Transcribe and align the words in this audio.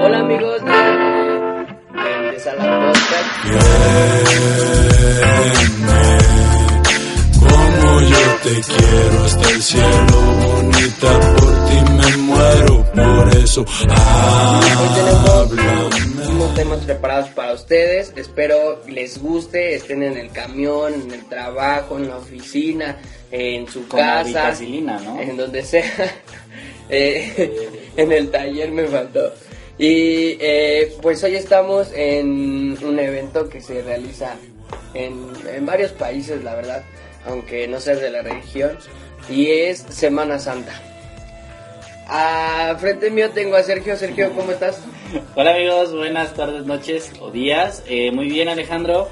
Hola 0.00 0.18
amigos 0.20 0.62
de, 0.64 2.38
Sala 2.38 2.64
Podcast. 2.80 3.28
Como 7.40 8.00
yo 8.00 8.24
te 8.42 8.54
quiero 8.60 9.24
hasta 9.24 9.50
el 9.50 9.62
cielo, 9.62 10.16
bonita, 10.46 11.20
por 11.36 11.54
ti 11.66 11.76
me 11.92 12.21
por 12.94 13.36
eso 13.36 13.64
Hoy 13.64 14.88
tenemos 14.94 16.28
unos 16.28 16.54
temas 16.54 16.78
preparados 16.80 17.28
para 17.30 17.52
ustedes. 17.52 18.12
Espero 18.16 18.82
les 18.88 19.20
guste, 19.20 19.74
estén 19.74 20.02
en 20.02 20.16
el 20.16 20.30
camión, 20.30 20.94
en 20.94 21.10
el 21.12 21.24
trabajo, 21.26 21.98
en 21.98 22.08
la 22.08 22.16
oficina, 22.18 22.98
en 23.30 23.68
su 23.68 23.80
la 23.82 23.88
casa, 23.88 24.24
vitacilina, 24.24 24.98
¿no? 25.00 25.20
en 25.20 25.36
donde 25.36 25.62
sea. 25.64 25.84
Eh, 26.94 27.90
en 27.96 28.12
el 28.12 28.30
taller 28.30 28.70
me 28.70 28.84
faltó. 28.86 29.32
Y 29.78 30.36
eh, 30.40 30.94
pues 31.00 31.24
hoy 31.24 31.36
estamos 31.36 31.90
en 31.94 32.76
un 32.84 32.98
evento 32.98 33.48
que 33.48 33.62
se 33.62 33.80
realiza 33.80 34.34
en, 34.92 35.32
en 35.50 35.64
varios 35.64 35.92
países, 35.92 36.44
la 36.44 36.54
verdad, 36.54 36.82
aunque 37.24 37.66
no 37.66 37.80
sea 37.80 37.94
de 37.94 38.10
la 38.10 38.20
región, 38.20 38.76
y 39.30 39.46
es 39.46 39.78
Semana 39.88 40.38
Santa. 40.38 40.91
A 42.14 42.76
frente 42.78 43.10
mío 43.10 43.30
tengo 43.30 43.56
a 43.56 43.62
Sergio. 43.62 43.96
Sergio, 43.96 44.32
¿cómo 44.36 44.52
estás? 44.52 44.78
Hola 45.34 45.54
amigos, 45.54 45.94
buenas 45.94 46.34
tardes, 46.34 46.66
noches 46.66 47.10
o 47.20 47.30
días. 47.30 47.82
Eh, 47.88 48.10
muy 48.12 48.28
bien 48.28 48.48
Alejandro, 48.50 49.08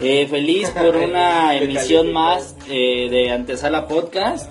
Eh, 0.00 0.28
feliz 0.28 0.70
por 0.70 0.94
una 1.08 1.56
emisión 1.56 2.12
más 2.12 2.54
eh, 2.68 3.08
de 3.10 3.32
Antesala 3.32 3.88
Podcast. 3.88 4.48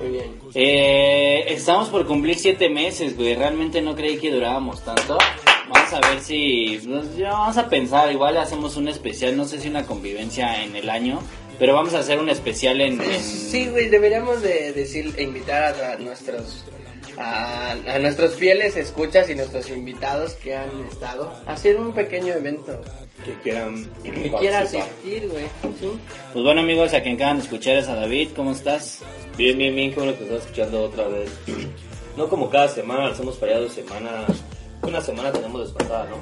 Muy 0.00 0.08
bien. 0.10 0.34
Eh, 0.54 1.44
estamos 1.48 1.90
por 1.90 2.04
cumplir 2.08 2.36
siete 2.36 2.68
meses, 2.68 3.16
güey. 3.16 3.36
Realmente 3.36 3.80
no 3.82 3.94
creí 3.94 4.16
que 4.18 4.32
durábamos 4.32 4.82
tanto. 4.84 5.16
Vamos 5.68 5.92
a 5.92 6.00
ver 6.10 6.20
si... 6.20 6.80
pues, 6.84 7.16
ya 7.16 7.30
vamos 7.30 7.56
a 7.56 7.68
pensar, 7.68 8.10
igual 8.10 8.36
hacemos 8.36 8.76
un 8.76 8.88
especial, 8.88 9.36
no 9.36 9.44
sé 9.44 9.60
si 9.60 9.68
una 9.68 9.86
convivencia 9.86 10.62
en 10.64 10.74
el 10.74 10.90
año, 10.90 11.20
pero 11.58 11.72
vamos 11.74 11.94
a 11.94 12.00
hacer 12.00 12.18
un 12.18 12.28
especial 12.30 12.80
en... 12.80 13.00
en- 13.00 13.22
Sí, 13.22 13.68
güey, 13.68 13.88
deberíamos 13.88 14.42
de 14.42 14.72
decir, 14.72 15.14
e 15.16 15.22
invitar 15.22 15.62
a, 15.80 15.92
a 15.92 15.96
nuestros 15.96 16.64
a, 17.18 17.72
a 17.72 17.98
nuestros 17.98 18.34
fieles 18.34 18.76
escuchas 18.76 19.28
y 19.30 19.34
nuestros 19.34 19.70
invitados 19.70 20.34
que 20.34 20.54
han 20.54 20.70
estado 20.90 21.32
hacer 21.46 21.76
un 21.78 21.92
pequeño 21.92 22.34
evento 22.34 22.80
que 23.24 23.32
quieran 23.42 23.90
que 24.02 24.32
quiera 24.38 24.60
asistir, 24.60 25.28
güey. 25.28 25.44
Sí. 25.80 25.90
Pues 26.32 26.44
bueno 26.44 26.60
amigos, 26.60 26.92
a 26.94 27.02
quien 27.02 27.16
acaban 27.16 27.38
de 27.38 27.44
escuchar 27.44 27.76
es 27.76 27.88
a 27.88 27.94
David, 27.94 28.30
¿cómo 28.34 28.52
estás? 28.52 29.00
Bien, 29.36 29.56
bien, 29.56 29.74
bien, 29.74 29.92
como 29.92 30.06
lo 30.06 30.18
que 30.18 30.24
estás 30.24 30.42
escuchando 30.42 30.82
otra 30.82 31.08
vez. 31.08 31.30
No 32.16 32.28
como 32.28 32.48
cada 32.48 32.68
semana, 32.68 33.08
nos 33.08 33.20
hemos 33.20 33.38
fallado 33.38 33.68
semana. 33.68 34.24
Una 34.82 35.00
semana 35.00 35.32
tenemos 35.32 35.62
desfasada, 35.62 36.04
¿no? 36.10 36.16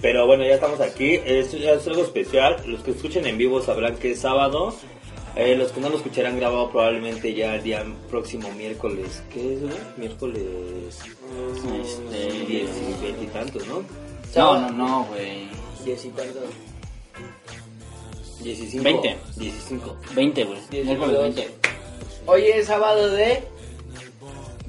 Pero 0.00 0.26
bueno, 0.26 0.44
ya 0.44 0.54
estamos 0.54 0.80
aquí. 0.80 1.20
Es, 1.24 1.54
es 1.54 1.86
algo 1.86 2.02
especial. 2.02 2.56
Los 2.66 2.82
que 2.82 2.92
escuchen 2.92 3.26
en 3.26 3.38
vivo 3.38 3.60
sabrán 3.62 3.96
que 3.96 4.12
es 4.12 4.20
sábado. 4.20 4.74
Eh, 5.34 5.56
los 5.56 5.72
que 5.72 5.80
no 5.80 5.88
lo 5.88 5.96
escucharán 5.96 6.38
grabado 6.38 6.70
probablemente 6.70 7.32
ya 7.34 7.54
el 7.54 7.62
día 7.62 7.84
próximo 8.10 8.50
miércoles. 8.52 9.22
¿Qué 9.32 9.54
es, 9.54 9.62
güey? 9.62 9.72
Miércoles. 9.96 10.98
Este, 11.82 12.32
Diez 12.46 12.70
y 12.76 13.02
veinte 13.02 13.24
y 13.24 13.26
tantos, 13.28 13.66
¿no? 13.66 13.82
No, 14.36 14.60
no, 14.60 14.70
no, 14.70 15.04
güey. 15.06 15.48
Diez 15.84 16.04
y 16.04 16.08
tanto. 16.10 16.40
15. 18.42 18.80
20. 18.80 19.16
15. 19.38 19.78
20, 20.14 20.44
güey. 20.44 20.58
Miércoles 20.84 21.12
dos. 21.14 21.22
20. 21.22 21.48
Hoy 22.26 22.42
es 22.44 22.66
sábado 22.66 23.08
de 23.10 23.42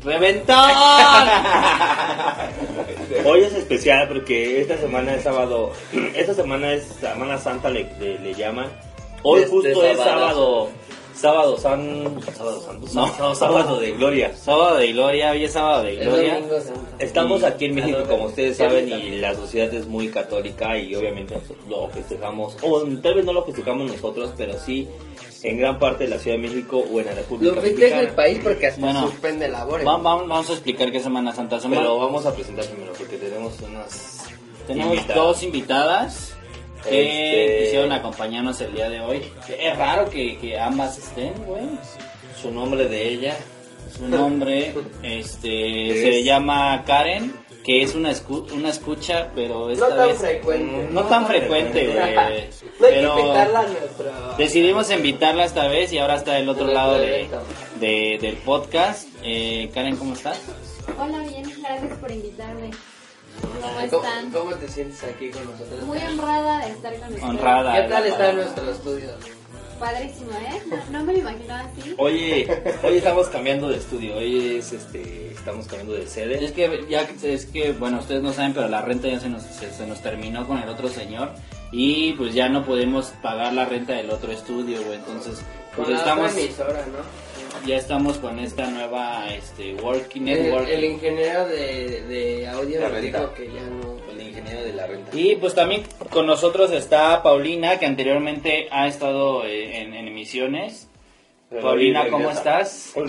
¡Reventón! 0.04 0.56
Hoy 3.26 3.42
es 3.42 3.54
especial 3.54 4.08
porque 4.10 4.62
esta 4.62 4.78
semana 4.78 5.16
es 5.16 5.24
sábado. 5.24 5.72
Esta 6.16 6.34
semana 6.34 6.74
es 6.74 6.84
Semana 7.00 7.38
Santa, 7.38 7.70
le, 7.70 7.84
le- 8.00 8.20
le 8.20 8.34
llaman. 8.34 8.68
Hoy 9.24 9.42
De- 9.42 9.48
justo 9.48 9.84
es 9.84 9.98
sábado. 9.98 10.70
Sábado 11.16 11.58
san, 11.58 12.20
sábado 12.36 12.60
santo. 12.62 12.88
No. 12.94 13.08
No, 13.20 13.36
sábado 13.36 13.80
de 13.80 13.92
gloria. 13.92 14.36
sábado 14.36 14.78
de 14.78 14.92
gloria, 14.94 15.32
hoy 15.32 15.44
es 15.44 15.54
sábado 15.54 15.84
de 15.84 15.96
gloria. 15.98 16.42
Estamos 17.00 17.44
aquí 17.44 17.66
en 17.66 17.76
México, 17.76 18.00
como 18.10 18.26
ustedes 18.26 18.58
saben, 18.58 18.90
y 18.90 19.12
la 19.20 19.36
sociedad 19.36 19.72
es 19.74 19.86
muy 19.88 20.10
católica 20.10 20.76
y 20.78 20.94
obviamente 20.96 21.36
lo 21.70 21.88
festejamos, 21.90 22.58
o 22.64 22.82
tal 23.02 23.14
vez 23.14 23.26
no 23.26 23.32
lo 23.32 23.46
festejamos 23.46 23.92
nosotros, 23.92 24.32
pero 24.36 24.58
sí 24.60 24.88
en 25.44 25.60
gran 25.60 25.78
parte 25.78 26.06
de 26.06 26.10
la 26.10 26.18
Ciudad 26.20 26.38
de 26.38 26.44
México 26.48 26.84
o 26.92 27.00
en 27.00 27.06
la 27.06 27.14
República 27.14 27.56
Lo 27.56 27.62
festeja 27.62 28.00
el 28.00 28.10
país 28.10 28.40
porque 28.44 28.68
hasta 28.68 28.82
Bueno. 28.82 29.02
suspende 29.08 29.48
labores. 29.50 29.86
Va- 29.86 29.98
Vamos, 29.98 30.28
vamos 30.28 30.50
a 30.50 30.54
explicar 30.54 30.92
qué 30.92 31.00
Semana 31.00 31.34
Santa. 31.36 31.60
Pero 31.70 31.98
vamos 32.00 32.26
a 32.26 32.34
presentar 32.34 32.66
primero 32.66 32.94
porque 32.98 33.18
tenemos 33.18 33.54
unas 33.62 34.24
tenemos 34.68 34.96
invitadas. 34.96 35.16
dos 35.24 35.44
invitadas 35.44 36.33
que 36.90 37.44
Este- 37.46 37.64
quisieron 37.66 37.92
acompañarnos 37.92 38.60
el 38.62 38.74
día 38.74 38.90
de 38.90 39.00
hoy. 39.02 39.22
Es 39.60 39.78
raro 39.78 40.10
que, 40.10 40.38
que 40.38 40.60
ambas 40.60 40.98
estén, 40.98 41.34
güey. 41.46 41.64
Su 42.42 42.52
nombre 42.52 42.88
de 42.88 43.08
ella. 43.10 43.38
Su 43.96 44.08
nombre 44.08 44.74
este, 45.04 45.92
Es- 45.92 46.02
se 46.02 46.24
llama 46.24 46.84
Karen, 46.86 47.34
que 47.64 47.82
es 47.84 47.96
una, 47.96 48.12
escu- 48.12 48.52
una 48.52 48.70
escucha, 48.70 49.30
pero 49.36 49.70
esta 49.70 49.88
no 49.90 49.96
tan 49.96 50.08
vez 50.10 50.18
frecuente. 50.18 50.88
no 50.92 51.04
tan 51.04 51.28
frecuente, 51.28 51.88
güey. 51.88 51.96
No 51.98 52.02
hay 52.02 52.50
Pero 52.80 53.16
que 53.16 53.22
invitarla 53.22 53.60
a 53.60 53.64
nuestro... 53.64 54.12
decidimos 54.38 54.92
invitarla 54.92 55.46
esta 55.46 55.68
vez 55.68 55.94
y 55.94 56.00
ahora 56.00 56.16
está 56.16 56.34
del 56.34 56.50
otro 56.50 56.68
lado 56.68 56.98
de, 57.00 57.30
de- 57.80 58.18
del 58.22 58.36
podcast. 58.38 59.08
Eh, 59.24 59.70
Karen, 59.74 59.96
¿cómo 59.96 60.14
estás? 60.14 60.42
Hola, 61.00 61.20
bien, 61.20 61.44
gracias 61.62 61.98
por 62.00 62.12
invitarme. 62.12 62.72
¿Cómo 63.42 63.54
¿Cómo, 63.62 63.80
están? 63.80 64.32
cómo 64.32 64.56
te 64.56 64.68
sientes 64.68 65.04
aquí 65.04 65.30
con 65.32 65.46
nosotros? 65.46 65.82
Muy 65.84 65.98
honrada 66.00 66.66
de 66.66 66.72
estar 66.72 66.94
con 66.96 67.04
ustedes. 67.10 67.24
Honrada. 67.24 67.74
¿Qué 67.82 67.90
tal 67.90 68.06
está 68.06 68.18
palabra. 68.18 68.44
nuestro 68.44 68.72
estudio? 68.72 69.10
Padrísimo, 69.80 70.32
¿eh? 70.32 70.62
No, 70.92 71.00
no 71.00 71.06
me 71.06 71.14
lo 71.14 71.20
imaginaba 71.20 71.62
así. 71.62 71.96
Oye, 71.98 72.48
hoy 72.84 72.98
estamos 72.98 73.28
cambiando 73.28 73.70
de 73.70 73.78
estudio, 73.78 74.16
hoy 74.16 74.58
es 74.58 74.72
este, 74.72 75.32
estamos 75.32 75.68
cambiando 75.68 75.96
de 75.96 76.08
sede. 76.08 76.44
Es 76.44 76.52
que 76.52 76.86
ya 76.90 77.02
es 77.24 77.46
que 77.48 77.72
bueno 77.74 78.00
ustedes 78.00 78.22
no 78.22 78.32
saben 78.34 78.54
pero 78.54 78.70
la 78.70 78.82
renta 78.82 79.08
ya 79.08 79.20
se 79.20 79.30
nos 79.30 79.44
se, 79.44 79.74
se 79.74 79.86
nos 79.88 80.02
terminó 80.02 80.48
con 80.48 80.58
el 80.60 80.70
otro 80.70 80.88
señor 80.88 81.32
y 81.72 82.14
pues 82.14 82.34
ya 82.34 82.48
no 82.50 82.64
podemos 82.66 83.08
pagar 83.22 83.52
la 83.54 83.66
renta 83.66 83.94
del 83.94 84.12
otro 84.12 84.32
estudio 84.32 84.82
güey 84.84 85.00
entonces 85.00 85.42
pues 85.76 85.90
estamos 85.90 86.32
otra 86.32 86.44
emisora, 86.44 86.86
¿no? 86.86 87.33
Ya 87.66 87.78
estamos 87.78 88.18
con 88.18 88.40
esta 88.40 88.68
nueva 88.68 89.28
este 89.34 89.76
working 89.76 90.28
El, 90.28 90.44
network 90.44 90.68
el 90.70 90.84
ingeniero 90.84 91.48
de, 91.48 92.02
de 92.04 92.48
audio 92.48 92.82
La 92.82 92.90
nos 92.90 93.02
dijo 93.02 93.34
que 93.34 93.46
ya 93.48 93.62
no... 93.62 93.94
El 94.12 94.22
ingeniero 94.22 94.64
de 94.64 94.74
la 94.74 94.88
renta. 94.88 95.12
y 95.18 95.36
pues 95.38 95.56
también 95.56 95.84
con 96.12 96.26
nosotros 96.28 96.72
está 96.72 97.24
Paulina 97.24 97.80
que 97.80 97.86
anteriormente 97.86 98.68
ha 98.72 98.88
estado 98.88 99.46
eh, 99.46 99.82
en, 99.82 99.94
en 99.94 100.08
emisiones 100.08 100.88
Pero 101.50 101.62
Paulina 101.62 102.10
cómo 102.10 102.30
estás 102.32 102.94
el 102.96 103.04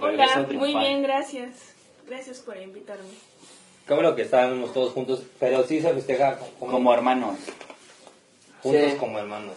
Hola, 0.00 0.46
muy 0.52 0.74
bien, 0.74 1.02
gracias. 1.02 1.50
Gracias 2.08 2.38
por 2.40 2.56
invitarme. 2.56 3.04
Qué 3.86 3.94
bueno 3.94 4.16
que 4.16 4.22
estábamos 4.22 4.72
todos 4.72 4.92
juntos, 4.92 5.22
pero 5.38 5.62
sí 5.64 5.80
se 5.80 5.92
festeja 5.94 6.38
como, 6.58 6.72
como 6.72 6.92
hermanos 6.94 7.36
juntos 8.62 8.90
Sí. 8.92 8.96
como 8.98 9.18
hermanos. 9.18 9.54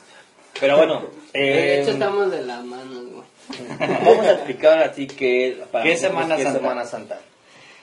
Pero 0.59 0.77
bueno, 0.77 1.01
De 1.33 1.81
hecho 1.81 1.91
estamos 1.91 2.31
de 2.31 2.43
las 2.43 2.63
manos, 2.63 3.05
güey. 3.11 3.32
Vamos 3.79 4.25
a 4.25 4.33
explicar 4.33 4.79
así 4.79 5.07
que 5.07 5.57
para 5.71 5.83
¿Qué 5.83 5.97
Semana 5.97 6.35
qué 6.35 6.41
es 6.41 6.47
Santa? 6.47 6.59
Semana 6.59 6.85
Santa. 6.85 7.21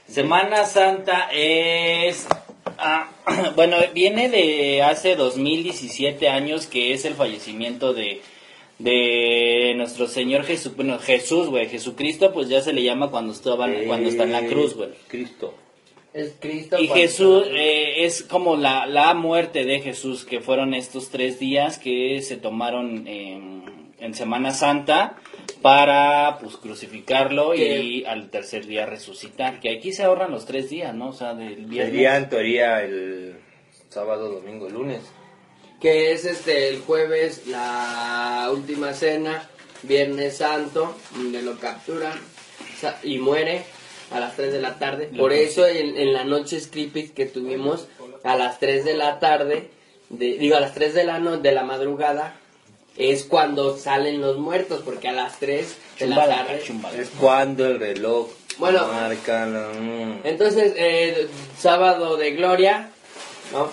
Semana 0.08 0.64
Santa 0.66 1.28
es... 1.32 2.26
ah, 2.78 3.08
bueno, 3.56 3.76
viene 3.94 4.28
de 4.28 4.82
hace 4.82 5.16
2017 5.16 6.28
años 6.28 6.66
que 6.66 6.92
es 6.92 7.04
el 7.04 7.14
fallecimiento 7.14 7.92
de, 7.92 8.22
de 8.78 9.74
nuestro 9.76 10.08
Señor 10.08 10.44
Jesús, 10.44 10.74
bueno, 10.74 10.98
Jesús, 10.98 11.48
güey, 11.48 11.68
Jesucristo, 11.68 12.32
pues 12.32 12.48
ya 12.48 12.60
se 12.60 12.72
le 12.72 12.82
llama 12.82 13.10
cuando, 13.10 13.32
estaba, 13.32 13.68
cuando 13.86 14.08
está 14.08 14.24
en 14.24 14.32
la 14.32 14.46
cruz, 14.46 14.74
güey. 14.74 14.90
Cristo. 15.06 15.54
Es 16.12 16.34
Cristo. 16.40 16.76
Y 16.80 16.88
Jesús 16.88 17.44
eh, 17.50 18.04
es 18.04 18.22
como 18.22 18.56
la, 18.56 18.86
la 18.86 19.14
muerte 19.14 19.64
de 19.64 19.78
Jesús, 19.80 20.24
que 20.24 20.40
fueron 20.40 20.74
estos 20.74 21.10
tres 21.10 21.38
días 21.38 21.78
que 21.78 22.20
se 22.20 22.36
tomaron, 22.36 23.06
eh, 23.06 23.38
en 24.00 24.14
Semana 24.14 24.52
Santa 24.52 25.16
para 25.52 26.38
pues 26.40 26.56
crucificarlo 26.56 27.54
y 27.54 28.04
al 28.04 28.30
tercer 28.30 28.66
día 28.66 28.86
resucitar. 28.86 29.60
Que 29.60 29.76
aquí 29.76 29.92
se 29.92 30.02
ahorran 30.04 30.30
los 30.30 30.46
tres 30.46 30.70
días, 30.70 30.94
¿no? 30.94 31.08
O 31.08 31.12
sea, 31.12 31.34
del 31.34 31.66
viernes. 31.66 31.92
Sería 31.92 32.16
en 32.16 32.28
teoría 32.28 32.82
el 32.82 33.36
sábado, 33.88 34.30
domingo, 34.30 34.68
lunes. 34.68 35.02
que 35.80 36.12
es 36.12 36.24
este 36.24 36.68
el 36.68 36.80
jueves 36.80 37.46
la 37.46 38.48
última 38.52 38.92
cena, 38.92 39.48
Viernes 39.82 40.36
Santo, 40.36 40.94
donde 41.16 41.42
lo 41.42 41.58
capturan 41.58 42.18
y 43.02 43.18
muere 43.18 43.62
a 44.10 44.20
las 44.20 44.36
3 44.36 44.52
de 44.52 44.60
la 44.60 44.78
tarde. 44.78 45.08
Lo 45.12 45.22
Por 45.22 45.32
eso 45.32 45.66
en, 45.66 45.96
en 45.96 46.12
la 46.12 46.24
noche 46.24 46.58
creepy 46.70 47.10
que 47.10 47.26
tuvimos 47.26 47.88
a 48.24 48.36
las 48.36 48.58
3 48.58 48.84
de 48.84 48.94
la 48.96 49.18
tarde, 49.20 49.70
de- 50.08 50.36
digo 50.38 50.56
a 50.56 50.60
las 50.60 50.74
3 50.74 50.94
de 50.94 51.04
la 51.04 51.18
no, 51.18 51.38
de 51.38 51.52
la 51.52 51.62
madrugada 51.62 52.36
es 52.96 53.24
cuando 53.24 53.76
salen 53.76 54.20
los 54.20 54.38
muertos, 54.38 54.82
porque 54.84 55.08
a 55.08 55.12
las 55.12 55.38
3 55.38 55.76
de 55.98 56.06
la 56.08 56.26
tarde. 56.26 56.62
Es 56.98 57.10
cuando 57.18 57.66
el 57.66 57.78
reloj 57.80 58.28
Bueno. 58.58 58.86
marca 58.88 59.46
la... 59.46 59.68
mm. 59.78 60.20
Entonces, 60.24 60.74
eh, 60.76 61.28
sábado 61.58 62.16
de 62.16 62.32
gloria, 62.32 62.90
¿no? 63.52 63.68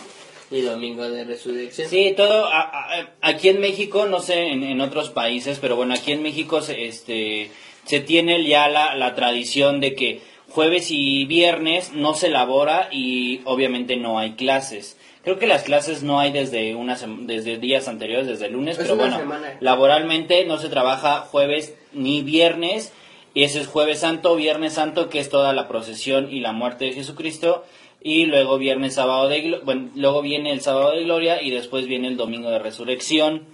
Y 0.50 0.62
domingo 0.62 1.10
de 1.10 1.26
resurrección. 1.26 1.90
Sí, 1.90 2.14
todo 2.16 2.46
a- 2.46 2.62
a- 2.62 3.10
aquí 3.22 3.50
en 3.50 3.60
México, 3.60 4.06
no 4.06 4.22
sé 4.22 4.48
en, 4.54 4.64
en 4.64 4.80
otros 4.80 5.10
países, 5.10 5.58
pero 5.60 5.76
bueno, 5.76 5.94
aquí 5.94 6.14
en 6.14 6.24
México 6.24 6.62
se, 6.62 6.86
este, 6.88 7.52
se 7.86 8.00
tiene 8.00 8.42
ya 8.48 8.70
la, 8.70 8.96
la 8.96 9.14
tradición 9.14 9.82
de 9.82 9.94
que 9.94 10.22
jueves 10.50 10.88
y 10.90 11.26
viernes 11.26 11.92
no 11.92 12.14
se 12.14 12.28
elabora 12.28 12.88
y 12.94 13.42
obviamente 13.44 13.98
no 13.98 14.20
hay 14.20 14.34
clases. 14.36 14.96
Creo 15.28 15.40
que 15.40 15.46
las 15.48 15.64
clases 15.64 16.04
no 16.04 16.22
hay 16.22 16.32
desde 16.32 16.74
una 16.74 16.96
sem- 16.96 17.26
desde 17.26 17.58
días 17.58 17.90
anteriores, 17.90 18.28
desde 18.28 18.46
el 18.46 18.54
lunes, 18.54 18.78
Es 18.78 18.84
pero 18.86 18.96
bueno, 18.96 19.18
semana. 19.18 19.58
laboralmente 19.60 20.46
no 20.46 20.58
se 20.58 20.70
trabaja 20.70 21.20
jueves 21.20 21.76
ni 21.92 22.22
viernes. 22.22 22.94
Y 23.34 23.44
ese 23.44 23.60
es 23.60 23.68
jueves 23.68 24.00
santo, 24.00 24.38
viernes 24.38 24.72
santo, 24.72 25.10
que 25.10 25.20
es 25.20 25.30
toda 25.30 25.52
la 25.52 25.68
procesión 25.68 26.32
y 26.32 26.40
la 26.40 26.54
muerte 26.54 26.86
de 26.86 26.94
Jesucristo. 26.94 27.66
Y 28.02 28.26
luego 28.26 28.58
viernes, 28.58 28.94
sábado 28.94 29.28
de 29.28 29.60
bueno, 29.66 29.90
luego 29.96 30.22
viene 30.22 30.54
el 30.54 30.62
sábado 30.62 30.92
de 30.92 31.04
gloria 31.04 31.42
y 31.42 31.52
después 31.52 31.88
viene 31.88 32.08
el 32.08 32.16
domingo 32.16 32.50
de 32.50 32.60
resurrección. 32.60 33.48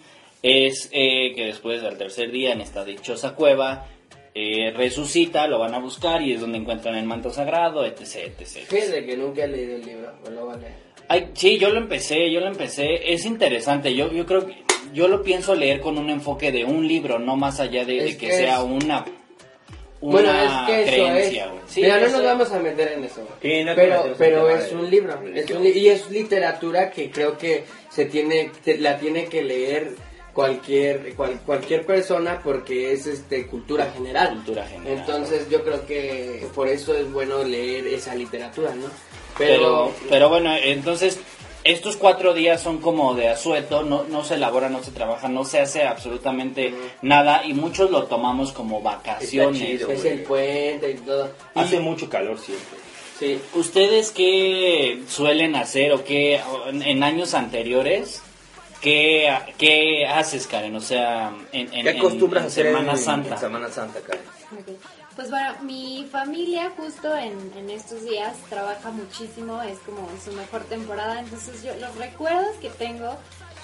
Es 0.44 0.90
eh, 0.92 1.34
que 1.36 1.46
después 1.46 1.82
al 1.84 1.98
tercer 1.98 2.30
día 2.30 2.52
en 2.54 2.62
esta 2.62 2.86
dichosa 2.86 3.34
cueva 3.34 3.88
eh, 4.36 4.72
resucita, 4.78 5.48
lo 5.48 5.58
van 5.58 5.74
a 5.74 5.80
buscar 5.80 6.22
y 6.22 6.34
es 6.34 6.40
donde 6.42 6.60
encuentran 6.60 6.96
el 6.96 7.06
manto 7.06 7.32
sagrado, 7.32 7.84
etc, 7.84 8.32
etc. 8.40 8.46
Fíjate 8.68 9.06
que 9.08 9.18
nunca 9.18 9.46
he 9.46 9.48
leído 9.48 9.76
el 9.78 9.86
libro, 9.86 10.12
pues 10.22 10.34
lo 10.36 10.46
voy 10.46 10.54
a 10.54 10.58
leer. 10.58 10.93
Ay, 11.08 11.30
sí, 11.34 11.58
yo 11.60 11.70
lo 11.70 11.80
empecé, 11.80 12.32
yo 12.32 12.40
lo 12.40 12.48
empecé. 12.48 13.14
Es 13.14 13.26
interesante. 13.26 13.94
Yo, 13.96 14.12
yo 14.12 14.26
creo 14.26 14.46
que 14.48 14.64
yo 14.94 15.08
lo 15.08 15.22
pienso 15.24 15.56
leer 15.56 15.80
con 15.82 15.98
un 15.98 16.10
enfoque 16.10 16.52
de 16.52 16.66
un 16.66 16.88
libro, 16.88 17.20
no 17.20 17.36
más 17.36 17.60
allá 17.60 17.84
de, 17.86 17.98
que, 18.06 18.18
que 18.18 18.32
sea 18.32 18.58
es- 18.60 18.64
una, 18.64 19.06
Bueno, 20.02 20.30
una 20.32 20.44
es 20.44 20.68
que 20.68 20.82
eso 20.84 20.92
creencia. 20.92 21.46
es. 21.46 21.72
Sí, 21.72 21.82
Mira, 21.82 22.00
no 22.00 22.06
eso- 22.08 22.18
nos 22.18 22.26
vamos 22.26 22.52
a 22.52 22.60
meter 22.60 22.92
en 22.94 23.04
eso. 23.04 23.28
Sí, 23.42 23.64
no 23.64 23.74
pero 23.76 24.14
pero 24.18 24.50
es 24.50 24.72
un 24.72 24.90
libro. 24.90 25.20
Es 25.34 25.50
un 25.52 25.64
li- 25.64 25.72
y 25.80 25.88
es 25.90 26.10
literatura 26.10 26.90
que 26.92 27.10
creo 27.10 27.38
que 27.38 27.64
se 27.90 28.06
tiene, 28.06 28.52
la 28.80 28.98
tiene 29.00 29.26
que 29.26 29.44
leer 29.44 29.92
cualquier 30.34 31.14
cual- 31.16 31.40
cualquier 31.46 31.86
persona 31.86 32.42
porque 32.44 32.92
es 32.92 33.06
este 33.08 33.46
cultura 33.48 33.92
general. 33.96 34.34
Cultura 34.36 34.66
general. 34.66 34.98
Entonces 35.00 35.50
yo 35.50 35.64
creo 35.64 35.86
que 35.86 36.46
por 36.56 36.68
eso 36.68 36.96
es 36.96 37.12
bueno 37.12 37.44
leer 37.44 37.88
esa 37.88 38.16
literatura, 38.16 38.74
¿no? 38.76 38.88
Pero, 39.38 39.92
pero 40.10 40.30
bueno, 40.30 40.54
entonces 40.56 41.20
estos 41.64 41.96
cuatro 41.98 42.34
días 42.34 42.62
son 42.62 42.80
como 42.80 43.16
de 43.16 43.30
asueto, 43.30 43.84
no, 43.84 44.04
no 44.04 44.24
se 44.24 44.36
elabora, 44.36 44.70
no 44.70 44.84
se 44.84 44.92
trabaja, 44.92 45.30
no 45.30 45.46
se 45.46 45.60
hace 45.60 45.84
absolutamente 45.84 46.74
nada 47.02 47.46
y 47.46 47.54
muchos 47.54 47.90
lo 47.90 48.04
tomamos 48.04 48.52
como 48.52 48.82
vacaciones. 48.82 49.62
Está 49.62 49.78
chido. 49.78 49.92
es 49.92 50.06
el 50.06 50.24
puente 50.24 50.92
y 50.92 50.96
todo. 50.96 51.32
Hace 51.56 51.80
mucho 51.80 52.10
calor 52.10 52.38
siempre. 52.40 52.80
Sí. 53.18 53.40
¿Ustedes 53.54 54.12
qué 54.12 55.02
suelen 55.08 55.56
hacer 55.56 55.94
o 55.94 56.04
qué 56.04 56.42
en, 56.68 56.82
en 56.82 57.04
años 57.04 57.34
anteriores? 57.34 58.22
¿Qué, 58.82 59.34
qué 59.58 60.06
haces, 60.06 60.46
Karen? 60.46 60.76
O 60.76 60.82
sea, 60.82 61.32
en, 61.54 61.74
en- 61.74 61.84
¿Qué 61.84 61.90
acostumbras 61.92 62.42
en- 62.42 62.44
a 62.44 62.46
en 62.46 62.48
hacer 62.52 62.66
Semana 62.66 62.92
en, 62.92 62.98
Santa. 62.98 63.34
en 63.36 63.40
Semana 63.40 63.70
Santa, 63.70 64.00
Karen? 64.02 64.24
Ok. 64.52 64.68
Pues 65.16 65.30
bueno, 65.30 65.54
mi 65.62 66.08
familia 66.12 66.72
justo 66.76 67.16
en, 67.16 67.52
en 67.56 67.70
estos 67.70 68.04
días 68.04 68.36
trabaja 68.50 68.90
muchísimo, 68.90 69.62
es 69.62 69.78
como 69.80 70.10
su 70.24 70.32
mejor 70.32 70.64
temporada, 70.64 71.20
entonces 71.20 71.62
yo 71.62 71.76
los 71.76 71.96
recuerdos 71.98 72.56
que 72.60 72.72
tengo 72.72 73.16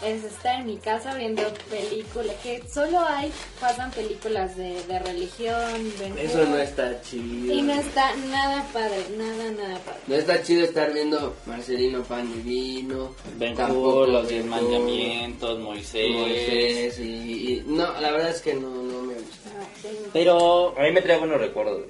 es 0.04 0.24
estar 0.24 0.60
en 0.62 0.68
mi 0.68 0.78
casa 0.78 1.14
viendo 1.16 1.44
películas, 1.70 2.36
que 2.42 2.64
solo 2.72 3.00
hay, 3.00 3.32
pasan 3.60 3.92
películas 3.92 4.56
de, 4.56 4.82
de 4.84 5.00
religión, 5.00 5.92
Eso 6.18 6.46
no 6.46 6.58
está 6.58 7.02
chido. 7.02 7.54
Y 7.54 7.62
no 7.62 7.74
está 7.74 8.16
nada 8.16 8.66
padre, 8.72 9.06
nada, 9.18 9.52
nada 9.52 9.80
padre. 9.80 10.00
No 10.08 10.16
está 10.16 10.42
chido 10.42 10.64
estar 10.64 10.94
viendo 10.94 11.36
Marcelino 11.46 12.04
Pan 12.04 12.32
y 12.34 12.42
Vino. 12.42 13.14
Ben 13.38 13.56
los 13.58 14.28
diez 14.28 14.46
mandamientos, 14.46 15.60
Moisés. 15.60 16.10
Moisés 16.12 17.00
y, 17.00 17.04
y- 17.54 17.64
no, 17.68 18.00
la 18.00 18.12
verdad 18.12 18.30
es 18.30 18.42
que 18.42 18.54
no, 18.54 18.70
no 18.70 19.02
me 19.04 19.14
gusta. 19.16 19.50
No, 19.54 19.90
de- 19.90 20.10
Pero 20.14 20.76
A 20.78 20.84
mí 20.84 20.92
me 20.92 21.02
trae 21.02 21.18
buenos 21.18 21.40
recuerdos. 21.40 21.82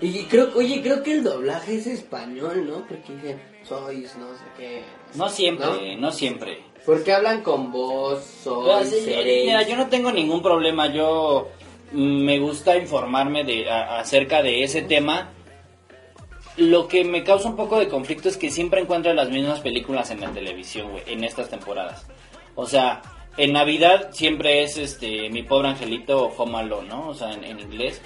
Y 0.00 0.24
creo, 0.24 0.50
oye, 0.54 0.82
creo 0.82 1.02
que 1.02 1.12
el 1.12 1.24
doblaje 1.24 1.76
es 1.76 1.86
español, 1.86 2.66
¿no? 2.66 2.86
Porque 2.86 3.14
dije, 3.14 3.38
sois, 3.66 4.14
no 4.16 4.28
sé 4.34 4.44
qué. 4.58 4.82
no 5.14 5.28
siempre, 5.30 5.96
no, 5.96 6.12
siempre. 6.12 6.58
Porque 6.86 7.12
hablan 7.12 7.42
con 7.42 7.72
voz, 7.72 8.40
Pero, 8.44 8.64
sois, 8.64 8.88
sí. 8.90 9.12
Mira, 9.46 9.62
yo 9.62 9.76
no 9.76 9.88
tengo 9.88 10.12
ningún 10.12 10.40
problema. 10.40 10.86
Yo 10.92 11.48
mm, 11.92 12.24
me 12.24 12.38
gusta 12.38 12.76
informarme 12.76 13.42
de 13.44 13.68
a- 13.68 13.98
acerca 13.98 14.40
de 14.42 14.62
ese 14.62 14.82
tema. 14.82 15.30
Lo 16.56 16.88
que 16.88 17.04
me 17.04 17.22
causa 17.22 17.48
un 17.48 17.56
poco 17.56 17.78
de 17.78 17.88
conflicto 17.88 18.28
es 18.28 18.36
que 18.38 18.50
siempre 18.50 18.80
encuentro 18.80 19.12
las 19.12 19.28
mismas 19.28 19.60
películas 19.60 20.10
en 20.10 20.20
la 20.20 20.30
televisión, 20.30 20.90
güey, 20.90 21.02
en 21.06 21.24
estas 21.24 21.50
temporadas. 21.50 22.06
O 22.54 22.66
sea, 22.66 23.02
en 23.36 23.52
Navidad 23.52 24.08
siempre 24.12 24.62
es 24.62 24.78
este 24.78 25.28
Mi 25.28 25.42
Pobre 25.42 25.68
Angelito 25.68 26.24
o 26.24 26.34
Home 26.42 26.56
Alone, 26.58 26.88
¿no? 26.88 27.08
O 27.08 27.14
sea, 27.14 27.32
en, 27.34 27.44
en 27.44 27.60
inglés. 27.60 28.00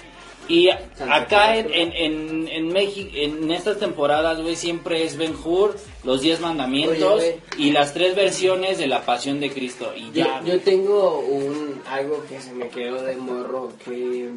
Y 0.47 0.69
acá 0.69 1.55
en, 1.55 1.71
en, 1.71 1.93
en, 1.93 2.47
en 2.47 2.67
México, 2.73 3.09
en 3.13 3.51
estas 3.51 3.79
temporadas, 3.79 4.41
güey, 4.41 4.55
siempre 4.55 5.05
es 5.05 5.15
Ben 5.15 5.33
Hur, 5.41 5.77
Los 6.03 6.21
Diez 6.21 6.41
Mandamientos 6.41 7.21
Oye, 7.21 7.39
y 7.57 7.71
las 7.71 7.93
tres 7.93 8.15
versiones 8.15 8.77
de 8.77 8.87
la 8.87 9.05
Pasión 9.05 9.39
de 9.39 9.49
Cristo. 9.51 9.93
Y 9.95 10.07
Yo, 10.07 10.25
ya, 10.25 10.41
yo 10.43 10.59
tengo 10.59 11.19
un 11.19 11.81
algo 11.89 12.23
que 12.27 12.41
se 12.41 12.53
me 12.53 12.67
quedó 12.67 13.01
de 13.03 13.15
morro 13.15 13.71
que 13.85 14.29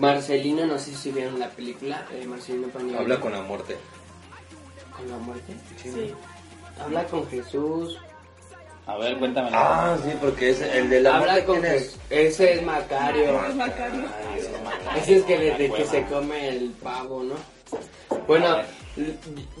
Marcelino, 0.00 0.66
no 0.66 0.78
sé 0.78 0.94
si 0.94 1.12
vieron 1.12 1.38
la 1.38 1.50
película 1.50 2.04
de 2.10 2.26
Marcelino 2.26 2.68
Pan 2.68 2.82
y 2.82 2.86
Vino. 2.86 2.98
Habla 3.00 3.20
con 3.20 3.32
la 3.32 3.42
muerte. 3.42 3.76
con 4.96 5.08
la 5.08 5.18
muerte. 5.18 5.52
Sí. 5.82 6.12
Habla 6.80 7.04
con 7.06 7.28
Jesús. 7.28 7.98
A 8.86 8.96
ver, 8.98 9.18
cuéntame. 9.18 9.50
Ah, 9.52 9.96
sí, 10.02 10.10
porque 10.20 10.50
es 10.50 10.60
el 10.60 10.88
de 10.88 11.00
la 11.00 11.16
Habla 11.16 11.32
muerte. 11.32 11.46
con. 11.46 11.64
Ese 12.10 12.52
es 12.54 12.62
Macario. 12.62 13.46
Es 13.48 13.54
Macario. 13.56 14.04
Ese 14.96 15.16
es 15.16 15.24
que 15.24 15.38
desde 15.38 15.72
que 15.72 15.84
se 15.84 16.04
come 16.04 16.48
el 16.48 16.70
pavo, 16.82 17.24
¿no? 17.24 17.34
Bueno, 18.28 18.58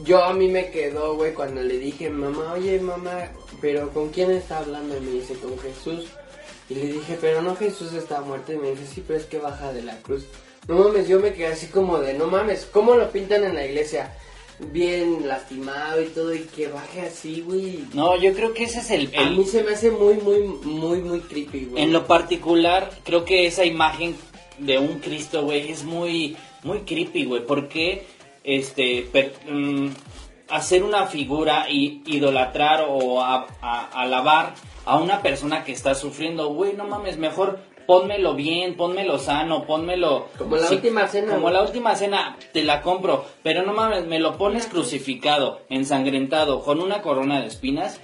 yo 0.04 0.22
a 0.24 0.32
mí 0.32 0.48
me 0.48 0.70
quedó, 0.70 1.16
güey, 1.16 1.34
cuando 1.34 1.60
le 1.60 1.78
dije, 1.78 2.08
mamá, 2.08 2.52
oye, 2.52 2.78
mamá, 2.78 3.28
pero 3.60 3.90
¿con 3.90 4.10
quién 4.10 4.30
está 4.30 4.58
hablando? 4.58 4.96
Y 4.96 5.00
me 5.00 5.10
dice, 5.12 5.34
con 5.34 5.58
Jesús. 5.58 6.06
Y 6.68 6.74
le 6.74 6.86
dije, 6.86 7.18
pero 7.20 7.42
no 7.42 7.54
Jesús 7.56 7.92
está 7.92 8.20
muerto. 8.20 8.52
Y 8.52 8.58
me 8.58 8.70
dice, 8.70 8.86
sí, 8.86 9.04
pero 9.06 9.18
es 9.18 9.26
que 9.26 9.38
baja 9.38 9.72
de 9.72 9.82
la 9.82 9.96
cruz. 9.98 10.24
No 10.68 10.76
mames, 10.76 11.06
yo 11.08 11.20
me 11.20 11.32
quedé 11.32 11.48
así 11.48 11.66
como 11.66 11.98
de, 11.98 12.14
no 12.14 12.26
mames, 12.26 12.66
¿cómo 12.72 12.94
lo 12.94 13.10
pintan 13.10 13.44
en 13.44 13.54
la 13.54 13.64
iglesia? 13.64 14.12
Bien 14.58 15.28
lastimado 15.28 16.00
y 16.02 16.06
todo, 16.06 16.34
y 16.34 16.40
que 16.40 16.68
baje 16.68 17.02
así, 17.02 17.42
güey. 17.42 17.84
No, 17.92 18.16
yo 18.16 18.32
creo 18.32 18.54
que 18.54 18.64
ese 18.64 18.78
es 18.80 18.90
el... 18.90 19.10
A 19.16 19.22
el- 19.22 19.36
mí 19.36 19.44
se 19.44 19.62
me 19.62 19.72
hace 19.72 19.90
muy, 19.90 20.14
muy, 20.14 20.40
muy, 20.64 21.00
muy 21.00 21.20
creepy, 21.20 21.66
güey. 21.66 21.82
en 21.82 21.92
lo 21.92 22.06
particular, 22.06 22.90
creo 23.04 23.24
que 23.26 23.46
esa 23.46 23.64
imagen 23.66 24.16
de 24.58 24.78
un 24.78 25.00
Cristo, 25.00 25.42
güey, 25.42 25.70
es 25.70 25.84
muy, 25.84 26.36
muy 26.62 26.80
creepy, 26.80 27.26
güey. 27.26 27.44
Porque, 27.44 28.06
este, 28.44 29.06
per- 29.12 29.34
mm, 29.46 29.88
hacer 30.48 30.82
una 30.84 31.06
figura 31.06 31.68
y 31.70 32.02
idolatrar 32.06 32.86
o 32.88 33.20
a- 33.22 33.46
a- 33.60 33.86
alabar 34.00 34.54
a 34.86 34.96
una 34.98 35.20
persona 35.20 35.64
que 35.64 35.72
está 35.72 35.94
sufriendo, 35.94 36.48
güey, 36.48 36.72
no 36.72 36.86
mames, 36.86 37.18
mejor 37.18 37.58
pónmelo 37.86 38.34
bien, 38.34 38.76
pónmelo 38.76 39.18
sano, 39.18 39.64
pónmelo... 39.66 40.28
Como 40.36 40.56
la 40.56 40.70
última 40.70 41.08
cena, 41.08 41.34
Como 41.34 41.50
la 41.50 41.62
última 41.62 41.94
cena, 41.94 42.36
te 42.52 42.64
la 42.64 42.82
compro, 42.82 43.24
pero 43.42 43.62
no 43.62 43.72
mames, 43.72 44.06
me 44.06 44.18
lo 44.18 44.36
pones 44.36 44.66
crucificado, 44.66 45.60
ensangrentado, 45.68 46.62
con 46.62 46.80
una 46.80 47.02
corona 47.02 47.40
de 47.40 47.46
espinas. 47.46 48.00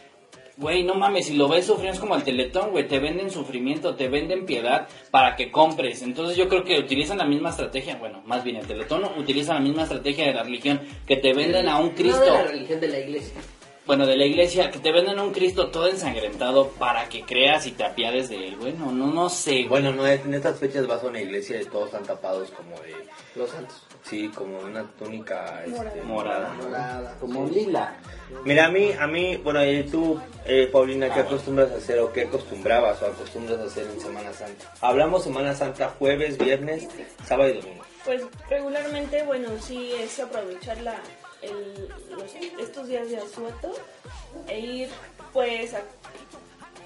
Güey, 0.58 0.84
no 0.84 0.94
mames, 0.94 1.26
si 1.26 1.34
lo 1.34 1.48
ves 1.48 1.66
sufriendo 1.66 1.94
es 1.94 2.00
como 2.00 2.14
el 2.14 2.24
teletón, 2.24 2.70
güey, 2.70 2.86
te 2.86 2.98
venden 2.98 3.30
sufrimiento, 3.30 3.94
te 3.94 4.08
venden 4.08 4.44
piedad 4.44 4.86
para 5.10 5.34
que 5.34 5.50
compres. 5.50 6.02
Entonces 6.02 6.36
yo 6.36 6.48
creo 6.48 6.62
que 6.62 6.78
utilizan 6.78 7.18
la 7.18 7.24
misma 7.24 7.50
estrategia, 7.50 7.96
bueno, 7.96 8.22
más 8.26 8.44
bien 8.44 8.56
el 8.56 8.66
teletón 8.66 9.02
utiliza 9.16 9.54
la 9.54 9.60
misma 9.60 9.84
estrategia 9.84 10.26
de 10.26 10.34
la 10.34 10.42
religión, 10.42 10.80
que 11.06 11.16
te 11.16 11.32
venden 11.32 11.68
a 11.68 11.78
un 11.78 11.88
No 11.88 11.94
Cristo. 11.94 12.20
de 12.20 12.30
la 12.30 12.44
religión 12.44 12.80
de 12.80 12.88
la 12.88 12.98
iglesia. 12.98 13.40
Bueno, 13.86 14.06
de 14.06 14.16
la 14.16 14.24
iglesia, 14.24 14.70
que 14.70 14.78
te 14.78 14.92
venden 14.92 15.18
un 15.18 15.32
Cristo 15.32 15.68
todo 15.68 15.88
ensangrentado 15.88 16.68
para 16.68 17.08
que 17.08 17.22
creas 17.22 17.66
y 17.66 17.72
te 17.72 17.84
apiades 17.84 18.28
de 18.28 18.48
él. 18.48 18.56
Bueno, 18.56 18.92
no, 18.92 19.12
no 19.12 19.28
sé. 19.28 19.66
Bueno, 19.68 19.92
no 19.92 20.06
en 20.06 20.34
estas 20.34 20.58
fechas 20.58 20.86
vas 20.86 21.02
a 21.02 21.08
una 21.08 21.20
iglesia 21.20 21.60
y 21.60 21.64
todos 21.64 21.86
están 21.86 22.04
tapados 22.04 22.50
como 22.50 22.76
de, 22.80 22.94
Los 23.34 23.50
santos. 23.50 23.82
sí, 24.04 24.28
como 24.28 24.60
una 24.60 24.84
túnica 24.98 25.64
este, 25.64 26.02
Morada. 26.02 26.52
Morada. 26.54 27.16
Como 27.18 27.46
lila. 27.48 27.96
Mira, 28.44 28.66
a 28.66 28.70
mí, 28.70 28.92
a 28.92 29.06
mí, 29.08 29.36
bueno, 29.38 29.64
y 29.64 29.82
tú, 29.82 30.18
eh, 30.44 30.68
Paulina, 30.70 31.12
¿qué 31.12 31.20
acostumbras 31.20 31.72
a 31.72 31.76
hacer 31.76 31.98
o 31.98 32.12
qué 32.12 32.22
acostumbrabas 32.22 33.02
o 33.02 33.06
acostumbras 33.06 33.58
a 33.58 33.64
hacer 33.64 33.86
en 33.92 34.00
Semana 34.00 34.32
Santa? 34.32 34.72
Hablamos 34.80 35.24
Semana 35.24 35.54
Santa 35.54 35.94
jueves, 35.98 36.38
viernes, 36.38 36.88
sábado 37.24 37.50
y 37.50 37.60
domingo. 37.60 37.84
Pues 38.04 38.22
regularmente, 38.48 39.22
bueno, 39.24 39.48
sí 39.60 39.92
es 39.98 40.18
aprovechar 40.18 40.80
la, 40.82 40.96
el- 41.42 41.88
los- 42.10 42.34
estos 42.60 42.88
días 42.88 43.08
de 43.10 43.18
asueto 43.18 43.72
e 44.48 44.58
ir 44.60 44.88
pues 45.32 45.74
a, 45.74 45.82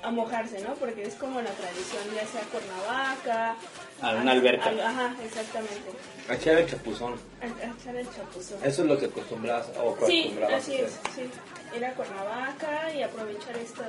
a 0.02 0.10
mojarse, 0.10 0.60
¿no? 0.62 0.74
Porque 0.74 1.02
es 1.02 1.14
como 1.14 1.40
la 1.40 1.50
tradición, 1.50 2.02
ya 2.14 2.26
sea 2.26 2.42
Cuernavaca. 2.50 3.56
A 4.02 4.14
una 4.14 4.32
alberca. 4.32 4.66
al- 4.68 4.80
ajá, 4.80 5.14
exactamente. 5.24 5.90
A 6.28 6.34
echar 6.34 6.58
el 6.58 6.66
chapuzón. 6.68 7.14
A, 7.40 7.44
a 7.44 7.70
echar 7.80 7.96
el 7.96 8.06
chapuzón. 8.14 8.58
Eso 8.64 8.82
es 8.82 8.88
lo 8.88 8.98
que 8.98 9.06
acostumbrabas 9.06 9.66
o 9.78 9.96
Sí, 10.06 10.20
acostumbrabas 10.22 10.62
así 10.62 10.72
a 10.72 10.86
hacer. 10.86 10.86
es, 10.86 10.98
sí. 11.14 11.76
Ir 11.76 11.84
a 11.84 11.94
Cuernavaca 11.94 12.92
y 12.94 13.02
aprovechar 13.02 13.56
esta... 13.58 13.84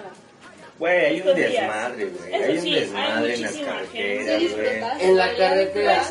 Güey, 0.79 1.05
hay 1.05 1.21
un 1.21 1.36
desmadre, 1.36 2.05
güey. 2.05 2.33
Hay 2.33 2.55
un 2.57 2.62
sí, 2.62 2.74
hay 2.75 2.79
desmadre 2.81 3.33
en 3.36 3.41
las 3.41 3.51
carreteras. 3.55 4.39
¿Sí 4.41 4.47
güey. 4.50 4.67
En 5.09 5.17
la 5.17 5.31
¿Ya 5.31 5.38
carretera. 5.38 6.03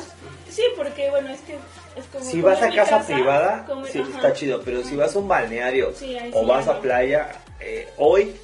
Sí, 0.50 0.62
porque 0.76 1.10
bueno, 1.10 1.28
es 1.32 1.40
que 1.42 1.56
es 1.96 2.04
como... 2.12 2.24
Si 2.24 2.40
vas 2.40 2.62
a 2.62 2.70
casa 2.70 3.04
privada, 3.06 3.64
como- 3.66 3.86
sí, 3.86 3.98
ajá. 4.00 4.10
está 4.16 4.32
chido, 4.32 4.60
pero 4.64 4.82
si 4.82 4.96
vas 4.96 5.14
a 5.14 5.18
un 5.18 5.28
balneario 5.28 5.92
Sí, 5.94 6.16
o 6.32 6.40
sí 6.40 6.46
vas 6.46 6.68
a 6.68 6.74
no. 6.74 6.80
playa, 6.80 7.32
eh, 7.60 7.88
hoy, 7.96 8.34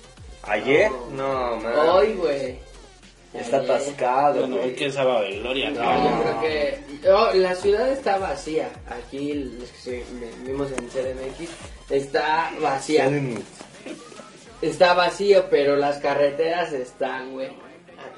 ayer, 0.42 0.90
no, 1.14 1.56
man, 1.56 1.72
Hoy, 1.88 2.14
güey. 2.14 2.58
está 3.34 3.58
Ayer. 3.58 3.70
atascado, 3.70 4.40
Bueno, 4.40 4.56
hoy 4.56 4.62
güey. 4.62 4.74
que 4.76 4.86
es 4.86 4.94
sábado 4.94 5.22
de 5.22 5.38
gloria. 5.38 5.70
No, 5.70 5.82
¿no? 5.82 6.04
yo 6.04 6.22
creo 6.22 6.40
que 6.40 7.08
oh, 7.10 7.30
la 7.34 7.54
ciudad 7.54 7.88
está 7.90 8.18
vacía. 8.18 8.68
Aquí 8.88 9.34
los 9.34 9.68
que 9.70 9.78
se- 9.78 10.04
vimos 10.46 10.68
en 10.72 10.88
CDMX 10.88 11.50
está 11.90 12.50
vacía. 12.60 13.10
Está 14.60 14.94
vacío, 14.94 15.46
pero 15.50 15.76
las 15.76 15.98
carreteras 15.98 16.72
están, 16.72 17.32
güey. 17.32 17.50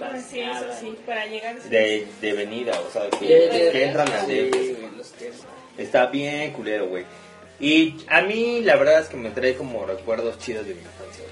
Ah, 0.00 0.16
sí, 0.18 0.40
eso 0.40 0.50
atascadas. 0.50 0.80
sí, 0.80 0.98
para 1.06 1.26
llegar... 1.26 1.60
De, 1.62 2.06
de 2.20 2.32
venida, 2.32 2.72
o 2.80 2.90
sea, 2.90 3.08
que, 3.10 3.26
De- 3.26 3.48
de- 3.48 3.70
que 3.72 3.84
entran 3.84 4.08
los 4.96 5.12
que- 5.12 5.32
Está 5.78 6.06
bien 6.06 6.52
culero, 6.52 6.86
güey. 6.88 7.04
Y 7.60 7.96
a 8.08 8.22
mí 8.22 8.60
la 8.62 8.76
verdad 8.76 9.00
es 9.00 9.08
que 9.08 9.16
me 9.16 9.30
trae 9.30 9.54
como 9.54 9.84
recuerdos 9.86 10.38
chidos 10.38 10.66
de 10.66 10.74
mi 10.74 10.80
infancia. 10.80 11.24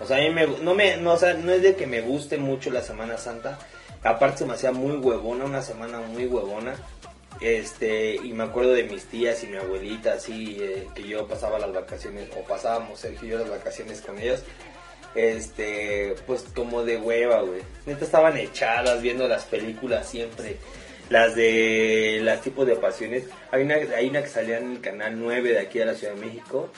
O 0.00 0.06
sea, 0.06 0.16
a 0.16 0.20
mí 0.20 0.30
me, 0.30 0.46
no, 0.46 0.74
me, 0.74 0.96
no, 0.96 1.12
o 1.12 1.16
sea, 1.16 1.34
no 1.34 1.52
es 1.52 1.62
de 1.62 1.76
que 1.76 1.86
me 1.86 2.00
guste 2.00 2.36
mucho 2.38 2.70
la 2.70 2.82
Semana 2.82 3.16
Santa. 3.18 3.58
Aparte 4.02 4.38
se 4.38 4.44
me 4.46 4.54
hacía 4.54 4.72
muy 4.72 4.96
huevona, 4.96 5.44
una 5.44 5.62
semana 5.62 6.00
muy 6.00 6.26
huevona. 6.26 6.74
Este, 7.40 8.16
y 8.16 8.32
me 8.32 8.44
acuerdo 8.44 8.72
de 8.72 8.84
mis 8.84 9.04
tías 9.06 9.42
y 9.42 9.46
mi 9.48 9.56
abuelita, 9.56 10.14
así, 10.14 10.58
eh, 10.60 10.86
que 10.94 11.02
yo 11.02 11.26
pasaba 11.26 11.58
las 11.58 11.72
vacaciones, 11.72 12.28
o 12.36 12.42
pasábamos 12.44 13.00
Sergio 13.00 13.26
y 13.28 13.30
yo 13.32 13.38
las 13.38 13.50
vacaciones 13.50 14.00
con 14.00 14.18
ellos. 14.18 14.42
Este, 15.14 16.14
pues 16.26 16.44
como 16.54 16.84
de 16.84 16.96
hueva, 16.96 17.42
güey. 17.42 17.60
Neta 17.86 18.04
estaban 18.04 18.36
echadas 18.36 19.02
viendo 19.02 19.28
las 19.28 19.44
películas 19.44 20.08
siempre. 20.08 20.56
Las 21.10 21.34
de 21.34 22.20
las 22.22 22.40
tipos 22.40 22.66
de 22.66 22.76
pasiones. 22.76 23.24
Hay 23.50 23.62
una, 23.62 23.74
hay 23.74 24.08
una 24.08 24.22
que 24.22 24.28
salía 24.28 24.58
en 24.58 24.72
el 24.72 24.80
canal 24.80 25.18
9 25.18 25.50
de 25.52 25.58
aquí 25.60 25.78
de 25.78 25.86
la 25.86 25.94
Ciudad 25.94 26.14
de 26.14 26.24
México. 26.24 26.70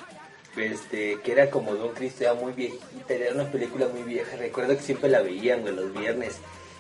Este, 0.57 1.19
que 1.23 1.33
era 1.33 1.51
como 1.51 1.75
Don 1.75 1.93
Cristo, 1.95 2.23
era 2.25 2.35
muy 2.35 2.53
viejita, 2.53 3.13
era 3.15 3.35
una 3.35 3.51
película 3.51 3.87
muy 3.89 4.03
vieja. 4.03 4.37
Recuerdo 4.37 4.77
que 4.77 4.83
siempre 4.83 5.09
la 5.11 5.21
veían, 5.21 5.63
güey, 5.63 5.75
los 5.75 5.93
viernes. 5.93 6.37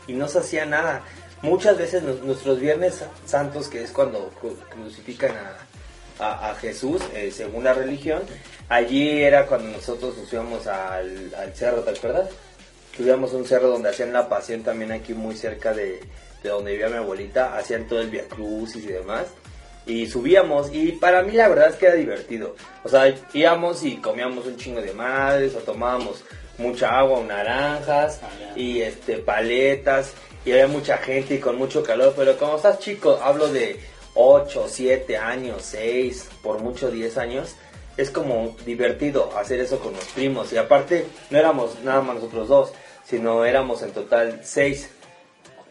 Y 0.06 0.12
no 0.12 0.28
se 0.28 0.38
hacía 0.38 0.64
nada. 0.66 1.02
Muchas 1.42 1.76
veces 1.76 2.02
nu- 2.02 2.18
nuestros 2.24 2.58
viernes 2.60 3.04
santos, 3.26 3.68
que 3.68 3.82
es 3.82 3.90
cuando 3.90 4.30
cru- 4.40 4.56
crucifican 4.70 5.32
a, 5.32 5.63
a, 6.18 6.50
a 6.50 6.54
Jesús, 6.54 7.02
eh, 7.14 7.30
según 7.30 7.64
la 7.64 7.74
religión, 7.74 8.22
allí 8.68 9.22
era 9.22 9.46
cuando 9.46 9.70
nosotros 9.70 10.16
nos 10.16 10.32
íbamos 10.32 10.66
al, 10.66 11.34
al 11.36 11.54
cerro, 11.54 11.82
¿te 11.82 11.90
acuerdas? 11.90 12.30
Tuvimos 12.96 13.32
un 13.32 13.44
cerro 13.44 13.68
donde 13.68 13.90
hacían 13.90 14.12
la 14.12 14.28
pasión 14.28 14.62
también 14.62 14.92
aquí 14.92 15.14
muy 15.14 15.36
cerca 15.36 15.72
de, 15.72 16.00
de 16.42 16.48
donde 16.48 16.72
vivía 16.72 16.88
mi 16.88 16.96
abuelita, 16.96 17.56
hacían 17.56 17.88
todo 17.88 18.00
el 18.00 18.10
Via 18.10 18.24
Crucis 18.28 18.84
y 18.84 18.88
demás. 18.88 19.26
Y 19.86 20.06
subíamos, 20.06 20.72
y 20.72 20.92
para 20.92 21.22
mí 21.22 21.32
la 21.32 21.48
verdad 21.48 21.68
es 21.68 21.76
que 21.76 21.86
era 21.86 21.94
divertido. 21.94 22.54
O 22.84 22.88
sea, 22.88 23.12
íbamos 23.34 23.82
y 23.82 23.96
comíamos 23.96 24.46
un 24.46 24.56
chingo 24.56 24.80
de 24.80 24.94
madres, 24.94 25.54
o 25.56 25.58
tomábamos 25.58 26.24
mucha 26.56 26.98
agua, 26.98 27.18
o 27.18 27.24
naranjas, 27.24 28.20
y 28.56 28.80
este 28.80 29.18
paletas, 29.18 30.12
y 30.44 30.52
había 30.52 30.68
mucha 30.68 30.98
gente 30.98 31.34
y 31.34 31.38
con 31.38 31.56
mucho 31.56 31.82
calor, 31.82 32.14
pero 32.16 32.36
como 32.38 32.56
estás 32.56 32.78
chico, 32.78 33.18
hablo 33.22 33.48
de 33.48 33.80
8, 34.14 34.66
7 34.68 35.16
años, 35.16 35.62
6, 35.62 36.28
por 36.42 36.60
mucho 36.60 36.90
10 36.90 37.18
años, 37.18 37.54
es 37.96 38.10
como 38.10 38.56
divertido 38.64 39.36
hacer 39.36 39.60
eso 39.60 39.78
con 39.80 39.92
los 39.92 40.04
primos. 40.06 40.52
Y 40.52 40.56
aparte, 40.56 41.06
no 41.30 41.38
éramos 41.38 41.80
nada 41.82 42.00
más 42.00 42.16
nosotros 42.16 42.48
dos, 42.48 42.72
sino 43.04 43.44
éramos 43.44 43.82
en 43.82 43.92
total 43.92 44.40
6. 44.42 44.90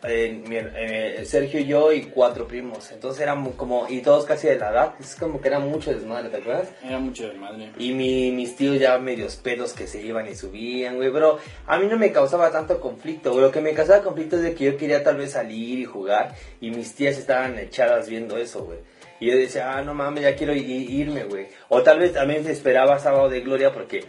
Sergio 0.03 1.59
y 1.59 1.65
yo 1.65 1.91
y 1.93 2.03
cuatro 2.03 2.47
primos. 2.47 2.91
Entonces 2.91 3.21
éramos 3.21 3.55
como, 3.55 3.87
y 3.89 4.01
todos 4.01 4.25
casi 4.25 4.47
de 4.47 4.57
la 4.57 4.71
edad. 4.71 4.95
Es 4.99 5.15
como 5.15 5.39
que 5.39 5.47
era 5.47 5.59
mucho 5.59 5.93
desmadre, 5.93 6.29
¿te 6.29 6.37
acuerdas? 6.37 6.69
Era 6.83 6.99
mucho 6.99 7.27
de 7.27 7.33
madre. 7.33 7.71
Y 7.77 7.93
mi, 7.93 8.31
mis 8.31 8.55
tíos 8.55 8.79
ya 8.79 8.97
medios 8.97 9.37
pedos 9.37 9.73
que 9.73 9.87
se 9.87 10.01
iban 10.01 10.27
y 10.27 10.35
subían, 10.35 10.97
güey. 10.97 11.11
Pero 11.11 11.39
a 11.67 11.79
mí 11.79 11.87
no 11.87 11.97
me 11.97 12.11
causaba 12.11 12.51
tanto 12.51 12.79
conflicto, 12.79 13.31
güey. 13.31 13.43
Lo 13.43 13.51
que 13.51 13.61
me 13.61 13.73
causaba 13.73 14.03
conflicto 14.03 14.35
es 14.35 14.43
de 14.43 14.53
que 14.53 14.65
yo 14.65 14.77
quería 14.77 15.03
tal 15.03 15.17
vez 15.17 15.31
salir 15.31 15.79
y 15.79 15.85
jugar. 15.85 16.35
Y 16.59 16.71
mis 16.71 16.93
tías 16.95 17.17
estaban 17.17 17.57
echadas 17.57 18.09
viendo 18.09 18.37
eso, 18.37 18.65
güey. 18.65 18.79
Y 19.19 19.27
yo 19.27 19.37
decía, 19.37 19.77
ah, 19.77 19.81
no 19.81 19.93
mames, 19.93 20.23
ya 20.23 20.35
quiero 20.35 20.53
irme, 20.53 21.23
güey. 21.23 21.47
O 21.69 21.81
tal 21.81 21.99
vez 21.99 22.11
también 22.11 22.45
esperaba 22.45 22.99
sábado 22.99 23.29
de 23.29 23.39
gloria 23.39 23.71
porque 23.71 24.03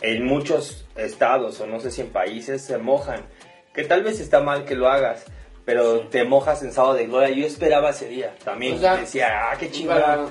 en 0.00 0.24
muchos 0.24 0.86
estados, 0.96 1.60
o 1.60 1.66
no 1.66 1.80
sé 1.80 1.90
si 1.90 2.00
en 2.00 2.08
países, 2.08 2.62
se 2.62 2.78
mojan. 2.78 3.20
Que 3.78 3.84
tal 3.84 4.02
vez 4.02 4.18
está 4.18 4.40
mal 4.40 4.64
que 4.64 4.74
lo 4.74 4.88
hagas. 4.88 5.24
Pero 5.64 6.00
te 6.08 6.24
mojas 6.24 6.64
en 6.64 6.72
sábado 6.72 6.94
de 6.94 7.06
gloria. 7.06 7.28
Yo 7.30 7.46
esperaba 7.46 7.90
ese 7.90 8.08
día. 8.08 8.34
También 8.42 8.74
O 8.74 8.78
sea, 8.80 8.96
decía, 8.96 9.28
ah, 9.52 9.56
qué 9.56 9.70
chingón. 9.70 10.00
Para, 10.00 10.26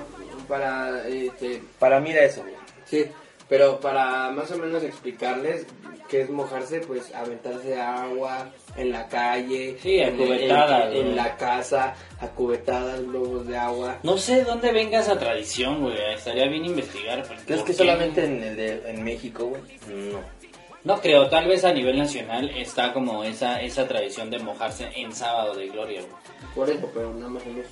Para, 0.46 0.80
para, 0.98 1.08
este, 1.08 1.62
mí 2.02 2.10
era 2.10 2.24
eso, 2.24 2.44
sí, 2.84 3.06
pero 3.48 3.80
para 3.80 4.30
más 4.32 4.50
o 4.50 4.58
menos 4.58 4.82
explicarles 4.82 5.64
qué 6.10 6.22
es 6.22 6.30
mojarse, 6.30 6.80
pues 6.80 7.14
aventarse 7.14 7.78
agua 7.80 8.50
en 8.76 8.90
la 8.92 9.06
calle, 9.08 9.76
Sí, 9.82 10.00
a 10.00 10.08
en, 10.08 10.16
cubetadas, 10.16 10.86
en- 10.92 10.96
en 10.96 11.08
¿no? 11.10 11.16
la 11.16 11.36
casa, 11.36 11.94
a 12.20 12.26
cubetadas, 12.28 13.02
globos 13.02 13.46
de 13.46 13.56
agua. 13.56 13.98
No 14.02 14.18
sé 14.18 14.42
dónde 14.44 14.72
venga 14.72 15.00
esa 15.00 15.18
tradición, 15.18 15.82
güey. 15.82 15.96
Estaría 16.14 16.46
bien 16.48 16.64
investigar. 16.66 17.22
pero 17.28 17.40
¿Crees 17.46 17.60
¿por 17.60 17.66
que 17.66 17.72
qué? 17.72 17.78
solamente 17.78 18.24
en, 18.24 18.42
el 18.42 18.56
de- 18.56 18.90
en 18.90 19.04
México, 19.04 19.44
güey? 19.46 19.62
No. 19.86 20.20
No 20.88 20.98
creo, 21.02 21.28
tal 21.28 21.46
vez 21.46 21.64
a 21.66 21.72
nivel 21.74 21.98
nacional 21.98 22.48
está 22.56 22.94
como 22.94 23.22
esa 23.22 23.60
esa 23.60 23.86
tradición 23.86 24.30
de 24.30 24.38
mojarse 24.38 24.88
en 24.96 25.12
sábado 25.14 25.54
de 25.54 25.68
gloria, 25.68 26.00
güey. 26.00 26.12
Por 26.54 26.70
eso, 26.70 26.90
pero 26.94 27.12
nada 27.12 27.28
más 27.28 27.42
en 27.44 27.58
eso. 27.58 27.70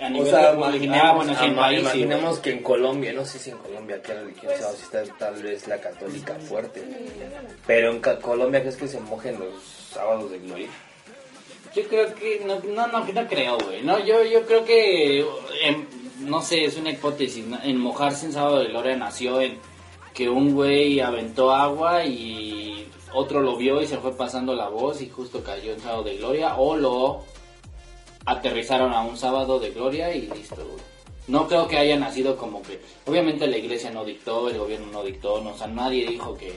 A 0.00 0.06
O 0.06 0.08
nivel 0.10 0.30
sea, 0.30 0.50
de- 0.52 0.56
imaginemos, 0.56 1.04
ah, 1.04 1.12
bueno, 1.12 1.32
en 1.42 1.54
país, 1.56 1.80
imaginemos 1.80 2.38
que 2.38 2.50
en 2.52 2.62
Colombia, 2.62 3.12
no 3.12 3.24
sé 3.26 3.38
si 3.38 3.50
en 3.50 3.58
Colombia 3.58 4.00
qué 4.02 4.14
religión 4.14 4.46
Pues- 4.46 4.58
sea, 4.60 4.68
o 4.68 4.72
si 4.72 4.82
está 4.82 5.04
tal 5.18 5.42
vez 5.42 5.68
la 5.68 5.78
católica 5.78 6.34
fuerte. 6.36 6.82
Pero 7.66 7.90
en 7.92 8.00
Colombia, 8.00 8.60
¿crees 8.62 8.76
que 8.76 8.88
se 8.88 8.98
mojen 9.00 9.38
los 9.38 9.62
sábados 9.92 10.30
de 10.30 10.38
gloria? 10.38 10.68
Yo 11.76 11.82
creo 11.86 12.14
que 12.14 12.42
no, 12.46 12.60
no, 12.60 12.86
no, 12.86 13.04
no 13.04 13.26
creo, 13.28 13.58
güey. 13.58 13.82
No, 13.82 13.98
yo, 14.04 14.24
yo 14.24 14.46
creo 14.46 14.64
que, 14.64 15.20
em, 15.62 15.86
no 16.20 16.40
sé, 16.40 16.64
es 16.64 16.76
una 16.78 16.90
hipótesis. 16.92 17.44
¿no? 17.46 17.58
En 17.62 17.76
mojarse 17.76 18.24
en 18.26 18.32
sábado 18.32 18.60
de 18.60 18.68
gloria 18.68 18.96
nació 18.96 19.40
en 19.42 19.58
que 20.14 20.28
un 20.28 20.54
güey 20.54 21.00
aventó 21.00 21.50
agua 21.50 22.04
y 22.04 22.88
otro 23.12 23.40
lo 23.40 23.56
vio 23.56 23.82
y 23.82 23.86
se 23.86 23.98
fue 23.98 24.16
pasando 24.16 24.54
la 24.54 24.68
voz 24.68 25.02
y 25.02 25.08
justo 25.08 25.42
cayó 25.42 25.72
en 25.72 25.80
sábado 25.80 26.04
de 26.04 26.16
gloria 26.16 26.56
o 26.56 26.76
lo 26.76 27.24
aterrizaron 28.24 28.92
a 28.92 29.02
un 29.02 29.16
sábado 29.16 29.58
de 29.58 29.70
gloria 29.70 30.14
y 30.14 30.22
listo. 30.28 30.56
No 31.26 31.48
creo 31.48 31.66
que 31.66 31.78
haya 31.78 31.98
nacido 31.98 32.36
como 32.36 32.62
que, 32.62 32.80
obviamente 33.06 33.46
la 33.46 33.56
iglesia 33.56 33.90
no 33.90 34.04
dictó, 34.04 34.48
el 34.48 34.58
gobierno 34.58 34.86
no 34.92 35.02
dictó, 35.02 35.40
no, 35.40 35.50
o 35.50 35.58
sea, 35.58 35.66
nadie 35.66 36.06
dijo 36.06 36.34
que 36.36 36.52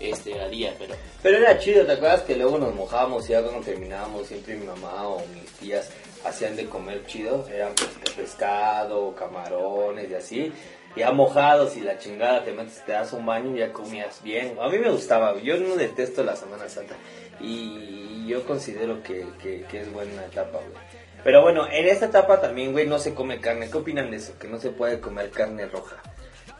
este 0.00 0.32
era 0.34 0.48
día, 0.48 0.74
pero 0.78 0.94
Pero 1.22 1.38
era 1.38 1.58
chido, 1.58 1.84
¿te 1.84 1.92
acuerdas 1.92 2.22
que 2.22 2.36
luego 2.36 2.58
nos 2.58 2.74
mojábamos 2.74 3.28
y 3.28 3.32
ya 3.32 3.42
cuando 3.42 3.60
terminábamos 3.60 4.26
siempre 4.26 4.56
mi 4.56 4.66
mamá 4.66 5.08
o 5.08 5.22
mis 5.34 5.50
tías 5.52 5.90
hacían 6.24 6.56
de 6.56 6.66
comer 6.66 7.04
chido? 7.06 7.46
Eran 7.48 7.72
pues, 7.74 8.14
pescado, 8.14 9.14
camarones 9.14 10.10
y 10.10 10.14
así. 10.14 10.52
Ya 10.96 11.10
mojados 11.10 11.76
y 11.76 11.80
la 11.80 11.98
chingada, 11.98 12.44
te 12.44 12.52
metes, 12.52 12.84
te 12.84 12.92
das 12.92 13.12
un 13.12 13.24
baño 13.24 13.56
y 13.56 13.60
ya 13.60 13.72
comías 13.72 14.22
bien. 14.22 14.56
A 14.60 14.68
mí 14.68 14.78
me 14.78 14.90
gustaba, 14.90 15.40
yo 15.40 15.56
no 15.56 15.76
detesto 15.76 16.22
la 16.22 16.36
Semana 16.36 16.68
Santa 16.68 16.94
y 17.40 18.26
yo 18.26 18.44
considero 18.44 19.02
que, 19.02 19.26
que, 19.42 19.64
que 19.70 19.80
es 19.80 19.92
buena 19.92 20.24
etapa, 20.24 20.58
güey. 20.58 20.82
Pero 21.24 21.42
bueno, 21.42 21.66
en 21.70 21.86
esta 21.86 22.06
etapa 22.06 22.40
también, 22.40 22.72
güey, 22.72 22.86
no 22.86 22.98
se 22.98 23.14
come 23.14 23.40
carne. 23.40 23.70
¿Qué 23.70 23.78
opinan 23.78 24.10
de 24.10 24.16
eso? 24.16 24.36
Que 24.38 24.48
no 24.48 24.58
se 24.58 24.70
puede 24.70 25.00
comer 25.00 25.30
carne 25.30 25.66
roja. 25.66 25.96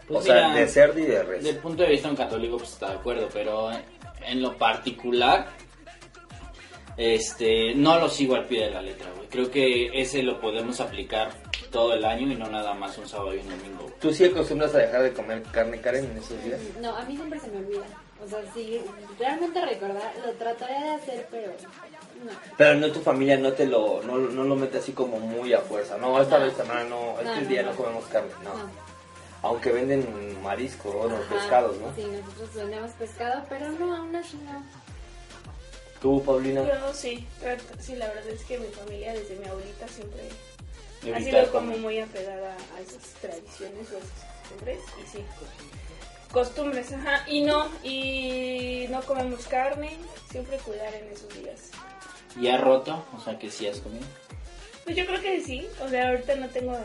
Pues 0.07 0.21
o 0.21 0.23
sea, 0.23 0.55
de 0.55 0.67
cerdo 0.69 0.99
y 1.01 1.05
de 1.05 1.23
res. 1.23 1.43
Desde 1.43 1.57
el 1.57 1.63
punto 1.63 1.83
de 1.83 1.91
vista 1.91 2.09
de 2.09 2.13
un 2.13 2.17
católico, 2.17 2.59
pues 2.59 2.73
está 2.73 2.91
de 2.91 2.95
acuerdo, 2.95 3.29
pero 3.33 3.71
en 4.25 4.43
lo 4.43 4.57
particular, 4.57 5.49
este, 6.97 7.75
no 7.75 7.99
lo 7.99 8.09
sigo 8.09 8.37
al 8.37 8.47
pie 8.47 8.67
de 8.67 8.71
la 8.71 8.83
letra, 8.83 9.11
güey. 9.17 9.29
Creo 9.29 9.51
que 9.51 9.91
ese 10.01 10.23
lo 10.23 10.41
podemos 10.41 10.81
aplicar 10.81 11.31
todo 11.73 11.95
el 11.95 12.05
año 12.05 12.31
y 12.31 12.37
no 12.37 12.47
nada 12.49 12.75
más 12.75 12.97
un 12.99 13.09
sábado 13.09 13.35
y 13.35 13.39
un 13.39 13.49
domingo. 13.49 13.91
¿Tú 14.01 14.13
sí 14.13 14.25
acostumbras 14.27 14.75
a 14.75 14.79
dejar 14.79 15.03
de 15.03 15.13
comer 15.13 15.43
carne, 15.51 15.81
Karen, 15.81 16.05
en 16.05 16.19
esos 16.19 16.43
días? 16.45 16.61
No, 16.81 16.95
a 16.97 17.03
mí 17.05 17.17
siempre 17.17 17.41
se 17.41 17.49
me 17.49 17.57
olvida. 17.59 17.83
O 18.25 18.29
sea, 18.29 18.39
sí, 18.55 18.81
realmente 19.19 19.65
recordar, 19.65 20.13
lo 20.25 20.33
trataré 20.35 20.75
de 20.75 20.91
hacer, 20.91 21.27
pero 21.31 21.51
no. 22.25 22.31
Pero 22.57 22.75
no 22.79 22.93
tu 22.93 23.01
familia 23.01 23.37
no 23.39 23.53
te 23.53 23.67
lo, 23.67 24.01
no, 24.05 24.19
no 24.19 24.45
lo 24.45 24.55
mete 24.55 24.79
así 24.79 24.93
como 24.93 25.19
muy 25.19 25.53
a 25.55 25.59
fuerza. 25.61 25.97
No, 25.99 26.21
esta 26.23 26.39
No. 26.39 26.45
vez 26.45 26.55
semana 26.55 26.85
no, 26.85 27.13
este 27.19 27.25
No, 27.25 27.41
no, 27.41 27.49
día 27.49 27.63
no, 27.63 27.71
no. 27.73 27.77
comemos 27.77 28.05
carne, 28.05 28.31
no. 28.45 28.55
No. 28.57 28.93
Aunque 29.43 29.73
venden 29.73 30.41
marisco 30.41 30.89
o 30.91 31.09
pescados, 31.35 31.77
¿no? 31.79 31.93
Sí, 31.97 32.05
nosotros 32.07 32.55
vendemos 32.55 32.91
pescado, 32.93 33.43
pero 33.49 33.71
no, 33.73 33.97
aún 33.97 34.15
así 34.15 34.37
no. 34.45 34.63
¿Tú, 36.01 36.23
Paulina? 36.23 36.63
Yo 36.65 36.93
sí, 36.95 37.27
sí, 37.81 37.97
la 37.97 38.07
verdad 38.09 38.29
es 38.29 38.45
que 38.45 38.59
mi 38.59 38.67
familia, 38.69 39.15
desde 39.15 39.37
mi 39.37 39.47
abuelita, 39.47 39.89
siempre 39.89 40.21
ha 41.11 41.21
sido 41.21 41.51
como 41.51 41.77
muy 41.79 41.99
apegada 42.01 42.57
a 42.77 42.81
esas 42.81 43.03
tradiciones 43.21 43.91
o 43.93 43.99
esas 43.99 44.11
costumbres. 44.43 44.81
Y 45.03 45.09
sí, 45.17 45.25
costumbres, 46.31 46.93
ajá. 46.93 47.25
Y 47.29 47.43
no, 47.43 47.69
y 47.83 48.87
no 48.91 49.03
comemos 49.03 49.47
carne, 49.47 49.97
siempre 50.31 50.57
cuidar 50.59 50.95
en 50.95 51.09
esos 51.13 51.29
días. 51.39 51.71
¿Y 52.41 52.49
ha 52.49 52.57
roto? 52.59 53.05
O 53.17 53.21
sea, 53.21 53.39
que 53.39 53.51
sí 53.51 53.67
has 53.67 53.79
comido. 53.79 54.05
Pues 54.85 54.97
yo 54.97 55.07
creo 55.07 55.21
que 55.21 55.41
sí, 55.43 55.67
o 55.81 55.89
sea, 55.89 56.09
ahorita 56.09 56.35
no 56.37 56.49
tengo 56.49 56.77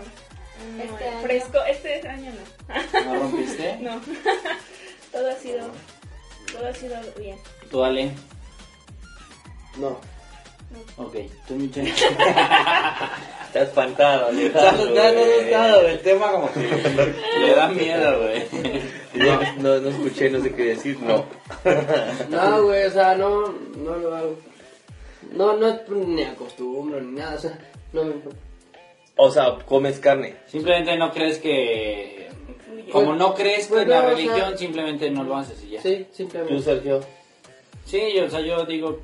Este 0.81 1.07
año. 1.09 1.21
fresco, 1.21 1.57
este 1.67 2.07
año 2.07 2.31
no. 2.31 3.03
¿No 3.05 3.15
rompiste? 3.21 3.77
No, 3.81 4.01
todo 5.11 5.29
ha 5.31 5.35
sido, 5.35 5.69
todo 6.51 6.67
ha 6.67 6.73
sido 6.73 6.95
bien. 7.17 7.37
¿Tú, 7.71 7.83
Ale? 7.83 8.11
No. 9.77 9.99
Ok, 10.97 11.15
tú, 11.47 11.55
Michelle. 11.55 11.93
Está 13.47 13.61
espantado, 13.61 14.29
Está 14.31 14.69
Alejandro, 14.69 14.95
está 14.95 15.11
güey. 15.13 15.39
asustado, 15.39 15.87
el 15.87 15.99
tema 16.01 16.31
como 16.31 16.51
que 16.51 16.59
le 17.39 17.55
da 17.55 17.67
miedo, 17.69 18.21
güey. 18.21 18.43
No, 19.57 19.79
no 19.79 19.89
escuché, 19.89 20.29
no 20.29 20.39
sé 20.43 20.53
qué 20.53 20.63
decir, 20.65 20.99
no. 20.99 21.25
No, 22.29 22.63
güey, 22.63 22.85
o 22.85 22.91
sea, 22.91 23.15
no, 23.15 23.51
no 23.75 23.95
lo 23.95 24.15
hago. 24.15 24.35
No, 25.31 25.57
no 25.57 25.79
ni 25.89 26.21
acostumbro 26.23 27.01
ni 27.01 27.13
nada, 27.17 27.35
o 27.35 27.39
sea, 27.39 27.57
no 27.93 28.03
me 28.03 28.11
importa. 28.11 28.39
O 29.15 29.31
sea, 29.31 29.57
comes 29.65 29.99
carne. 29.99 30.35
Simplemente 30.45 30.95
no 30.97 31.11
crees 31.11 31.39
que... 31.39 32.29
Como 32.91 33.15
no 33.15 33.33
crees 33.33 33.67
Pues 33.67 33.83
en 33.83 33.89
la 33.89 34.03
no, 34.03 34.09
religión, 34.09 34.57
simplemente 34.57 35.09
no 35.09 35.23
lo 35.23 35.35
haces 35.35 35.63
y 35.63 35.69
ya. 35.71 35.81
Sí, 35.81 36.05
¿Tú, 36.09 36.15
simplemente. 36.15 36.61
Sergio? 36.61 36.99
Sí, 37.85 38.13
yo, 38.15 38.25
o 38.25 38.29
sea, 38.29 38.41
yo 38.41 38.65
digo, 38.65 38.99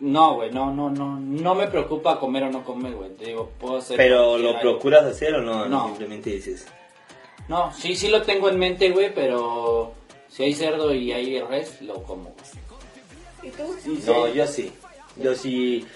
no, 0.00 0.34
güey, 0.36 0.50
no, 0.50 0.72
no, 0.72 0.90
no, 0.90 1.18
no 1.18 1.54
me 1.54 1.66
preocupa 1.68 2.18
comer 2.20 2.44
o 2.44 2.50
no 2.50 2.64
comer, 2.64 2.92
güey. 2.94 3.10
Te 3.10 3.26
digo, 3.26 3.50
puedo 3.58 3.78
hacer. 3.78 3.96
¿Pero 3.96 4.38
lo 4.38 4.48
algo. 4.50 4.60
procuras 4.60 5.04
hacer 5.04 5.34
o 5.34 5.42
no? 5.42 5.66
No. 5.66 5.86
Simplemente 5.88 6.30
dices. 6.30 6.66
No, 7.48 7.72
sí, 7.72 7.96
sí 7.96 8.08
lo 8.08 8.22
tengo 8.22 8.48
en 8.48 8.58
mente, 8.58 8.90
güey, 8.90 9.12
pero 9.14 9.92
si 10.28 10.44
hay 10.44 10.54
cerdo 10.54 10.92
y 10.94 11.12
hay 11.12 11.40
res, 11.40 11.80
lo 11.82 12.02
como. 12.02 12.34
güey. 13.42 13.44
¿Y 13.44 13.50
tú? 13.50 14.12
No, 14.12 14.28
yo 14.28 14.46
sí. 14.46 14.72
Yo 15.16 15.34
sí. 15.34 15.86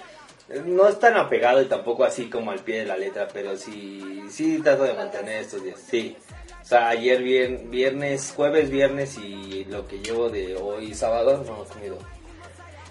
No 0.65 0.87
es 0.87 0.99
tan 0.99 1.15
apegado 1.15 1.61
y 1.61 1.65
tampoco 1.65 2.03
así 2.03 2.29
como 2.29 2.51
al 2.51 2.59
pie 2.59 2.79
de 2.79 2.85
la 2.85 2.97
letra, 2.97 3.27
pero 3.31 3.55
sí, 3.55 4.21
sí 4.29 4.59
trato 4.61 4.83
de 4.83 4.93
mantener 4.93 5.41
estos 5.41 5.63
días. 5.63 5.79
Sí. 5.89 6.15
O 6.61 6.65
sea, 6.65 6.89
ayer 6.89 7.21
vier- 7.21 7.69
viernes, 7.69 8.33
jueves, 8.35 8.69
viernes 8.69 9.17
y 9.17 9.65
lo 9.65 9.87
que 9.87 9.99
llevo 9.99 10.29
de 10.29 10.55
hoy 10.55 10.93
sábado 10.93 11.43
no 11.45 11.63
he 11.63 11.67
comido. 11.67 11.97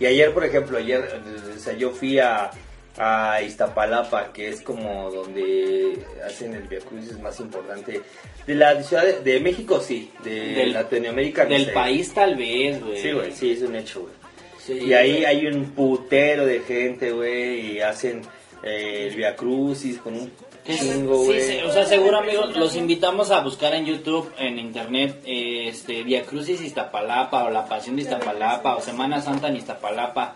Y 0.01 0.07
ayer, 0.07 0.33
por 0.33 0.45
ejemplo, 0.45 0.79
ayer, 0.79 1.09
o 1.55 1.59
sea, 1.59 1.75
yo 1.75 1.91
fui 1.91 2.19
a, 2.19 2.51
a 2.99 3.41
Iztapalapa, 3.43 4.33
que 4.33 4.49
es 4.49 4.61
como 4.61 5.11
donde 5.11 6.05
hacen 6.27 6.55
el 6.55 6.63
Via 6.65 6.81
Crucis 6.81 7.19
más 7.21 7.39
importante 7.41 8.01
de 8.47 8.55
la 8.55 8.83
ciudad 8.83 9.05
de, 9.05 9.21
de 9.21 9.41
México, 9.41 9.81
sí, 9.81 10.11
de 10.25 10.55
Del- 10.55 10.73
Latinoamérica. 10.73 11.45
no 11.45 11.51
Del 11.51 11.67
sé. 11.67 11.73
país 11.73 12.13
tal 12.13 12.37
vez, 12.37 12.83
güey. 12.83 12.97
Sí, 13.01 13.13
güey, 13.13 13.33
sí, 13.33 13.53
es 13.53 13.63
un 13.63 13.77
hecho, 13.77 14.01
güey. 14.03 14.13
Sí, 14.59 14.73
Y 14.87 14.93
ahí 14.95 15.25
hay 15.25 15.47
un 15.47 15.71
putero 15.73 16.47
de 16.47 16.61
gente, 16.61 17.11
güey, 17.13 17.73
y 17.77 17.81
hacen 17.81 18.23
eh, 18.65 19.09
el 19.11 19.17
Via 19.17 19.35
Crucis 19.37 19.99
con 19.99 20.15
un 20.15 20.33
chingo, 20.65 21.19
sí, 21.23 21.27
güey. 21.27 21.41
sí, 21.41 21.59
o 21.67 21.73
sea, 21.73 21.85
seguro 21.87 22.19
amigos, 22.19 22.57
los 22.57 22.77
invitamos 22.77 23.31
a 23.31 23.41
buscar 23.41 23.75
en 23.75 23.87
YouTube, 23.87 24.33
en 24.39 24.59
internet, 24.59 25.21
eh, 25.25 25.69
este, 25.69 26.03
Via 26.05 26.23
Crucis 26.23 26.61
Iztapalapa, 26.61 27.45
o 27.45 27.51
La 27.51 27.67
Pasión 27.67 27.97
de 27.97 28.03
Iztapalapa, 28.03 28.77
o 28.77 28.81
Semana 28.81 29.21
Santa 29.21 29.49
en 29.49 29.57
Iztapalapa, 29.57 30.35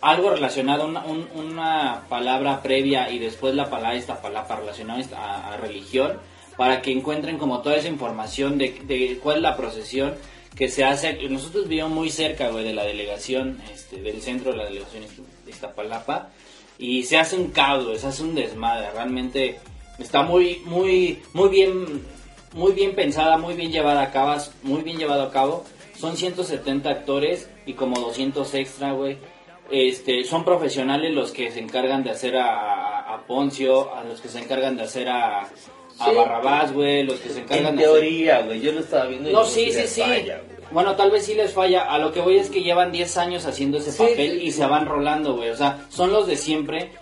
algo 0.00 0.30
relacionado, 0.30 0.86
una, 0.86 1.04
un- 1.04 1.28
una 1.34 2.02
palabra 2.08 2.62
previa 2.62 3.10
y 3.10 3.18
después 3.18 3.54
la 3.54 3.68
palabra 3.70 3.96
Iztapalapa 3.96 4.56
relacionada 4.56 5.02
a, 5.16 5.52
a 5.54 5.56
religión, 5.56 6.18
para 6.56 6.80
que 6.80 6.90
encuentren 6.92 7.36
como 7.36 7.60
toda 7.60 7.76
esa 7.76 7.88
información 7.88 8.56
de, 8.56 8.80
de 8.84 9.18
cuál 9.22 9.36
es 9.36 9.42
la 9.42 9.56
procesión 9.56 10.14
que 10.54 10.68
se 10.70 10.84
hace. 10.84 11.18
Nosotros 11.28 11.68
vivimos 11.68 11.90
muy 11.90 12.08
cerca, 12.08 12.48
güey, 12.48 12.64
de 12.64 12.72
la 12.72 12.84
delegación, 12.84 13.60
este, 13.74 14.00
del 14.00 14.22
centro 14.22 14.52
de 14.52 14.56
la 14.58 14.64
delegación 14.64 15.02
de 15.44 15.50
Iztapalapa, 15.50 16.30
y 16.78 17.04
se 17.04 17.18
hace 17.18 17.36
un 17.36 17.50
caos, 17.50 18.00
se 18.00 18.06
hace 18.06 18.22
un 18.22 18.34
desmadre, 18.34 18.90
realmente 18.90 19.58
está 19.98 20.22
muy, 20.22 20.62
muy, 20.64 21.22
muy 21.32 21.48
bien, 21.48 22.04
muy 22.54 22.72
bien 22.72 22.94
pensada, 22.94 23.36
muy 23.38 23.54
bien 23.54 23.70
llevada 23.72 24.02
a 24.02 24.10
cabo, 24.10 24.36
muy 24.62 24.82
bien 24.82 24.98
llevado 24.98 25.22
a 25.24 25.30
cabo. 25.30 25.64
Son 25.98 26.16
170 26.16 26.88
actores 26.90 27.48
y 27.64 27.72
como 27.72 27.98
200 28.00 28.54
extra, 28.54 28.92
güey. 28.92 29.16
Este, 29.70 30.22
son 30.24 30.44
profesionales 30.44 31.12
los 31.12 31.32
que 31.32 31.50
se 31.50 31.58
encargan 31.60 32.04
de 32.04 32.10
hacer 32.10 32.36
a, 32.36 33.14
a- 33.14 33.26
Poncio, 33.26 33.92
a 33.94 34.04
los 34.04 34.20
que 34.20 34.28
se 34.28 34.38
encargan 34.38 34.76
de 34.76 34.84
hacer 34.84 35.08
a, 35.08 35.40
a 35.40 35.48
Sí. 35.98 36.14
Barrabás, 36.14 36.72
güey, 36.72 37.02
los 37.02 37.18
que 37.18 37.30
se 37.30 37.40
encargan 37.40 37.68
En 37.70 37.76
de 37.76 37.84
hacer... 37.86 38.00
teoría, 38.00 38.42
güey, 38.42 38.60
yo 38.60 38.70
lo 38.72 38.80
estaba 38.80 39.06
viendo 39.06 39.30
y 39.30 39.32
No, 39.32 39.44
sí, 39.44 39.72
sí, 39.72 39.86
sí. 39.88 40.02
falla, 40.02 40.42
bueno, 40.70 40.94
tal 40.94 41.10
vez 41.10 41.24
sí 41.24 41.34
les 41.34 41.52
falla. 41.52 41.84
A 41.90 41.98
lo 41.98 42.12
que 42.12 42.20
voy 42.20 42.36
es 42.36 42.50
que 42.50 42.62
llevan 42.62 42.92
10 42.92 43.16
años 43.16 43.46
haciendo 43.46 43.78
ese 43.78 43.90
Sí, 43.90 43.98
papel 43.98 44.38
sí, 44.40 44.46
y 44.46 44.52
se 44.52 44.66
van 44.66 44.84
rolando, 44.86 45.34
güey. 45.34 45.48
O 45.50 45.56
sea, 45.56 45.86
son 45.88 46.12
los 46.12 46.26
de 46.26 46.36
siempre 46.36 46.92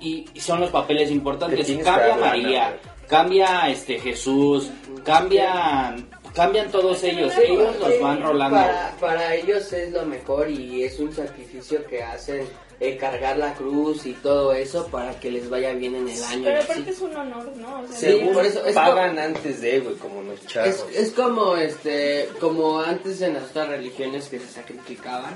y 0.00 0.24
y 0.34 0.40
son 0.40 0.60
los 0.60 0.70
papeles 0.70 1.08
Te 1.08 1.14
importantes. 1.14 1.66
Cambia 1.84 2.16
María, 2.16 2.78
cambia 3.08 3.68
este 3.70 3.98
Jesús, 4.00 4.70
cambian, 5.04 6.08
cambian 6.34 6.70
todos 6.70 7.02
ellos. 7.04 7.32
Ellos 7.38 7.76
los 7.80 8.00
van 8.00 8.22
rolando. 8.22 8.56
Para, 8.56 8.94
para 9.00 9.34
ellos 9.34 9.72
es 9.72 9.92
lo 9.92 10.04
mejor 10.04 10.50
y 10.50 10.84
es 10.84 10.98
un 11.00 11.12
sacrificio 11.12 11.84
que 11.86 12.02
hacen 12.02 12.46
eh, 12.80 12.96
cargar 12.96 13.36
la 13.38 13.54
cruz 13.54 14.06
y 14.06 14.12
todo 14.12 14.52
eso 14.52 14.86
para 14.86 15.18
que 15.18 15.30
les 15.32 15.50
vaya 15.50 15.72
bien 15.72 15.96
en 15.96 16.08
el 16.08 16.22
año. 16.22 16.44
Pero 16.44 16.62
aparte 16.62 16.90
es 16.90 17.00
un 17.00 17.16
honor, 17.16 17.52
¿no? 17.56 17.80
O 17.80 17.86
sea, 17.88 17.96
Sí, 17.96 18.06
Según 18.06 18.34
por 18.34 18.46
eso 18.46 18.64
es 18.64 18.74
pagan 18.74 19.18
antes 19.18 19.60
de, 19.60 19.80
güey, 19.80 19.96
como 19.96 20.22
los 20.22 20.46
chavos. 20.46 20.68
Es, 20.92 20.96
es 20.96 21.10
como 21.12 21.56
este 21.56 22.28
como 22.38 22.78
antes 22.80 23.20
en 23.22 23.34
las 23.34 23.44
otras 23.50 23.68
religiones 23.68 24.28
que 24.28 24.38
se 24.38 24.46
sacrificaban 24.46 25.34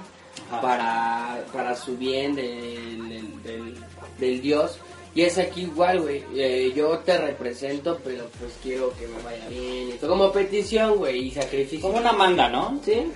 Ajá. 0.51 0.61
para, 0.61 1.45
para 1.53 1.75
su 1.75 1.97
bien 1.97 2.35
del, 2.37 3.09
del, 3.09 3.43
del- 3.43 3.85
del 4.19 4.41
Dios. 4.41 4.79
Y 5.15 5.23
es 5.23 5.37
aquí 5.39 5.63
igual 5.63 6.01
güey. 6.01 6.25
Eh, 6.35 6.73
yo 6.75 6.99
te 7.01 7.19
represento 7.19 8.01
pero 8.03 8.25
pues 8.41 8.53
quiero 8.63 8.93
que 8.99 9.07
me 9.07 9.23
vaya 9.23 9.47
bien 9.49 9.99
todo. 9.99 10.11
Como 10.11 10.33
petición 10.33 10.97
güey 10.97 11.27
y 11.27 11.31
sacrificio. 11.31 11.87
Como 11.89 11.99
una 12.01 12.13
manda, 12.13 12.49
¿no? 12.49 12.81
sí. 12.85 13.11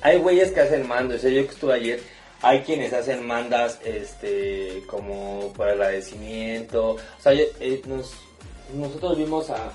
Hay 0.00 0.18
güeyes 0.18 0.52
que 0.52 0.60
hacen 0.60 0.86
mandos, 0.86 1.16
o 1.16 1.20
sea, 1.22 1.30
yo 1.30 1.44
que 1.44 1.52
estuve 1.54 1.74
ayer, 1.74 2.00
hay 2.40 2.60
quienes 2.60 2.92
hacen 2.92 3.26
mandas, 3.26 3.80
este, 3.84 4.84
como 4.86 5.52
por 5.56 5.68
agradecimiento, 5.68 6.90
o 6.90 6.98
sea, 7.20 7.32
yo- 7.32 7.42
eh, 7.58 7.82
nos- 7.86 8.12
nosotros 8.74 9.18
vimos 9.18 9.50
a, 9.50 9.72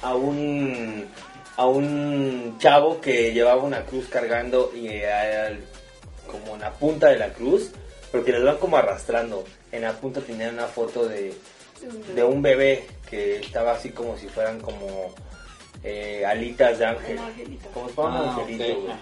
a 0.00 0.14
un, 0.14 1.06
a 1.58 1.66
un 1.66 2.56
chavo 2.58 3.02
que 3.02 3.34
llevaba 3.34 3.62
una 3.62 3.84
cruz 3.84 4.06
cargando 4.08 4.72
y 4.74 4.86
eh, 4.86 5.12
al- 5.12 5.60
como 6.26 6.54
en 6.54 6.60
la 6.62 6.72
punta 6.72 7.08
de 7.08 7.18
la 7.18 7.30
cruz, 7.34 7.70
porque 8.10 8.32
les 8.32 8.42
van 8.42 8.56
como 8.56 8.78
arrastrando, 8.78 9.44
en 9.72 9.82
la 9.82 9.92
punta 9.92 10.20
tenían 10.20 10.54
una 10.54 10.66
foto 10.66 11.06
de, 11.08 11.34
de 12.14 12.24
un 12.24 12.42
bebé 12.42 12.84
que 13.08 13.36
estaba 13.36 13.72
así 13.72 13.90
como 13.90 14.16
si 14.16 14.28
fueran 14.28 14.60
como 14.60 15.12
eh, 15.82 16.24
alitas 16.26 16.78
de 16.78 16.84
ángel, 16.86 17.18
Un 17.18 17.56
como 17.72 17.88
si 17.88 17.94
fuera 17.94 18.10
un 18.10 18.16
Ah, 18.16 18.34
angelito, 18.36 18.64
ok, 18.64 18.84
güey. 18.84 18.96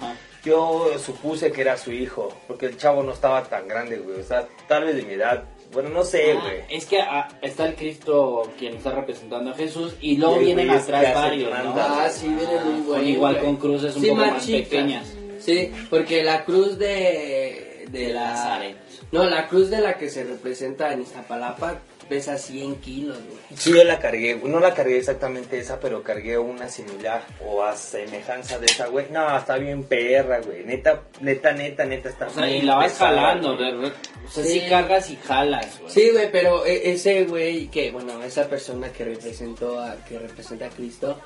Yo 0.45 0.93
supuse 0.99 1.51
que 1.51 1.61
era 1.63 1.77
su 1.77 1.91
hijo, 1.93 2.33
porque 2.47 2.67
el 2.67 2.77
chavo 2.77 3.03
no 3.03 3.13
estaba 3.13 3.43
tan 3.45 3.67
grande, 3.67 3.99
güey. 3.99 4.21
O 4.21 4.23
sea, 4.23 4.47
tal 4.69 4.85
vez 4.85 4.95
de 4.97 5.03
mi 5.03 5.15
edad. 5.15 5.43
Bueno, 5.73 5.89
no 5.91 6.05
sé, 6.05 6.33
Ah, 6.33 6.41
güey. 6.41 6.61
es 6.71 6.87
que 6.87 7.01
ah, 7.03 7.29
está 7.43 7.67
el 7.67 7.75
Cristo 7.75 8.51
quien 8.59 8.77
está 8.77 8.93
representando 8.93 9.51
a 9.51 9.55
Jesús 9.55 9.97
y 10.01 10.17
luego 10.17 10.39
vienen 10.39 10.71
atrás 10.71 11.13
varios, 11.15 11.51
¿no? 11.65 11.75
ah 11.77 12.09
sí 12.09 12.29
vienen 12.29 12.65
muy 12.73 12.81
buenos 12.87 13.07
igual 13.07 13.35
güey. 13.35 13.45
con 13.47 13.57
cruces 13.57 13.97
un 13.97 14.03
Sí, 14.03 14.09
poco 14.09 14.21
más 14.23 14.47
pequeñas. 14.47 15.07
sí 15.41 15.71
porque 15.91 16.23
la 16.25 16.45
cruz 16.47 16.79
de 16.79 17.85
de 17.91 18.07
De 18.07 18.13
la 18.15 18.31
Nazaret. 18.31 18.77
No, 19.13 19.25
la 19.25 19.47
cruz 19.49 19.71
de 19.71 19.81
la 19.81 19.97
que 19.97 20.11
se 20.11 20.25
representa 20.25 20.93
en 20.93 21.01
Iztapalapa 21.03 21.79
pesa 22.09 22.39
100 22.39 22.77
kilos, 22.77 23.19
güey. 23.19 23.39
Sí, 23.59 23.71
yo 23.73 23.85
la 23.85 23.99
cargué, 23.99 24.41
no 24.43 24.61
la 24.61 24.73
cargué 24.75 24.97
exactamente 24.99 25.59
esa, 25.59 25.79
pero 25.79 26.03
cargué 26.03 26.39
una 26.39 26.69
similar 26.69 27.23
o 27.47 27.63
a 27.63 27.77
semejanza 27.77 28.59
de 28.59 28.67
esa, 28.67 28.87
güey. 28.87 29.07
No, 29.11 29.37
está 29.37 29.57
bien 29.59 29.85
perra, 29.85 30.41
güey. 30.41 30.65
Neta, 30.65 31.03
neta, 31.21 31.53
neta, 31.53 31.85
neta 31.85 32.09
está 32.09 32.27
O 32.27 32.31
sea, 32.31 32.51
y 32.51 32.63
la 32.63 32.77
vas 32.77 32.93
pesada, 32.93 33.21
jalando, 33.21 33.57
güey. 33.57 33.93
o 34.27 34.31
sea, 34.31 34.43
Sí. 34.45 34.61
sí 34.61 34.69
cargas 34.69 35.11
y 35.11 35.17
jalas, 35.17 35.79
güey. 35.81 35.93
Sí, 35.93 36.11
güey, 36.13 36.33
pero 36.33 36.65
e- 36.65 36.93
ese 36.93 37.25
güey 37.25 37.69
que, 37.69 37.91
bueno, 37.91 38.23
esa 38.23 38.49
persona 38.49 38.91
que 38.91 39.05
representó 39.05 39.79
a, 39.79 39.97
que 40.07 40.19
representa 40.19 40.67
a 40.67 40.71
Cristo, 40.71 41.19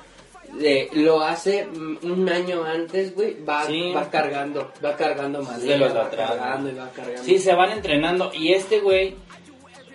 eh, 0.61 0.89
lo 0.93 1.21
hace 1.21 1.65
mm, 1.65 1.97
un 2.03 2.29
año 2.29 2.63
antes, 2.63 3.15
güey, 3.15 3.43
va, 3.43 3.65
Sí. 3.65 3.91
va 3.95 4.09
cargando, 4.09 4.71
va 4.83 4.95
cargando 4.95 5.41
madera, 5.43 5.73
de 5.73 5.77
los 5.79 5.95
va 5.95 6.05
atrás, 6.05 6.31
cargando 6.31 6.69
y 6.69 6.73
va 6.75 6.89
cargando. 6.89 7.23
Sí, 7.23 7.39
se 7.39 7.53
van 7.53 7.71
entrenando. 7.71 8.31
Y 8.33 8.53
este 8.53 8.79
güey, 8.79 9.15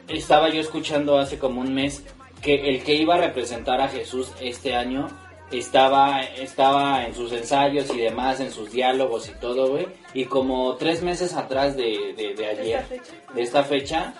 estaba 0.09 0.49
yo 0.49 0.61
escuchando 0.61 1.19
hace 1.19 1.39
como 1.39 1.61
un 1.61 1.75
mes 1.75 2.03
que 2.43 2.69
el 2.71 2.83
que 2.83 2.95
iba 2.95 3.17
a 3.17 3.19
representar 3.19 3.81
a 3.81 3.89
Jesús 3.89 4.31
este 4.41 4.75
año 4.75 5.09
estaba, 5.51 6.23
estaba 6.23 7.05
en 7.07 7.15
sus 7.15 7.33
ensayos 7.33 7.89
y 7.95 7.99
demás, 7.99 8.41
en 8.41 8.51
sus 8.53 8.71
diálogos 8.71 9.29
y 9.29 9.33
todo, 9.41 9.69
güey. 9.69 9.87
Y 10.15 10.25
como 10.27 10.77
tres 10.77 11.03
meses 11.03 11.35
atrás 11.35 11.77
de, 11.77 12.15
de, 12.17 12.35
de 12.35 12.47
ayer, 12.47 12.79
esta 12.81 12.85
fecha. 12.89 13.35
de 13.35 13.43
esta 13.43 13.65
fecha, 13.65 14.15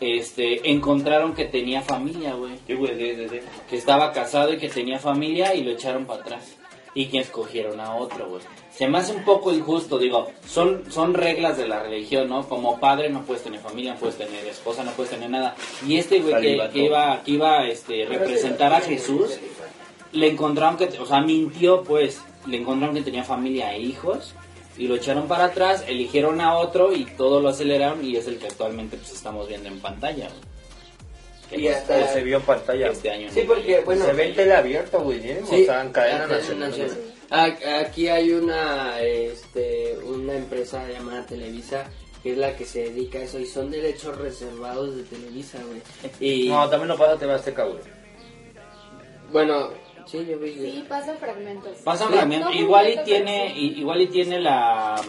este, 0.00 0.70
encontraron 0.70 1.34
que 1.34 1.44
tenía 1.44 1.82
familia, 1.82 2.34
güey. 2.34 2.52
Sí, 2.66 2.74
güey, 2.74 2.96
sí, 2.96 3.16
sí, 3.16 3.28
sí. 3.28 3.40
Que 3.68 3.76
estaba 3.76 4.12
casado 4.12 4.52
y 4.52 4.58
que 4.58 4.68
tenía 4.68 4.98
familia 4.98 5.54
y 5.54 5.64
lo 5.64 5.72
echaron 5.72 6.06
para 6.06 6.20
atrás. 6.20 6.56
Y 6.94 7.06
que 7.06 7.18
escogieron 7.18 7.80
a 7.80 7.94
otro, 7.96 8.28
güey. 8.28 8.42
Se 8.70 8.86
me 8.86 8.98
hace 8.98 9.12
un 9.12 9.24
poco 9.24 9.52
injusto, 9.52 9.98
digo, 9.98 10.28
son, 10.46 10.84
son 10.90 11.14
reglas 11.14 11.58
de 11.58 11.66
la 11.66 11.82
religión, 11.82 12.28
¿no? 12.28 12.48
Como 12.48 12.78
padre 12.78 13.10
no 13.10 13.22
puedes 13.22 13.42
tener 13.42 13.60
familia, 13.60 13.94
no 13.94 14.00
puedes 14.00 14.16
tener 14.16 14.46
esposa, 14.46 14.84
no 14.84 14.92
puedes 14.92 15.10
tener 15.10 15.28
nada. 15.28 15.56
Y 15.86 15.96
este 15.96 16.20
güey 16.20 16.40
que, 16.40 16.70
que 16.72 16.84
iba, 16.84 17.22
que 17.22 17.30
iba 17.32 17.66
este, 17.66 18.06
representar 18.06 18.72
a 18.72 18.80
Jesús, 18.80 19.38
le 20.12 20.28
encontraron 20.28 20.76
que, 20.76 20.84
o 20.98 21.06
sea, 21.06 21.20
mintió, 21.20 21.82
pues, 21.82 22.22
le 22.46 22.58
encontraron 22.58 22.94
que 22.94 23.02
tenía 23.02 23.24
familia 23.24 23.74
e 23.74 23.80
hijos 23.80 24.34
y 24.78 24.86
lo 24.88 24.94
echaron 24.96 25.26
para 25.28 25.44
atrás, 25.46 25.84
eligieron 25.86 26.40
a 26.40 26.56
otro 26.56 26.92
y 26.94 27.04
todo 27.04 27.40
lo 27.40 27.48
aceleraron 27.50 28.04
y 28.04 28.16
es 28.16 28.26
el 28.28 28.38
que 28.38 28.46
actualmente 28.46 28.96
pues 28.96 29.12
estamos 29.12 29.48
viendo 29.48 29.68
en 29.68 29.80
pantalla. 29.80 30.28
Que 31.50 31.60
Y 31.60 31.68
hasta- 31.68 32.12
se 32.12 32.22
vio 32.22 32.36
en 32.38 32.42
pantalla. 32.42 32.88
este 32.90 33.10
año 33.10 33.28
Sí, 33.32 33.42
porque, 33.46 33.80
bueno, 33.80 34.04
se 34.04 34.12
ve 34.12 34.28
en 34.28 34.34
tele 34.36 34.54
abierta, 34.54 34.98
güey, 34.98 35.18
¿eh? 35.26 35.40
Sí, 35.48 35.62
o 35.62 35.66
sea, 35.66 35.82
en 35.82 35.90
cadena 35.92 36.24
en 36.24 36.28
cadena 36.30 36.38
nacional. 36.68 36.70
nacional. 36.70 37.80
Aquí 37.82 38.08
hay 38.08 38.32
una, 38.32 39.00
este, 39.00 39.98
una 40.04 40.34
empresa 40.34 40.86
llamada 40.88 41.26
Televisa 41.26 41.84
que 42.22 42.32
es 42.32 42.38
la 42.38 42.56
que 42.56 42.64
se 42.64 42.84
dedica 42.90 43.18
a 43.18 43.22
eso 43.22 43.38
y 43.38 43.46
son 43.46 43.70
derechos 43.70 44.16
reservados 44.18 44.96
de 44.96 45.02
Televisa, 45.04 45.58
güey. 45.66 45.80
Y 46.20 46.48
No, 46.48 46.68
también 46.68 46.88
lo 46.88 46.96
pasa 46.98 47.16
TV 47.18 47.32
Azteca, 47.32 47.64
güey. 47.64 47.78
bueno, 49.32 49.70
sí, 50.10 50.26
yo 50.28 50.38
vi. 50.38 50.54
Sí, 50.54 50.84
pasa 50.88 51.14
fragmentos. 51.16 51.78
Pasa 51.84 52.04
un 52.06 52.10
Sí. 52.12 52.16
fragmento. 52.16 52.48
No 52.50 52.54
igual 52.54 52.88
y 52.90 52.98
tiene, 53.04 53.52
sí. 53.54 53.74
igual 53.78 54.00
y 54.02 54.06
tiene 54.08 54.40
la, 54.40 55.00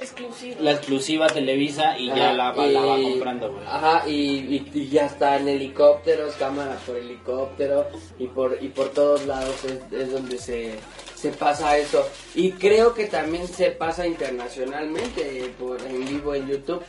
Exclusivo. 0.00 0.56
la 0.60 0.72
exclusiva 0.72 1.26
Televisa 1.28 1.98
y 1.98 2.08
ya 2.08 2.32
la, 2.32 2.52
va- 2.52 2.66
la 2.66 2.80
va 2.80 2.98
y- 2.98 3.10
comprando, 3.12 3.52
güey. 3.52 3.64
Ajá, 3.66 4.08
y, 4.08 4.12
y, 4.12 4.70
y 4.74 4.88
ya 4.88 5.06
está 5.06 5.36
en 5.38 5.48
helicópteros, 5.48 6.34
cámara 6.34 6.76
por 6.86 6.96
helicóptero 6.96 7.86
y 8.18 8.26
por 8.26 8.58
y 8.60 8.68
por 8.68 8.90
todos 8.90 9.24
lados 9.26 9.64
es, 9.64 9.80
es 9.92 10.12
donde 10.12 10.38
se, 10.38 10.74
se 11.14 11.30
pasa 11.30 11.78
eso. 11.78 12.06
Y 12.34 12.52
creo 12.52 12.92
que 12.94 13.06
también 13.06 13.46
se 13.48 13.70
pasa 13.70 14.06
internacionalmente 14.06 15.54
por 15.58 15.80
en 15.80 16.04
vivo 16.04 16.34
en 16.34 16.48
YouTube. 16.48 16.82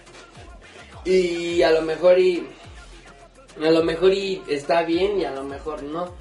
Y 1.06 1.62
a 1.62 1.71
lo 1.71 1.84
mejor 1.84 2.19
y 2.19 2.45
a 3.63 3.69
lo 3.69 3.84
mejor 3.84 4.13
y 4.13 4.41
está 4.49 4.82
bien 4.84 5.21
y 5.21 5.25
a 5.25 5.32
lo 5.32 5.43
mejor 5.43 5.84
no, 5.84 6.12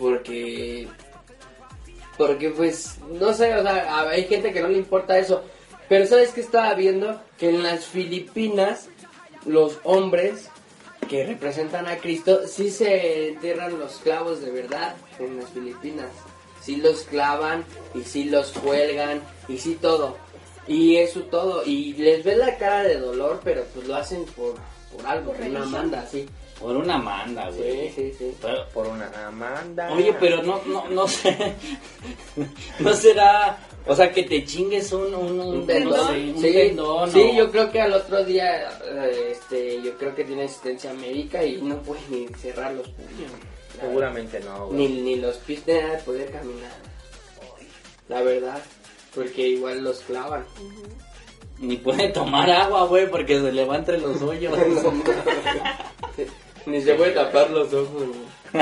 porque 0.00 0.88
porque 2.16 2.50
pues 2.50 2.98
no 3.08 3.32
sé, 3.32 3.54
o 3.54 3.62
sea, 3.62 4.08
hay 4.08 4.24
gente 4.24 4.52
que 4.52 4.60
no 4.60 4.68
le 4.68 4.78
importa 4.78 5.18
eso, 5.18 5.44
pero 5.88 6.06
sabes 6.06 6.30
que 6.30 6.40
estaba 6.40 6.74
viendo 6.74 7.20
que 7.38 7.50
en 7.50 7.62
las 7.62 7.84
Filipinas 7.84 8.88
los 9.46 9.78
hombres 9.84 10.48
que 11.08 11.24
representan 11.24 11.86
a 11.86 11.96
Cristo 11.96 12.46
sí 12.46 12.70
se 12.70 13.28
entierran 13.28 13.78
los 13.78 13.96
clavos 13.98 14.40
de 14.42 14.50
verdad 14.50 14.96
en 15.18 15.38
las 15.38 15.50
Filipinas. 15.50 16.08
Sí 16.62 16.76
los 16.76 17.02
clavan 17.04 17.64
y 17.94 18.02
sí 18.02 18.24
los 18.24 18.52
cuelgan 18.52 19.22
y 19.48 19.58
sí 19.58 19.78
todo. 19.80 20.18
Y 20.68 20.96
eso 20.96 21.22
todo. 21.22 21.64
Y 21.64 21.94
les 21.94 22.22
ves 22.22 22.36
la 22.36 22.58
cara 22.58 22.82
de 22.82 22.98
dolor, 22.98 23.40
pero 23.42 23.64
pues 23.74 23.88
lo 23.88 23.96
hacen 23.96 24.24
por, 24.26 24.56
por 24.94 25.06
algo, 25.06 25.32
Por 25.32 25.46
una 25.46 25.64
manda, 25.64 26.06
sí. 26.06 26.28
Por 26.60 26.76
una 26.76 26.98
manda, 26.98 27.48
güey. 27.50 27.88
Sí, 27.88 27.94
sí, 27.96 28.14
sí. 28.18 28.34
Pero- 28.42 28.68
Por 28.68 28.86
una 28.86 29.10
Amanda. 29.26 29.90
Oye, 29.92 30.14
pero 30.20 30.42
no, 30.42 30.60
no, 30.66 30.88
no 30.88 31.08
sé. 31.08 31.54
no 32.80 32.92
será. 32.92 33.58
O 33.86 33.96
sea, 33.96 34.12
que 34.12 34.24
te 34.24 34.44
chingues 34.44 34.92
un, 34.92 35.14
un, 35.14 35.40
un, 35.40 35.40
Un 35.40 35.60
no 35.60 35.64
tendón. 35.66 36.06
sé, 36.08 36.30
un 36.34 36.38
sí, 36.42 36.52
tendón, 36.52 37.10
sí, 37.10 37.18
o- 37.18 37.34
yo 37.34 37.50
creo 37.50 37.70
que 37.72 37.80
al 37.80 37.94
otro 37.94 38.22
día, 38.24 38.68
eh, 38.84 39.28
este, 39.32 39.80
yo 39.80 39.96
creo 39.96 40.14
que 40.14 40.24
tiene 40.24 40.44
asistencia 40.44 40.92
médica 40.92 41.42
y 41.42 41.62
no 41.62 41.76
puede 41.78 42.02
ni 42.10 42.28
cerrar 42.28 42.74
los 42.74 42.86
puños. 42.88 43.30
Seguramente 43.80 44.38
no, 44.40 44.66
güey. 44.66 44.76
Ni, 44.78 44.88
ni 45.00 45.16
los 45.16 45.36
pies 45.38 45.64
de 45.64 45.80
nada 45.80 45.96
de 45.96 46.02
poder 46.02 46.30
caminar. 46.30 46.72
La 48.08 48.20
verdad, 48.20 48.60
porque 49.14 49.48
igual 49.48 49.82
los 49.82 50.00
clavan. 50.00 50.44
Ni 51.58 51.76
puede 51.78 52.08
tomar 52.10 52.50
agua, 52.50 52.84
güey, 52.86 53.10
porque 53.10 53.40
se 53.40 53.50
le 53.52 53.64
va 53.64 53.76
entre 53.76 53.98
los 53.98 54.20
hoyos. 54.20 54.52
ni 56.66 56.80
se 56.80 56.94
puede 56.94 57.12
tapar 57.12 57.50
los 57.50 57.72
ojos. 57.72 57.92
güey. 57.92 58.52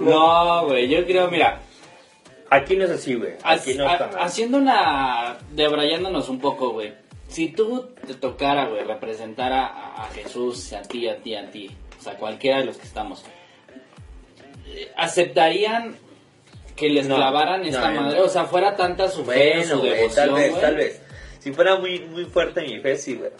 no, 0.00 0.66
güey, 0.66 0.88
yo 0.88 1.04
creo, 1.04 1.30
mira. 1.30 1.60
Aquí 2.50 2.76
no 2.76 2.84
es 2.86 2.90
así, 2.90 3.14
güey. 3.14 3.32
Aquí 3.42 3.74
no 3.74 3.90
está 3.90 4.06
mal. 4.06 4.16
haciendo 4.20 4.58
una. 4.58 5.36
debrayándonos 5.52 6.28
un 6.28 6.40
poco, 6.40 6.70
güey. 6.70 6.94
Si 7.28 7.48
tú 7.48 7.90
te 8.06 8.14
tocara, 8.14 8.66
güey, 8.68 8.84
representar 8.84 9.52
a, 9.52 9.66
a 10.02 10.08
Jesús, 10.14 10.72
a 10.72 10.80
ti, 10.80 11.06
a 11.08 11.18
ti, 11.18 11.34
a 11.34 11.50
ti, 11.50 11.70
o 11.98 12.02
sea, 12.02 12.14
cualquiera 12.16 12.60
de 12.60 12.64
los 12.64 12.78
que 12.78 12.86
estamos, 12.86 13.22
eh, 14.66 14.90
¿aceptarían 14.96 15.96
que 16.74 16.88
les 16.88 17.06
No, 17.06 17.16
clavaran 17.16 17.66
esta 17.66 17.90
no. 17.90 18.00
madre? 18.00 18.20
O 18.22 18.28
sea, 18.30 18.46
fuera 18.46 18.76
tanta 18.76 19.10
su 19.10 19.26
fe, 19.26 19.56
Bueno, 19.58 19.74
su 19.74 19.80
güey, 19.80 19.90
devoción, 19.90 20.26
tal 20.28 20.34
vez, 20.34 20.60
tal 20.60 20.76
vez. 20.76 21.02
Si 21.40 21.52
fuera 21.52 21.76
muy, 21.76 22.00
muy 22.00 22.24
fuerte 22.24 22.62
mi 22.62 22.78
fe, 22.80 22.96
sí, 22.96 23.16
güey. 23.16 23.30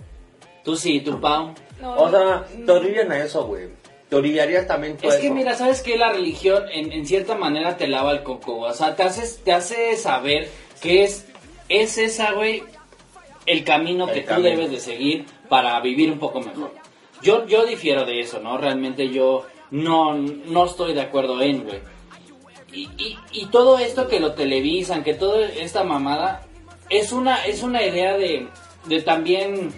Tú 0.64 0.76
sí, 0.76 1.00
tú, 1.00 1.20
Pau. 1.20 1.54
No, 1.80 1.94
O 1.94 2.10
sea, 2.10 2.44
te 2.66 2.70
orillan 2.72 3.10
a 3.12 3.18
eso, 3.24 3.44
güey. 3.46 3.68
Te 4.08 4.16
orillarías 4.16 4.66
también 4.66 4.96
tú 4.96 5.06
Es 5.08 5.16
a 5.16 5.20
que 5.20 5.26
eso. 5.26 5.34
mira, 5.34 5.54
sabes 5.54 5.82
que 5.82 5.96
la 5.98 6.12
religión 6.12 6.64
en, 6.72 6.92
en 6.92 7.06
cierta 7.06 7.34
manera 7.34 7.76
te 7.76 7.86
lava 7.88 8.12
el 8.12 8.22
coco, 8.22 8.58
o 8.60 8.72
sea, 8.72 8.96
te 8.96 9.02
hace, 9.02 9.42
te 9.44 9.52
hace 9.52 9.96
saber 9.96 10.48
que 10.80 11.04
es, 11.04 11.26
es 11.68 11.98
esa, 11.98 12.32
güey, 12.32 12.62
el 13.46 13.64
camino 13.64 14.08
El 14.08 14.14
que 14.14 14.20
tú 14.22 14.28
camino. 14.28 14.48
debes 14.48 14.70
de 14.70 14.80
seguir 14.80 15.26
para 15.48 15.78
vivir 15.80 16.10
un 16.10 16.18
poco 16.18 16.40
mejor. 16.40 16.72
Yo, 17.22 17.46
yo 17.46 17.66
difiero 17.66 18.04
de 18.06 18.20
eso, 18.20 18.40
¿no? 18.40 18.56
Realmente 18.58 19.10
yo 19.10 19.46
no, 19.70 20.14
no 20.14 20.64
estoy 20.64 20.94
de 20.94 21.02
acuerdo 21.02 21.40
en, 21.42 21.64
güey. 21.64 21.80
Y, 22.72 22.88
y, 22.96 23.18
y 23.32 23.46
todo 23.46 23.78
esto 23.78 24.08
que 24.08 24.20
lo 24.20 24.32
televisan, 24.34 25.02
que 25.04 25.14
toda 25.14 25.46
esta 25.48 25.84
mamada, 25.84 26.46
es 26.90 27.12
una, 27.12 27.44
es 27.44 27.62
una 27.62 27.82
idea 27.82 28.16
de, 28.16 28.46
de 28.86 29.02
también 29.02 29.70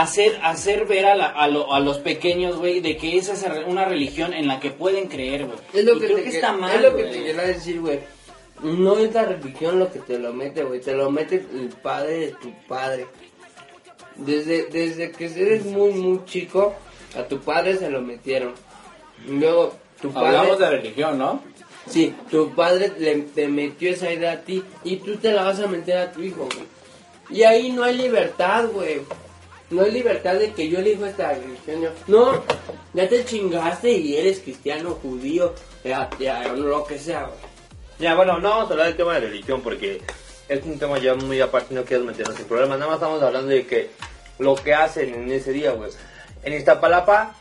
hacer, 0.00 0.38
hacer 0.42 0.86
ver 0.86 1.06
a, 1.06 1.14
la- 1.14 1.26
a, 1.26 1.48
lo- 1.48 1.72
a 1.72 1.80
los 1.80 1.98
pequeños, 1.98 2.56
güey, 2.56 2.80
de 2.80 2.96
que 2.96 3.16
esa 3.16 3.32
es 3.34 3.44
una 3.66 3.84
religión 3.84 4.32
en 4.32 4.46
la 4.48 4.60
que 4.60 4.70
pueden 4.70 5.08
creer, 5.08 5.46
güey. 5.46 5.58
Es 5.72 5.84
lo 5.84 5.96
Y 5.96 6.00
que, 6.00 6.06
creo 6.06 6.16
te, 6.18 6.22
que 6.24 6.28
está 6.30 6.52
mal, 6.52 6.74
es 6.76 6.82
lo 6.82 6.96
que 6.96 7.02
güey. 7.02 7.12
te 7.14 7.22
quiero 7.24 7.42
decir, 7.46 7.80
güey. 7.80 8.00
No 8.62 8.98
es 8.98 9.12
la 9.12 9.24
religión 9.24 9.78
lo 9.78 9.92
que 9.92 9.98
te 9.98 10.18
lo 10.18 10.32
mete, 10.32 10.64
güey. 10.64 10.80
Te 10.80 10.94
lo 10.94 11.10
mete 11.10 11.36
el 11.36 11.68
padre 11.82 12.18
de 12.18 12.28
tu 12.32 12.52
padre. 12.66 13.06
Desde, 14.16 14.64
desde 14.66 15.10
que 15.12 15.26
eres 15.26 15.64
muy, 15.66 15.90
muy 15.92 16.24
chico, 16.24 16.74
a 17.18 17.24
tu 17.24 17.38
padre 17.40 17.76
se 17.76 17.90
lo 17.90 18.00
metieron. 18.00 18.54
Luego, 19.28 19.74
tu 20.00 20.10
padre... 20.10 20.28
Hablamos 20.38 20.58
de 20.58 20.70
religión, 20.70 21.18
¿no? 21.18 21.42
Sí, 21.88 22.14
tu 22.30 22.50
padre 22.54 22.92
le, 22.98 23.14
te 23.16 23.46
metió 23.46 23.90
esa 23.90 24.10
idea 24.10 24.32
a 24.32 24.40
ti 24.40 24.62
y 24.84 24.96
tú 24.96 25.16
te 25.16 25.32
la 25.32 25.44
vas 25.44 25.60
a 25.60 25.66
meter 25.66 25.98
a 25.98 26.12
tu 26.12 26.22
hijo, 26.22 26.44
güey. 26.46 26.66
Y 27.38 27.42
ahí 27.44 27.70
no 27.72 27.82
hay 27.84 27.96
libertad, 27.96 28.66
güey. 28.72 29.00
No 29.70 29.82
hay 29.82 29.90
libertad 29.90 30.34
de 30.34 30.52
que 30.52 30.68
yo 30.68 30.78
elijo 30.78 31.04
esta 31.04 31.32
religión. 31.32 31.92
No, 32.06 32.42
ya 32.94 33.08
te 33.08 33.24
chingaste 33.24 33.90
y 33.90 34.16
eres 34.16 34.40
cristiano, 34.40 34.90
judío, 35.02 35.54
ya, 35.84 36.08
ya, 36.20 36.52
lo 36.52 36.84
que 36.84 36.98
sea. 36.98 37.30
Ya, 37.98 38.14
bueno, 38.14 38.38
no 38.38 38.50
vamos 38.50 38.68
a 38.68 38.72
hablar 38.72 38.86
del 38.88 38.96
tema 38.96 39.14
de 39.14 39.20
religión 39.20 39.62
porque 39.62 40.00
es 40.48 40.64
un 40.64 40.78
tema 40.78 40.98
ya 40.98 41.14
muy 41.14 41.40
aparte, 41.40 41.74
no 41.74 41.84
quiero 41.84 42.04
meternos 42.04 42.38
en 42.38 42.46
problemas. 42.46 42.78
Nada 42.78 42.90
más 42.90 43.00
estamos 43.00 43.22
hablando 43.22 43.48
de 43.48 43.66
que 43.66 43.90
lo 44.38 44.54
que 44.54 44.74
hacen 44.74 45.14
en 45.14 45.32
ese 45.32 45.52
día, 45.52 45.72
güey. 45.72 45.90
En 46.44 46.52
Iztapalapa 46.52 47.34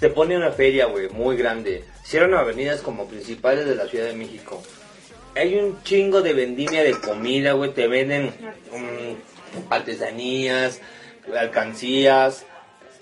se 0.00 0.08
pone 0.08 0.36
una 0.36 0.50
feria, 0.50 0.86
güey, 0.86 1.08
muy 1.10 1.36
grande. 1.36 1.84
Cierran 2.04 2.34
avenidas 2.34 2.80
como 2.80 3.06
principales 3.06 3.66
de 3.66 3.76
la 3.76 3.86
Ciudad 3.86 4.06
de 4.06 4.14
México. 4.14 4.60
hay 5.36 5.54
un 5.54 5.80
chingo 5.84 6.22
de 6.22 6.32
vendimia 6.32 6.82
de 6.82 6.98
comida, 6.98 7.52
güey. 7.52 7.72
Te 7.72 7.86
venden 7.86 8.34
mm, 8.72 9.70
artesanías, 9.72 10.80
alcancías, 11.38 12.44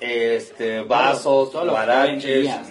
este, 0.00 0.80
vasos, 0.80 1.50
Todo 1.52 1.64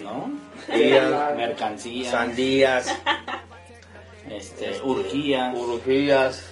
¿no? 0.00 0.30
guías, 0.74 1.08
Mercancías, 1.36 2.10
sandías, 2.10 2.96
este, 4.28 4.80
urgías. 4.82 5.56
urgías, 5.56 6.44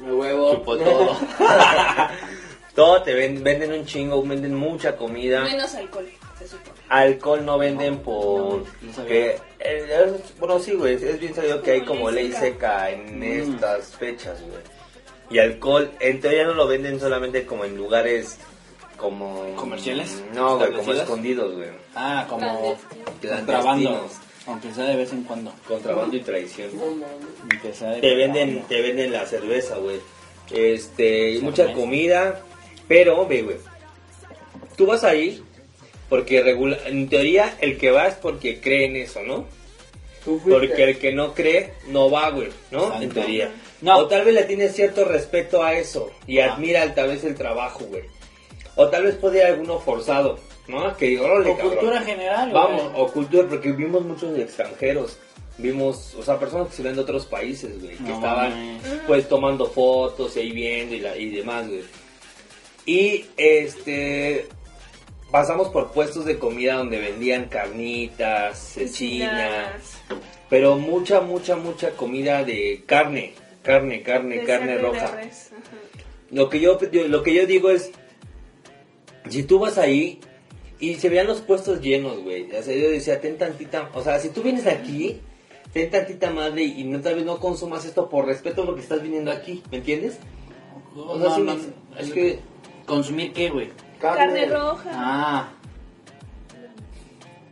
huevo. 0.00 0.54
chupo 0.54 0.76
todo. 0.78 1.16
todo 2.74 3.02
te 3.02 3.14
ven- 3.14 3.42
venden 3.42 3.72
un 3.72 3.84
chingo, 3.84 4.22
venden 4.22 4.54
mucha 4.54 4.96
comida. 4.96 5.42
Menos 5.44 5.74
alcohol, 5.74 6.08
se 6.38 6.48
supone. 6.48 6.78
Alcohol 6.88 7.44
no 7.44 7.58
venden 7.58 7.98
por 7.98 8.60
No, 8.60 8.66
no 8.82 8.92
sabía. 8.92 9.08
que 9.08 9.26
eh, 9.60 9.86
es- 10.16 10.38
bueno 10.38 10.58
sí 10.58 10.72
güey 10.72 10.94
es 10.94 11.20
bien 11.20 11.34
sabido 11.34 11.62
que 11.62 11.70
hay 11.72 11.84
Como 11.84 12.10
ley 12.10 12.32
seca 12.32 12.90
en 12.90 13.20
Mm. 13.20 13.22
estas 13.54 13.96
fechas 13.96 14.40
güey 14.42 14.62
y 15.30 15.38
alcohol 15.38 15.90
en 16.00 16.20
teoría 16.20 16.44
no 16.44 16.54
lo 16.54 16.66
venden 16.66 16.98
solamente 17.00 17.46
como 17.46 17.64
en 17.64 17.76
lugares 17.76 18.38
como 18.96 19.54
¿Comerciales? 19.56 20.22
no 20.34 20.58
güey 20.58 20.72
como 20.72 20.92
escondidos 20.92 21.54
güey 21.54 21.68
Ah, 21.94 22.26
como 22.28 22.76
contrabando. 23.22 24.08
Aunque 24.46 24.72
sea 24.72 24.84
de 24.84 24.96
vez 24.96 25.12
en 25.12 25.22
cuando. 25.24 25.52
contrabando 25.66 26.16
y 26.16 26.20
traición 26.20 26.70
No 26.76 26.86
mames. 26.86 27.06
Aunque 27.50 27.72
sea 27.74 27.90
de 27.90 28.00
te 28.00 28.14
venden 28.14 28.62
te 28.68 28.80
venden 28.82 29.12
la 29.12 29.24
cerveza 29.26 29.76
güey 29.76 30.00
este 30.50 31.32
y 31.32 31.40
mucha 31.40 31.72
comida 31.72 32.42
pero 32.88 33.26
ve 33.26 33.42
güey 33.42 33.56
tú 34.76 34.86
vas 34.86 35.04
ahí 35.04 35.42
porque 36.08 36.42
regula 36.42 36.76
en 36.86 37.08
teoría 37.08 37.56
el 37.60 37.78
que 37.78 37.92
va 37.92 38.08
es 38.08 38.14
porque 38.16 38.60
cree 38.60 38.86
en 38.86 38.96
eso 38.96 39.22
no. 39.22 39.46
Porque 40.24 40.82
el 40.82 40.98
que 40.98 41.12
no 41.12 41.34
cree 41.34 41.72
no 41.86 42.10
va, 42.10 42.30
güey, 42.30 42.48
¿no? 42.72 42.82
Exacto. 42.84 43.02
En 43.04 43.10
teoría. 43.10 43.50
No. 43.82 43.98
O 43.98 44.06
tal 44.08 44.24
vez 44.24 44.34
le 44.34 44.44
tiene 44.44 44.68
cierto 44.68 45.04
respeto 45.04 45.62
a 45.62 45.74
eso 45.74 46.10
y 46.26 46.38
Ajá. 46.40 46.54
admira 46.54 46.94
tal 46.94 47.08
vez 47.08 47.24
el 47.24 47.34
trabajo, 47.34 47.84
güey. 47.86 48.02
O 48.76 48.88
tal 48.88 49.04
vez 49.04 49.16
puede 49.16 49.38
ir 49.38 49.44
alguno 49.44 49.78
forzado, 49.78 50.38
¿no? 50.68 50.96
Que 50.96 51.18
órale, 51.18 51.50
O 51.50 51.56
cabrón. 51.56 51.74
cultura 51.76 52.00
general, 52.02 52.50
Vamos, 52.52 52.82
güey. 52.92 52.94
o 53.02 53.06
cultura, 53.12 53.48
porque 53.48 53.72
vimos 53.72 54.02
muchos 54.04 54.38
extranjeros. 54.38 55.18
Vimos, 55.58 56.14
o 56.14 56.22
sea, 56.22 56.38
personas 56.38 56.68
que 56.68 56.76
se 56.76 56.82
ven 56.82 56.94
de 56.94 57.02
otros 57.02 57.26
países, 57.26 57.78
güey, 57.82 57.96
que 57.96 58.02
No 58.04 58.14
estaban 58.14 58.78
pues 59.06 59.28
tomando 59.28 59.66
fotos 59.66 60.36
y 60.36 60.40
ahí 60.40 60.52
viendo 60.52 60.94
y, 60.94 61.00
la- 61.00 61.16
y 61.16 61.28
demás, 61.30 61.66
güey. 61.68 61.82
Y 62.86 63.26
este 63.36 64.46
pasamos 65.30 65.68
por 65.68 65.92
puestos 65.92 66.24
de 66.24 66.38
comida 66.38 66.74
donde 66.74 66.98
vendían 66.98 67.44
carnitas, 67.46 68.58
cecinas, 68.58 69.98
pero 70.48 70.76
mucha, 70.76 71.20
mucha, 71.20 71.56
mucha 71.56 71.90
comida 71.90 72.42
de 72.42 72.82
carne, 72.86 73.34
carne, 73.62 74.02
carne, 74.02 74.38
de 74.38 74.44
carne 74.44 74.78
roja. 74.78 75.16
res. 75.16 75.50
Lo 76.30 76.48
que 76.48 76.60
yo, 76.60 76.78
yo- 76.90 77.08
lo 77.08 77.22
que 77.22 77.34
yo 77.34 77.46
digo 77.46 77.70
es, 77.70 77.90
si 79.28 79.42
tú 79.42 79.58
vas 79.58 79.78
ahí 79.78 80.20
y 80.78 80.94
se 80.94 81.08
vean 81.08 81.26
los 81.26 81.40
puestos 81.40 81.80
llenos, 81.80 82.18
güey, 82.22 82.50
o 82.52 82.62
sea, 82.62 82.74
yo 82.74 82.90
decía, 82.90 83.20
ten 83.20 83.36
tantita, 83.36 83.90
o 83.94 84.02
sea, 84.02 84.18
si 84.18 84.30
tú 84.30 84.42
vienes 84.42 84.66
aquí, 84.66 85.20
ten 85.72 85.90
tantita 85.90 86.30
madre 86.30 86.62
y 86.64 86.84
no, 86.84 87.00
tal 87.00 87.16
vez 87.16 87.24
no 87.24 87.38
consumas 87.38 87.84
esto 87.84 88.08
por 88.08 88.26
respeto 88.26 88.62
a 88.62 88.64
lo 88.66 88.74
que 88.74 88.80
estás 88.80 89.02
viniendo 89.02 89.30
aquí, 89.30 89.62
¿me 89.70 89.78
entiendes? 89.78 90.18
O 90.96 91.18
sea, 91.18 91.28
No, 91.38 91.38
no, 91.38 91.56
es 91.98 92.10
que 92.12 92.38
¿Consumir 92.86 93.32
qué, 93.32 93.50
güey? 93.50 93.68
Carne 94.00 94.46
roja. 94.46 94.90
Ah, 94.94 95.52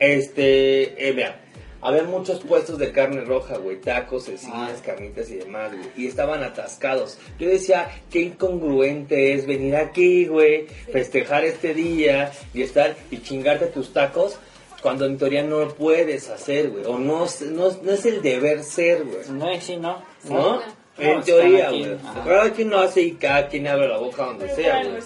Este, 0.01 1.09
eh, 1.09 1.13
vea, 1.13 1.41
había 1.81 2.03
muchos 2.05 2.41
puestos 2.41 2.79
de 2.79 2.91
carne 2.93 3.21
roja, 3.23 3.57
güey, 3.59 3.81
tacos, 3.81 4.25
cecinas, 4.25 4.79
Ah. 4.79 4.83
carnitas 4.85 5.31
y 5.31 5.37
demás, 5.37 5.71
güey, 5.73 5.87
y 5.97 6.07
estaban 6.07 6.43
atascados. 6.43 7.19
Yo 7.39 7.49
decía, 7.49 7.91
qué 8.11 8.21
incongruente 8.23 9.33
es 9.35 9.47
venir 9.47 9.77
aquí, 9.77 10.27
güey, 10.27 10.67
festejar 10.93 11.45
este 11.45 11.75
día 11.75 12.33
y 12.55 12.63
estar 12.63 12.97
y 13.11 13.19
chingarte 13.23 13.67
tus 13.67 13.93
tacos 13.93 14.39
cuando 14.83 15.07
en 15.07 15.19
teoría 15.19 15.43
no 15.43 15.61
lo 15.61 15.75
puedes 15.75 16.29
hacer, 16.29 16.71
güey, 16.71 16.85
o 16.85 16.99
no, 16.99 17.25
es- 17.25 17.43
no, 17.43 17.69
es- 17.69 17.83
no 17.83 17.93
es 17.93 18.07
el 18.07 18.23
deber 18.23 18.63
ser, 18.63 19.05
güey, 19.05 19.29
no, 19.31 19.61
sí, 19.61 19.77
no. 19.77 20.03
¿no? 20.29 20.57
No, 20.57 20.63
En 20.99 21.23
teoría, 21.23 21.69
aquí, 21.69 21.85
güey. 21.85 21.97
Cada 22.27 22.53
quien 22.53 22.71
lo 22.71 22.81
hace 22.81 23.03
y 23.03 23.13
cada 23.13 23.47
quien 23.49 23.69
abre 23.69 23.87
la 23.87 23.99
boca 23.99 24.25
donde 24.25 24.47
Pero 24.47 24.57
sea, 24.57 24.83
güey. 24.85 25.01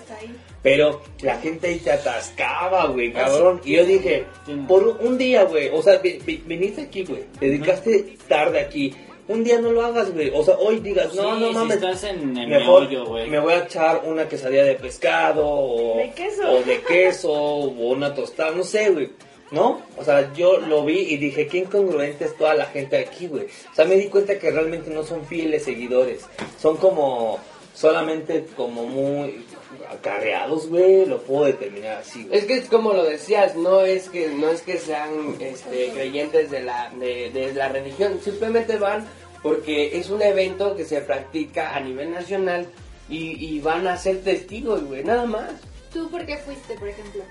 Pero 0.62 1.02
la 1.22 1.38
gente 1.38 1.66
ahí 1.68 1.78
te 1.78 1.90
atascaba, 1.90 2.86
güey, 2.86 3.10
Ah, 3.16 3.24
cabrón. 3.24 3.60
Y 3.64 3.72
yo 3.76 3.84
dije, 3.84 4.24
por 4.68 4.86
un 5.00 5.18
día, 5.18 5.44
güey, 5.44 5.68
o 5.72 5.82
sea, 5.82 5.98
vi- 5.98 6.20
vi- 6.24 6.42
viniste 6.46 6.82
aquí, 6.82 7.04
güey, 7.04 7.24
te 7.38 7.46
dedicaste 7.46 8.16
tarde 8.28 8.60
aquí. 8.60 8.94
Un 9.28 9.44
día 9.44 9.58
no 9.60 9.70
lo 9.72 9.82
hagas, 9.84 10.12
güey. 10.12 10.30
O 10.34 10.42
sea, 10.44 10.56
hoy 10.58 10.80
digas, 10.80 11.14
no, 11.14 11.34
Sí, 11.36 11.40
no 11.40 11.48
si 11.48 11.54
mames. 11.54 11.76
estás 11.76 12.04
en 12.04 12.36
el 12.36 12.48
mejor 12.48 12.88
meollo, 12.88 13.26
me 13.28 13.38
voy 13.40 13.52
a 13.54 13.64
echar 13.64 14.02
una 14.04 14.28
quesadilla 14.28 14.64
de 14.64 14.74
pescado 14.74 15.46
o 15.48 15.96
De 15.96 16.10
queso. 16.10 16.50
o 16.50 16.62
de 16.62 16.80
queso 16.82 17.32
o 17.32 17.66
una 17.92 18.14
tostada, 18.14 18.50
no 18.52 18.62
sé, 18.64 18.90
güey. 18.90 19.10
¿No? 19.52 19.82
O 19.98 20.04
sea, 20.04 20.32
yo 20.32 20.56
lo 20.58 20.82
vi 20.84 20.98
y 20.98 21.18
dije, 21.18 21.46
qué 21.46 21.58
incongruente 21.58 22.24
es 22.24 22.34
toda 22.38 22.54
la 22.54 22.64
gente 22.66 22.96
aquí, 22.96 23.26
güey. 23.26 23.44
O 23.70 23.74
sea, 23.74 23.84
me 23.84 23.96
di 23.96 24.06
cuenta 24.06 24.38
que 24.38 24.50
realmente 24.50 24.90
no 24.90 25.02
son 25.04 25.26
fieles 25.26 25.64
seguidores. 25.64 26.24
Son 26.58 26.78
como, 26.78 27.38
solamente 27.74 28.46
como 28.56 28.86
muy 28.86 29.44
acarreados, 29.92 30.68
güey. 30.68 31.06
Lo 31.06 31.20
puedo 31.22 31.44
determinar 31.44 31.98
así, 31.98 32.24
güey. 32.24 32.38
Es 32.38 32.44
que 32.46 32.54
es 32.54 32.68
como 32.68 32.92
lo 32.92 33.04
decías, 33.04 33.56
no 33.56 33.82
es 33.82 34.08
que 34.08 34.28
no 34.28 34.50
es 34.50 34.62
que 34.62 34.78
sean 34.78 35.36
este, 35.40 35.90
creyentes 35.90 36.50
de 36.50 36.62
la 36.62 36.90
de, 36.90 37.30
de 37.30 37.52
la 37.54 37.68
religión, 37.68 38.18
simplemente 38.22 38.76
van 38.76 39.06
porque 39.42 39.98
es 39.98 40.08
un 40.08 40.22
evento 40.22 40.76
que 40.76 40.84
se 40.84 41.00
practica 41.00 41.74
a 41.74 41.80
nivel 41.80 42.12
nacional 42.12 42.66
y, 43.08 43.44
y 43.44 43.60
van 43.60 43.86
a 43.86 43.96
ser 43.96 44.22
testigos, 44.22 44.84
güey, 44.84 45.04
nada 45.04 45.26
más. 45.26 45.50
¿Tú 45.92 46.08
por 46.10 46.24
qué 46.24 46.38
fuiste, 46.38 46.74
por 46.74 46.88
ejemplo? 46.88 47.22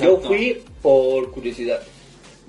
Yo 0.00 0.18
fui 0.20 0.62
por 0.82 1.30
curiosidad. 1.30 1.82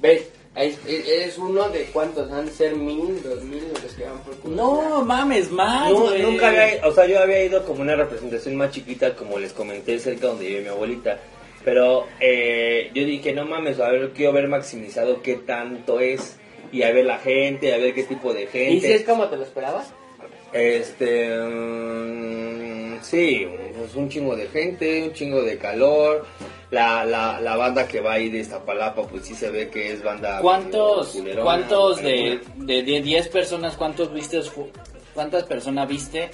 Ve, 0.02 0.28
es, 0.56 1.38
uno 1.38 1.70
de 1.70 1.86
cuántos 1.86 2.30
han 2.32 2.46
de 2.46 2.52
ser 2.52 2.76
mil, 2.76 3.24
dos 3.24 3.44
mil 3.44 3.64
los 3.70 3.94
que 3.94 4.04
van 4.04 4.20
por 4.20 4.36
curiosidad. 4.36 4.90
No 4.90 5.06
mames, 5.06 5.50
más, 5.50 5.92
No, 5.92 6.18
nunca 6.18 6.50
había, 6.50 6.86
o 6.86 6.92
sea, 6.92 7.06
yo 7.06 7.20
había 7.20 7.44
ido 7.44 7.66
como 7.66 7.82
una 7.82 7.96
representación 7.96 8.56
más 8.58 8.72
chiquita, 8.72 9.16
como 9.16 9.40
les 9.40 9.54
comenté, 9.54 9.98
cerca 10.00 10.28
donde 10.28 10.48
vive 10.48 10.62
mi 10.62 10.68
abuelita. 10.68 11.20
Pero 11.64 12.08
eh, 12.20 12.92
yo 12.94 13.06
dije, 13.06 13.34
no 13.34 13.46
mames, 13.46 13.80
a 13.80 13.90
ver, 13.90 14.12
quiero 14.12 14.34
ver 14.34 14.48
maximizado 14.48 15.22
qué 15.22 15.36
tanto 15.36 16.00
es. 16.00 16.38
Y 16.72 16.84
a 16.84 16.92
ver 16.92 17.06
la 17.06 17.20
gente, 17.20 17.74
a 17.74 17.78
ver 17.78 17.94
qué 17.94 18.04
tipo 18.04 18.34
de 18.34 18.48
gente. 18.48 18.74
¿Y 18.74 18.82
si 18.82 18.92
es 18.94 19.04
como 19.04 19.28
te 19.28 19.38
lo 19.38 19.44
esperabas? 19.44 19.94
Este, 20.54 21.38
mm, 21.38 23.02
sí, 23.02 23.48
pues 23.78 23.96
un 23.96 24.10
chingo 24.10 24.36
de 24.36 24.48
gente, 24.48 25.04
un 25.04 25.14
chingo 25.14 25.44
de 25.44 25.58
calor. 25.58 26.26
La, 26.71 27.03
la, 27.03 27.39
la 27.41 27.57
banda 27.57 27.86
que 27.88 27.99
va 27.99 28.13
ahí 28.13 28.29
de 28.29 28.39
Iztapalapa, 28.39 29.03
pues 29.03 29.25
sí 29.25 29.36
se 29.36 29.51
ve 29.51 29.69
que 29.69 29.91
es 29.91 30.01
banda. 30.01 30.39
¿Cuántos, 30.41 31.10
culerona, 31.10 31.43
cuántos 31.43 32.01
de, 32.01 32.39
de, 32.55 32.84
de 32.84 33.01
10 33.01 33.27
personas, 33.27 33.75
cuántos 33.75 34.13
viste, 34.13 34.41
cuántas 35.13 35.43
personas 35.43 35.88
viste 35.88 36.31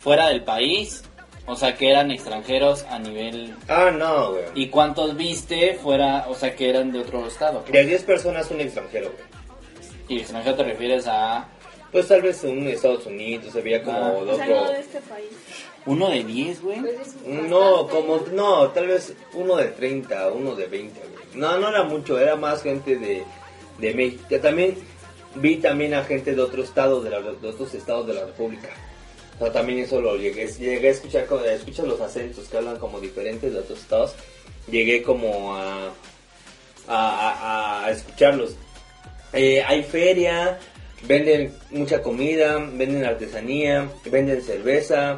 fuera 0.00 0.28
del 0.28 0.42
país? 0.42 1.04
O 1.48 1.54
sea, 1.54 1.76
que 1.76 1.88
eran 1.88 2.10
extranjeros 2.10 2.82
a 2.90 2.98
nivel... 2.98 3.54
Ah, 3.68 3.92
no, 3.96 4.32
güey. 4.32 4.42
¿Y 4.56 4.68
cuántos 4.68 5.16
viste 5.16 5.74
fuera, 5.74 6.26
o 6.28 6.34
sea, 6.34 6.56
que 6.56 6.68
eran 6.68 6.90
de 6.90 6.98
otro 6.98 7.24
estado? 7.24 7.62
De 7.70 7.84
10 7.84 8.02
personas, 8.02 8.50
un 8.50 8.60
extranjero, 8.60 9.12
güey. 9.12 9.24
Y 10.08 10.20
extranjero 10.20 10.56
te 10.56 10.64
refieres 10.64 11.06
a 11.06 11.46
Pues 11.96 12.08
tal 12.08 12.20
vez 12.20 12.44
un 12.44 12.68
Estados 12.68 13.06
Unidos, 13.06 13.54
se 13.54 13.62
veía 13.62 13.82
como 13.82 13.96
Ah. 13.98 14.10
de 14.22 14.30
O 14.32 14.36
sea, 14.36 14.46
no 14.48 14.60
otro. 14.60 14.72
de 14.74 14.80
este 14.80 15.00
país. 15.00 15.28
uno 15.86 16.10
de 16.10 16.24
10, 16.24 16.60
güey. 16.60 16.80
Pues 16.82 16.94
es 17.00 17.14
No, 17.26 17.88
como, 17.88 18.18
¿no? 18.34 18.68
tal 18.72 18.88
vez 18.88 19.14
uno 19.32 19.56
de 19.56 19.68
30, 19.68 20.28
uno 20.28 20.54
de 20.54 20.66
20, 20.66 21.00
güey. 21.00 21.24
No, 21.32 21.58
no 21.58 21.70
era 21.70 21.84
mucho, 21.84 22.18
era 22.20 22.36
más 22.36 22.62
gente 22.62 22.96
de, 22.98 23.22
de 23.78 23.94
México. 23.94 24.24
También 24.42 24.76
vi 25.36 25.56
también 25.56 25.94
a 25.94 26.04
gente 26.04 26.34
de 26.34 26.42
otro 26.42 26.62
estado, 26.62 27.00
de, 27.00 27.08
la- 27.08 27.22
de 27.22 27.48
otros 27.48 27.72
estados 27.72 28.06
de 28.06 28.12
la 28.12 28.26
República. 28.26 28.68
O 29.40 29.44
sea, 29.44 29.52
también 29.54 29.78
eso 29.78 29.98
lo 29.98 30.16
llegué, 30.16 30.48
llegué 30.48 30.88
a 30.88 30.90
escuchar, 30.90 31.24
como- 31.24 31.46
escuchas 31.46 31.86
los 31.86 32.00
acentos 32.02 32.46
que 32.46 32.58
hablan 32.58 32.76
como 32.78 33.00
diferentes 33.00 33.54
de 33.54 33.58
otros 33.58 33.78
estados. 33.78 34.14
Llegué 34.70 35.02
como 35.02 35.56
a, 35.56 35.86
a, 35.86 35.90
a- 36.88 37.86
a 37.86 37.90
escucharlos. 37.90 38.54
Eh, 39.32 39.62
hay 39.62 39.82
feria, 39.82 40.58
venden 41.02 41.52
mucha 41.70 42.02
comida, 42.02 42.58
venden 42.58 43.04
artesanía, 43.04 43.88
venden 44.10 44.42
cerveza, 44.42 45.16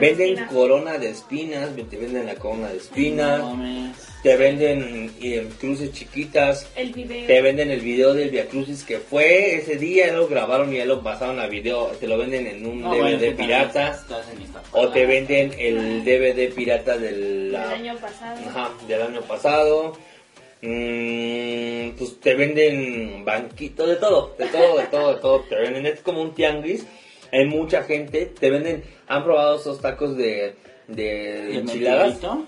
venden 0.00 0.44
corona 0.46 0.98
de 0.98 1.10
espinas, 1.10 1.70
te 1.90 1.96
venden 1.96 2.26
la 2.26 2.34
corona 2.34 2.68
de 2.68 2.76
espinas, 2.76 3.40
No 3.40 3.92
te 4.24 4.38
venden 4.38 5.12
eh, 5.20 5.46
cruces 5.60 5.92
chiquitas, 5.92 6.66
El 6.76 6.94
video. 6.94 7.26
te 7.26 7.42
venden 7.42 7.70
el 7.70 7.80
video 7.80 8.14
del 8.14 8.30
Via 8.30 8.48
Crucis 8.48 8.82
que 8.82 8.98
fue 8.98 9.56
ese 9.56 9.76
día, 9.76 10.06
ya 10.06 10.14
lo 10.14 10.28
grabaron 10.28 10.72
y 10.72 10.78
ya 10.78 10.86
lo 10.86 11.02
pasaron 11.02 11.38
a 11.40 11.46
video, 11.46 11.88
te 12.00 12.08
lo 12.08 12.16
venden 12.16 12.46
en 12.46 12.64
un 12.64 12.80
No, 12.80 12.94
DVD 12.94 13.00
bueno, 13.00 13.36
pirata 13.36 13.88
estás 13.88 14.26
en 14.30 14.40
Iztapalapa. 14.40 14.78
o 14.78 14.88
te 14.88 15.04
venden 15.04 15.52
el 15.58 16.02
DVD 16.04 16.54
pirata 16.54 16.96
del, 16.96 17.54
año 17.54 17.96
pasado. 17.98 18.48
Ajá, 18.48 18.70
del 18.88 19.02
año 19.02 19.20
pasado. 19.20 19.92
Mm, 20.64 21.96
pues 21.96 22.20
te 22.20 22.34
venden 22.34 23.24
banquitos, 23.24 23.88
de 23.88 23.96
todo, 23.96 24.34
de 24.38 24.46
todo, 24.46 24.78
de 24.78 24.84
todo, 24.86 25.14
de 25.14 25.20
todo. 25.20 25.40
Te 25.40 25.56
venden, 25.56 25.86
es 25.86 26.00
como 26.00 26.22
un 26.22 26.34
tianguis. 26.34 26.86
Hay 27.32 27.46
mucha 27.46 27.82
gente, 27.82 28.26
te 28.26 28.50
venden, 28.50 28.84
han 29.08 29.24
probado 29.24 29.56
esos 29.56 29.80
tacos 29.80 30.16
de, 30.16 30.54
de 30.88 31.50
¿El 31.50 31.56
enchiladas. 31.58 32.20
No, 32.22 32.46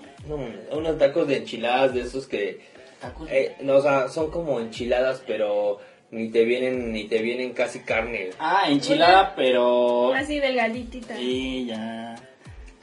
unos 0.71 0.97
tacos 0.97 1.27
de 1.27 1.37
enchiladas 1.37 1.93
de 1.93 2.01
esos 2.01 2.27
que, 2.27 2.59
Tacos. 2.99 3.29
eh, 3.31 3.55
no, 3.61 3.77
o 3.77 3.81
sea, 3.81 4.09
son 4.09 4.29
como 4.31 4.59
enchiladas, 4.59 5.23
pero 5.25 5.79
ni 6.11 6.29
te 6.29 6.43
vienen, 6.45 6.91
ni 6.91 7.05
te 7.05 7.21
vienen 7.21 7.53
casi 7.53 7.79
carne. 7.79 8.29
Ah, 8.39 8.65
enchilada, 8.69 9.33
pero... 9.35 10.13
Así 10.13 10.39
delgaditita. 10.39 11.15
Sí, 11.17 11.65
ya. 11.67 12.15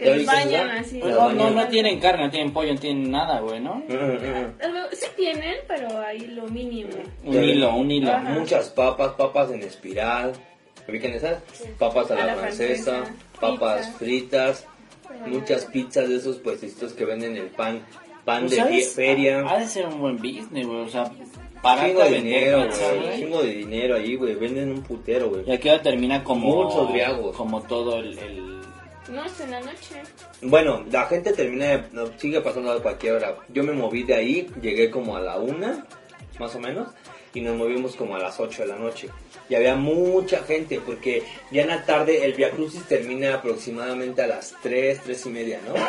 ¿Ya 0.05 0.33
bañan 0.33 0.71
así. 0.71 0.99
Pues 1.01 1.15
no, 1.15 1.33
no, 1.33 1.51
no 1.51 1.69
tienen 1.69 1.99
carne, 2.01 2.25
no 2.27 2.31
tienen 2.31 2.53
pollo, 2.53 2.75
no 2.75 2.81
tienen 2.81 3.11
nada, 3.11 3.41
güey, 3.41 3.61
¿no? 3.61 3.83
Sí 4.93 5.07
tienen, 5.17 5.57
pero 5.67 5.99
ahí 6.01 6.21
lo 6.27 6.47
mínimo. 6.49 6.91
Un 7.25 7.43
hilo, 7.43 7.75
un 7.77 7.91
hilo. 7.91 8.13
Ajá. 8.13 8.31
Muchas 8.31 8.69
papas, 8.71 9.13
papas 9.15 9.51
en 9.51 9.63
espiral. 9.63 10.33
¿Ubican 10.89 11.13
esas? 11.13 11.43
Papas 11.79 12.11
a 12.11 12.15
la, 12.15 12.23
A 12.23 12.27
la 12.27 12.35
francesa, 12.37 12.93
francesa, 13.05 13.15
papas 13.41 13.87
pizza. 13.87 13.99
fritas, 13.99 14.67
muchas 15.27 15.65
pizzas 15.67 16.09
de 16.09 16.17
esos 16.17 16.37
puestitos 16.39 16.93
que 16.93 17.05
venden 17.07 17.37
el 17.37 17.47
pan, 17.47 17.81
pan 18.25 18.41
Pues, 18.43 18.51
de 18.53 18.57
¿sabes? 18.59 18.93
feria. 18.95 19.45
Ha 19.49 19.59
de 19.61 19.67
ser 19.67 19.87
un 19.87 19.99
buen 20.01 20.17
business, 20.19 20.67
güey, 20.67 20.81
o 20.81 20.89
sea, 20.89 21.11
Chingo 21.81 22.05
de 22.05 22.11
dinero, 22.21 22.59
güey. 22.59 23.17
Chingo 23.21 23.43
de 23.43 23.55
dinero 23.55 23.97
ahí, 23.97 24.17
güey. 24.17 24.35
Venden 24.35 24.71
un 24.71 24.83
putero, 24.83 25.31
güey. 25.31 25.45
Y 25.49 25.53
aquí 25.53 25.71
ahora 25.71 25.83
termina 25.83 26.23
como... 26.23 26.65
Muchos 26.65 26.93
briagos. 26.93 27.35
Como 27.35 27.63
todo 27.63 27.99
el... 28.01 28.19
el- 28.19 28.54
No, 29.09 29.25
es 29.25 29.39
en 29.41 29.51
la 29.51 29.61
noche. 29.61 30.03
Bueno, 30.43 30.85
la 30.91 31.07
gente 31.07 31.33
termina, 31.33 31.89
sigue 32.17 32.41
pasando 32.41 32.73
a 32.73 32.83
cualquier 32.83 33.15
hora. 33.15 33.37
Yo 33.49 33.63
me 33.63 33.73
moví 33.73 34.03
de 34.03 34.15
ahí, 34.15 34.51
llegué 34.61 34.91
como 34.91 35.17
a 35.17 35.21
la 35.21 35.37
una, 35.39 35.87
más 36.39 36.55
o 36.55 36.61
menos, 36.61 36.89
y 37.35 37.41
nos 37.41 37.57
movimos 37.57 37.97
como 37.97 38.17
a 38.17 38.19
las 38.19 38.41
8 38.41 38.63
de 38.63 38.69
la 38.69 38.77
noche. 38.77 39.09
Y 39.49 39.55
había 39.55 39.75
mucha 39.75 40.43
gente, 40.45 40.81
porque 40.85 41.23
ya 41.51 41.63
en 41.63 41.69
la 41.69 41.85
tarde 41.85 42.25
el 42.25 42.33
Via 42.33 42.51
Crucis 42.51 42.85
termina 42.85 43.35
aproximadamente 43.35 44.23
a 44.23 44.27
las 44.27 44.55
3, 44.63 45.01
3 45.05 45.27
y 45.27 45.29
media, 45.31 45.61
¿no? 45.67 45.75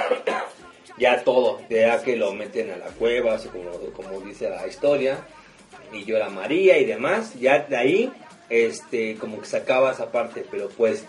Ya 0.98 1.26
todo, 1.26 1.60
ya 1.70 2.02
que 2.02 2.16
lo 2.16 2.34
meten 2.34 2.72
a 2.72 2.78
la 2.78 2.86
cueva, 2.86 3.34
así 3.34 3.50
como, 3.50 3.72
como 3.92 4.22
dice 4.22 4.50
la 4.50 4.66
historia, 4.66 5.18
y 5.92 6.06
llora 6.06 6.30
María 6.30 6.78
y 6.78 6.86
demás, 6.86 7.34
ya 7.38 7.60
de 7.60 7.76
ahí, 7.76 8.14
este, 8.50 9.16
como 9.16 9.42
que 9.42 9.46
se 9.46 9.58
acaba 9.58 9.92
esa 9.92 10.10
parte, 10.10 10.46
pero 10.50 10.70
pues, 10.70 11.04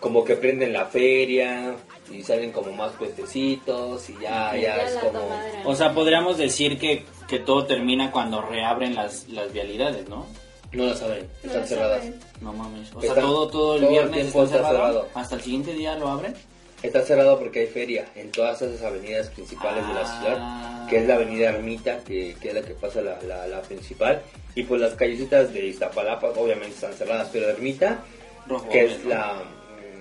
como 0.00 0.24
que 0.24 0.36
prenden 0.36 0.72
la 0.72 0.86
feria, 0.86 1.74
y 2.10 2.22
salen 2.22 2.52
como 2.52 2.72
más 2.72 2.92
puestecitos, 2.92 4.08
y 4.10 4.14
ya, 4.14 4.52
ya, 4.54 4.60
Ya 4.60 4.76
es 4.84 4.94
como... 4.96 5.12
tomadera. 5.20 5.62
O 5.64 5.74
sea, 5.74 5.92
podríamos 5.92 6.38
decir 6.38 6.78
que, 6.78 7.04
que 7.26 7.38
todo 7.38 7.66
termina 7.66 8.10
cuando 8.10 8.42
reabren 8.42 8.94
las, 8.94 9.28
las 9.28 9.52
vialidades, 9.52 10.08
¿no? 10.08 10.26
No 10.72 10.84
las 10.86 11.00
abren, 11.02 11.26
No 11.42 11.46
están 11.46 11.60
lo 11.62 11.66
cerradas. 11.66 11.98
saben. 12.04 12.20
No 12.40 12.52
mames. 12.52 12.94
O 12.94 13.00
sea, 13.00 13.14
todo, 13.14 13.48
todo 13.48 13.74
el 13.76 13.80
todo 13.82 13.90
viernes 13.90 14.26
está 14.26 14.42
está 14.42 14.56
cerrado. 14.56 14.76
cerrado. 14.76 15.08
Hasta 15.14 15.34
el 15.36 15.40
siguiente 15.42 15.72
día 15.72 15.96
lo 15.96 16.08
abren. 16.08 16.34
Está 16.82 17.02
cerrado 17.02 17.38
porque 17.38 17.60
hay 17.60 17.66
feria 17.66 18.06
en 18.14 18.30
todas 18.30 18.62
esas 18.62 18.80
avenidas 18.82 19.28
principales 19.30 19.84
de 19.88 19.94
la 19.94 20.00
Ah. 20.02 20.20
ciudad, 20.20 20.88
que 20.88 20.98
es 20.98 21.08
la 21.08 21.14
avenida 21.14 21.48
Ermita, 21.50 21.98
que, 22.04 22.36
que 22.40 22.48
es 22.50 22.54
la 22.54 22.62
que 22.62 22.74
pasa 22.74 23.00
la, 23.00 23.18
la, 23.22 23.46
la 23.48 23.62
principal, 23.62 24.22
y 24.54 24.62
pues 24.62 24.80
las 24.80 24.94
callecitas 24.94 25.52
de 25.52 25.66
Iztapalapa 25.66 26.28
obviamente 26.36 26.74
están 26.74 26.92
cerradas, 26.92 27.30
pero 27.32 27.48
Ermita, 27.48 27.98
Rojo 28.46 28.68
que 28.68 28.84
es 28.84 29.02
¿no? 29.04 29.10
la... 29.10 29.42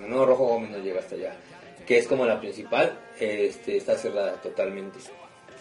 No, 0.07 0.25
Rojo 0.25 0.45
Gómez 0.45 0.71
no 0.71 0.77
llega 0.79 0.99
hasta 0.99 1.15
allá, 1.15 1.33
que 1.85 1.97
es 1.97 2.07
como 2.07 2.25
la 2.25 2.39
principal, 2.39 2.97
este, 3.19 3.77
está 3.77 3.95
cerrada 3.97 4.33
totalmente. 4.41 4.99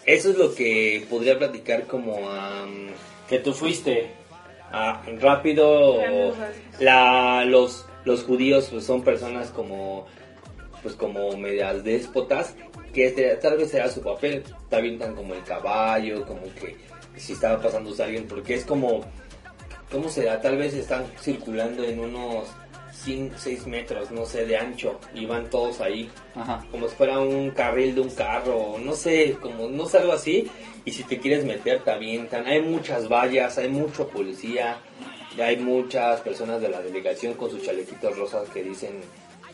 Eso 0.05 0.29
es 0.31 0.37
lo 0.37 0.55
que 0.55 1.05
podría 1.09 1.37
platicar 1.37 1.85
como 1.87 2.29
am, 2.29 2.87
Que 3.29 3.39
tú 3.39 3.53
fuiste. 3.53 4.09
a 4.71 5.01
rápido 5.19 5.97
la 6.79 7.45
los 7.45 7.85
los 8.05 8.23
judíos 8.23 8.67
pues 8.71 8.85
son 8.85 9.01
personas 9.03 9.49
como 9.49 10.05
pues 10.81 10.93
como 10.95 11.35
medias 11.37 11.83
déspotas 11.85 12.53
que 12.93 13.07
este- 13.07 13.35
tal 13.37 13.57
vez 13.57 13.71
será 13.71 13.89
su 13.89 14.01
papel 14.01 14.43
te 14.69 14.75
avientan 14.75 15.15
como 15.15 15.33
el 15.33 15.43
caballo 15.43 16.25
como 16.25 16.41
que 16.55 16.75
si 17.17 17.31
estaba 17.33 17.61
pasando 17.61 17.93
alguien 18.03 18.27
porque 18.27 18.55
es 18.55 18.65
como 18.65 19.01
cómo 19.91 20.09
será 20.09 20.41
tal 20.41 20.57
vez 20.57 20.73
están 20.73 21.05
circulando 21.21 21.83
en 21.85 21.99
unos 21.99 22.47
5 23.03 23.35
6 23.37 23.67
metros 23.67 24.11
no 24.11 24.25
sé 24.25 24.45
de 24.45 24.57
ancho 24.57 24.99
y 25.13 25.25
van 25.25 25.49
todos 25.49 25.79
ahí 25.81 26.09
Ajá. 26.35 26.65
como 26.71 26.87
si 26.89 26.95
fuera 26.95 27.19
un 27.19 27.51
carril 27.51 27.95
de 27.95 28.01
un 28.01 28.09
carro, 28.09 28.77
no 28.83 28.93
sé, 28.93 29.37
como 29.41 29.67
no 29.69 29.85
sé 29.87 29.99
algo 29.99 30.13
así, 30.13 30.47
y 30.85 30.91
si 30.91 31.03
te 31.03 31.19
quieres 31.19 31.45
meter 31.45 31.83
te 31.83 31.91
avientan, 31.91 32.45
hay 32.45 32.61
muchas 32.61 33.07
vallas, 33.07 33.57
hay 33.57 33.69
mucho 33.69 34.07
policía, 34.07 34.77
y 35.37 35.41
hay 35.41 35.57
muchas 35.57 36.21
personas 36.21 36.61
de 36.61 36.69
la 36.69 36.81
delegación 36.81 37.33
con 37.35 37.49
sus 37.51 37.61
chalequitos 37.63 38.17
rosas 38.17 38.49
que 38.49 38.63
dicen, 38.63 39.01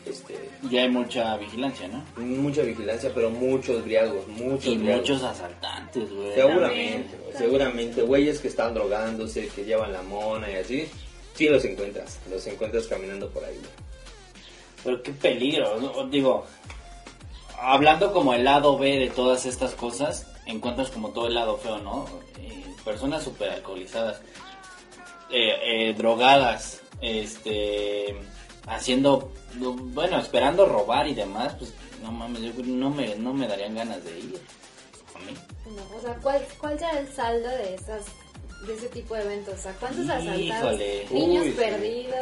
este, 0.06 0.34
Ya 0.70 0.82
hay 0.82 0.90
mucha 0.90 1.36
vigilancia, 1.38 1.88
¿no? 1.88 2.02
mucha 2.22 2.62
vigilancia, 2.62 3.10
pero 3.14 3.30
muchos 3.30 3.84
briagos, 3.84 4.26
muchos 4.28 4.66
Y 4.66 4.78
briagos. 4.78 5.00
muchos 5.08 5.22
asaltantes, 5.24 6.12
güey. 6.12 6.34
Seguramente, 6.34 7.16
güey, 7.24 7.36
seguramente, 7.38 8.02
güeyes 8.02 8.38
que 8.40 8.48
están 8.48 8.74
drogándose, 8.74 9.48
que 9.48 9.64
llevan 9.64 9.92
la 9.92 10.02
mona 10.02 10.50
y 10.50 10.54
así, 10.56 10.86
sí 11.34 11.48
los 11.48 11.64
encuentras, 11.64 12.18
los 12.30 12.46
encuentras 12.46 12.86
caminando 12.86 13.28
por 13.30 13.44
ahí. 13.44 13.60
Pero 14.82 15.02
qué 15.02 15.12
peligro, 15.12 15.80
¿no? 15.80 16.06
digo, 16.08 16.44
hablando 17.58 18.12
como 18.12 18.34
el 18.34 18.44
lado 18.44 18.78
B 18.78 18.98
de 18.98 19.10
todas 19.10 19.46
estas 19.46 19.74
cosas, 19.74 20.26
encuentras 20.46 20.90
como 20.90 21.10
todo 21.10 21.26
el 21.28 21.34
lado 21.34 21.56
feo, 21.56 21.78
¿no? 21.78 22.06
Eh, 22.38 22.64
personas 22.84 23.22
súper 23.22 23.50
alcoholizadas, 23.50 24.20
eh, 25.30 25.88
eh, 25.88 25.94
drogadas, 25.94 26.82
este, 27.00 28.14
haciendo, 28.66 29.32
bueno, 29.56 30.18
esperando 30.18 30.66
robar 30.66 31.08
y 31.08 31.14
demás, 31.14 31.54
pues 31.58 31.72
no 32.02 32.12
mames, 32.12 32.42
yo 32.42 32.52
no 32.64 32.90
me, 32.90 33.14
no 33.16 33.32
me 33.32 33.48
darían 33.48 33.74
ganas 33.74 34.04
de 34.04 34.18
ir. 34.18 34.40
A 35.14 35.18
mí. 35.20 35.34
No, 35.74 35.96
o 35.96 36.00
sea, 36.00 36.14
¿cuál, 36.16 36.46
¿cuál 36.58 36.78
será 36.78 36.98
el 36.98 37.08
saldo 37.08 37.48
de 37.48 37.74
esas 37.74 38.04
de 38.66 38.74
ese 38.74 38.88
tipo 38.88 39.14
de 39.14 39.22
eventos? 39.22 39.54
O 39.54 39.58
sea, 39.62 39.72
¿cuántos 39.80 40.08
asaltados? 40.08 40.38
Híjole. 40.40 41.06
Niños 41.10 41.44
Uy, 41.44 41.50
sí. 41.50 41.56
perdidos, 41.58 42.16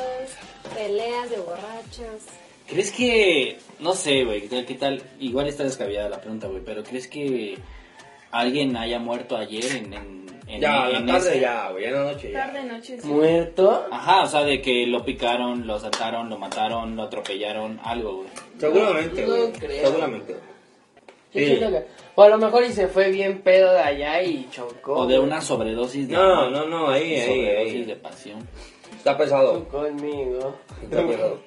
peleas 0.75 1.31
de 1.31 1.37
borrachos. 1.39 2.23
¿Crees 2.69 2.93
que, 2.93 3.59
no 3.81 3.95
sé, 3.95 4.25
güey, 4.25 4.43
¿qué 4.43 4.49
tal, 4.49 4.67
qué 4.67 4.75
tal? 4.75 5.03
Igual 5.21 5.49
está 5.49 5.65
descabellada 5.65 6.09
la 6.09 6.21
pregunta, 6.21 6.47
güey, 6.47 6.63
pero 6.65 6.83
¿crees 6.85 7.09
que 7.09 7.59
alguien 8.31 8.77
haya 8.77 8.99
muerto 8.99 9.37
ayer 9.37 9.65
en, 9.77 9.93
en, 9.93 10.27
en- 10.47 10.61
Ya, 10.61 10.89
en 10.89 11.07
la 11.07 11.13
tarde 11.15 11.29
ese- 11.31 11.41
ya, 11.41 11.71
güey, 11.71 11.85
en 11.85 11.93
la 11.93 12.05
noche 12.13 12.31
ya. 12.33 12.47
Tarde, 12.47 12.65
noche. 12.65 13.01
sí. 13.01 13.09
¿Muerto? 13.09 13.87
Ajá, 13.91 14.23
o 14.23 14.27
sea, 14.29 14.45
de 14.45 14.63
que 14.63 14.87
lo 14.87 15.05
picaron, 15.05 15.67
lo 15.67 15.75
asaltaron, 15.75 16.31
lo 16.31 16.39
mataron, 16.39 16.97
lo 16.97 17.03
atropellaron, 17.03 17.79
algo, 17.85 18.19
güey. 18.19 18.29
Seguramente, 18.59 19.23
No 19.23 19.29
güey, 19.29 19.53
creo. 19.53 19.87
seguramente. 19.87 20.37
Sí. 21.35 21.61
O 22.15 22.23
a 22.23 22.29
lo 22.29 22.37
mejor 22.39 22.63
y 22.65 22.73
se 22.73 22.89
fue 22.89 23.11
bien 23.11 23.41
pedo 23.43 23.73
de 23.73 23.81
allá 23.81 24.23
y 24.23 24.47
chocó. 24.51 24.93
O 24.95 25.07
de 25.07 25.19
una 25.19 25.41
sobredosis 25.41 26.09
de 26.09 26.15
No, 26.15 26.21
amor, 26.43 26.51
no, 26.53 26.67
no, 26.67 26.89
ahí, 26.91 27.15
ahí, 27.15 27.27
sobredosis 27.27 27.75
ahí. 27.75 27.85
de 27.85 27.97
pasión. 27.97 28.49
Está 28.99 29.17
pesado. 29.17 29.67
conmigo. 29.69 30.57
Está 30.83 31.07
pesado. 31.07 31.41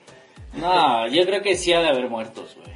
No, 0.53 1.07
yo 1.07 1.25
creo 1.25 1.41
que 1.41 1.55
sí 1.55 1.71
ha 1.73 1.81
de 1.81 1.89
haber 1.89 2.09
muertos, 2.09 2.55
güey. 2.55 2.75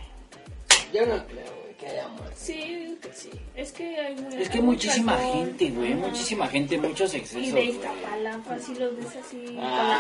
Yo 0.94 1.06
no 1.06 1.24
creo, 1.26 1.46
güey, 1.64 1.76
que 1.80 1.88
haya 1.88 2.08
muerto. 2.10 2.36
Sí, 2.36 2.98
que 3.02 3.14
sí. 3.14 3.30
Es 3.56 3.72
que 3.72 3.98
hay, 3.98 4.16
Es 4.40 4.50
que 4.50 4.58
hay 4.58 4.64
muchísima 4.64 5.14
alcohol. 5.16 5.34
gente, 5.46 5.70
güey, 5.72 5.94
Ajá. 5.94 6.02
muchísima 6.08 6.48
gente, 6.48 6.78
muchos 6.78 7.14
Y 7.14 7.18
excesos, 7.18 7.46
de 7.46 7.52
güey. 7.52 7.70
Iztapalapa, 7.70 8.60
si 8.60 8.76
los 8.76 8.96
ves 8.98 9.16
así 9.16 9.46
con 9.46 9.56
la 9.56 10.00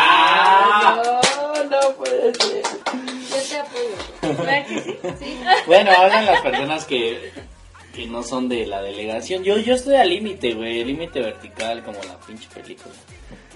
Ah. 0.00 1.02
no, 1.04 1.64
no 1.64 1.80
puede 1.96 2.34
ser. 2.34 2.62
Yo 3.58 3.64
te 4.22 4.28
apoyo. 4.28 4.38
mona. 4.38 4.52
¿Verdad 4.52 4.66
que 4.66 4.80
sí? 4.80 4.98
Sí. 5.18 5.38
Bueno, 5.66 5.90
hablan 5.90 6.26
las 6.26 6.40
personas 6.42 6.84
que, 6.84 7.32
que 7.94 8.06
no 8.06 8.22
son 8.22 8.48
de 8.48 8.66
la 8.66 8.82
delegación. 8.82 9.44
Yo, 9.44 9.58
yo 9.58 9.74
estoy 9.74 9.96
al 9.96 10.08
límite, 10.08 10.54
güey, 10.54 10.84
límite 10.84 11.20
vertical 11.20 11.82
como 11.82 11.98
la 12.04 12.18
pinche 12.20 12.48
película. 12.54 12.94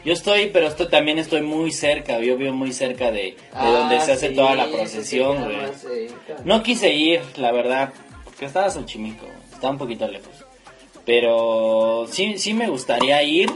Yo 0.04 0.12
estoy, 0.12 0.46
pero 0.48 0.66
esto 0.66 0.88
también 0.88 1.18
estoy 1.20 1.42
muy 1.42 1.70
cerca, 1.70 2.18
yo 2.18 2.36
vivo 2.36 2.52
muy 2.52 2.72
cerca 2.72 3.12
de, 3.12 3.36
de 3.36 3.72
donde 3.72 4.00
se 4.00 4.12
hace 4.12 4.26
Ah, 4.26 4.30
sí, 4.30 4.34
toda 4.34 4.54
la 4.56 4.66
procesión, 4.66 5.44
güey. 5.44 6.08
No 6.44 6.62
quise 6.64 6.92
ir, 6.92 7.20
la 7.36 7.52
verdad, 7.52 7.92
porque 8.24 8.46
estaba 8.46 8.68
Xochimilco, 8.68 9.26
estaba 9.52 9.70
un 9.72 9.78
poquito 9.78 10.08
lejos. 10.08 10.44
Pero 11.04 12.06
sí, 12.10 12.36
sí 12.38 12.52
me 12.52 12.68
gustaría 12.68 13.22
ir, 13.22 13.48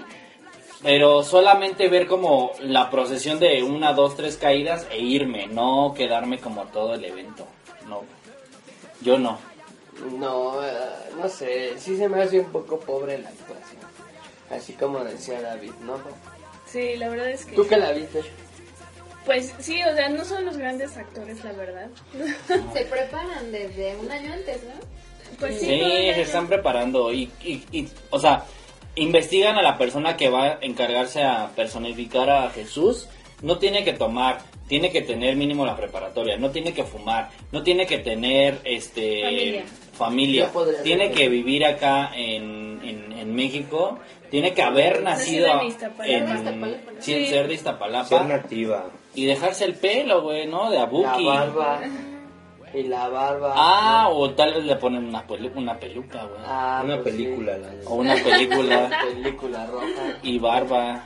pero 0.86 1.24
solamente 1.24 1.88
ver 1.88 2.06
como 2.06 2.52
la 2.60 2.90
procesión 2.90 3.40
de 3.40 3.60
una, 3.64 3.92
dos, 3.92 4.14
tres 4.14 4.36
caídas 4.36 4.86
e 4.92 5.00
irme, 5.00 5.48
no 5.48 5.92
quedarme 5.96 6.38
como 6.38 6.66
todo 6.66 6.94
el 6.94 7.04
evento. 7.04 7.44
No, 7.88 8.04
yo 9.02 9.18
no. 9.18 9.36
No, 10.16 10.64
eh, 10.64 10.70
no 11.20 11.28
sé, 11.28 11.76
sí 11.76 11.96
se 11.96 12.08
me 12.08 12.22
hace 12.22 12.38
un 12.38 12.52
poco 12.52 12.78
pobre 12.78 13.18
la 13.18 13.30
actuación. 13.30 13.80
Así 14.48 14.74
como 14.74 15.02
decía 15.02 15.42
David, 15.42 15.72
¿no? 15.82 15.98
Sí, 16.66 16.94
la 16.94 17.08
verdad 17.08 17.30
es 17.30 17.46
que... 17.46 17.56
¿Tú 17.56 17.66
que 17.66 17.78
la 17.78 17.90
viste? 17.90 18.22
Pues 19.24 19.54
sí, 19.58 19.82
o 19.82 19.92
sea, 19.92 20.08
no 20.08 20.24
son 20.24 20.44
los 20.44 20.56
grandes 20.56 20.96
actores, 20.96 21.42
la 21.42 21.50
verdad. 21.50 21.90
Se 22.72 22.84
preparan 22.84 23.50
desde 23.50 23.96
un 23.96 24.08
año 24.08 24.32
antes, 24.32 24.62
¿no? 24.62 24.74
Pues 25.40 25.58
sí, 25.58 25.66
Sí, 25.66 25.80
se 26.14 26.22
están 26.22 26.46
preparando 26.46 27.12
y, 27.12 27.28
y, 27.42 27.64
y, 27.72 27.88
o 28.10 28.20
sea, 28.20 28.44
investigan 28.96 29.56
a 29.56 29.62
la 29.62 29.78
persona 29.78 30.16
que 30.16 30.28
va 30.28 30.44
a 30.46 30.58
encargarse 30.62 31.22
a 31.22 31.50
personificar 31.54 32.28
a 32.30 32.50
Jesús. 32.50 33.08
No 33.42 33.58
tiene 33.58 33.84
que 33.84 33.92
tomar, 33.92 34.38
tiene 34.66 34.90
que 34.90 35.02
tener 35.02 35.36
mínimo 35.36 35.64
la 35.66 35.76
preparatoria, 35.76 36.38
no 36.38 36.50
tiene 36.50 36.72
que 36.72 36.84
fumar, 36.84 37.28
no 37.52 37.62
tiene 37.62 37.86
que 37.86 37.98
tener 37.98 38.58
este 38.64 39.64
Familia. 39.92 40.50
tiene 40.82 41.08
ser. 41.08 41.14
que 41.16 41.28
vivir 41.28 41.64
acá 41.66 42.10
en, 42.14 42.80
en, 42.82 43.12
en 43.12 43.34
México, 43.34 43.98
tiene 44.30 44.54
que 44.54 44.62
haber 44.62 45.02
nacido 45.02 45.60
en 45.60 45.66
Iztapalapa. 45.68 46.68
en, 46.68 47.02
sí, 47.02 47.26
ser 47.26 47.48
de 47.48 47.54
Iztapalapa 47.54 48.08
Ser 48.08 48.24
nativa. 48.26 48.86
y 49.14 49.26
dejarse 49.26 49.64
el 49.66 49.74
pelo, 49.74 50.22
güey, 50.22 50.46
¿no? 50.46 50.70
De 50.70 50.76
La 50.76 50.82
abuki. 50.84 51.24
barba. 51.24 51.80
Y 52.76 52.82
la 52.84 53.08
barba. 53.08 53.54
Ah, 53.56 54.08
o 54.10 54.30
tal 54.32 54.54
vez 54.54 54.64
le 54.64 54.76
ponen 54.76 55.04
una, 55.06 55.26
pelu- 55.26 55.52
una 55.54 55.78
peluca, 55.78 56.24
güey. 56.24 56.40
Ah, 56.44 56.82
Una 56.84 57.00
pues 57.00 57.14
película. 57.14 57.54
sí. 57.56 57.60
la- 57.84 57.90
O 57.90 57.94
una 57.94 58.14
película 58.14 58.90
Película 59.14 59.66
roja. 59.66 60.18
y 60.22 60.38
barba. 60.38 61.04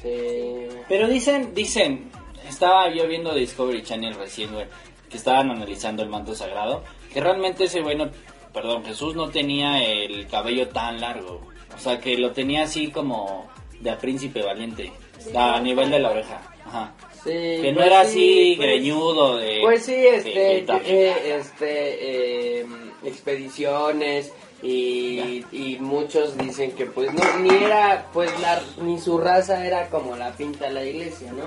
Sí. 0.00 0.66
Pero 0.88 1.06
dicen, 1.08 1.54
dicen, 1.54 2.10
estaba 2.48 2.90
yo 2.92 3.06
viendo 3.06 3.32
Discovery 3.34 3.82
Channel 3.82 4.14
recién, 4.14 4.52
güey, 4.52 4.66
que 5.08 5.16
estaban 5.16 5.50
analizando 5.50 6.02
el 6.02 6.08
manto 6.08 6.34
sagrado, 6.34 6.82
que 7.12 7.20
realmente 7.20 7.64
ese 7.64 7.82
güey 7.82 7.96
no, 7.96 8.10
perdón, 8.52 8.84
Jesús 8.84 9.14
no 9.14 9.28
tenía 9.28 9.82
el 9.84 10.26
cabello 10.26 10.68
tan 10.70 11.00
largo. 11.00 11.40
O 11.74 11.78
sea, 11.78 12.00
que 12.00 12.18
lo 12.18 12.32
tenía 12.32 12.64
así 12.64 12.90
como 12.90 13.46
de 13.80 13.90
a 13.90 13.98
príncipe 13.98 14.42
valiente, 14.42 14.92
a 15.36 15.60
nivel 15.60 15.90
de 15.90 15.98
la 16.00 16.10
oreja. 16.10 16.40
Ajá. 16.66 16.92
Sí, 17.24 17.30
Que 17.30 17.70
no 17.72 17.76
pues 17.76 17.86
era 17.86 18.04
sí, 18.04 18.10
así 18.10 18.54
pues- 18.56 18.68
greñudo 18.68 19.36
de... 19.36 19.60
Pues 19.62 19.84
sí, 19.84 19.92
de- 19.92 20.16
este, 20.16 20.30
de 20.38 20.62
tal- 20.62 20.82
eh, 20.84 21.36
este, 21.38 22.60
eh, 22.60 22.66
expediciones 23.04 24.32
y, 24.62 25.44
y 25.52 25.76
muchos 25.80 26.36
dicen 26.38 26.72
que 26.72 26.86
pues 26.86 27.12
no, 27.14 27.38
ni 27.38 27.64
era, 27.64 28.08
pues 28.12 28.30
la, 28.40 28.62
ni 28.82 28.98
su 29.00 29.18
raza 29.18 29.66
era 29.66 29.88
como 29.88 30.16
la 30.16 30.32
pinta 30.32 30.70
la 30.70 30.84
iglesia, 30.84 31.32
¿no? 31.32 31.44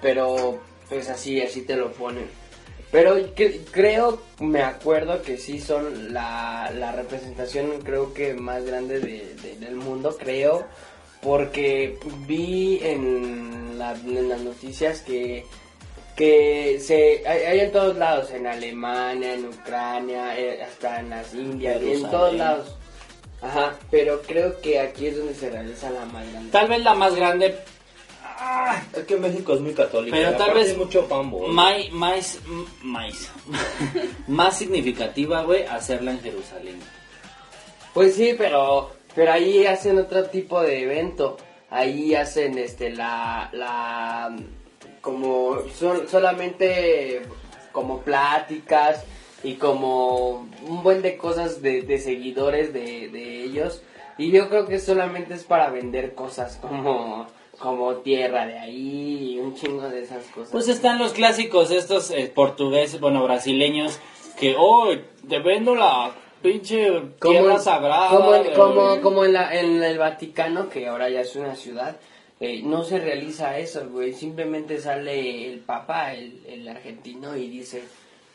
Pero 0.00 0.58
pues 0.88 1.08
así, 1.08 1.40
así 1.40 1.62
te 1.62 1.76
lo 1.76 1.92
ponen. 1.92 2.26
Pero 2.90 3.34
que- 3.34 3.60
creo, 3.70 4.20
me 4.40 4.62
acuerdo 4.62 5.20
que 5.22 5.36
sí 5.36 5.60
son 5.60 6.14
la, 6.14 6.70
la 6.74 6.92
representación 6.92 7.80
creo 7.84 8.14
que 8.14 8.34
más 8.34 8.64
grande 8.64 8.98
de- 9.00 9.34
de- 9.42 9.56
del 9.56 9.74
mundo, 9.76 10.16
creo, 10.18 10.64
porque 11.22 11.98
vi 12.26 12.78
en, 12.82 13.78
la- 13.78 13.92
en 13.94 14.28
las 14.28 14.40
noticias 14.40 15.02
que 15.02 15.44
que 16.16 16.80
se 16.80 17.22
hay, 17.28 17.42
hay 17.44 17.60
en 17.60 17.70
todos 17.70 17.96
lados, 17.96 18.30
en 18.32 18.44
Alemania, 18.48 19.34
en 19.34 19.46
Ucrania, 19.46 20.36
eh, 20.36 20.60
hasta 20.64 20.98
en 20.98 21.10
las 21.10 21.32
Indias, 21.32 21.80
en 21.80 22.10
todos 22.10 22.34
lados. 22.34 22.74
Ajá, 23.40 23.76
pero 23.88 24.20
creo 24.22 24.60
que 24.60 24.80
aquí 24.80 25.06
es 25.06 25.16
donde 25.16 25.32
se 25.34 25.48
realiza 25.48 25.88
la 25.90 26.04
más 26.06 26.28
grande. 26.32 26.50
Tal 26.50 26.66
vez 26.66 26.82
la 26.82 26.94
más 26.94 27.14
grande, 27.14 27.56
Es 28.96 29.04
que 29.04 29.16
México 29.16 29.54
es 29.54 29.60
muy 29.60 29.74
católico. 29.74 30.16
Pero 30.16 30.32
tal 30.36 30.54
vez 30.54 30.76
mucho 30.76 31.06
pambo. 31.06 31.46
mai- 31.48 31.88
más, 31.90 32.38
más, 32.82 33.30
más 34.26 34.58
significativa, 34.58 35.42
güey, 35.42 35.64
hacerla 35.66 36.10
en 36.12 36.20
Jerusalén. 36.20 36.80
Pues 37.94 38.16
sí, 38.16 38.34
pero 38.36 38.90
pero 39.18 39.32
ahí 39.32 39.66
hacen 39.66 39.98
otro 39.98 40.26
tipo 40.26 40.62
de 40.62 40.84
evento. 40.84 41.38
Ahí 41.70 42.14
hacen 42.14 42.56
este 42.56 42.90
la 42.90 43.50
la 43.52 44.36
como 45.00 45.58
son 45.74 46.06
solamente 46.06 47.22
como 47.72 48.02
pláticas 48.02 49.04
y 49.42 49.54
como 49.54 50.48
un 50.68 50.84
buen 50.84 51.02
de 51.02 51.16
cosas 51.16 51.60
de, 51.62 51.82
de 51.82 51.98
seguidores 51.98 52.72
de, 52.72 53.08
de 53.08 53.42
ellos 53.42 53.82
y 54.18 54.30
yo 54.30 54.48
creo 54.48 54.66
que 54.66 54.78
solamente 54.78 55.34
es 55.34 55.42
para 55.42 55.70
vender 55.70 56.14
cosas 56.14 56.56
como 56.56 57.26
como 57.58 57.96
tierra 57.96 58.46
de 58.46 58.56
ahí 58.56 59.32
y 59.32 59.40
un 59.40 59.56
chingo 59.56 59.88
de 59.88 60.04
esas 60.04 60.26
cosas. 60.26 60.52
Pues 60.52 60.68
están 60.68 61.00
los 61.00 61.12
clásicos 61.12 61.72
estos 61.72 62.12
eh, 62.12 62.30
portugueses, 62.32 63.00
bueno, 63.00 63.24
brasileños, 63.24 63.98
que, 64.38 64.54
oh, 64.56 64.90
te 65.28 65.40
vendo 65.40 65.74
la 65.74 66.12
pinche 66.42 66.90
tierra 67.20 67.54
en- 67.54 67.60
sagrada. 67.60 68.08
como 68.10 68.34
en, 68.34 68.42
de- 68.44 68.52
como, 68.52 69.00
como 69.00 69.24
en, 69.24 69.32
la, 69.32 69.58
en 69.58 69.82
el 69.82 69.98
Vaticano, 69.98 70.68
que 70.68 70.86
ahora 70.86 71.08
ya 71.08 71.20
es 71.20 71.34
una 71.36 71.54
ciudad, 71.56 71.96
eh, 72.40 72.62
no 72.64 72.84
se 72.84 72.98
realiza 72.98 73.58
eso, 73.58 73.88
güey. 73.90 74.12
Simplemente 74.12 74.78
sale 74.80 75.46
el 75.52 75.58
Papa, 75.60 76.14
el, 76.14 76.40
el 76.46 76.68
argentino, 76.68 77.36
y 77.36 77.48
dice, 77.48 77.82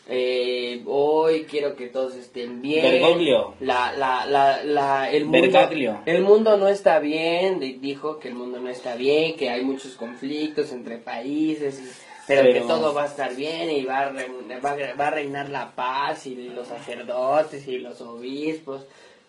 eh, 0.09 0.81
hoy 0.85 1.45
quiero 1.49 1.75
que 1.77 1.87
todos 1.87 2.15
estén 2.15 2.61
bien. 2.61 2.83
Bergoglio. 2.83 3.53
La, 3.61 3.93
la, 3.97 4.25
la, 4.25 4.61
la, 4.63 5.09
el 5.09 5.23
mundo, 5.25 5.41
Bergoglio. 5.41 6.01
el 6.05 6.21
mundo 6.21 6.57
no 6.57 6.67
está 6.67 6.99
bien, 6.99 7.59
di- 7.61 7.73
dijo 7.79 8.19
que 8.19 8.27
el 8.27 8.35
mundo 8.35 8.59
no 8.59 8.69
está 8.69 8.95
bien, 8.95 9.37
que 9.37 9.49
hay 9.49 9.63
muchos 9.63 9.93
conflictos 9.93 10.73
entre 10.73 10.97
países, 10.97 11.79
y- 11.79 12.12
pero, 12.27 12.41
Pero- 12.41 12.53
que 12.53 12.61
todo 12.61 12.93
va 12.93 13.03
a 13.03 13.07
estar 13.07 13.35
bien 13.35 13.69
y 13.71 13.83
va 13.83 13.99
a, 13.99 14.09
re- 14.09 14.29
va, 14.63 14.71
a- 14.71 14.95
va 14.95 15.07
a 15.07 15.11
reinar 15.11 15.49
la 15.49 15.71
paz 15.75 16.25
y 16.27 16.35
los 16.49 16.67
sacerdotes 16.67 17.67
y 17.67 17.79
los 17.79 17.99
obispos 18.01 18.85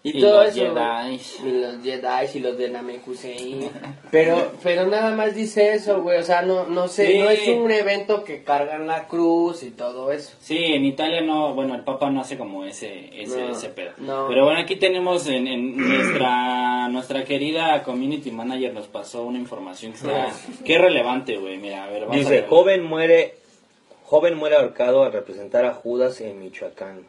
y, 0.07 0.19
Y 0.19 0.21
todo 0.21 0.45
los 0.45 0.55
eso. 0.57 0.75
Jedis. 0.75 1.41
Y 1.43 1.51
los 1.51 1.83
Jedi 1.83 2.27
y 2.35 2.39
los 2.41 2.59
de 2.59 2.69
Namekusei. 2.71 3.71
Pero, 4.11 4.53
pero 4.63 4.87
nada 4.87 5.11
más 5.17 5.35
dice 5.35 5.73
eso, 5.75 6.01
güey. 6.03 6.19
O 6.19 6.23
sea, 6.23 6.43
no, 6.43 6.67
no 6.67 6.87
sé, 6.87 7.07
Sí. 7.07 7.19
no 7.19 7.31
es 7.31 7.49
un 7.49 7.69
evento 7.73 8.23
que 8.23 8.45
cargan 8.45 8.87
la 8.87 9.09
cruz 9.09 9.65
y 9.65 9.71
todo 9.73 10.13
eso. 10.13 10.37
Sí, 10.41 10.57
en 10.57 10.85
Italia 10.85 11.21
no, 11.23 11.53
bueno, 11.55 11.75
el 11.75 11.83
Papa 11.83 12.11
no 12.11 12.21
hace 12.21 12.39
como 12.39 12.65
ese, 12.65 13.11
ese, 13.21 13.41
No, 13.47 13.53
ese 13.53 13.71
pedo. 13.71 13.91
no. 13.99 14.29
Pero 14.29 14.45
bueno, 14.45 14.61
aquí 14.61 14.77
tenemos 14.77 15.27
en, 15.27 15.49
en 15.49 15.77
nuestra, 15.77 16.87
nuestra 16.91 17.25
querida 17.25 17.83
community 17.83 18.31
manager 18.31 18.73
nos 18.73 18.87
pasó 18.87 19.25
una 19.25 19.39
información 19.39 19.91
que 19.93 19.99
está, 19.99 20.29
que 20.65 20.75
es 20.77 20.81
relevante, 20.81 21.37
güey. 21.39 21.57
Mira, 21.59 21.83
a 21.85 21.89
ver, 21.91 22.03
vamos 22.03 22.15
a 22.15 22.19
Dice, 22.21 22.31
ver. 22.43 22.47
joven 22.47 22.85
muere, 22.85 23.35
joven 24.05 24.37
muere 24.37 24.55
ahorcado 24.57 25.03
al 25.03 25.13
representar 25.13 25.65
a 25.65 25.75
Judas 25.75 26.21
en 26.21 26.39
Michoacán. 26.39 27.05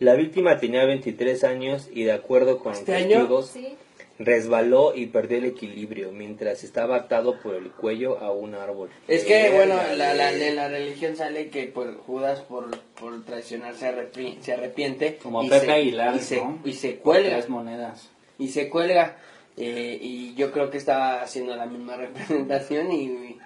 La 0.00 0.14
víctima 0.14 0.58
tenía 0.58 0.84
23 0.84 1.44
años 1.44 1.88
y 1.92 2.04
de 2.04 2.12
acuerdo 2.12 2.58
con 2.58 2.72
¿Este 2.72 2.92
testigos 2.92 3.50
Sí. 3.50 3.74
resbaló 4.18 4.94
y 4.94 5.06
perdió 5.06 5.38
el 5.38 5.44
equilibrio 5.46 6.10
mientras 6.12 6.64
estaba 6.64 6.96
atado 6.96 7.38
por 7.40 7.54
el 7.54 7.70
cuello 7.70 8.18
a 8.18 8.32
un 8.32 8.54
árbol. 8.54 8.90
Es 9.08 9.24
que, 9.24 9.34
Verga, 9.50 9.56
bueno, 9.56 9.74
la, 9.96 10.14
la, 10.14 10.30
güey. 10.30 10.42
en 10.44 10.56
la 10.56 10.68
religión 10.68 11.16
sale 11.16 11.48
que 11.48 11.64
por 11.64 11.96
Judas 11.98 12.40
por, 12.40 12.70
por 13.00 13.24
traicionar 13.24 13.74
se, 13.74 13.90
arrepi- 13.94 14.38
se 14.40 14.52
arrepiente. 14.54 15.16
Como 15.22 15.42
y 15.42 15.48
Pepe 15.48 15.66
se- 15.66 15.72
Aguilar, 15.72 16.16
y 16.16 16.18
se, 16.20 16.36
¿no? 16.36 16.58
y 16.64 16.72
se 16.72 16.96
cuelga. 16.96 17.30
Tres 17.30 17.48
monedas. 17.48 18.10
Y 18.38 18.48
se 18.48 18.68
cuelga. 18.68 19.16
eh, 19.56 19.98
y 20.00 20.34
yo 20.34 20.50
creo 20.52 20.70
que 20.70 20.78
estaba 20.78 21.20
haciendo 21.22 21.54
la 21.56 21.66
misma 21.66 21.96
representación 21.98 22.90
y, 22.92 23.02
y 23.04 23.38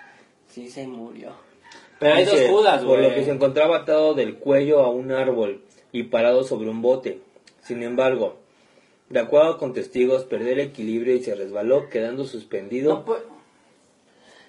sí 0.48 0.68
se 0.70 0.86
murió. 0.86 1.32
Pero 1.98 2.14
hay 2.14 2.24
dos 2.24 2.40
Judas, 2.48 2.82
Por 2.84 2.98
lo 2.98 3.04
güey. 3.06 3.14
que 3.16 3.24
se 3.24 3.30
encontraba 3.32 3.78
atado 3.78 4.14
del 4.14 4.36
cuello 4.36 4.80
a 4.84 4.90
un 4.90 5.10
árbol 5.12 5.62
y 5.94 6.02
parado 6.02 6.42
sobre 6.44 6.68
un 6.68 6.82
bote. 6.82 7.20
Sin 7.62 7.82
embargo, 7.84 8.36
de 9.08 9.20
acuerdo 9.20 9.56
con 9.58 9.72
testigos, 9.72 10.24
perdió 10.24 10.52
el 10.52 10.60
equilibrio 10.60 11.14
y 11.14 11.22
se 11.22 11.34
resbaló, 11.36 11.88
quedando 11.88 12.24
suspendido. 12.24 13.04
No 13.06 13.16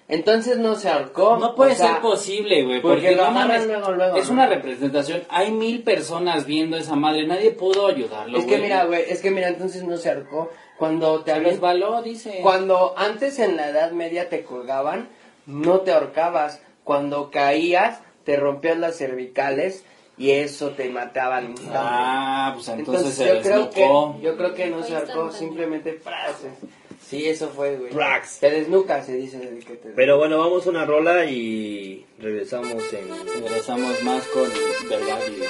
Entonces 0.08 0.58
no 0.58 0.74
se 0.74 0.88
ahorcó. 0.88 1.36
No 1.38 1.54
puede 1.54 1.72
o 1.72 1.74
sea, 1.76 1.92
ser 1.94 2.00
posible, 2.00 2.64
güey. 2.64 2.80
porque 2.80 2.96
Porque, 3.00 3.16
lo 3.16 3.22
no 3.22 3.28
agarran 3.28 3.48
mames, 3.48 3.66
luego, 3.66 3.92
luego, 3.92 4.16
es 4.16 4.26
¿no? 4.26 4.32
una 4.34 4.46
representación. 4.46 5.22
Hay 5.28 5.52
mil 5.52 5.82
personas 5.82 6.46
viendo 6.46 6.76
esa 6.76 6.94
madre. 6.96 7.26
Nadie 7.26 7.52
pudo 7.52 7.86
ayudarlo, 7.86 8.38
Es 8.38 8.44
que 8.44 8.58
mira, 8.58 8.84
güey, 8.84 9.04
es 9.08 9.20
que 9.22 9.30
mira, 9.30 9.48
entonces 9.48 9.84
no 9.84 9.96
se 9.96 10.10
ahorcó. 10.10 10.50
Cuando 10.78 11.20
te 11.24 11.30
Se 11.30 11.36
habían- 11.36 11.50
resbaló, 11.52 12.02
dice. 12.02 12.40
Cuando 12.42 12.94
antes 12.96 13.38
en 13.38 13.56
la 13.56 13.70
Edad 13.70 13.92
Media 13.92 14.28
te 14.28 14.42
colgaban, 14.42 15.08
no 15.46 15.80
te 15.80 15.92
ahorcabas. 15.92 16.60
Cuando 16.84 17.30
caías, 17.30 18.00
te 18.24 18.36
rompías 18.36 18.78
las 18.78 18.96
cervicales 18.98 19.84
y 20.18 20.30
eso 20.30 20.70
te 20.70 20.88
mataba 20.88 21.38
al 21.38 21.50
instante. 21.50 21.72
Ah, 21.74 22.52
pues 22.54 22.68
entonces, 22.68 23.04
Entonces, 23.04 23.14
se 23.14 23.26
yo 23.26 23.42
creo 23.42 23.70
que 23.70 23.80
desnucó. 23.80 24.18
yo 24.22 24.36
creo 24.36 24.54
que 24.54 24.66
no 24.68 24.82
se 24.82 24.92
instantáneo. 24.92 25.32
simplemente 25.32 25.92
frases. 25.94 26.52
Sí, 27.06 27.28
eso 27.28 27.48
fue, 27.50 27.76
güey. 27.76 27.92
Prax. 27.92 28.40
Te 28.40 28.50
desnuca, 28.50 29.02
se 29.04 29.14
dice 29.14 29.36
el 29.36 29.64
que 29.64 29.74
te 29.74 29.90
Pero 29.90 30.16
bueno, 30.18 30.38
vamos 30.38 30.66
a 30.66 30.70
una 30.70 30.84
rola 30.84 31.24
y 31.26 32.04
regresamos 32.18 32.82
en... 32.92 33.42
Regresamos 33.44 34.02
más 34.02 34.26
con 34.26 34.42
Vergaglio. 34.88 35.44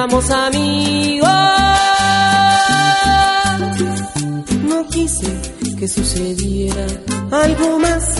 Fuéramos 0.00 0.30
amigos. 0.30 1.28
No 4.62 4.86
quise 4.88 5.28
que 5.78 5.86
sucediera 5.86 6.86
algo 7.30 7.78
más 7.78 8.14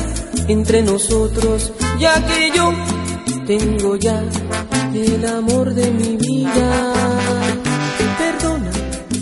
entre 0.49 0.83
nosotros, 0.83 1.73
ya 1.99 2.15
que 2.27 2.51
yo 2.55 2.73
tengo 3.47 3.97
ya 3.97 4.23
el 4.93 5.27
amor 5.27 5.73
de 5.73 5.91
mi 5.91 6.17
vida. 6.17 6.93
Perdona 8.19 8.71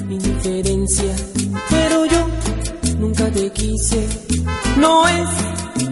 mi 0.09 0.17
indiferencia, 0.17 1.15
pero 1.71 2.07
yo 2.07 2.27
nunca 2.99 3.31
te 3.31 3.51
quise. 3.53 4.05
No 4.79 5.07
es 5.07 5.29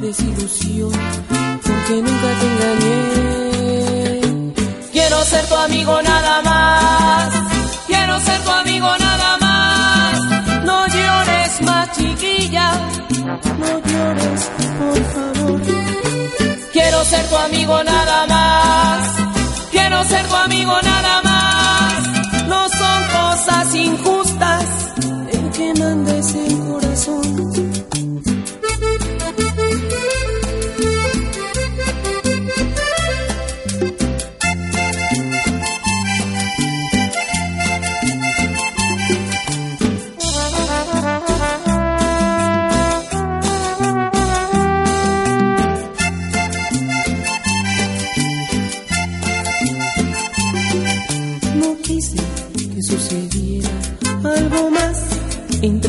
desilusión, 0.00 0.90
porque 1.62 2.02
nunca 2.02 2.28
te 2.40 2.46
engañé. 2.46 3.35
Quiero 5.16 5.30
ser 5.30 5.46
tu 5.46 5.56
amigo 5.56 6.02
nada 6.02 6.42
más. 6.42 7.30
Quiero 7.86 8.20
ser 8.20 8.38
tu 8.42 8.50
amigo 8.50 8.86
nada 8.98 9.38
más. 9.38 10.62
No 10.62 10.86
llores 10.88 11.62
más, 11.62 11.90
chiquilla. 11.92 12.72
No 13.24 13.80
llores, 13.80 14.50
por 14.78 15.04
favor. 15.14 15.60
Quiero 16.70 17.02
ser 17.06 17.26
tu 17.30 17.36
amigo 17.36 17.82
nada 17.82 18.26
más. 18.26 19.08
Quiero 19.70 20.04
ser 20.04 20.26
tu 20.26 20.36
amigo 20.36 20.72
nada 20.82 21.22
más. 21.22 22.46
No 22.46 22.68
son 22.68 23.04
cosas 23.18 23.74
injustas. 23.74 24.64
El 25.32 25.50
que 25.50 25.74
manda 25.80 26.14
es 26.14 26.34
el 26.34 26.58
corazón. 26.60 27.65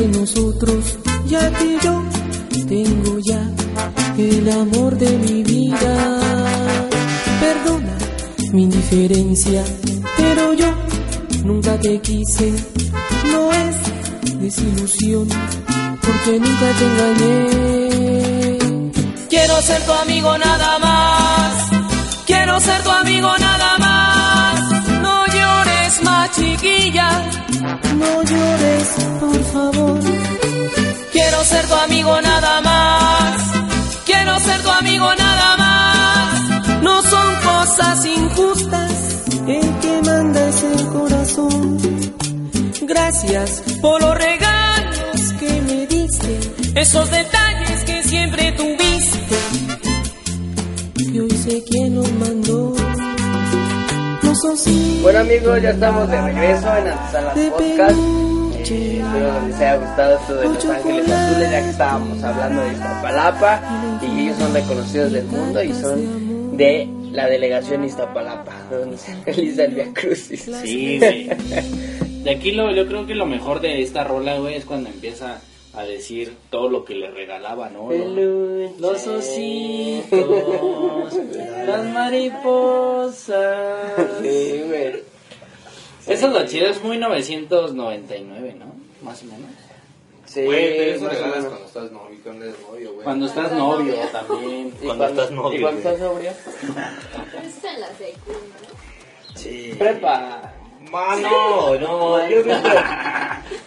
Entre 0.08 0.20
nosotros, 0.20 0.98
ya 1.28 1.52
que 1.52 1.78
yo 1.84 2.04
tengo 2.68 3.20
ya 3.20 3.42
el 4.18 4.50
amor 4.52 4.98
de 4.98 5.18
mi 5.18 5.44
vida. 5.44 6.20
Perdona 7.40 7.98
mi 8.52 8.64
indiferencia, 8.64 9.64
pero 10.18 10.54
yo 10.54 10.72
nunca 11.44 11.78
te 11.80 12.00
quise. 12.00 12.54
No 13.32 13.52
es 13.52 13.76
desilusión, 14.40 15.28
porque 16.02 16.40
nunca 16.40 16.72
te 16.78 16.86
engañé. 16.86 18.08
Quiero 19.30 19.62
ser 19.62 19.82
tu 19.84 19.92
amigo 19.94 20.38
nada 20.38 20.80
más. 20.80 21.70
Quiero 22.26 22.60
ser 22.60 22.82
tu 22.84 22.92
amigo 22.92 23.30
nada 23.40 23.78
más. 23.78 24.60
No 25.02 25.26
llores 25.28 26.04
más, 26.04 26.32
chiquilla. 26.32 27.47
No 28.02 28.24
llores, 28.24 28.88
por 29.20 29.44
favor. 29.54 30.00
Quiero 31.12 31.44
ser 31.44 31.66
tu 31.68 31.74
amigo 31.76 32.22
nada 32.22 32.62
más. 32.62 33.42
Quiero 34.06 34.40
ser 34.40 34.62
tu 34.62 34.70
amigo 34.70 35.08
nada 35.16 35.58
más. 35.58 36.84
No 36.84 37.02
son 37.02 37.36
cosas 37.52 38.06
injustas. 38.06 38.92
El 39.48 39.80
que 39.82 40.02
manda 40.06 40.50
es 40.50 40.64
el 40.64 40.88
corazón. 40.88 41.78
Gracias 42.82 43.64
por 43.82 44.02
los 44.02 44.16
regalos 44.18 45.34
que 45.40 45.62
me 45.68 45.88
diste. 45.88 46.40
Esos 46.76 47.10
detalles 47.10 47.84
que 47.84 48.04
siempre 48.04 48.52
tuviste. 48.54 49.38
Que 51.12 51.22
hoy 51.22 51.32
sé 51.32 51.64
quién 51.70 51.96
los 51.96 52.12
mandó. 52.14 52.77
Bueno 55.02 55.20
amigos, 55.20 55.62
ya 55.64 55.72
estamos 55.72 56.08
de 56.12 56.22
regreso 56.22 56.78
en 56.78 56.88
Antesalas 56.88 57.36
de 57.36 57.50
Podcast. 57.50 57.98
Eh, 58.70 59.02
espero 59.02 59.48
les 59.48 59.56
haya 59.56 59.78
gustado 59.78 60.20
esto 60.20 60.36
de 60.36 60.46
Los 60.46 60.66
Ángeles 60.66 61.10
Azules, 61.10 61.52
ya 61.52 61.64
que 61.64 61.70
estábamos 61.70 62.24
hablando 62.24 62.62
de 62.62 62.74
Iztapalapa 62.74 64.00
y 64.04 64.22
ellos 64.22 64.38
son 64.38 64.54
reconocidos 64.54 65.12
del 65.12 65.26
mundo 65.26 65.64
y 65.64 65.74
son 65.74 66.56
de 66.56 66.88
la 67.12 67.26
delegación 67.26 67.84
Iztapalapa, 67.84 68.54
donde 68.70 68.98
se 68.98 69.16
realiza 69.26 69.64
el 69.64 69.74
Via 69.74 69.92
Crucis. 69.92 70.52
Sí, 70.62 71.00
güey. 71.00 71.30
De 72.24 72.30
aquí 72.30 72.52
lo, 72.52 72.72
yo 72.76 72.86
creo 72.86 73.08
que 73.08 73.16
lo 73.16 73.26
mejor 73.26 73.60
de 73.60 73.82
esta 73.82 74.04
rola, 74.04 74.38
güey, 74.38 74.54
es 74.54 74.66
cuando 74.66 74.90
empieza 74.90 75.42
a 75.78 75.84
decir 75.84 76.36
todo 76.50 76.70
lo 76.70 76.84
que 76.86 76.96
le 76.96 77.12
regalaba, 77.12 77.70
¿no? 77.70 77.90
Los 78.80 79.06
ositos, 79.08 81.14
las 81.68 81.86
mariposas. 81.94 83.38
Sí, 84.22 84.64
güey. 84.68 85.04
Eso 86.08 86.28
es 86.28 86.34
lo 86.34 86.46
chido, 86.48 86.68
es 86.68 86.82
muy 86.84 86.98
999, 86.98 88.56
¿no? 88.58 88.66
Más 89.02 89.22
o 89.24 89.26
menos. 89.26 89.50
Sí, 90.26 90.44
Güey, 90.46 90.78
pero 90.78 90.92
eso 90.96 91.06
más 91.06 91.14
o 91.14 91.16
regalas 91.16 91.38
menos. 91.38 91.50
cuando 91.52 91.68
estás 91.68 91.92
novio, 91.92 92.18
cuando 92.24 92.46
eres 92.46 92.56
novio, 92.70 92.92
güey. 92.94 93.04
Cuando 93.04 93.26
estás 93.28 93.52
novio 93.52 93.96
también. 94.12 94.74
¿Y 94.82 94.86
Cuando 94.86 95.06
estás 95.06 95.32
novio, 95.32 95.58
¿Y 95.58 95.62
cuando 95.62 95.78
estás 95.80 96.00
sobrio? 96.00 96.32
Eso 96.32 97.48
es 97.48 97.64
en 97.64 97.80
la 97.82 97.88
secundaria. 97.88 98.70
Sí. 99.36 99.74
Prepa. 99.78 100.54
Mano, 100.92 101.76
no, 101.80 102.30
yo 102.30 102.44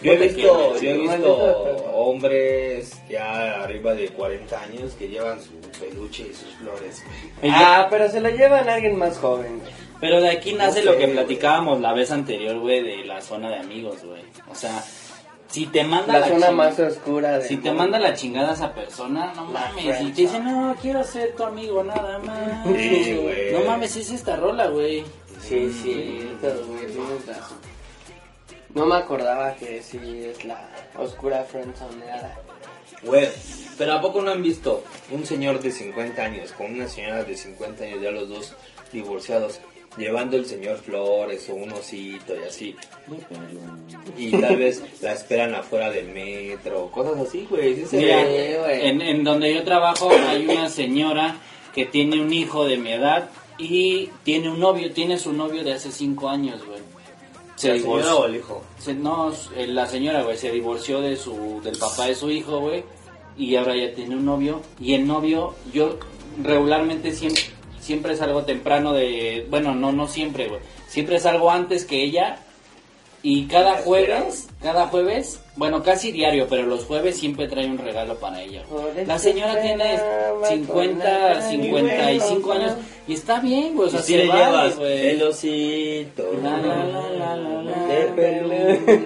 yo 0.01 0.11
he 0.13 0.17
visto, 0.17 0.79
yo 0.81 0.89
he 0.89 0.97
visto 0.97 1.35
hombres 1.93 2.99
ya 3.09 3.61
arriba 3.63 3.93
de 3.93 4.09
40 4.09 4.61
años 4.61 4.93
que 4.97 5.07
llevan 5.07 5.39
su 5.41 5.51
peluche 5.79 6.27
y 6.29 6.33
sus 6.33 6.53
flores. 6.55 7.03
güey. 7.41 7.51
Ah, 7.53 7.87
pero 7.89 8.09
se 8.09 8.19
lo 8.21 8.29
llevan 8.29 8.67
a 8.69 8.73
alguien 8.75 8.97
más 8.97 9.17
joven, 9.17 9.59
güey. 9.59 9.71
Pero 9.99 10.19
de 10.21 10.29
aquí 10.29 10.53
nace 10.53 10.83
No 10.83 10.91
lo 10.91 10.97
que 10.97 11.03
güey. 11.05 11.15
platicábamos 11.15 11.79
la 11.79 11.93
vez 11.93 12.11
anterior, 12.11 12.57
güey, 12.59 12.81
de 12.83 13.05
la 13.05 13.21
zona 13.21 13.49
de 13.49 13.57
amigos, 13.57 14.03
güey. 14.03 14.23
O 14.49 14.55
sea, 14.55 14.83
si 15.47 15.67
te 15.67 15.83
manda 15.83 16.19
La 16.19 16.27
zona 16.27 16.47
ching- 16.49 16.53
más 16.55 16.79
oscura 16.79 17.37
de 17.37 17.47
Si 17.47 17.57
te 17.57 17.71
manda 17.71 17.99
la 17.99 18.13
chingada 18.15 18.53
esa 18.53 18.73
persona, 18.73 19.31
no 19.35 19.45
mames. 19.45 20.01
Y 20.01 20.11
te 20.11 20.21
dice, 20.23 20.39
no, 20.39 20.75
quiero 20.81 21.03
ser 21.03 21.35
tu 21.35 21.43
amigo 21.43 21.83
nada 21.83 22.17
más. 22.19 22.65
Sí, 22.65 23.19
güey. 23.21 23.51
No 23.53 23.59
mames, 23.69 23.95
es 23.95 24.09
esta 24.11 24.35
rola, 24.37 24.67
güey. 24.67 25.03
Sí, 25.39 25.71
sí, 25.83 26.29
todo, 26.41 26.65
güey, 26.67 26.87
tienes 26.87 27.25
razón. 27.27 27.57
No 28.73 28.85
me 28.85 28.95
acordaba 28.95 29.55
que 29.55 29.81
sí 29.81 29.99
es 30.25 30.45
la 30.45 30.69
oscura 30.97 31.43
friendzoneada. 31.43 32.39
Güey, 33.03 33.27
pero 33.77 33.93
¿a 33.93 34.01
poco 34.01 34.21
no 34.21 34.31
han 34.31 34.43
visto 34.43 34.83
un 35.11 35.25
señor 35.25 35.59
de 35.59 35.71
50 35.71 36.21
años 36.21 36.51
con 36.51 36.73
una 36.73 36.87
señora 36.87 37.23
de 37.23 37.35
50 37.35 37.83
años, 37.83 38.01
ya 38.01 38.11
los 38.11 38.29
dos 38.29 38.53
divorciados, 38.93 39.59
llevando 39.97 40.37
el 40.37 40.45
señor 40.45 40.77
flores 40.77 41.49
o 41.49 41.55
un 41.55 41.71
osito 41.71 42.35
y 42.35 42.43
así? 42.47 42.75
Y 44.17 44.31
tal 44.39 44.55
vez 44.55 44.83
la 45.01 45.13
esperan 45.13 45.55
afuera 45.55 45.89
del 45.89 46.09
metro, 46.09 46.91
cosas 46.91 47.27
así, 47.27 47.47
güey. 47.49 47.85
sí 47.85 47.97
Mira, 47.97 48.21
en, 48.71 49.01
en 49.01 49.23
donde 49.23 49.53
yo 49.53 49.63
trabajo 49.63 50.09
hay 50.29 50.47
una 50.47 50.69
señora 50.69 51.37
que 51.73 51.85
tiene 51.85 52.21
un 52.21 52.31
hijo 52.31 52.65
de 52.65 52.77
mi 52.77 52.91
edad 52.91 53.29
y 53.57 54.09
tiene 54.23 54.49
un 54.49 54.59
novio, 54.59 54.91
tiene 54.91 55.17
su 55.17 55.33
novio 55.33 55.63
de 55.63 55.73
hace 55.73 55.91
cinco 55.91 56.29
años, 56.29 56.65
güey. 56.65 56.70
Se 57.61 57.67
¿La 57.69 57.75
señora 57.75 57.97
divorció. 58.01 58.19
o 58.19 58.25
el 58.25 58.35
hijo? 58.37 58.63
Se- 58.79 58.93
no, 58.93 59.31
eh, 59.55 59.67
la 59.67 59.85
señora, 59.85 60.23
güey, 60.23 60.35
se 60.37 60.51
divorció 60.51 60.99
de 61.01 61.15
su, 61.15 61.61
del 61.63 61.77
papá 61.77 62.07
de 62.07 62.15
su 62.15 62.31
hijo, 62.31 62.59
güey, 62.59 62.83
y 63.37 63.55
ahora 63.55 63.75
ya 63.75 63.93
tiene 63.93 64.15
un 64.15 64.25
novio. 64.25 64.61
Y 64.79 64.93
el 64.95 65.05
novio, 65.05 65.53
yo 65.71 65.97
regularmente 66.41 67.11
siempre, 67.11 67.43
siempre 67.79 68.15
salgo 68.15 68.43
temprano 68.43 68.93
de, 68.93 69.45
bueno, 69.49 69.75
no, 69.75 69.91
no 69.91 70.07
siempre, 70.07 70.47
güey, 70.47 70.61
siempre 70.87 71.19
salgo 71.19 71.51
antes 71.51 71.85
que 71.85 72.03
ella. 72.03 72.39
Y 73.23 73.45
cada 73.45 73.77
jueves, 73.77 74.47
cada 74.63 74.87
jueves, 74.87 75.39
bueno, 75.55 75.83
casi 75.83 76.11
diario, 76.11 76.47
pero 76.49 76.63
los 76.63 76.85
jueves 76.85 77.19
siempre 77.19 77.47
trae 77.47 77.67
un 77.67 77.77
regalo 77.77 78.15
para 78.15 78.41
ella. 78.41 78.63
La 79.05 79.19
señora 79.19 79.61
tiene 79.61 79.99
50, 80.47 81.41
55 81.51 82.51
años 82.51 82.73
y 83.07 83.13
está 83.13 83.39
bien, 83.39 83.75
güey, 83.75 83.89
o 83.89 83.91
sea, 83.91 84.01
si 84.01 84.13
se 84.13 84.19
le 84.19 84.27
vale, 84.27 84.45
llevas 84.45 84.77
el 84.79 85.21
osito 85.23 86.23
La, 86.41 86.57
la, 86.57 86.83
la, 86.85 87.09
la, 87.09 87.35
la, 87.35 87.61
la. 87.61 87.85
de 87.87 88.01
peluche, 88.15 89.01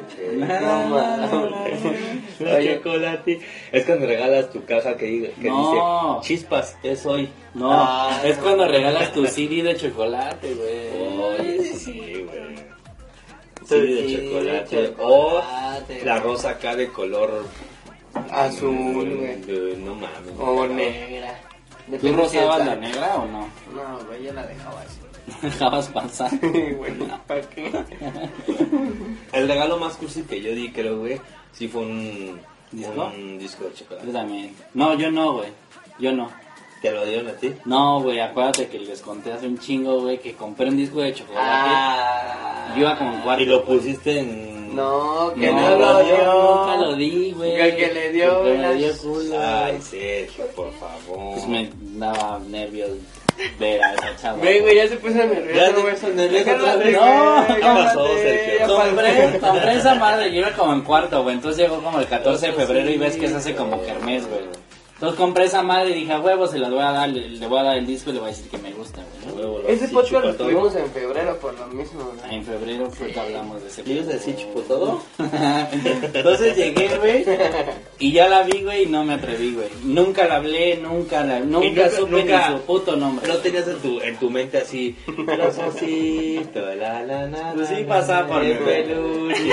chocolate. 2.75 3.39
Es 3.71 3.85
cuando 3.85 4.05
regalas 4.05 4.49
tu 4.51 4.63
caja 4.65 4.95
que, 4.97 5.05
diga- 5.07 5.31
que 5.41 5.47
No. 5.49 6.19
dice 6.21 6.27
chispas, 6.35 6.77
es 6.83 7.05
hoy. 7.05 7.29
No, 7.53 7.69
Ah. 7.71 8.21
es 8.25 8.37
cuando 8.37 8.67
regalas 8.67 9.13
tu 9.13 9.25
CD 9.27 9.63
de 9.63 9.75
chocolate, 9.77 10.53
güey. 10.53 11.39
Oye, 11.39 11.63
sí, 11.73 12.24
Sí, 13.65 13.75
de 13.79 14.27
chocolate. 14.27 14.87
chocolate, 14.87 14.95
O 15.03 15.41
la 16.05 16.19
rosa 16.19 16.49
acá 16.51 16.75
de 16.75 16.87
color 16.89 17.45
Azul, 18.31 19.17
güey. 19.17 19.75
No 19.77 19.95
mames. 19.95 20.33
O 20.39 20.67
negra. 20.67 21.39
¿Tú 21.99 22.07
está- 22.21 22.57
la 22.59 22.75
negra 22.75 23.15
o 23.17 23.25
no? 23.27 23.47
No, 23.75 24.05
güey, 24.07 24.23
yo 24.23 24.33
la 24.33 24.45
dejaba 24.47 24.81
así. 24.81 24.99
Dejabas 25.41 25.87
pasar. 25.89 26.31
Güey, 26.39 26.93
¿para 27.27 27.41
qué? 27.41 27.71
El 29.33 29.47
regalo 29.47 29.77
más 29.77 29.95
cursi 29.97 30.21
que 30.23 30.41
yo 30.41 30.51
di, 30.53 30.71
creo, 30.71 30.99
güey, 30.99 31.19
sí 31.51 31.67
fue 31.67 31.81
un 31.81 32.39
¿Disco? 32.71 33.05
Un 33.15 33.37
disco 33.39 33.65
de 33.65 33.73
chocolate. 33.73 34.07
Yo 34.07 34.13
también. 34.13 34.55
No, 34.73 34.93
yo 34.95 35.09
no, 35.11 35.33
güey. 35.33 35.49
Yo 35.99 36.11
no. 36.11 36.29
¿Te 36.85 36.91
lo 36.91 37.03
dieron 37.03 37.27
a 37.29 37.31
ti? 37.31 37.51
No, 37.65 37.99
güey, 37.99 38.19
acuérdate 38.19 38.67
que 38.67 38.77
les 38.77 39.01
conté 39.01 39.31
hace 39.31 39.47
un 39.47 39.57
chingo, 39.57 40.01
güey, 40.01 40.19
que 40.19 40.35
compré 40.35 40.67
un 40.69 40.77
disco 40.77 41.01
de 41.01 41.15
chocolate. 41.15 41.41
Ah. 41.43 42.75
Yo 42.75 42.81
iba 42.81 42.95
como 42.95 43.11
en 43.15 43.21
cuarto. 43.21 43.41
Y 43.41 43.45
lo 43.47 43.65
pusiste 43.65 44.19
en... 44.19 44.75
No, 44.75 45.33
que 45.33 45.51
no, 45.51 45.61
no, 45.61 45.79
lo 45.79 46.03
dio. 46.03 46.17
nunca 46.17 46.77
lo 46.77 46.95
di, 46.95 47.31
güey. 47.31 47.55
El 47.55 47.75
que 47.75 47.91
le 47.91 48.11
dio, 48.11 48.43
que 48.43 48.53
me 48.53 48.75
dio 48.75 48.95
culo. 48.99 49.35
Ay, 49.41 49.81
Sergio, 49.81 50.45
por 50.55 50.71
favor. 50.73 51.33
Pues 51.33 51.47
me 51.47 51.71
daba 51.97 52.39
nervios 52.47 52.91
ver 53.57 53.83
a 53.83 53.93
esa 53.95 54.15
chava. 54.17 54.37
Güey, 54.37 54.59
güey, 54.59 54.75
ya 54.75 54.87
se 54.87 54.97
puso 54.97 55.15
nervioso, 55.15 55.81
güey. 55.81 55.95
puso 55.95 56.07
nervioso 56.09 56.51
No, 56.55 57.55
¿qué 57.55 57.61
pasó, 57.61 58.07
Sergio? 58.17 59.39
compré 59.41 59.73
esa 59.73 59.95
madre, 59.95 60.31
yo 60.31 60.41
iba 60.41 60.51
como 60.51 60.73
en 60.73 60.81
cuarto, 60.81 61.23
güey. 61.23 61.35
Entonces 61.35 61.63
llegó 61.63 61.81
como 61.81 61.99
el 61.99 62.05
14 62.05 62.45
de 62.45 62.53
febrero 62.53 62.91
y 62.91 62.97
ves 62.99 63.15
que 63.15 63.27
se 63.27 63.37
hace 63.37 63.55
como 63.55 63.81
kermés, 63.81 64.27
güey. 64.29 64.64
Entonces 65.05 65.23
compré 65.23 65.45
esa 65.45 65.61
madre 65.61 65.91
y 65.91 65.99
dije, 65.99 66.13
a 66.13 66.19
huevo, 66.19 66.47
se 66.47 66.57
las 66.57 66.71
voy 66.71 66.79
a 66.79 66.91
dar, 66.91 67.07
le, 67.09 67.29
le 67.29 67.47
voy 67.47 67.59
a 67.59 67.63
dar 67.63 67.77
el 67.77 67.85
disco 67.85 68.09
y 68.09 68.13
le 68.13 68.19
voy 68.21 68.29
a 68.29 68.31
decir 68.31 68.49
que 68.49 68.57
me 68.57 68.71
gusta, 68.71 69.03
güey. 69.35 69.55
Ese 69.67 69.87
sí, 69.87 69.93
podcast 69.93 70.25
lo 70.25 70.33
tuvimos 70.33 70.75
en 70.75 70.89
febrero 70.89 71.37
por 71.37 71.53
lo 71.59 71.67
mismo, 71.67 72.11
¿no? 72.15 72.31
En 72.31 72.43
febrero 72.43 72.89
fue 72.89 73.11
que 73.11 73.19
hablamos 73.19 73.61
de 73.61 73.67
ese 73.67 73.83
¿Quieres 73.83 74.07
decir 74.07 74.35
chupo 74.35 74.61
todo? 74.61 75.03
Entonces 76.11 76.57
llegué, 76.57 76.97
güey, 76.97 77.23
y 77.99 78.13
ya 78.13 78.27
la 78.27 78.41
vi, 78.41 78.63
güey, 78.63 78.83
y 78.83 78.85
no 78.87 79.03
me 79.03 79.13
atreví, 79.13 79.53
güey. 79.53 79.67
Nunca 79.83 80.25
la 80.25 80.37
hablé, 80.37 80.77
nunca 80.77 81.23
la, 81.23 81.39
nunca, 81.39 81.67
nunca- 81.67 81.89
supe 81.91 82.11
nunca- 82.11 82.49
ni 82.49 82.55
su 82.57 82.61
puto 82.63 82.95
nombre. 82.95 83.27
No 83.27 83.37
tenías 83.37 83.67
en 83.67 83.77
tu, 83.77 84.01
en 84.01 84.17
tu 84.17 84.31
mente 84.31 84.57
así, 84.57 84.95
corazoncito, 85.23 86.61
la 86.61 87.03
la 87.03 87.27
la. 87.27 87.53
Pues 87.53 87.67
sí 87.69 87.81
la, 87.81 87.87
pasaba 87.87 88.27
por 88.27 88.37
la, 88.41 88.47
mi 88.47 88.53
la, 88.55 88.59
peluche. 88.65 89.49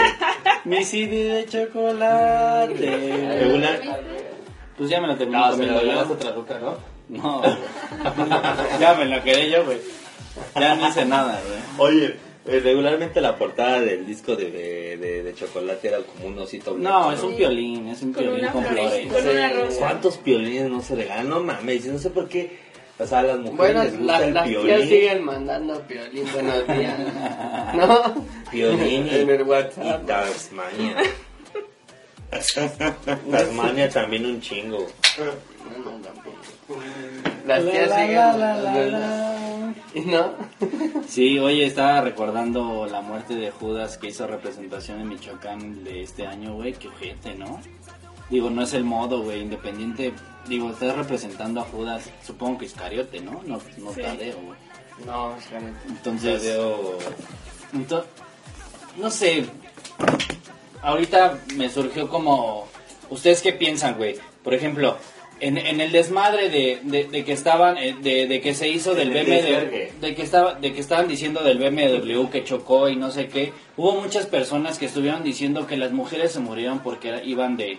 Mi 0.64 0.82
CD 0.82 1.24
de 1.24 1.46
chocolate. 1.46 3.38
Regular. 3.38 3.80
Pues 4.82 4.90
ya 4.90 5.00
me 5.00 5.06
lo 5.06 5.16
terminé 5.16 5.38
No, 5.38 5.44
se 5.46 5.50
comiendo 5.52 5.74
lo 5.74 5.80
yo. 5.82 5.92
llevas 5.92 6.10
otra 6.10 6.32
ruca, 6.32 6.58
¿no? 6.58 6.76
No, 7.08 7.38
güey. 7.38 7.52
ya 8.80 8.94
me 8.94 9.04
lo 9.04 9.22
quedé 9.22 9.50
yo, 9.50 9.64
güey. 9.64 9.78
Ya 10.58 10.74
no 10.74 10.88
hice 10.88 11.04
nada, 11.04 11.40
güey. 11.46 11.90
Oye, 11.94 12.16
eh, 12.46 12.60
regularmente 12.64 13.20
la 13.20 13.36
portada 13.36 13.80
del 13.80 14.04
disco 14.06 14.34
de, 14.34 14.50
de, 14.50 14.96
de, 14.96 15.22
de 15.22 15.34
chocolate 15.34 15.88
era 15.88 15.98
como 15.98 16.26
un 16.28 16.38
osito 16.40 16.74
blanco. 16.74 16.98
No, 17.00 17.12
es 17.12 17.22
un 17.22 17.36
piolín, 17.36 17.88
es 17.88 18.02
un 18.02 18.12
Con 18.12 18.22
piolín 18.24 18.40
una 18.44 18.52
con 18.52 18.64
flor, 18.64 18.88
flores. 18.88 19.12
con 19.12 19.28
una 19.28 19.48
rosa. 19.52 19.78
¿Cuántos 19.78 20.16
piolines 20.18 20.68
no 20.70 20.80
se 20.82 20.94
regalan? 20.96 21.28
No 21.28 21.40
mames, 21.40 21.86
no 21.86 21.98
sé 21.98 22.10
por 22.10 22.28
qué. 22.28 22.58
O 22.98 23.06
sea, 23.06 23.20
a 23.20 23.22
las 23.22 23.38
mujeres 23.38 23.56
Bueno, 23.56 23.84
les 23.84 23.98
gusta 23.98 24.18
la- 24.20 24.26
el 24.26 24.34
las 24.34 24.48
piolín. 24.48 24.66
tías 24.76 24.88
siguen 24.88 25.24
mandando 25.24 25.80
piolín, 25.82 26.24
buenos 26.32 26.66
días. 26.68 26.98
¿No? 27.74 28.26
Piolín 28.50 29.06
y, 29.06 29.14
En 29.16 29.30
el 29.30 29.40
y. 29.42 30.06
Tasmania. 30.06 30.96
Tasmania 33.30 33.90
también 33.90 34.26
un 34.26 34.40
chingo. 34.40 34.86
No, 35.18 35.90
no, 35.90 35.98
tampoco. 35.98 36.36
Las 37.46 37.62
tías 37.64 37.90
siguen 37.90 38.14
la, 38.14 38.36
la, 38.36 38.54
la, 38.56 38.70
mandando. 38.72 38.98
la. 38.98 39.32
¿No? 40.06 40.32
Sí, 41.06 41.38
oye, 41.38 41.66
estaba 41.66 42.00
recordando 42.00 42.86
la 42.86 43.02
muerte 43.02 43.34
de 43.34 43.50
Judas 43.50 43.98
que 43.98 44.08
hizo 44.08 44.26
representación 44.26 45.00
en 45.00 45.08
Michoacán 45.08 45.84
de 45.84 46.02
este 46.02 46.26
año, 46.26 46.54
güey. 46.54 46.72
Qué 46.72 46.88
ojete, 46.88 47.34
¿no? 47.34 47.60
Digo, 48.30 48.48
no 48.48 48.62
es 48.62 48.72
el 48.72 48.84
modo, 48.84 49.22
güey, 49.22 49.42
independiente. 49.42 50.14
Digo, 50.48 50.70
estás 50.70 50.96
representando 50.96 51.60
a 51.60 51.64
Judas, 51.64 52.08
supongo 52.26 52.58
que 52.58 52.64
Iscariote, 52.64 53.20
¿no? 53.20 53.42
No, 53.44 53.60
no 53.78 53.92
Sí. 53.92 54.00
Tadeo, 54.00 54.36
güey. 54.40 54.58
No, 55.06 55.34
realmente. 55.50 55.80
Entonces, 55.88 56.42
Tadeo- 56.42 56.98
ento- 57.74 58.04
no 58.96 59.10
sé. 59.10 59.44
Ahorita 60.82 61.38
me 61.56 61.68
surgió 61.68 62.08
como. 62.08 62.66
¿Ustedes 63.10 63.42
qué 63.42 63.52
piensan, 63.52 63.96
güey? 63.96 64.16
Por 64.42 64.54
ejemplo, 64.54 64.96
en, 65.40 65.58
en 65.58 65.80
el 65.80 65.92
desmadre 65.92 66.48
de, 66.48 66.80
de, 66.82 67.04
de 67.04 67.24
que 67.24 67.32
estaban. 67.32 67.76
eh, 67.78 67.94
De, 68.00 68.26
de 68.26 68.40
que 68.40 68.54
se 68.54 68.68
hizo 68.68 68.94
del 68.94 69.10
BMW. 69.10 70.00
De 70.00 70.14
que, 70.14 70.22
estaba, 70.22 70.54
de 70.54 70.72
que 70.72 70.80
estaban 70.80 71.08
diciendo 71.08 71.42
del 71.42 71.58
BMW 71.58 72.28
que 72.30 72.44
chocó 72.44 72.88
y 72.88 72.96
no 72.96 73.10
sé 73.10 73.28
qué. 73.28 73.52
Hubo 73.76 73.92
muchas 74.00 74.26
personas 74.26 74.78
que 74.78 74.86
estuvieron 74.86 75.22
diciendo 75.22 75.66
que 75.66 75.76
las 75.76 75.92
mujeres 75.92 76.32
se 76.32 76.40
murieron 76.40 76.80
porque 76.80 77.08
era- 77.08 77.22
iban 77.22 77.56
de. 77.56 77.78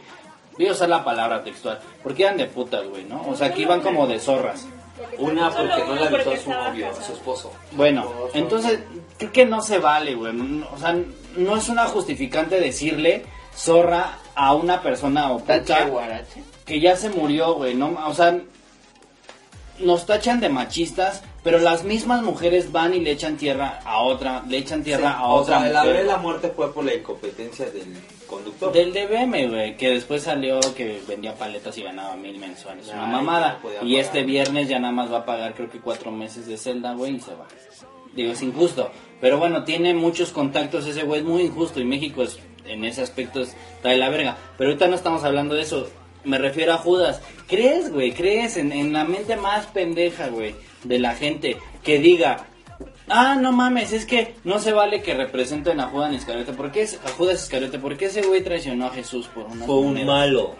Voy 0.57 0.67
a 0.67 0.71
usar 0.73 0.87
la 0.89 1.03
palabra 1.03 1.43
textual. 1.43 1.79
Porque 2.03 2.21
iban 2.23 2.37
de 2.37 2.45
putas, 2.45 2.87
güey, 2.87 3.03
¿no? 3.05 3.25
O 3.27 3.35
sea, 3.35 3.51
que 3.53 3.63
iban 3.63 3.81
como 3.81 4.05
de 4.07 4.19
zorras. 4.19 4.67
Una 5.17 5.49
porque 5.49 5.83
no 5.87 5.95
le 5.95 6.05
avisó 6.05 6.31
a 6.31 6.37
su 6.37 6.49
novio, 6.51 6.89
a 6.91 7.01
su 7.03 7.13
esposo. 7.13 7.51
Bueno, 7.71 8.07
entonces 8.35 8.79
creo 9.17 9.31
que 9.31 9.45
no 9.45 9.61
se 9.63 9.79
vale, 9.79 10.13
güey. 10.13 10.31
O 10.71 10.77
sea, 10.77 10.95
no 11.35 11.57
es 11.57 11.69
una 11.69 11.85
justificante 11.85 12.59
decirle 12.59 13.25
zorra 13.55 14.19
a 14.35 14.53
una 14.53 14.81
persona 14.81 15.31
o 15.31 15.39
puta 15.39 15.89
que 16.65 16.79
ya 16.79 16.95
se 16.95 17.09
murió, 17.09 17.55
güey. 17.55 17.75
No, 17.75 17.97
o 18.07 18.13
sea, 18.13 18.39
nos 19.79 20.05
tachan 20.05 20.39
de 20.39 20.49
machistas, 20.49 21.23
pero 21.43 21.59
las 21.59 21.83
mismas 21.83 22.23
mujeres 22.23 22.71
van 22.71 22.93
y 22.93 22.99
le 22.99 23.11
echan 23.11 23.37
tierra 23.37 23.79
a 23.83 23.99
otra, 24.01 24.43
le 24.47 24.57
echan 24.57 24.83
tierra 24.83 25.11
a 25.11 25.27
o 25.27 25.35
otra 25.41 25.59
sea, 25.59 25.69
la 25.69 26.03
la 26.03 26.17
muerte 26.17 26.51
fue 26.55 26.73
por 26.73 26.85
la 26.85 26.93
incompetencia 26.93 27.69
del 27.69 27.97
conductor. 28.27 28.71
Del 28.71 28.93
DBM, 28.93 29.49
güey, 29.49 29.77
que 29.77 29.89
después 29.89 30.23
salió 30.23 30.59
que 30.75 31.01
vendía 31.07 31.35
paletas 31.35 31.77
y 31.77 31.83
ganaba 31.83 32.15
mil 32.15 32.39
mensuales. 32.39 32.87
Una 32.87 33.05
mamada. 33.05 33.59
no 33.61 33.87
Y 33.87 33.97
este 33.97 34.23
viernes 34.23 34.69
ya 34.69 34.79
nada 34.79 34.93
más 34.93 35.11
va 35.11 35.19
a 35.19 35.25
pagar 35.25 35.53
creo 35.53 35.69
que 35.69 35.79
cuatro 35.79 36.11
meses 36.11 36.47
de 36.47 36.57
celda, 36.57 36.93
güey, 36.93 37.15
y 37.15 37.19
se 37.19 37.35
va. 37.35 37.47
Digo, 38.15 38.31
es 38.31 38.41
injusto. 38.41 38.91
Pero 39.21 39.37
bueno, 39.37 39.63
tiene 39.63 39.93
muchos 39.93 40.31
contactos 40.31 40.85
ese 40.85 41.03
güey, 41.03 41.21
es 41.21 41.25
muy 41.25 41.43
injusto. 41.43 41.79
Y 41.79 41.85
México 41.85 42.23
es, 42.23 42.39
en 42.65 42.83
ese 42.85 43.01
aspecto 43.01 43.41
es, 43.41 43.55
está 43.75 43.89
de 43.89 43.97
la 43.97 44.09
verga. 44.09 44.37
Pero 44.57 44.69
ahorita 44.69 44.87
no 44.87 44.95
estamos 44.95 45.23
hablando 45.23 45.55
de 45.55 45.61
eso. 45.61 45.87
Me 46.23 46.37
refiero 46.37 46.73
a 46.73 46.77
Judas. 46.77 47.21
¿Crees, 47.47 47.91
güey? 47.91 48.13
¿Crees 48.13 48.57
en, 48.57 48.71
en 48.71 48.93
la 48.93 49.03
mente 49.03 49.35
más 49.35 49.65
pendeja, 49.67 50.29
güey, 50.29 50.55
de 50.83 50.99
la 50.99 51.15
gente 51.15 51.57
que 51.83 51.99
diga, 51.99 52.47
Ah, 53.07 53.35
no 53.39 53.51
mames, 53.51 53.91
es 53.91 54.05
que 54.05 54.35
no 54.43 54.59
se 54.59 54.71
vale 54.71 55.01
que 55.01 55.13
representen 55.13 55.79
a 55.79 55.87
Judas 55.87 56.13
Iscariote. 56.13 56.53
¿Por 56.53 56.71
qué 56.71 56.83
es, 56.83 56.99
a 57.05 57.09
Judas 57.09 57.43
Iscariote? 57.43 57.79
¿Por 57.79 57.97
qué 57.97 58.05
ese 58.05 58.21
güey 58.21 58.43
traicionó 58.43 58.87
a 58.87 58.91
Jesús 58.91 59.27
por 59.27 59.45
una 59.45 59.65
Fue 59.65 59.75
un 59.75 60.05
malo. 60.05 60.55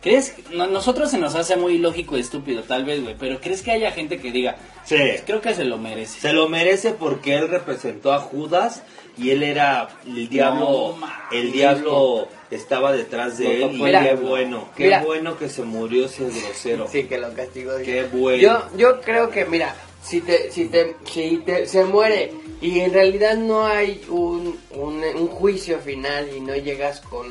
¿Crees? 0.00 0.34
no- 0.52 0.66
nosotros 0.66 1.10
se 1.10 1.18
nos 1.18 1.34
hace 1.34 1.56
muy 1.56 1.74
ilógico 1.74 2.16
y 2.16 2.20
estúpido, 2.20 2.62
tal 2.62 2.84
vez, 2.84 3.02
güey. 3.02 3.16
Pero 3.18 3.40
¿crees 3.40 3.62
que 3.62 3.72
haya 3.72 3.90
gente 3.92 4.18
que 4.18 4.30
diga, 4.30 4.56
Sí. 4.84 4.96
creo 5.24 5.40
que 5.40 5.54
se 5.54 5.64
lo 5.64 5.78
merece? 5.78 6.20
Se 6.20 6.32
lo 6.32 6.48
merece 6.48 6.92
porque 6.92 7.34
él 7.34 7.48
representó 7.48 8.12
a 8.12 8.18
Judas 8.20 8.82
y 9.18 9.30
él 9.30 9.42
era 9.42 9.88
el 10.06 10.28
diablo. 10.28 10.96
No, 11.00 11.06
el 11.32 11.50
diablo 11.52 12.28
estaba 12.50 12.92
detrás 12.92 13.38
de 13.38 13.44
No, 13.44 13.50
él 13.70 13.76
y 13.76 13.82
mira, 13.82 14.02
qué 14.04 14.14
bueno. 14.14 14.68
Qué 14.76 14.84
mira. 14.84 15.02
bueno 15.02 15.36
que 15.38 15.48
se 15.48 15.62
murió 15.62 16.06
ese 16.06 16.24
grosero. 16.24 16.86
Sí, 16.90 17.04
que 17.04 17.18
lo 17.18 17.32
castigó. 17.32 17.72
Qué 17.84 18.04
bueno. 18.12 18.40
Yo, 18.40 18.76
yo 18.76 19.00
creo 19.00 19.30
que, 19.30 19.44
mira, 19.46 19.74
si 20.02 20.20
te, 20.20 20.52
si 20.52 20.66
te, 20.66 20.94
si 21.10 21.38
te, 21.38 21.66
se 21.66 21.82
muere 21.84 22.32
y 22.60 22.78
en 22.80 22.92
realidad 22.92 23.36
no 23.36 23.66
hay 23.66 24.00
un, 24.08 24.56
un, 24.70 25.02
un 25.02 25.26
juicio 25.28 25.78
final 25.80 26.28
y 26.36 26.40
no 26.40 26.54
llegas 26.54 27.00
con 27.00 27.26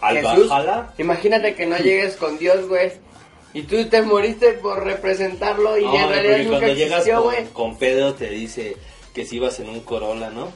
¿Al 0.00 0.18
Jesús, 0.18 0.48
Valhalla? 0.48 0.92
imagínate 0.98 1.54
que 1.54 1.66
no 1.66 1.76
llegues 1.78 2.16
con 2.16 2.38
Dios, 2.38 2.68
güey. 2.68 2.92
Y 3.54 3.62
tú 3.62 3.84
te 3.86 4.02
moriste 4.02 4.52
por 4.54 4.84
representarlo 4.84 5.78
y 5.78 5.84
No, 5.84 5.94
en 5.96 6.08
realidad 6.10 6.38
nunca 6.38 6.50
cuando 6.58 6.74
llegas 6.74 7.08
con, 7.08 7.22
güey. 7.22 7.44
con 7.52 7.78
Pedro 7.78 8.14
te 8.14 8.28
dice 8.28 8.76
que 9.14 9.24
si 9.24 9.36
ibas 9.36 9.58
en 9.60 9.70
un 9.70 9.80
Corolla, 9.80 10.28
¿no? 10.30 10.52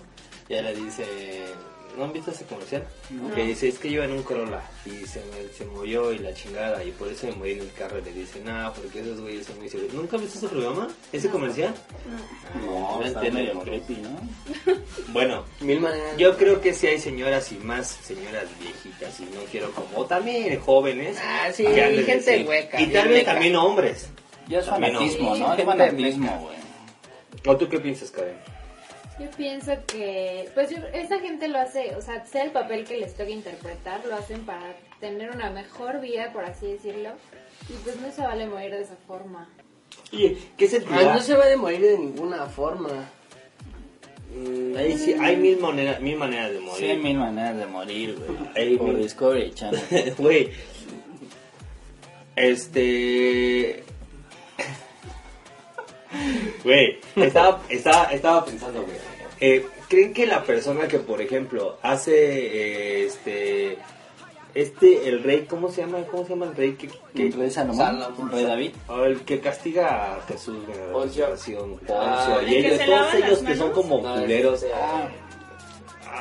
Ya 0.48 0.60
le 0.62 0.74
dice, 0.74 1.04
¿no 1.96 2.04
han 2.04 2.12
visto 2.12 2.30
ese 2.30 2.44
comercial? 2.44 2.86
Que 3.34 3.42
dice, 3.44 3.68
es 3.68 3.78
que 3.78 3.88
iba 3.88 4.04
en 4.04 4.12
un 4.12 4.22
Corolla 4.22 4.62
y 4.86 4.90
se, 5.06 5.20
me- 5.26 5.52
se 5.56 5.64
murió 5.66 6.12
y 6.12 6.18
la 6.18 6.32
chingada 6.34 6.82
y 6.84 6.90
por 6.92 7.08
eso 7.08 7.26
me 7.26 7.32
morí 7.34 7.52
en 7.52 7.60
el 7.60 7.72
carro 7.72 7.98
y 7.98 8.02
le 8.02 8.12
dice, 8.12 8.40
no, 8.44 8.72
porque 8.74 9.00
esos 9.00 9.20
güeyes 9.20 9.46
son 9.46 9.58
muy 9.58 9.68
seguros. 9.68 9.92
¿Nunca 9.94 10.16
has 10.16 10.22
visto 10.22 10.38
ese 10.38 10.48
programa? 10.48 10.88
¿Ese 11.12 11.28
comercial? 11.28 11.74
No, 12.64 12.98
No, 12.98 13.04
está 13.04 13.20
está 13.24 13.34
medio 13.34 13.54
muy 13.54 13.64
creepy, 13.64 13.96
¿no? 13.96 14.74
Bueno, 15.12 15.44
Mil 15.60 15.80
maneras. 15.80 16.16
yo 16.16 16.36
creo 16.36 16.60
que 16.60 16.72
sí 16.74 16.86
hay 16.86 16.98
señoras 17.00 17.50
y 17.52 17.56
más 17.56 17.88
señoras 17.88 18.44
viejitas 18.60 19.18
y 19.20 19.24
no 19.24 19.40
quiero 19.50 19.70
como 19.72 20.04
también 20.06 20.58
jóvenes. 20.60 21.16
Ah, 21.22 21.50
sí, 21.52 21.64
de 21.64 22.02
gente 22.04 22.30
decir- 22.30 22.46
hueca, 22.48 22.80
Y 22.80 22.86
tal 22.88 23.08
vez 23.08 23.24
también 23.24 23.56
hombres. 23.56 24.08
Ya 24.48 24.58
es 24.60 24.66
fanatismo, 24.66 25.36
¿no? 25.36 25.54
Es 25.54 25.64
fanatismo, 25.64 26.38
güey. 26.40 26.56
¿O 27.46 27.56
tú 27.56 27.68
qué 27.68 27.78
piensas, 27.78 28.10
Karen? 28.10 28.36
Yo 29.20 29.30
pienso 29.36 29.72
que, 29.86 30.48
pues 30.54 30.70
yo- 30.70 30.78
esa 30.94 31.18
gente 31.20 31.46
lo 31.48 31.58
hace, 31.58 31.94
o 31.94 32.00
sea, 32.00 32.24
sea 32.24 32.44
el 32.44 32.52
papel 32.52 32.84
que 32.84 32.96
les 32.96 33.14
toque 33.14 33.30
interpretar, 33.32 34.02
lo 34.06 34.14
hacen 34.16 34.46
para 34.46 34.74
tener 34.98 35.30
una 35.30 35.50
mejor 35.50 36.00
vida, 36.00 36.32
por 36.32 36.44
así 36.44 36.66
decirlo, 36.68 37.10
y 37.68 37.72
pues 37.84 37.96
no 38.00 38.10
se 38.10 38.22
vale 38.22 38.46
morir 38.46 38.70
de 38.70 38.82
esa 38.82 38.96
forma. 39.06 39.48
Oye, 40.12 40.38
¿qué 40.56 40.66
se 40.68 40.78
Ah, 40.90 41.12
no 41.14 41.20
se 41.20 41.34
va 41.36 41.52
a 41.52 41.56
morir 41.56 41.82
de 41.82 41.98
ninguna 41.98 42.46
forma. 42.46 43.10
Mm, 44.34 44.76
Ahí 44.76 44.96
sí, 44.96 45.14
hay 45.20 45.36
mil 45.36 45.58
maneras, 45.58 46.00
mil 46.00 46.16
maneras 46.16 46.50
de 46.52 46.58
Sí, 46.58 46.64
hay 46.64 46.70
morir. 46.96 46.98
mil 46.98 47.18
maneras 47.18 47.56
de 47.58 47.66
morir, 47.66 48.16
güey. 48.16 48.76
Por 48.78 48.88
mil- 48.88 49.02
Discovery 49.02 49.52
Channel. 49.52 49.80
Güey, 50.18 50.50
Este. 52.36 53.82
Güey, 56.64 56.98
estaba, 57.16 57.62
estaba, 57.68 58.04
estaba 58.12 58.44
pensando, 58.44 58.82
güey. 58.82 58.96
Eh, 59.40 59.66
¿Creen 59.88 60.12
que 60.12 60.26
la 60.26 60.44
persona 60.44 60.86
que, 60.86 60.98
por 60.98 61.20
ejemplo, 61.20 61.78
hace 61.82 62.12
eh, 62.14 63.06
este. 63.06 63.78
Este, 64.52 65.08
el 65.08 65.22
rey, 65.22 65.46
¿cómo 65.48 65.70
se 65.70 65.82
llama? 65.82 65.98
¿Cómo 66.10 66.24
se 66.24 66.30
llama 66.30 66.46
el 66.46 66.56
rey 66.56 66.72
que, 66.72 66.88
que 67.14 67.26
¿El 67.28 67.32
rey 67.34 67.50
Salomón? 67.52 68.00
Salomón. 68.00 68.32
¿Rey 68.32 68.44
David? 68.44 68.72
o 68.88 69.04
el 69.04 69.20
que 69.20 69.38
castiga 69.38 70.16
a 70.16 70.22
Jesús, 70.22 70.56
Poncio. 70.92 71.28
Ah, 71.88 72.40
y 72.44 72.56
¿el 72.56 72.64
ellos, 72.66 72.84
todos 72.84 73.14
ellos 73.14 73.38
que 73.38 73.54
son 73.54 73.70
como 73.70 74.02
No, 74.02 74.20
culeros. 74.20 74.66
Ah, 74.74 75.08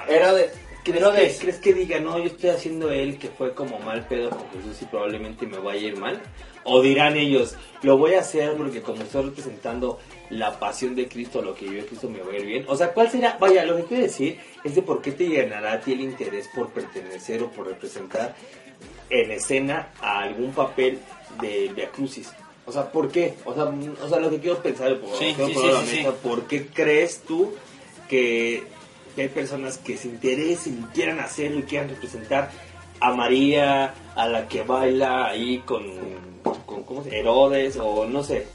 Era 0.08 0.32
de. 0.34 0.52
¿Crees 0.84 1.04
que, 1.04 1.38
¿Crees 1.42 1.58
que 1.58 1.74
diga, 1.74 2.00
no, 2.00 2.18
yo 2.20 2.26
estoy 2.26 2.52
haciendo 2.52 2.90
él 2.92 3.18
que 3.18 3.28
fue 3.30 3.54
como 3.54 3.80
mal 3.80 4.08
pedo 4.08 4.30
con 4.30 4.48
Jesús 4.52 4.82
y 4.82 4.86
probablemente 4.86 5.46
me 5.46 5.58
vaya 5.58 5.82
a 5.82 5.92
ir 5.92 5.98
mal? 5.98 6.22
¿O 6.64 6.82
dirán 6.82 7.18
ellos, 7.18 7.56
lo 7.82 7.98
voy 7.98 8.14
a 8.14 8.20
hacer 8.20 8.54
porque 8.56 8.82
como 8.82 9.02
estoy 9.02 9.26
representando 9.26 10.00
la 10.30 10.60
pasión 10.60 10.96
de 10.96 11.08
Cristo, 11.08 11.42
lo 11.42 11.56
que 11.56 11.66
vivió 11.66 11.86
Cristo 11.86 12.10
me 12.10 12.20
va 12.20 12.32
a 12.32 12.38
ir 12.38 12.46
bien? 12.46 12.66
O 12.68 12.76
sea, 12.76 12.94
¿cuál 12.94 13.10
será? 13.10 13.38
Vaya, 13.40 13.66
lo 13.66 13.78
que 13.78 13.84
quiero 13.84 14.04
decir 14.04 14.40
es 14.64 14.76
de 14.76 14.82
por 14.82 15.02
qué 15.02 15.12
te 15.12 15.28
llenará 15.28 15.74
a 15.74 15.82
ti 15.82 15.94
el 15.94 16.02
interés 16.02 16.48
por 16.54 16.70
pertenecer 16.70 17.42
o 17.44 17.50
por 17.50 17.68
representar 17.68 18.36
en 19.10 19.32
escena 19.32 19.90
a 20.02 20.20
algún 20.20 20.52
papel 20.52 21.00
de 21.42 21.72
Via 21.76 21.90
Crucis. 21.90 22.32
O 22.66 22.72
sea, 22.72 22.92
¿por 22.92 23.10
qué? 23.12 23.34
O 23.46 23.54
sea, 23.56 23.66
mm, 23.66 23.96
o 24.04 24.10
sea 24.10 24.20
lo 24.20 24.30
que 24.30 24.40
quiero 24.40 24.62
pensar, 24.62 24.96
por, 25.00 25.18
Sí, 25.18 25.34
quiero 25.36 25.48
sí, 25.48 25.68
la 25.68 25.82
mesa. 25.82 26.12
¿por 26.22 26.44
qué 26.44 26.68
crees 26.68 27.22
tú 27.22 27.54
que, 28.08 28.64
que 29.16 29.24
hay 29.24 29.28
personas 29.30 29.80
que 29.80 29.98
se 29.98 30.08
interesen 30.08 30.80
y 30.84 30.94
quieran 30.94 31.20
hacerlo 31.20 31.60
y 31.60 31.64
quieran 31.64 31.90
representar 31.90 32.52
a 33.00 33.14
María, 33.14 33.96
a 34.16 34.28
la 34.28 34.48
que 34.48 34.62
baila 34.62 35.28
ahí 35.28 35.60
con, 35.66 35.84
con 36.44 36.84
¿cómo 36.84 37.04
se 37.04 37.18
Herodes 37.18 37.78
o 37.78 38.06
no 38.06 38.24
sé? 38.24 38.46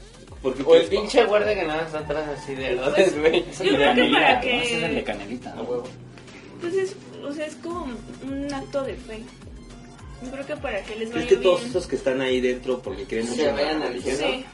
Porque, 0.45 0.61
O 0.63 0.75
el 0.75 0.83
pinche 0.85 1.25
guardia 1.25 1.55
que 1.55 1.63
nada 1.63 1.77
más 1.77 1.87
está 1.87 1.99
atrás 1.99 2.29
así 2.37 2.53
de 2.53 2.73
Herodes, 2.73 3.19
güey. 3.19 3.39
Es 3.49 3.57
Yo 3.57 3.65
creo 3.65 3.77
que 3.79 3.83
Canelita, 3.85 4.19
para 4.19 4.41
que- 4.41 4.61
Ese 4.61 4.77
es 4.77 4.83
el 4.83 4.95
de 4.95 5.03
Canelita, 5.03 5.55
¿no? 5.55 5.83
Pues 6.61 6.73
es, 6.75 6.95
o 7.27 7.33
sea, 7.33 7.45
es 7.47 7.55
como 7.55 7.87
un 8.23 8.53
acto 8.53 8.83
de 8.83 8.93
fe. 8.93 9.23
Yo 10.23 10.31
creo 10.31 10.45
que 10.45 10.55
para 10.57 10.83
que 10.83 10.95
les 10.97 11.09
¿Crees 11.09 11.13
vaya 11.25 11.27
que 11.27 11.35
todos 11.37 11.59
bien. 11.61 11.69
esos 11.71 11.87
que 11.87 11.95
están 11.95 12.21
ahí 12.21 12.41
dentro 12.41 12.79
porque 12.79 13.05
creen 13.05 13.27
mucho 13.27 13.41
Se 13.41 13.51
vayan 13.51 13.81
al 13.81 13.99
cielo. 14.01 14.17
Sí. 14.19 14.45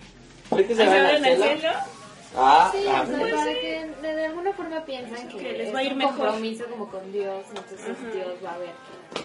¿Crees 0.49 0.67
que 0.67 0.75
se 0.75 0.81
¿Se 0.81 0.87
van 0.87 0.97
van 1.03 1.05
al 1.15 1.23
cielo? 1.23 1.43
cielo? 1.43 1.69
Ah, 2.37 2.69
Sí, 2.73 2.77
ah, 2.87 3.01
o 3.03 3.07
sea, 3.07 3.19
pues 3.19 3.33
para 3.33 3.43
sí. 3.51 3.57
que 3.61 3.91
de, 4.01 4.15
de 4.15 4.25
alguna 4.27 4.53
forma 4.53 4.85
piensan 4.85 5.27
que, 5.27 5.37
Que 5.37 5.51
les 5.51 5.67
es 5.67 5.75
va 5.75 5.79
a 5.79 5.83
ir 5.83 5.91
un 5.91 5.97
mejor. 5.97 6.15
compromiso 6.15 6.63
como 6.67 6.87
con 6.89 7.11
Dios, 7.11 7.43
entonces 7.49 7.79
Ajá. 7.81 8.09
Dios 8.13 8.27
va 8.45 8.53
a 8.53 8.57
ver 8.59 8.69
que 9.13 9.21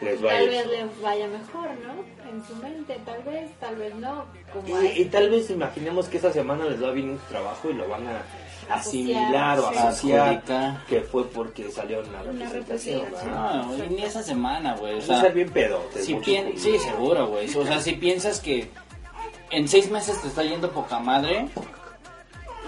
Les 0.00 0.20
tal 0.20 0.48
vez 0.48 0.66
les 0.66 1.00
vaya 1.02 1.26
mejor, 1.26 1.68
¿no? 1.86 2.28
En 2.30 2.46
su 2.46 2.54
mente, 2.56 3.00
tal 3.04 3.22
vez, 3.24 3.50
tal 3.58 3.76
vez 3.76 3.94
no, 3.94 4.24
como 4.52 4.68
Y, 4.68 4.72
hay- 4.86 5.00
y 5.02 5.04
tal 5.06 5.30
vez 5.30 5.50
imaginemos 5.50 6.08
que 6.08 6.16
esta 6.18 6.32
semana 6.32 6.64
les 6.66 6.82
va 6.82 6.90
bien 6.92 7.18
su 7.18 7.32
trabajo 7.32 7.70
y 7.70 7.74
lo 7.74 7.88
van 7.88 8.06
a 8.06 8.22
asimilar 8.74 9.58
o 9.58 9.70
sí. 9.72 9.78
asociar 9.78 10.42
que 10.88 11.00
fue 11.00 11.24
porque 11.28 11.70
salió 11.70 12.02
en 12.04 12.12
la 12.12 12.20
Una 12.22 12.48
representación. 12.50 13.02
No, 13.30 13.66
güey, 13.68 13.88
ni 13.88 14.02
esa 14.04 14.22
semana, 14.22 14.76
güey. 14.76 14.98
O 14.98 15.00
sea, 15.00 15.20
ser 15.22 15.32
bien 15.32 15.48
pedote. 15.50 16.02
si 16.02 16.14
pien- 16.16 16.52
sí, 16.56 16.78
seguro, 16.78 17.26
güey. 17.28 17.48
O 17.56 17.64
sea, 17.66 17.80
si 17.80 17.92
piensas 17.94 18.40
que 18.40 18.68
en 19.50 19.66
seis 19.68 19.90
meses 19.90 20.20
te 20.20 20.28
está 20.28 20.42
yendo 20.44 20.70
poca 20.70 20.98
madre, 20.98 21.48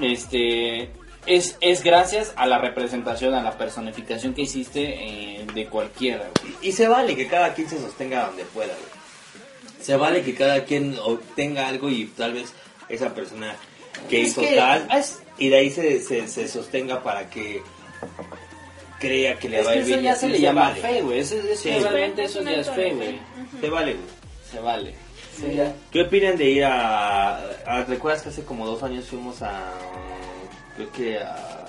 este, 0.00 0.90
es, 1.26 1.56
es 1.60 1.82
gracias 1.82 2.32
a 2.36 2.46
la 2.46 2.58
representación, 2.58 3.34
a 3.34 3.42
la 3.42 3.56
personificación 3.58 4.34
que 4.34 4.42
hiciste 4.42 4.80
eh, 4.82 5.46
de 5.54 5.66
cualquiera, 5.66 6.28
güey. 6.42 6.54
Y 6.62 6.72
se 6.72 6.88
vale 6.88 7.14
que 7.16 7.26
cada 7.28 7.54
quien 7.54 7.68
se 7.68 7.78
sostenga 7.78 8.26
donde 8.26 8.44
pueda, 8.44 8.72
güey. 8.74 9.00
Se 9.82 9.96
vale 9.96 10.22
que 10.22 10.34
cada 10.34 10.64
quien 10.64 10.96
obtenga 11.02 11.68
algo 11.68 11.88
y 11.88 12.06
tal 12.06 12.34
vez 12.34 12.52
esa 12.88 13.14
persona 13.14 13.54
que 14.08 14.22
Es 14.22 14.28
hizo 14.28 14.40
que 14.42 14.56
tal 14.56 14.86
es- 14.96 15.22
y 15.38 15.48
de 15.48 15.56
ahí 15.58 15.70
se, 15.70 16.00
se, 16.00 16.28
se 16.28 16.48
sostenga 16.48 17.02
para 17.02 17.30
que 17.30 17.62
crea 18.98 19.38
que 19.38 19.48
le 19.48 19.62
va 19.62 19.70
a 19.70 19.74
ir 19.76 19.80
eso 19.80 19.86
bien. 19.88 20.00
y 20.00 20.02
ya 20.04 20.12
así 20.12 20.20
se 20.20 20.28
le 20.28 20.40
llama 20.40 20.68
vale. 20.70 20.80
fe, 20.82 21.02
güey. 21.02 21.18
Es, 21.20 21.32
es 21.32 21.60
Sí. 21.60 21.70
realmente 21.70 22.24
eso 22.24 22.42
ya 22.42 22.50
es 22.52 22.70
fe, 22.70 22.92
güey. 22.92 23.18
Se 23.60 23.70
vale, 23.70 23.94
güey. 23.94 24.06
Se 24.50 24.58
vale. 24.60 24.94
sí. 25.36 25.58
¿Qué 25.90 26.02
opinan 26.02 26.36
de 26.36 26.44
ir 26.44 26.64
a, 26.64 27.36
a- 27.66 27.84
¿Recuerdas 27.88 28.22
que 28.22 28.28
hace 28.28 28.44
como 28.44 28.66
dos 28.66 28.82
años 28.82 29.06
fuimos 29.06 29.40
a... 29.42 29.72
Creo 30.80 30.92
que 30.92 31.18
a 31.18 31.66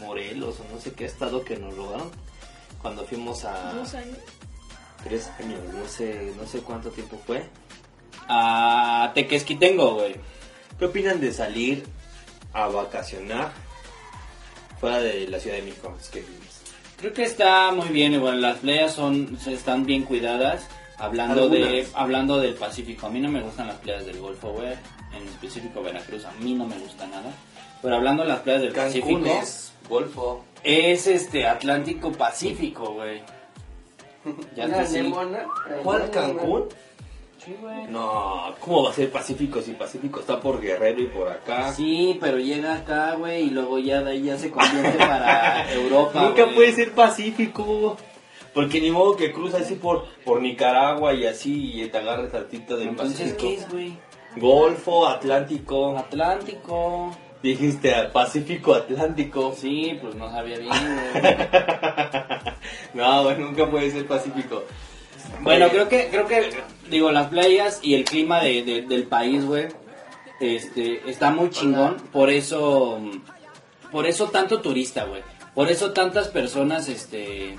Morelos 0.00 0.58
o 0.58 0.74
no 0.74 0.80
sé 0.80 0.92
qué 0.94 1.04
estado 1.04 1.44
que 1.44 1.56
nos 1.56 1.76
robaron? 1.76 2.10
Cuando 2.80 3.04
fuimos 3.04 3.44
a... 3.44 3.72
Dos 3.72 3.94
años. 3.94 4.18
Tres 5.04 5.30
años, 5.38 5.60
no 5.72 5.86
sé, 5.86 6.32
no 6.36 6.44
sé 6.44 6.58
cuánto 6.58 6.90
tiempo 6.90 7.20
fue. 7.24 7.48
A 8.26 9.12
Tequesquitengo, 9.14 9.94
güey. 9.94 10.16
¿Qué 10.76 10.86
opinan 10.86 11.20
de 11.20 11.32
salir 11.32 11.84
a 12.52 12.66
vacacionar 12.66 13.52
fuera 14.80 14.98
de 14.98 15.28
la 15.28 15.38
Ciudad 15.38 15.58
de 15.58 15.62
México? 15.62 15.96
Es 16.00 16.08
que 16.08 16.24
Creo 16.96 17.12
que 17.12 17.22
está 17.22 17.70
muy 17.70 17.90
bien, 17.90 18.12
igual 18.14 18.42
las 18.42 18.58
playas 18.58 18.92
son 18.94 19.38
están 19.46 19.86
bien 19.86 20.02
cuidadas. 20.02 20.66
Hablando 20.98 21.48
de 21.48 21.62
Algunas. 21.62 21.90
hablando 21.94 22.38
del 22.40 22.54
Pacífico, 22.54 23.06
a 23.06 23.10
mí 23.10 23.20
no 23.20 23.28
me 23.28 23.40
gustan 23.40 23.68
las 23.68 23.76
playas 23.76 24.04
del 24.04 24.18
Golfo, 24.18 24.52
güey. 24.52 24.72
En 25.14 25.28
específico 25.28 25.80
Veracruz, 25.80 26.24
a 26.24 26.32
mí 26.40 26.54
no 26.54 26.66
me 26.66 26.76
gusta 26.78 27.06
nada. 27.06 27.32
Pero 27.82 27.96
hablando 27.96 28.22
de 28.22 28.28
las 28.28 28.40
playas 28.40 28.62
del 28.62 28.72
Cancún 28.72 29.22
Pacífico, 29.22 29.42
es 29.42 29.72
Golfo. 29.88 30.44
es 30.62 31.06
este 31.06 31.46
Atlántico 31.46 32.12
Pacífico, 32.12 32.94
güey. 32.94 33.22
Ya 34.56 34.66
te 34.72 34.86
sí. 34.86 35.12
¿Cuál 35.82 36.10
Cancún? 36.10 36.68
Sí, 37.44 37.56
güey. 37.60 37.88
No, 37.88 38.54
¿cómo 38.60 38.84
va 38.84 38.90
a 38.90 38.94
ser 38.94 39.10
Pacífico 39.10 39.60
si 39.60 39.72
Pacífico 39.72 40.20
está 40.20 40.38
por 40.40 40.60
Guerrero 40.60 41.02
y 41.02 41.06
por 41.08 41.28
acá? 41.28 41.72
Sí, 41.72 42.16
pero 42.20 42.38
llega 42.38 42.76
acá, 42.76 43.16
güey, 43.16 43.46
y 43.48 43.50
luego 43.50 43.80
ya 43.80 44.00
de 44.00 44.12
ahí 44.12 44.22
ya 44.22 44.38
se 44.38 44.52
convierte 44.52 44.96
para 44.98 45.72
Europa. 45.74 46.22
Nunca 46.22 46.44
güey. 46.44 46.54
puede 46.54 46.72
ser 46.72 46.92
Pacífico. 46.92 47.96
Porque 48.54 48.80
ni 48.80 48.92
modo 48.92 49.16
que 49.16 49.32
cruza 49.32 49.56
así 49.58 49.74
por, 49.74 50.04
por 50.24 50.40
Nicaragua 50.40 51.14
y 51.14 51.26
así 51.26 51.82
y 51.82 51.88
te 51.88 51.98
agarres 51.98 52.30
tantito 52.30 52.76
del 52.76 52.90
Entonces, 52.90 53.32
Pacífico. 53.32 53.40
¿qué 53.48 53.54
es, 53.54 53.68
güey? 53.72 53.98
Golfo, 54.36 55.08
Atlántico. 55.08 55.96
Atlántico. 55.98 57.10
Dijiste 57.42 57.92
Pacífico 58.12 58.74
Atlántico. 58.74 59.54
Sí, 59.58 59.98
pues 60.00 60.14
no 60.14 60.30
sabía 60.30 60.58
bien, 60.58 60.70
güey. 60.70 61.36
no, 62.94 63.24
güey, 63.24 63.38
nunca 63.38 63.68
puede 63.70 63.90
ser 63.90 64.06
Pacífico. 64.06 64.64
Bueno, 65.40 65.68
creo 65.68 65.88
que, 65.88 66.08
creo 66.08 66.26
que, 66.26 66.50
digo, 66.90 67.10
las 67.10 67.28
playas 67.28 67.80
y 67.82 67.94
el 67.94 68.04
clima 68.04 68.40
de, 68.42 68.62
de- 68.62 68.82
del 68.82 69.04
país, 69.04 69.44
güey, 69.44 69.68
este, 70.40 71.08
está 71.10 71.30
muy 71.30 71.50
chingón. 71.50 71.96
Por 72.12 72.30
eso, 72.30 73.00
por 73.90 74.06
eso 74.06 74.26
tanto 74.28 74.60
turista, 74.60 75.04
güey. 75.04 75.22
Por 75.54 75.70
eso 75.70 75.92
tantas 75.92 76.28
personas, 76.28 76.88
este, 76.88 77.56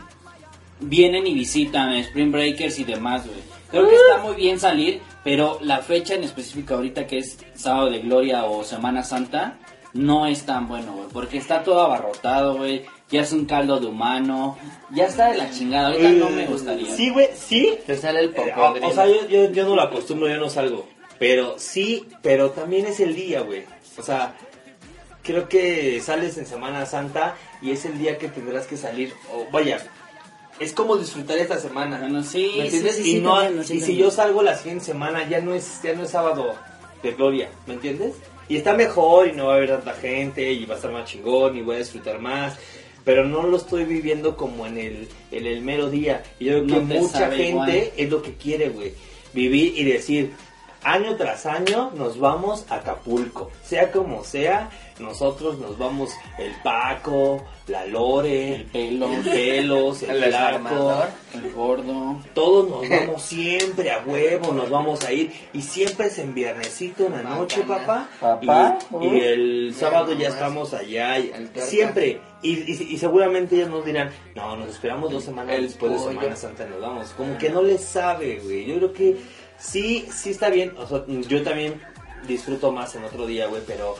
vienen 0.79 1.27
y 1.27 1.33
visitan 1.33 1.93
Spring 1.95 2.31
Breakers 2.31 2.79
y 2.79 2.83
demás, 2.85 3.25
güey. 3.27 3.39
Creo 3.69 3.87
que 3.89 3.95
está 3.95 4.17
muy 4.19 4.35
bien 4.35 4.59
salir, 4.59 5.01
pero 5.23 5.57
la 5.61 5.79
fecha 5.79 6.13
en 6.13 6.23
específico 6.23 6.75
ahorita 6.75 7.07
que 7.07 7.17
es 7.19 7.39
Sábado 7.55 7.89
de 7.89 7.99
Gloria 7.99 8.45
o 8.45 8.63
Semana 8.63 9.01
Santa, 9.03 9.57
no 9.93 10.25
es 10.27 10.45
tan 10.45 10.67
bueno, 10.67 10.93
güey. 10.93 11.07
Porque 11.11 11.37
está 11.37 11.63
todo 11.63 11.81
abarrotado, 11.81 12.57
güey. 12.57 12.85
Ya 13.09 13.21
es 13.21 13.31
un 13.31 13.45
caldo 13.45 13.79
de 13.79 13.87
humano. 13.87 14.57
Ya 14.91 15.05
está 15.05 15.31
de 15.31 15.37
la 15.37 15.51
chingada. 15.51 15.89
Ahorita 15.89 16.09
no 16.11 16.29
me 16.29 16.45
gustaría. 16.47 16.95
Sí, 16.95 17.09
güey, 17.11 17.29
sí. 17.35 17.77
Te 17.85 17.95
sale 17.97 18.21
el 18.21 18.29
Eh, 18.29 18.33
popodrilo. 18.53 18.87
o 18.87 18.91
sea, 18.93 19.05
yo, 19.07 19.27
yo, 19.27 19.51
yo 19.51 19.65
no 19.65 19.75
lo 19.75 19.81
acostumbro, 19.83 20.27
yo 20.27 20.37
no 20.37 20.49
salgo. 20.49 20.87
Pero 21.19 21.55
sí, 21.57 22.07
pero 22.23 22.49
también 22.51 22.85
es 22.87 22.99
el 22.99 23.15
día, 23.15 23.41
güey. 23.41 23.63
O 23.97 24.01
sea, 24.01 24.33
creo 25.21 25.47
que 25.47 26.01
sales 26.01 26.37
en 26.37 26.45
Semana 26.47 26.85
Santa 26.87 27.35
y 27.61 27.71
es 27.71 27.85
el 27.85 27.99
día 27.99 28.17
que 28.17 28.29
tendrás 28.29 28.65
que 28.65 28.77
salir. 28.77 29.13
O 29.31 29.45
vaya, 29.51 29.77
es 30.59 30.73
como 30.73 30.97
disfrutar 30.97 31.37
esta 31.37 31.59
semana. 31.59 31.99
Bueno, 31.99 32.23
sí, 32.23 32.51
¿Me 32.57 32.65
entiendes? 32.65 32.95
sí, 32.95 33.03
sí, 33.03 33.17
y 33.17 33.21
no, 33.21 33.39
también, 33.39 33.61
y 33.77 33.79
si 33.81 33.95
yo 33.95 34.09
salgo 34.09 34.41
la 34.41 34.57
siguiente 34.57 34.85
semana, 34.85 35.29
ya 35.29 35.39
no 35.39 35.53
es, 35.53 35.81
ya 35.83 35.93
no 35.93 36.03
es 36.03 36.09
sábado 36.09 36.55
de 37.03 37.11
gloria, 37.11 37.49
¿me 37.67 37.75
entiendes? 37.75 38.15
Y 38.49 38.57
está 38.57 38.73
mejor 38.73 39.27
y 39.27 39.33
no 39.33 39.47
va 39.47 39.53
a 39.53 39.57
haber 39.57 39.69
tanta 39.69 39.93
gente 39.93 40.51
y 40.51 40.65
va 40.65 40.73
a 40.73 40.77
estar 40.77 40.91
más 40.91 41.09
chingón 41.09 41.57
y 41.57 41.61
voy 41.61 41.75
a 41.75 41.79
disfrutar 41.79 42.19
más. 42.19 42.57
Pero 43.05 43.25
no 43.25 43.43
lo 43.43 43.57
estoy 43.57 43.83
viviendo 43.83 44.37
como 44.37 44.65
en 44.65 44.77
el, 44.77 45.07
en 45.31 45.45
el 45.45 45.61
mero 45.61 45.89
día. 45.89 46.23
Y 46.39 46.45
yo 46.45 46.63
creo 46.63 46.63
No 46.81 46.87
que 46.87 46.99
mucha 46.99 47.29
gente 47.31 47.49
igual. 47.49 47.91
es 47.97 48.09
lo 48.09 48.21
que 48.21 48.33
quiere, 48.35 48.69
güey. 48.69 48.93
Vivir 49.33 49.73
y 49.77 49.83
decir, 49.83 50.31
año 50.83 51.15
tras 51.17 51.45
año 51.45 51.91
nos 51.95 52.17
vamos 52.19 52.65
a 52.69 52.75
Acapulco. 52.75 53.51
Sea 53.63 53.91
como 53.91 54.23
sea, 54.23 54.69
nosotros 55.03 55.59
nos 55.59 55.77
vamos 55.77 56.11
el 56.39 56.51
Paco, 56.63 57.43
la 57.67 57.85
Lore, 57.85 58.55
El 58.55 58.63
Pelos. 58.65 59.11
el 59.11 59.23
Pelos, 59.23 60.03
el, 60.03 60.23
El 60.23 60.29
Flaco. 60.31 61.03
El 61.33 61.51
gordo. 61.53 62.17
Todos 62.33 62.69
nos 62.69 62.89
vamos 63.07 63.21
siempre 63.21 63.91
a 63.91 63.99
huevo, 64.05 64.53
nos 64.53 64.69
vamos 64.69 65.03
a 65.05 65.11
ir. 65.11 65.31
Y 65.53 65.61
siempre 65.61 66.07
es 66.07 66.17
en 66.19 66.33
viernesito, 66.33 67.05
en 67.05 67.13
la 67.13 67.23
noche, 67.23 67.61
papá. 67.63 68.09
Papá. 68.19 68.79
Y, 69.01 69.05
y 69.07 69.19
el 69.19 69.75
sábado 69.77 70.13
ya 70.13 70.29
estamos 70.29 70.73
allá. 70.73 71.17
siempre. 71.55 72.21
Y, 72.41 72.51
y- 72.71 72.87
y 72.93 72.97
seguramente 72.97 73.55
ellos 73.55 73.69
nos 73.69 73.85
dirán, 73.85 74.09
no, 74.35 74.57
nos 74.57 74.69
esperamos 74.69 75.11
dos 75.11 75.23
semanas 75.23 75.55
El 75.55 75.63
después 75.67 75.91
de. 75.93 75.99
Semana 75.99 76.35
Santa 76.35 76.65
nos 76.65 76.81
vamos. 76.81 77.09
Como 77.15 77.37
que 77.37 77.49
no 77.49 77.61
les 77.61 77.81
sabe, 77.81 78.39
güey. 78.43 78.65
Yo 78.65 78.75
creo 78.77 78.93
que 78.93 79.17
sí, 79.57 80.05
sí 80.13 80.31
está 80.31 80.49
bien. 80.49 80.73
O 80.77 80.85
sea, 80.85 81.03
yo 81.07 81.41
también 81.43 81.79
disfruto 82.27 82.71
más 82.71 82.95
en 82.95 83.03
otro 83.05 83.25
día, 83.25 83.47
güey, 83.47 83.61
pero 83.65 83.95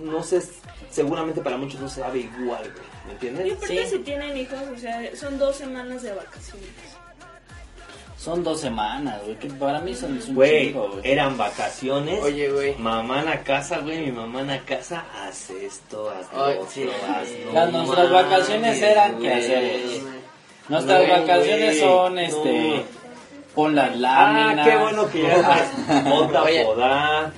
no 0.00 0.22
sé, 0.22 0.42
seguramente 0.90 1.40
para 1.40 1.56
muchos 1.56 1.80
no 1.80 1.88
se 1.88 2.00
sabe 2.00 2.20
igual, 2.20 2.62
güey. 2.62 2.88
¿Me 3.06 3.12
Y 3.12 3.12
entiendes? 3.12 3.52
aparte 3.56 3.86
si 3.86 3.98
tienen 4.00 4.36
hijos, 4.36 4.58
o 4.74 4.78
sea, 4.78 5.16
son 5.16 5.38
dos 5.38 5.56
semanas 5.56 6.02
de 6.02 6.12
vacaciones. 6.14 6.68
Son 8.18 8.42
dos 8.42 8.60
semanas, 8.60 9.20
güey, 9.24 9.36
que 9.36 9.48
para 9.48 9.78
mí 9.80 9.94
son 9.94 10.12
un 10.14 10.34
Güey, 10.34 10.72
güey. 10.72 10.88
eran 11.04 11.38
vacaciones. 11.38 12.20
Oye, 12.20 12.50
güey. 12.50 12.74
Mamá 12.76 13.20
en 13.20 13.26
la 13.26 13.42
casa, 13.44 13.78
güey, 13.78 14.06
mi 14.06 14.10
mamá 14.12 14.40
en 14.40 14.48
la 14.48 14.60
casa, 14.64 15.04
haz 15.22 15.50
esto, 15.50 16.10
haz 16.10 16.26
lo 16.32 16.44
Ay, 16.44 16.54
otro, 16.56 16.68
sí. 16.68 16.88
haz 17.08 17.28
no 17.46 17.52
Las- 17.52 17.72
nuestras 17.72 18.10
vacaciones 18.10 18.82
eran 18.82 19.12
güey. 19.12 19.22
quehaceres. 19.28 20.02
Nuestras 20.68 20.98
Güey, 21.06 21.10
vacaciones 21.20 21.78
son, 21.78 22.14
no. 22.16 22.20
este, 22.20 22.84
pon 23.58 23.74
las 23.74 23.90
Ah, 23.90 23.96
láminas. 23.96 24.68
qué 24.68 24.76
bueno 24.76 25.10
que 25.10 25.20
ya 25.22 26.02
monta 26.04 26.42
Oye. 26.44 26.64
podar, 26.64 27.32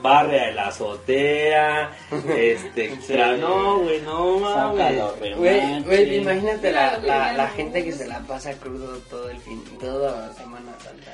barre 0.00 0.54
la 0.54 0.68
azotea, 0.68 1.90
este, 2.34 2.94
tra- 3.08 3.36
no, 3.38 3.80
güey, 3.80 4.00
no 4.00 4.38
mames. 4.38 5.02
Güey, 5.36 5.82
güey, 5.82 6.16
imagínate 6.16 6.72
la, 6.72 6.96
la, 7.36 7.48
gente 7.48 7.84
que 7.84 7.92
se 7.92 8.06
la 8.08 8.20
pasa 8.20 8.54
crudo 8.54 8.96
todo 9.10 9.28
el 9.28 9.38
fin, 9.40 9.62
toda 9.78 10.28
la 10.28 10.32
Semana 10.32 10.72
Santa. 10.82 11.12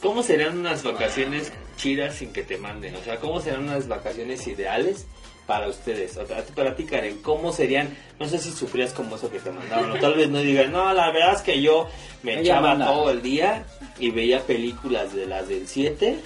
¿Cómo 0.00 0.22
serían 0.22 0.56
unas 0.58 0.84
vacaciones 0.84 1.52
chidas 1.76 2.14
sin 2.14 2.32
que 2.32 2.44
te 2.44 2.58
manden? 2.58 2.94
O 2.94 3.00
sea, 3.02 3.16
¿cómo 3.16 3.40
serían 3.40 3.64
unas 3.64 3.88
vacaciones 3.88 4.46
ideales 4.46 5.04
para 5.48 5.66
ustedes? 5.66 6.16
O 6.16 6.24
sea, 6.26 6.44
para 6.54 6.76
ti, 6.76 6.84
Karen, 6.84 7.20
¿cómo 7.22 7.52
serían? 7.52 7.94
No 8.20 8.26
sé 8.28 8.38
si 8.38 8.52
sufrías 8.52 8.92
como 8.94 9.16
eso 9.16 9.30
que 9.30 9.40
te 9.40 9.50
mandaban. 9.50 9.90
O 9.90 9.94
tal 9.96 10.14
vez 10.14 10.28
no 10.30 10.38
digan, 10.38 10.70
no, 10.72 10.92
la 10.94 11.10
verdad 11.10 11.34
es 11.34 11.42
que 11.42 11.60
yo 11.60 11.88
me 12.22 12.34
Ella 12.34 12.40
echaba 12.42 12.68
manda. 12.70 12.86
todo 12.86 13.10
el 13.10 13.20
día 13.20 13.64
y 14.00 14.10
veía 14.10 14.40
películas 14.40 15.14
de 15.14 15.26
las 15.26 15.48
del 15.48 15.68
7. 15.68 16.18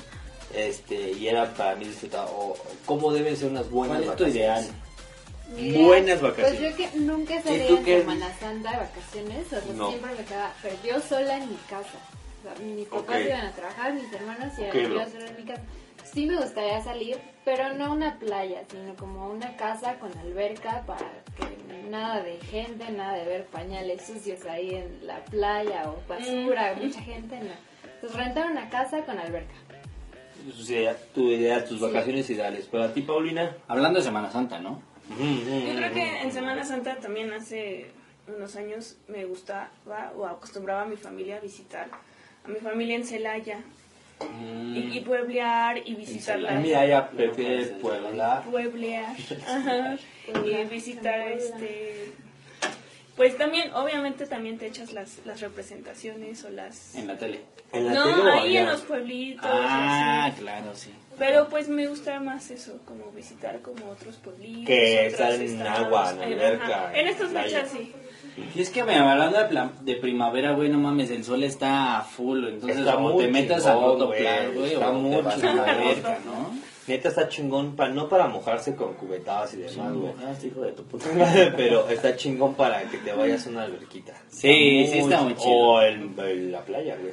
Este, 0.54 1.10
y 1.12 1.26
era 1.28 1.52
para 1.54 1.74
mí 1.76 1.84
disfrutar. 1.86 2.26
O 2.30 2.56
cómo 2.86 3.12
deben 3.12 3.36
ser 3.36 3.50
unas 3.50 3.68
buenas 3.70 3.98
¿Cuál 4.02 4.10
es 4.10 4.16
tu 4.16 4.26
ideal? 4.26 4.64
Buenas 5.56 6.20
Pues 6.20 6.36
vacaciones. 6.36 6.60
yo 6.60 6.76
que 6.76 6.98
nunca 6.98 7.42
salía 7.42 7.66
en 7.68 7.84
Semana 7.84 8.38
Santa 8.40 8.70
de 8.70 8.76
vacaciones, 8.78 9.46
o 9.46 9.50
sea, 9.50 9.60
No. 9.74 9.88
siempre 9.90 10.14
me 10.16 10.24
quedaba, 10.24 10.52
pero 10.62 10.76
yo 10.84 11.00
sola 11.00 11.36
en 11.36 11.48
mi 11.50 11.56
casa. 11.68 11.98
O 12.40 12.42
sea, 12.56 12.66
mis 12.66 12.86
papás 12.88 13.20
iban 13.24 13.46
a 13.46 13.52
trabajar, 13.52 13.92
mis 13.94 14.12
hermanos 14.12 14.52
y 14.58 14.62
Ok, 14.62 14.74
yo 14.74 14.88
sola 15.10 15.26
en 15.28 15.36
mi 15.36 15.44
casa. 15.44 15.62
Sí 16.14 16.26
me 16.26 16.36
gustaría 16.36 16.80
salir, 16.80 17.18
pero 17.44 17.74
no 17.74 17.92
una 17.92 18.20
playa, 18.20 18.62
sino 18.70 18.94
como 18.94 19.28
una 19.30 19.56
casa 19.56 19.98
con 19.98 20.16
alberca 20.16 20.84
para 20.86 21.10
que 21.36 21.88
nada 21.90 22.22
de 22.22 22.36
gente, 22.38 22.88
nada 22.92 23.14
de 23.14 23.24
ver 23.24 23.46
pañales 23.46 24.06
sucios 24.06 24.46
ahí 24.46 24.76
en 24.76 25.04
la 25.04 25.24
playa 25.24 25.90
o 25.90 26.00
basura, 26.08 26.76
mucha 26.80 27.00
gente, 27.00 27.40
no. 27.40 27.50
Entonces 27.94 28.16
rentar 28.16 28.48
una 28.48 28.70
casa 28.70 29.02
con 29.04 29.18
alberca. 29.18 29.54
O 30.48 30.62
sea, 30.62 30.96
tu 31.12 31.32
idea, 31.32 31.64
tus 31.64 31.80
vacaciones 31.80 32.30
ideales. 32.30 32.66
Para 32.66 32.94
ti, 32.94 33.02
Paulina. 33.02 33.56
Hablando 33.66 33.98
de 33.98 34.04
Semana 34.04 34.30
Santa, 34.30 34.60
¿no? 34.60 34.80
Yo 35.18 35.76
creo 35.76 35.92
que 35.92 36.22
en 36.22 36.30
Semana 36.30 36.64
Santa 36.64 36.96
también 36.96 37.32
hace 37.32 37.90
unos 38.28 38.54
años 38.54 38.98
me 39.08 39.24
gustaba 39.24 39.70
o 40.16 40.26
acostumbraba 40.26 40.82
a 40.82 40.86
mi 40.86 40.96
familia 40.96 41.38
a 41.38 41.40
visitar 41.40 41.88
a 42.44 42.48
mi 42.48 42.60
familia 42.60 42.96
en 42.96 43.04
Celaya 43.04 43.58
y, 44.74 44.98
y 44.98 45.00
pueblear 45.00 45.78
y 45.84 45.94
visitarla. 45.94 46.52
A 46.52 46.54
mí 46.60 46.68
ya 46.70 47.08
prefiere 47.10 47.64
Puebla. 47.66 48.42
pueblear 48.50 49.14
ajá, 49.48 49.96
y 50.44 50.64
visitar 50.64 51.20
este 51.28 52.12
pues 53.16 53.38
también 53.38 53.72
obviamente 53.74 54.26
también 54.26 54.58
te 54.58 54.66
echas 54.66 54.92
las, 54.92 55.18
las 55.24 55.40
representaciones 55.40 56.42
o 56.44 56.50
las 56.50 56.96
En 56.96 57.06
la 57.06 57.16
tele. 57.16 57.40
¿En 57.72 57.86
la 57.86 57.92
no 57.94 58.04
tele 58.16 58.30
ahí 58.32 58.56
en 58.56 58.66
los 58.66 58.80
pueblitos 58.82 59.46
Ah, 59.48 60.26
así. 60.26 60.40
claro, 60.40 60.74
sí. 60.74 60.90
pero 61.16 61.48
pues 61.48 61.68
me 61.68 61.86
gusta 61.86 62.18
más 62.18 62.50
eso 62.50 62.80
como 62.84 63.12
visitar 63.12 63.60
como 63.60 63.88
otros 63.90 64.16
pueblitos 64.16 64.66
Que 64.66 65.06
estar 65.06 65.32
en 65.32 65.42
estados. 65.42 65.86
agua, 65.86 66.10
en 66.12 66.22
alberca, 66.22 66.90
en 66.92 67.00
en 67.00 67.08
estas 67.08 67.30
fechas 67.30 67.68
sí 67.70 67.92
Y 68.56 68.60
es 68.60 68.70
que 68.70 68.82
me 68.82 68.96
hablando 68.96 69.38
de, 69.38 69.44
pla- 69.44 69.72
de 69.82 69.94
primavera, 69.96 70.52
güey, 70.52 70.68
no 70.68 70.78
mames, 70.78 71.10
el 71.10 71.22
sol 71.24 71.44
está 71.44 71.98
a 71.98 72.02
full, 72.02 72.44
entonces 72.48 72.78
Está 72.78 72.96
o 72.98 73.16
te 73.16 73.28
metas 73.28 73.62
chingón, 73.64 73.84
otro 73.84 74.06
güey, 74.08 74.20
plan, 74.20 74.54
güey, 74.54 74.72
está 74.72 74.90
o 74.90 74.92
muy 74.94 75.10
te 75.16 75.22
vas 75.22 75.34
a 75.34 75.38
la 75.38 75.64
chingón. 75.64 75.86
verga, 75.88 76.18
¿no? 76.24 76.64
Neta 76.86 77.08
está 77.08 77.28
chingón, 77.28 77.76
pa- 77.76 77.88
no 77.88 78.08
para 78.08 78.26
mojarse 78.26 78.74
con 78.74 78.94
cubetadas 78.94 79.54
y 79.54 79.58
demás, 79.58 79.92
güey. 79.94 80.12
Ah, 80.22 80.32
hijo 80.44 80.60
de 80.60 80.72
tu 80.72 80.82
puta. 80.84 81.06
Pero 81.56 81.88
está 81.88 82.14
chingón 82.16 82.54
para 82.54 82.82
que 82.90 82.98
te 82.98 83.12
vayas 83.12 83.46
a 83.46 83.50
una 83.50 83.62
alberquita. 83.62 84.12
Sí, 84.28 84.86
sí 84.92 84.98
está 84.98 85.22
muy 85.22 85.32
ch- 85.34 85.38
chido. 85.38 85.56
O 85.56 85.80
en, 85.82 86.14
en 86.18 86.52
la 86.52 86.60
playa, 86.60 86.96
güey. 87.00 87.12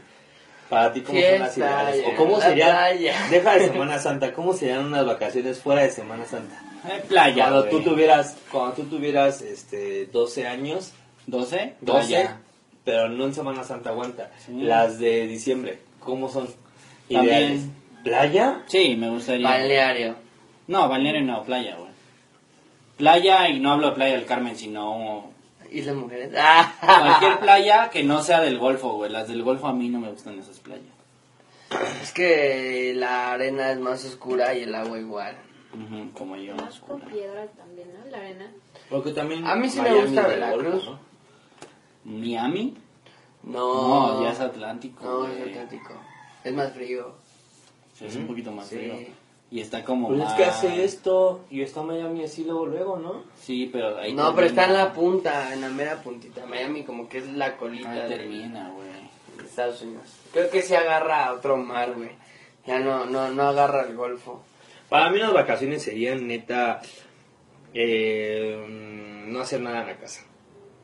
Para 0.69 0.91
ti, 0.93 1.01
¿cómo 1.01 1.19
son 1.21 1.39
las 1.39 1.57
ideales? 1.57 2.05
¿O 2.07 2.15
cómo 2.17 2.37
la 2.39 2.45
serían? 2.45 2.69
playa. 2.71 3.27
Deja 3.29 3.53
de 3.53 3.67
Semana 3.71 3.99
Santa, 3.99 4.33
¿cómo 4.33 4.53
serían 4.53 4.85
unas 4.85 5.05
vacaciones 5.05 5.59
fuera 5.61 5.83
de 5.83 5.89
Semana 5.91 6.25
Santa? 6.25 6.61
Eh, 6.89 7.03
playa, 7.07 7.43
cuando 7.43 7.59
güey. 7.67 7.71
tú 7.71 7.89
tuvieras, 7.91 8.37
cuando 8.51 8.73
tú 8.73 8.83
tuvieras 8.85 9.41
este 9.41 10.07
12 10.07 10.47
años, 10.47 10.91
¿12? 11.27 11.73
12, 11.81 12.07
Playa. 12.09 12.37
pero 12.83 13.09
no 13.09 13.25
en 13.25 13.33
Semana 13.33 13.63
Santa, 13.63 13.89
aguanta. 13.91 14.31
Sí. 14.45 14.53
Las 14.53 14.99
de 14.99 15.27
diciembre, 15.27 15.79
¿cómo 15.99 16.29
son? 16.29 16.47
También. 17.09 17.25
Ideales. 17.25 17.61
¿Playa? 18.03 18.63
Sí, 18.67 18.95
me 18.97 19.09
gustaría. 19.09 19.47
Balneario. 19.47 20.15
No, 20.67 20.87
balneario 20.89 21.21
no, 21.21 21.43
playa, 21.43 21.75
güey. 21.77 21.91
Playa, 22.97 23.49
y 23.49 23.59
no 23.59 23.73
hablo 23.73 23.89
de 23.89 23.95
Playa 23.95 24.15
del 24.15 24.25
Carmen, 24.25 24.55
sino 24.55 25.31
¿Y 25.71 25.81
las 25.81 25.95
mujeres? 25.95 26.33
Ah. 26.37 26.73
cualquier 26.81 27.39
playa 27.41 27.89
que 27.89 28.03
no 28.03 28.21
sea 28.21 28.41
del 28.41 28.59
Golfo, 28.59 28.93
güey. 28.93 29.09
Las 29.09 29.27
del 29.29 29.41
Golfo 29.41 29.67
a 29.67 29.73
mí 29.73 29.87
no 29.89 29.99
me 29.99 30.11
gustan 30.11 30.37
esas 30.37 30.59
playas. 30.59 30.83
Es 32.01 32.11
que 32.11 32.93
la 32.95 33.31
arena 33.31 33.71
es 33.71 33.79
más 33.79 34.03
oscura 34.03 34.53
y 34.53 34.63
el 34.63 34.75
agua 34.75 34.99
igual. 34.99 35.35
Como 36.13 36.35
yo. 36.35 36.55
Más 36.55 36.79
con 36.81 36.99
piedras 36.99 37.49
también, 37.55 37.87
¿no? 37.93 38.11
La 38.11 38.17
arena. 38.17 38.51
Porque 38.89 39.11
también 39.11 39.47
A 39.47 39.55
mí 39.55 39.69
sí 39.69 39.79
me 39.79 39.93
gusta 39.93 40.27
Veracruz. 40.27 40.85
Golfo, 40.85 40.91
¿no? 40.91 41.10
¿Miami? 42.03 42.75
No. 43.43 44.17
No, 44.19 44.23
ya 44.23 44.31
es 44.31 44.39
Atlántico. 44.39 45.03
No, 45.03 45.19
güey. 45.21 45.41
es 45.41 45.47
Atlántico. 45.49 45.93
Es 46.43 46.53
más 46.53 46.73
frío. 46.73 47.13
Sí, 47.93 48.05
es 48.05 48.15
un 48.15 48.27
poquito 48.27 48.51
más 48.51 48.67
Sí. 48.67 48.75
frío. 48.77 48.93
Y 49.51 49.59
está 49.59 49.83
como 49.83 50.07
Pues 50.07 50.19
más... 50.19 50.31
es 50.31 50.37
que 50.37 50.45
hace 50.45 50.83
esto 50.85 51.43
y 51.49 51.61
está 51.61 51.83
Miami 51.83 52.23
así 52.23 52.45
luego, 52.45 52.65
luego, 52.67 52.97
¿no? 52.97 53.23
Sí, 53.37 53.69
pero 53.71 53.97
ahí 53.97 54.13
No, 54.13 54.33
pero 54.33 54.47
está 54.47 54.65
en 54.65 54.73
la 54.73 54.93
punta, 54.93 55.53
en 55.53 55.59
la 55.61 55.67
mera 55.69 56.01
puntita. 56.01 56.45
Miami 56.45 56.83
como 56.85 57.09
que 57.09 57.17
es 57.17 57.27
la 57.33 57.57
colita 57.57 57.91
Ahí 57.91 58.01
de, 58.09 58.15
termina, 58.17 58.69
güey. 58.69 58.87
de 59.37 59.43
Estados 59.43 59.81
Unidos. 59.81 60.05
Creo 60.31 60.49
que 60.49 60.61
sí 60.61 60.73
agarra 60.73 61.25
a 61.25 61.33
otro 61.33 61.57
mar, 61.57 61.93
güey. 61.95 62.11
Ya 62.65 62.79
no, 62.79 63.05
no, 63.05 63.29
no 63.31 63.43
agarra 63.43 63.81
el 63.81 63.95
Golfo. 63.95 64.41
Para 64.87 65.09
mí 65.09 65.19
las 65.19 65.33
vacaciones 65.33 65.83
serían 65.83 66.27
neta 66.27 66.81
eh, 67.73 68.65
no 69.27 69.39
hacer 69.41 69.59
nada 69.61 69.81
en 69.81 69.87
la 69.87 69.97
casa. 69.97 70.21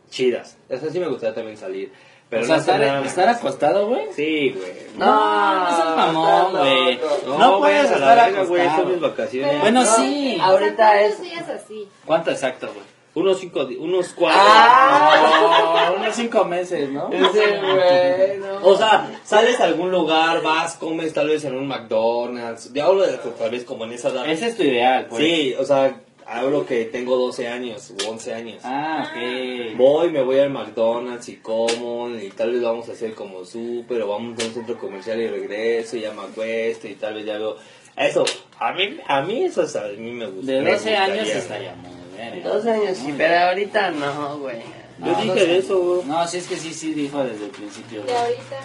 Chidas. 0.10 0.58
Eso 0.70 0.90
sí 0.90 1.00
me 1.00 1.08
gustaría 1.08 1.36
también 1.36 1.58
salir. 1.58 1.92
Pero 2.30 2.44
o 2.44 2.46
sea, 2.46 2.56
no 2.58 2.62
hacer 2.62 2.82
estar, 3.06 3.26
nada 3.26 3.38
acostado, 3.38 3.88
güey. 3.88 4.08
Sí, 4.14 4.54
güey. 4.58 4.74
No, 4.98 5.60
no 5.64 5.76
seas 5.76 5.96
mamón, 5.96 6.52
güey. 6.58 7.00
No, 7.26 7.60
puedes 7.60 7.90
a 7.90 7.94
estar 7.94 8.18
verga, 8.18 8.44
güey. 8.44 8.62
acostado. 8.62 8.84
Son 8.84 8.92
mis 8.92 9.02
vacaciones. 9.02 9.62
Bueno, 9.62 9.84
No, 9.84 9.96
sí. 9.96 10.38
Ahorita 10.42 10.76
¿Cuántos 10.76 11.12
es... 11.14 11.22
días 11.22 11.50
así? 11.50 11.88
¿Cuánto 12.06 12.32
exacto, 12.32 12.68
güey? 12.68 12.98
Unos 13.14 13.40
cinco, 13.40 13.68
unos 13.80 14.10
cuatro. 14.10 14.40
¡Ah! 14.44 15.92
unos 15.98 16.16
cinco 16.16 16.44
meses, 16.46 16.88
¿no? 16.90 17.10
Ese 17.12 17.58
güey, 17.58 18.38
no. 18.38 18.64
O 18.68 18.78
sea, 18.78 19.10
sales 19.24 19.60
a 19.60 19.64
algún 19.64 19.90
lugar, 19.90 20.44
vas, 20.44 20.76
comes 20.76 21.14
tal 21.14 21.30
vez 21.30 21.44
en 21.46 21.56
un 21.56 21.66
McDonald's. 21.66 22.72
Ya 22.74 22.86
hablo 22.86 23.08
de 23.08 23.18
tal 23.18 23.50
vez 23.50 23.64
como 23.64 23.86
en 23.86 23.94
esa 23.94 24.10
edad. 24.10 24.30
Ese 24.30 24.48
es 24.50 24.58
tu 24.58 24.62
ideal, 24.64 25.08
pues. 25.10 25.24
Sí, 25.24 25.56
o 25.58 25.66
sea, 25.66 25.96
hablo 26.28 26.66
que 26.66 26.86
tengo 26.86 27.16
12 27.18 27.48
años 27.48 27.92
u 27.92 28.10
11 28.10 28.34
años. 28.34 28.62
Ah, 28.64 29.08
ok. 29.10 29.78
Voy, 29.78 30.12
me 30.12 30.22
voy 30.22 30.40
al 30.40 30.50
McDonald's 30.50 31.30
y 31.30 31.38
como, 31.38 32.10
y 32.10 32.30
tal 32.32 32.52
vez 32.54 32.62
vamos 32.62 32.90
a 32.90 32.92
hacer 32.94 33.14
como 33.14 33.46
súper, 33.46 34.02
o 34.02 34.08
vamos 34.10 34.40
a 34.42 34.46
un 34.46 34.54
centro 34.54 34.78
comercial 34.78 35.20
y 35.22 35.28
regreso, 35.28 35.98
y 35.98 36.02
ya 36.02 36.12
me 36.14 36.22
acuesto, 36.24 36.88
y 36.88 36.96
tal 36.96 37.16
vez 37.16 37.26
ya 37.26 37.38
veo... 37.38 37.56
Eso, 37.96 38.26
a 38.60 38.74
mí, 38.74 38.98
a 39.08 39.22
mí 39.24 39.44
eso 39.46 39.62
a 39.64 39.88
mí 39.98 40.12
me 40.12 40.28
gusta. 40.28 40.52
De 40.52 40.62
me 40.62 40.72
12 40.74 40.96
años 40.96 41.28
estaría 41.30 41.74
muy 41.76 41.92
bien. 42.16 42.44
Dos 42.44 42.64
años, 42.68 42.96
sí, 42.98 43.14
pero 43.18 43.40
ahorita 43.40 43.90
no, 43.92 44.38
güey. 44.38 44.58
Yo 45.04 45.16
dije 45.22 45.46
de 45.48 45.58
eso, 45.58 45.80
güey. 45.80 46.06
No, 46.06 46.28
sí 46.28 46.38
es 46.38 46.48
que 46.48 46.58
sí, 46.58 46.74
sí 46.76 46.94
dijo 46.94 47.24
desde 47.24 47.46
el 47.46 47.52
principio. 47.52 48.04
Y 48.08 48.12
ahorita, 48.12 48.60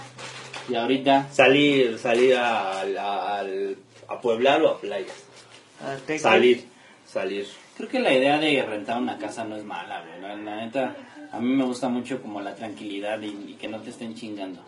Y 0.71 0.75
ahorita, 0.75 1.29
Salir, 1.33 1.99
salir 1.99 2.35
a, 2.37 2.81
a, 2.83 3.39
al- 3.39 3.77
a 4.09 4.21
pueblar 4.21 4.61
o 4.63 4.69
a 4.69 4.81
playas. 4.81 5.13
Salir, 6.19 6.65
salir. 7.13 7.47
creo 7.77 7.89
que 7.89 8.01
la 8.01 8.13
idea 8.13 8.39
de 8.39 8.63
rentar 8.63 9.01
una 9.01 9.19
casa 9.19 9.45
no 9.45 9.57
es 9.57 9.65
mala, 9.65 10.03
güey. 10.05 10.21
La, 10.21 10.37
la 10.37 10.57
neta, 10.65 10.97
a 11.31 11.41
mí 11.41 11.55
me 11.55 11.65
gusta 11.65 11.89
mucho 11.89 12.21
como 12.23 12.41
la 12.41 12.55
tranquilidad 12.55 13.21
y, 13.21 13.53
y 13.53 13.55
que 13.55 13.69
no 13.69 13.81
te 13.81 13.91
estén 13.91 14.15
chingando. 14.15 14.61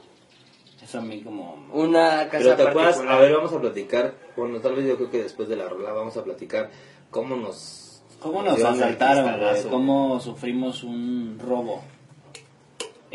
Eso 0.82 0.98
a 0.98 1.00
mí 1.00 1.22
como... 1.22 1.66
Una 1.72 2.28
casa 2.28 2.38
Pero 2.38 2.56
te 2.56 2.62
acuerdas, 2.68 3.00
a 3.00 3.18
ver, 3.18 3.32
vamos 3.32 3.52
a 3.52 3.60
platicar, 3.60 4.14
bueno, 4.36 4.60
tal 4.60 4.74
vez 4.74 4.86
yo 4.86 4.96
creo 4.96 5.10
que 5.10 5.22
después 5.22 5.48
de 5.48 5.56
la 5.56 5.68
rola 5.68 5.92
vamos 5.92 6.16
a 6.16 6.24
platicar 6.24 6.70
cómo 7.10 7.36
nos... 7.36 8.02
¿Cómo 8.20 8.42
nos 8.42 8.62
asaltaron, 8.62 9.40
güey? 9.40 9.62
¿Cómo 9.70 10.20
sufrimos 10.20 10.82
un 10.82 11.38
robo? 11.38 11.82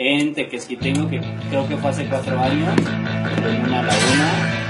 en 0.02 0.34
Tequesquitengo, 0.34 1.10
que 1.10 1.20
creo 1.50 1.68
que 1.68 1.76
fue 1.76 1.90
hace 1.90 2.08
cuatro 2.08 2.40
años, 2.40 2.74
en 2.78 3.66
una 3.66 3.84
laguna. 3.84 4.69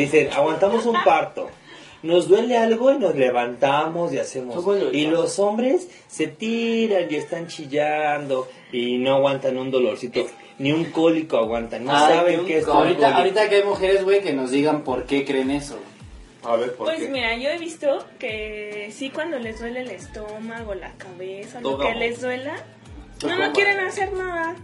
Dicen, 0.00 0.30
aguantamos 0.32 0.86
un 0.86 0.96
parto. 1.04 1.48
Nos 2.02 2.28
duele 2.28 2.56
algo 2.56 2.90
y 2.92 2.98
nos 2.98 3.14
levantamos 3.14 4.12
y 4.12 4.18
hacemos. 4.18 4.64
Y 4.92 5.06
los 5.06 5.38
hombres 5.38 5.88
se 6.08 6.28
tiran 6.28 7.06
y 7.10 7.16
están 7.16 7.46
chillando 7.46 8.48
y 8.72 8.96
no 8.98 9.16
aguantan 9.16 9.58
un 9.58 9.70
dolorcito. 9.70 10.26
Ni 10.58 10.72
un 10.72 10.84
cólico 10.86 11.36
aguantan. 11.38 11.84
No 11.84 11.92
Ay, 11.94 12.14
saben 12.16 12.46
qué 12.46 12.58
es 12.58 12.66
Ahorita, 12.66 13.16
ahorita 13.16 13.48
que 13.48 13.56
hay 13.56 13.64
mujeres, 13.64 14.04
güey, 14.04 14.22
que 14.22 14.32
nos 14.32 14.50
digan 14.50 14.82
por 14.82 15.04
qué 15.04 15.24
creen 15.24 15.50
eso. 15.50 15.78
A 16.42 16.56
ver, 16.56 16.74
¿por 16.74 16.86
Pues 16.86 17.00
qué? 17.00 17.08
mira, 17.08 17.36
yo 17.36 17.50
he 17.50 17.58
visto 17.58 17.98
que 18.18 18.90
sí 18.92 19.10
cuando 19.10 19.38
les 19.38 19.60
duele 19.60 19.80
el 19.82 19.90
estómago, 19.90 20.74
la 20.74 20.92
cabeza, 20.94 21.60
lo 21.60 21.72
Todo. 21.72 21.80
que 21.86 21.94
les 21.94 22.20
duela, 22.22 22.56
no, 23.22 23.36
no 23.38 23.52
quieren 23.52 23.78
hacer 23.80 24.10
nada. 24.14 24.56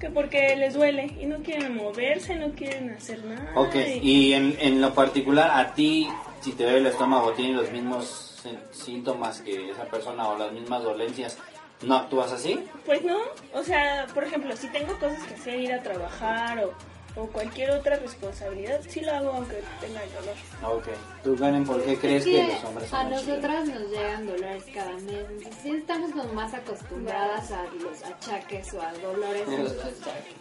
Que 0.00 0.08
porque 0.08 0.56
les 0.56 0.72
duele 0.74 1.14
y 1.20 1.26
no 1.26 1.36
quieren 1.42 1.76
moverse, 1.76 2.34
no 2.36 2.52
quieren 2.52 2.90
hacer 2.90 3.22
nada. 3.24 3.52
Ok, 3.54 3.74
y 4.02 4.32
en, 4.32 4.56
en 4.58 4.80
lo 4.80 4.94
particular, 4.94 5.50
a 5.52 5.74
ti, 5.74 6.08
si 6.40 6.52
te 6.52 6.64
duele 6.64 6.78
el 6.78 6.86
estómago, 6.86 7.32
tienes 7.32 7.56
los 7.56 7.70
mismos 7.70 8.38
sí- 8.42 8.58
síntomas 8.72 9.42
que 9.42 9.70
esa 9.70 9.84
persona 9.84 10.26
o 10.28 10.38
las 10.38 10.52
mismas 10.52 10.82
dolencias, 10.82 11.36
¿no 11.82 11.96
actúas 11.96 12.32
así? 12.32 12.64
Pues 12.86 13.02
no, 13.04 13.18
o 13.52 13.62
sea, 13.62 14.06
por 14.14 14.24
ejemplo, 14.24 14.56
si 14.56 14.68
tengo 14.68 14.94
cosas 14.98 15.22
que 15.24 15.34
hacer, 15.34 15.60
ir 15.60 15.72
a 15.74 15.82
trabajar 15.82 16.58
o, 16.64 16.72
o 17.20 17.26
cualquier 17.28 17.70
otra 17.72 17.96
responsabilidad, 17.96 18.80
sí 18.88 19.00
lo 19.00 19.12
hago 19.12 19.32
aunque 19.32 19.62
tenga 19.80 20.02
el 20.02 20.10
dolor. 20.12 20.76
Ok. 20.78 20.84
¿Tú, 21.22 21.36
Karen, 21.36 21.64
por 21.64 21.82
qué 21.82 21.96
crees 21.98 22.24
Es 22.26 22.32
que, 22.32 22.46
que 22.46 22.52
los 22.54 22.64
hombres 22.64 22.92
a 22.92 23.02
son 23.02 23.12
así? 23.12 23.26
nosotras 23.28 23.68
nos 23.68 23.90
llegan 23.90 24.26
dolores 24.26 24.64
cada 24.74 24.92
mes, 24.98 25.26
sí 25.62 25.70
estamos 25.70 26.10
como 26.12 26.32
más 26.32 26.54
acostumbradas 26.54 27.50
a 27.52 27.64
los 27.64 28.02
achaques 28.04 28.72
o 28.74 28.82
a 28.82 28.92
dolores. 28.94 29.46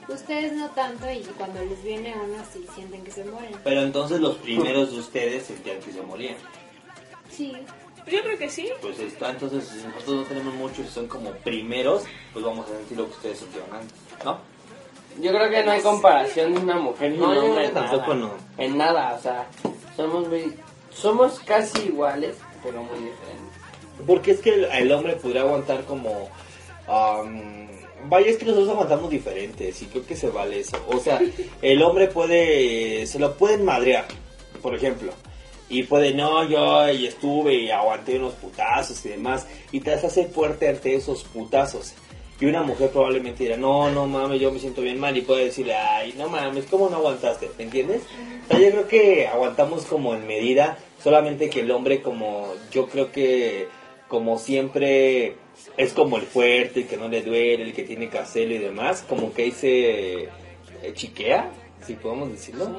ustedes 0.07 0.53
no 0.53 0.69
tanto 0.69 1.09
y 1.11 1.21
cuando 1.37 1.63
les 1.65 1.83
viene 1.83 2.13
uno 2.15 2.43
sí 2.51 2.65
sienten 2.75 3.03
que 3.03 3.11
se 3.11 3.23
mueren. 3.25 3.55
Pero 3.63 3.81
entonces 3.81 4.19
los 4.19 4.37
primeros 4.37 4.91
de 4.91 4.99
ustedes 4.99 5.45
sentían 5.45 5.79
que 5.79 5.91
se 5.91 6.01
morían. 6.01 6.35
Sí, 7.31 7.53
Yo 8.07 8.21
creo 8.23 8.37
que 8.37 8.49
sí. 8.49 8.69
Pues 8.81 8.99
está, 8.99 9.29
entonces 9.31 9.65
si 9.67 9.85
nosotros 9.87 10.15
no 10.17 10.23
tenemos 10.23 10.53
muchos 10.55 10.79
y 10.85 10.89
son 10.89 11.07
como 11.07 11.31
primeros, 11.31 12.03
pues 12.33 12.43
vamos 12.43 12.65
a 12.67 12.69
sentir 12.77 12.97
lo 12.97 13.05
que 13.05 13.11
ustedes 13.11 13.39
sintieron 13.39 13.71
antes, 13.73 13.93
¿no? 14.25 14.39
Yo 15.21 15.31
creo 15.31 15.49
que 15.49 15.63
no 15.63 15.71
hay 15.71 15.81
comparación 15.81 16.53
de 16.53 16.59
una 16.61 16.77
mujer 16.79 17.13
y 17.13 17.17
No, 17.17 17.29
un 17.31 17.37
hombre. 17.37 17.65
en 17.65 17.73
tampoco 17.73 18.15
nada. 18.15 18.27
no. 18.57 18.63
En 18.63 18.77
nada, 18.77 19.15
o 19.15 19.21
sea, 19.21 19.47
somos 19.95 20.27
muy, 20.27 20.53
somos 20.91 21.39
casi 21.39 21.87
iguales, 21.87 22.35
pero 22.63 22.83
muy 22.83 22.95
diferentes. 22.99 23.59
Porque 24.07 24.31
es 24.31 24.39
que 24.39 24.53
el, 24.53 24.65
el 24.65 24.91
hombre 24.91 25.15
podría 25.17 25.41
aguantar 25.41 25.83
como... 25.83 26.29
am, 26.87 27.67
vaya, 28.05 28.27
es 28.27 28.37
que 28.37 28.45
nosotros 28.45 28.69
aguantamos 28.69 29.09
diferentes 29.09 29.81
y 29.81 29.85
creo 29.87 30.05
que 30.05 30.15
se 30.15 30.29
vale 30.29 30.59
eso. 30.61 30.77
O 30.87 30.99
sea, 30.99 31.19
el 31.61 31.81
hombre 31.83 32.07
puede... 32.07 33.05
Se 33.07 33.19
lo 33.19 33.35
pueden 33.35 33.65
madrear, 33.65 34.05
por 34.61 34.73
ejemplo. 34.75 35.11
Y 35.71 35.83
puede, 35.83 36.13
no, 36.15 36.43
yo 36.45 36.89
y 36.91 37.05
estuve 37.07 37.53
y 37.55 37.69
aguanté 37.71 38.17
unos 38.17 38.33
putazos 38.35 39.05
y 39.05 39.09
demás. 39.09 39.45
Y 39.71 39.81
te 39.81 39.93
hace 39.93 40.25
fuerte 40.27 40.67
ante 40.69 40.95
esos 40.95 41.23
putazos. 41.25 41.93
Y 42.39 42.45
una 42.45 42.63
mujer 42.63 42.89
probablemente 42.91 43.43
dirá, 43.43 43.57
no, 43.57 43.91
no 43.91 44.07
mames, 44.07 44.39
yo 44.39 44.51
me 44.51 44.59
siento 44.59 44.81
bien 44.81 44.99
mal 44.99 45.15
y 45.17 45.21
puede 45.21 45.45
decirle, 45.45 45.75
ay, 45.75 46.13
no 46.17 46.29
mames, 46.29 46.65
¿cómo 46.65 46.89
no 46.89 46.97
aguantaste? 46.97 47.49
¿Me 47.57 47.65
entiendes? 47.65 48.03
O 48.45 48.47
sea, 48.47 48.59
yo 48.59 48.71
creo 48.71 48.87
que 48.87 49.27
aguantamos 49.27 49.85
como 49.85 50.15
en 50.15 50.25
medida, 50.25 50.77
solamente 51.03 51.49
que 51.49 51.61
el 51.61 51.71
hombre 51.71 52.01
como, 52.01 52.53
yo 52.71 52.87
creo 52.87 53.11
que 53.11 53.67
como 54.07 54.37
siempre 54.39 55.35
es 55.75 55.93
como 55.93 56.17
el 56.17 56.23
fuerte, 56.23 56.81
el 56.81 56.87
que 56.87 56.97
no 56.97 57.09
le 57.09 57.21
duele, 57.21 57.63
el 57.63 57.73
que 57.73 57.83
tiene 57.83 58.09
que 58.09 58.19
hacerlo 58.19 58.55
y 58.55 58.59
demás, 58.59 59.05
como 59.07 59.33
que 59.33 59.43
ahí 59.43 59.51
se 59.51 60.23
eh, 60.23 60.93
chiquea, 60.93 61.51
si 61.85 61.93
podemos 61.93 62.31
decirlo. 62.31 62.69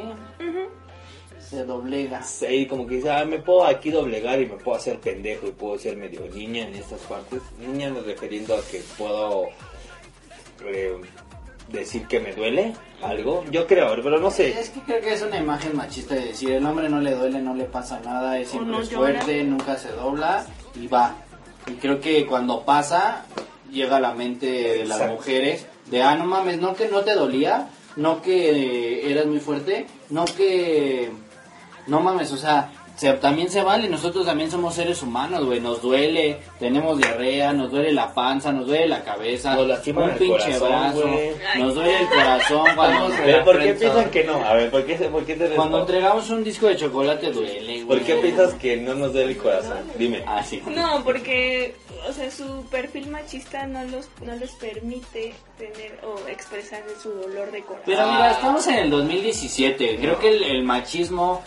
Se 1.51 1.65
doblega. 1.65 2.23
Sí, 2.23 2.67
como 2.67 2.87
que 2.87 2.97
dice, 2.97 3.11
ah, 3.11 3.25
me 3.25 3.41
puedo 3.41 3.65
aquí 3.65 3.91
doblegar 3.91 4.41
y 4.41 4.47
me 4.47 4.55
puedo 4.55 4.77
hacer 4.77 5.01
pendejo 5.01 5.49
y 5.49 5.51
puedo 5.51 5.77
ser 5.79 5.97
medio 5.97 6.21
niña 6.33 6.69
en 6.69 6.75
estas 6.77 7.01
partes. 7.01 7.43
Niña 7.59 7.91
me 7.91 8.01
refiriendo 8.03 8.55
a 8.55 8.63
que 8.63 8.81
puedo 8.97 9.49
eh, 10.65 10.97
decir 11.73 12.07
que 12.07 12.21
me 12.21 12.33
duele 12.35 12.73
algo. 13.03 13.45
Yo 13.51 13.67
creo, 13.67 13.89
pero 14.01 14.21
no 14.21 14.31
sé. 14.31 14.51
Es 14.61 14.71
que 14.71 14.81
creo 14.81 15.01
que 15.01 15.13
es 15.15 15.23
una 15.23 15.39
imagen 15.39 15.75
machista 15.77 16.15
de 16.15 16.27
decir, 16.27 16.53
el 16.53 16.65
hombre 16.65 16.89
no 16.89 17.01
le 17.01 17.17
duele, 17.17 17.41
no 17.41 17.55
le 17.55 17.65
pasa 17.65 18.01
nada, 18.05 18.39
es 18.39 18.51
siempre 18.51 18.71
no 18.71 18.83
es 18.83 18.89
llora. 18.89 19.15
fuerte, 19.21 19.43
nunca 19.43 19.77
se 19.77 19.91
dobla 19.91 20.47
y 20.77 20.87
va. 20.87 21.17
Y 21.67 21.73
creo 21.73 22.01
que 22.01 22.27
cuando 22.27 22.65
pasa, 22.65 23.27
llega 23.73 23.97
a 23.97 24.01
la 24.01 24.15
mente 24.15 24.47
de 24.47 24.85
las 24.85 24.99
Exacto. 24.99 25.17
mujeres 25.17 25.67
de, 25.91 26.01
ah, 26.03 26.15
no 26.15 26.27
mames, 26.27 26.61
no 26.61 26.75
que 26.77 26.87
no 26.89 27.01
te 27.01 27.15
dolía, 27.15 27.69
no 27.97 28.23
que 28.23 29.11
eras 29.11 29.27
muy 29.27 29.41
fuerte, 29.41 29.87
no 30.11 30.25
que... 30.27 31.11
No 31.91 32.01
mames, 32.01 32.33
o 32.33 32.37
sea, 32.37 32.71
se- 32.97 33.13
también 33.15 33.51
se 33.51 33.63
vale, 33.63 33.89
nosotros 33.89 34.25
también 34.27 34.51
somos 34.51 34.75
seres 34.75 35.03
humanos, 35.03 35.45
güey, 35.45 35.59
nos 35.61 35.81
duele, 35.83 36.39
tenemos 36.59 36.99
diarrea, 36.99 37.53
nos 37.53 37.71
duele 37.71 37.93
la 37.93 38.13
panza, 38.15 38.53
nos 38.53 38.67
duele 38.67 38.87
la 38.89 39.03
cabeza, 39.03 39.55
Nos 39.55 39.67
lastima 39.67 40.05
un 40.05 40.11
el 40.11 40.17
pinche 40.17 40.59
corazón, 40.59 40.69
brazo, 40.71 41.09
nos 41.59 41.75
duele 41.75 41.99
el 42.01 42.09
corazón 42.09 42.67
cuando... 42.75 42.93
Estamos 43.09 43.21
Pero, 43.25 43.45
¿Por 43.45 43.59
qué 43.59 43.73
piensan 43.75 44.11
que 44.11 44.25
no? 44.25 44.35
A 44.45 44.55
ver, 44.55 44.71
¿por 44.71 44.85
qué, 44.85 44.95
por 44.97 45.25
qué 45.25 45.35
te 45.35 45.49
Cuando 45.51 45.81
entregamos 45.81 46.31
un 46.31 46.45
disco 46.45 46.67
de 46.67 46.77
chocolate 46.77 47.31
duele, 47.33 47.83
güey. 47.83 47.99
¿Por 47.99 48.01
qué 48.07 48.15
piensas 48.17 48.55
que 48.55 48.77
no 48.77 48.95
nos 48.95 49.13
duele 49.13 49.33
el 49.33 49.39
corazón? 49.39 49.79
Dime. 49.99 50.23
Ah, 50.27 50.43
sí. 50.45 50.63
No, 50.67 51.03
porque, 51.03 51.75
o 52.09 52.13
sea, 52.13 52.31
su 52.31 52.65
perfil 52.71 53.09
machista 53.09 53.67
no 53.67 53.85
los 53.85 54.09
no 54.25 54.35
les 54.37 54.51
permite 54.53 55.35
tener 55.59 56.01
o 56.05 56.29
expresar 56.29 56.83
su 57.03 57.11
dolor 57.11 57.51
de 57.53 57.63
corazón. 57.63 57.85
Pero 57.87 58.11
mira, 58.13 58.31
estamos 58.33 58.67
en 58.67 58.75
el 58.77 58.91
2017. 58.91 59.99
Creo 60.01 60.19
que 60.19 60.29
el, 60.29 60.43
el 60.45 60.63
machismo 60.63 61.43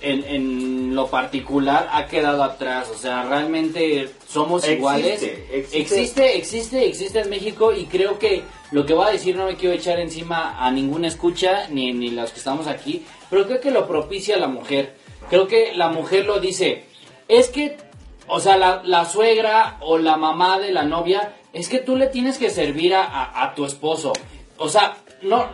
en, 0.00 0.24
en 0.24 0.94
lo 0.94 1.08
particular 1.08 1.88
ha 1.92 2.06
quedado 2.06 2.42
atrás. 2.44 2.90
O 2.90 2.96
sea, 2.98 3.24
realmente 3.24 4.10
somos 4.28 4.62
Existe, 4.64 4.78
iguales. 4.78 5.22
existe. 5.22 5.78
existe, 5.80 6.36
existe, 6.36 6.86
existe 6.86 7.20
en 7.20 7.30
México 7.30 7.72
y 7.72 7.86
creo 7.86 8.18
que 8.18 8.42
lo 8.70 8.84
que 8.84 8.92
voy 8.94 9.06
a 9.08 9.12
decir 9.12 9.36
no 9.36 9.46
me 9.46 9.56
quiero 9.56 9.74
echar 9.74 10.00
encima 10.00 10.56
a 10.64 10.70
ninguna 10.70 11.08
escucha 11.08 11.68
ni, 11.68 11.92
ni 11.92 12.10
los 12.10 12.30
que 12.32 12.38
estamos 12.38 12.66
aquí, 12.66 13.04
pero 13.30 13.46
creo 13.46 13.60
que 13.60 13.70
lo 13.70 13.86
propicia 13.86 14.36
la 14.36 14.48
mujer. 14.48 14.94
Creo 15.30 15.46
que 15.46 15.72
la 15.74 15.88
mujer 15.88 16.26
lo 16.26 16.38
dice. 16.40 16.84
Es 17.28 17.48
que, 17.48 17.78
o 18.26 18.40
sea, 18.40 18.56
la, 18.56 18.82
la 18.84 19.04
suegra 19.04 19.76
o 19.80 19.98
la 19.98 20.16
mamá 20.16 20.58
de 20.58 20.72
la 20.72 20.84
novia, 20.84 21.34
es 21.52 21.68
que 21.68 21.78
tú 21.78 21.96
le 21.96 22.08
tienes 22.08 22.38
que 22.38 22.50
servir 22.50 22.94
a, 22.94 23.42
a- 23.44 23.54
tu 23.54 23.64
esposo. 23.64 24.12
O 24.58 24.68
sea, 24.68 24.96
no, 25.22 25.46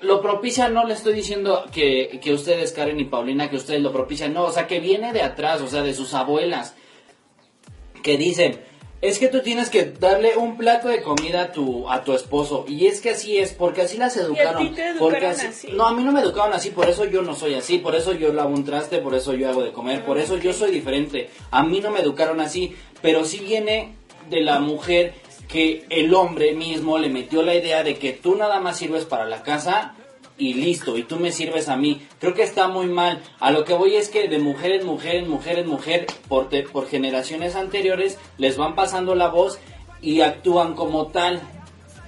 lo 0.00 0.20
propicia, 0.20 0.68
no 0.68 0.84
le 0.84 0.94
estoy 0.94 1.12
diciendo 1.14 1.64
que, 1.72 2.20
que 2.22 2.32
ustedes, 2.32 2.72
Karen 2.72 3.00
y 3.00 3.04
Paulina, 3.04 3.50
que 3.50 3.56
ustedes 3.56 3.80
lo 3.82 3.92
propician, 3.92 4.32
no, 4.32 4.44
o 4.44 4.52
sea, 4.52 4.66
que 4.66 4.78
viene 4.80 5.12
de 5.12 5.22
atrás, 5.22 5.60
o 5.60 5.68
sea, 5.68 5.82
de 5.82 5.94
sus 5.94 6.14
abuelas, 6.14 6.74
que 8.02 8.16
dicen, 8.16 8.60
es 9.00 9.18
que 9.18 9.28
tú 9.28 9.40
tienes 9.40 9.70
que 9.70 9.84
darle 9.84 10.36
un 10.36 10.56
plato 10.56 10.88
de 10.88 11.02
comida 11.02 11.42
a 11.42 11.52
tu, 11.52 11.88
a 11.88 12.02
tu 12.02 12.14
esposo, 12.14 12.64
y 12.66 12.86
es 12.86 13.00
que 13.00 13.10
así 13.10 13.38
es, 13.38 13.52
porque 13.52 13.82
así 13.82 13.96
las 13.96 14.16
educaron. 14.16 14.74
te 14.74 14.82
educaron 14.82 14.98
porque 14.98 15.26
así? 15.26 15.68
No, 15.72 15.86
a 15.86 15.94
mí 15.94 16.02
no 16.02 16.12
me 16.12 16.20
educaron 16.20 16.52
así, 16.52 16.70
por 16.70 16.88
eso 16.88 17.04
yo 17.04 17.22
no 17.22 17.34
soy 17.34 17.54
así, 17.54 17.78
por 17.78 17.94
eso 17.94 18.12
yo 18.12 18.32
lavo 18.32 18.54
un 18.54 18.64
traste, 18.64 18.98
por 18.98 19.14
eso 19.14 19.34
yo 19.34 19.48
hago 19.48 19.62
de 19.62 19.72
comer, 19.72 20.04
por 20.04 20.18
eso 20.18 20.36
yo 20.36 20.52
soy 20.52 20.72
diferente. 20.72 21.30
A 21.50 21.62
mí 21.62 21.80
no 21.80 21.90
me 21.90 22.00
educaron 22.00 22.40
así, 22.40 22.74
pero 23.00 23.24
sí 23.24 23.38
viene 23.38 23.94
de 24.28 24.40
la 24.40 24.58
mujer 24.58 25.14
que 25.46 25.86
el 25.88 26.12
hombre 26.12 26.52
mismo 26.54 26.98
le 26.98 27.08
metió 27.08 27.42
la 27.42 27.54
idea 27.54 27.82
de 27.82 27.98
que 27.98 28.12
tú 28.12 28.34
nada 28.34 28.60
más 28.60 28.76
sirves 28.76 29.04
para 29.04 29.24
la 29.24 29.42
casa 29.42 29.94
y 30.38 30.54
listo, 30.54 30.96
y 30.96 31.02
tú 31.02 31.16
me 31.16 31.32
sirves 31.32 31.68
a 31.68 31.76
mí. 31.76 32.06
Creo 32.20 32.32
que 32.32 32.42
está 32.44 32.68
muy 32.68 32.86
mal. 32.86 33.20
A 33.40 33.50
lo 33.50 33.64
que 33.64 33.74
voy 33.74 33.96
es 33.96 34.08
que 34.08 34.28
de 34.28 34.38
mujer 34.38 34.72
en 34.72 34.86
mujer, 34.86 35.16
en 35.16 35.28
mujer 35.28 35.58
en 35.58 35.66
mujer, 35.68 36.06
por, 36.28 36.48
te- 36.48 36.62
por 36.62 36.88
generaciones 36.88 37.56
anteriores, 37.56 38.16
les 38.38 38.56
van 38.56 38.74
pasando 38.74 39.14
la 39.14 39.28
voz 39.28 39.58
y 40.00 40.20
actúan 40.20 40.74
como 40.74 41.08
tal. 41.08 41.40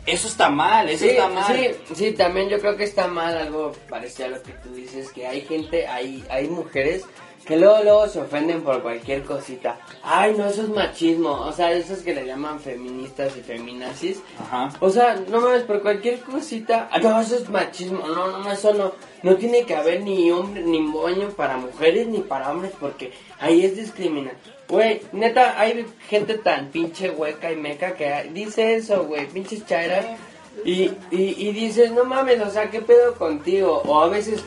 Eso 0.06 0.28
está 0.28 0.48
mal, 0.48 0.88
eso 0.88 1.04
Sí, 1.04 1.10
está 1.10 1.28
mal. 1.28 1.54
sí, 1.54 1.94
sí, 1.94 2.12
también 2.12 2.48
yo 2.48 2.58
creo 2.60 2.76
que 2.76 2.84
está 2.84 3.06
mal 3.06 3.36
algo 3.36 3.72
parecido 3.88 4.28
a 4.28 4.30
lo 4.30 4.42
que 4.42 4.52
tú 4.52 4.72
dices, 4.74 5.10
que 5.12 5.26
hay 5.26 5.42
gente, 5.42 5.86
hay, 5.86 6.24
hay 6.30 6.48
mujeres 6.48 7.04
que 7.50 7.56
luego, 7.56 7.82
luego 7.82 8.06
se 8.06 8.20
ofenden 8.20 8.62
por 8.62 8.80
cualquier 8.80 9.24
cosita. 9.24 9.76
Ay, 10.04 10.36
no, 10.38 10.46
eso 10.46 10.62
es 10.62 10.68
machismo, 10.68 11.32
o 11.32 11.50
sea, 11.52 11.72
esos 11.72 11.98
que 11.98 12.14
le 12.14 12.24
llaman 12.24 12.60
feministas 12.60 13.36
y 13.36 13.40
feminazis. 13.40 14.22
Ajá. 14.38 14.68
O 14.78 14.88
sea, 14.88 15.16
no 15.28 15.40
mames, 15.40 15.64
por 15.64 15.82
cualquier 15.82 16.20
cosita, 16.20 16.88
ah, 16.92 17.00
no, 17.00 17.20
eso 17.20 17.34
es 17.34 17.48
machismo, 17.50 18.06
no, 18.06 18.38
no, 18.38 18.52
eso 18.52 18.72
no, 18.72 18.92
no 19.24 19.34
tiene 19.34 19.64
que 19.64 19.74
haber 19.74 20.00
ni 20.02 20.30
hombre, 20.30 20.62
ni 20.62 20.78
baño 20.92 21.30
para 21.30 21.56
mujeres 21.56 22.06
ni 22.06 22.20
para 22.20 22.52
hombres, 22.52 22.72
porque 22.78 23.12
ahí 23.40 23.64
es 23.64 23.76
discriminación. 23.76 24.54
Güey, 24.68 25.02
neta, 25.10 25.58
hay 25.58 25.84
gente 26.08 26.38
tan 26.38 26.68
pinche 26.68 27.10
hueca 27.10 27.50
y 27.50 27.56
meca 27.56 27.96
que 27.96 28.30
dice 28.32 28.76
eso, 28.76 29.06
güey, 29.06 29.26
pinches 29.26 29.66
chairas. 29.66 30.06
Y, 30.64 30.82
y, 31.10 31.34
y 31.36 31.52
dices, 31.52 31.90
no 31.90 32.04
mames, 32.04 32.40
o 32.42 32.50
sea, 32.50 32.70
¿qué 32.70 32.80
pedo 32.80 33.14
contigo? 33.14 33.82
O 33.86 34.00
a 34.02 34.08
veces 34.08 34.44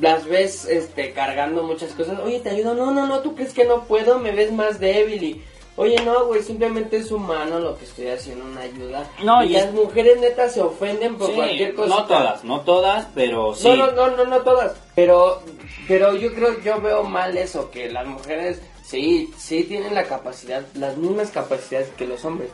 las 0.00 0.24
ves 0.26 0.64
este, 0.66 1.12
cargando 1.12 1.62
muchas 1.62 1.92
cosas. 1.92 2.18
Oye, 2.20 2.40
te 2.40 2.50
ayudo. 2.50 2.74
No, 2.74 2.90
no, 2.92 3.06
no, 3.06 3.20
tú 3.20 3.34
crees 3.34 3.52
que 3.52 3.64
no 3.64 3.84
puedo, 3.84 4.18
me 4.18 4.32
ves 4.32 4.52
más 4.52 4.78
débil. 4.80 5.22
Y, 5.22 5.42
oye, 5.76 5.96
no, 6.04 6.26
güey, 6.26 6.42
simplemente 6.42 6.96
es 6.98 7.10
humano 7.10 7.58
lo 7.60 7.76
que 7.78 7.84
estoy 7.84 8.08
haciendo, 8.08 8.44
una 8.44 8.60
ayuda. 8.62 9.08
No, 9.22 9.42
y 9.42 9.48
y 9.48 9.52
las 9.54 9.66
es- 9.66 9.72
mujeres 9.72 10.18
netas 10.20 10.52
se 10.54 10.60
ofenden 10.62 11.16
por 11.16 11.28
Sí, 11.30 11.34
cualquier 11.36 11.74
cosa. 11.74 11.88
no 11.88 12.06
todas, 12.06 12.44
no 12.44 12.60
todas, 12.62 13.06
pero 13.14 13.54
sí. 13.54 13.68
No, 13.68 13.76
no, 13.76 13.92
no, 13.92 14.16
no, 14.16 14.24
no 14.24 14.38
todas. 14.42 14.74
Pero, 14.94 15.42
pero 15.86 16.14
yo 16.16 16.32
creo, 16.34 16.60
yo 16.60 16.80
veo 16.80 17.02
mal 17.04 17.36
eso, 17.36 17.70
que 17.70 17.90
las 17.90 18.06
mujeres 18.06 18.60
sí, 18.84 19.32
sí 19.36 19.64
tienen 19.64 19.94
la 19.94 20.04
capacidad, 20.04 20.62
las 20.74 20.96
mismas 20.96 21.30
capacidades 21.30 21.88
que 21.96 22.06
los 22.06 22.24
hombres. 22.24 22.50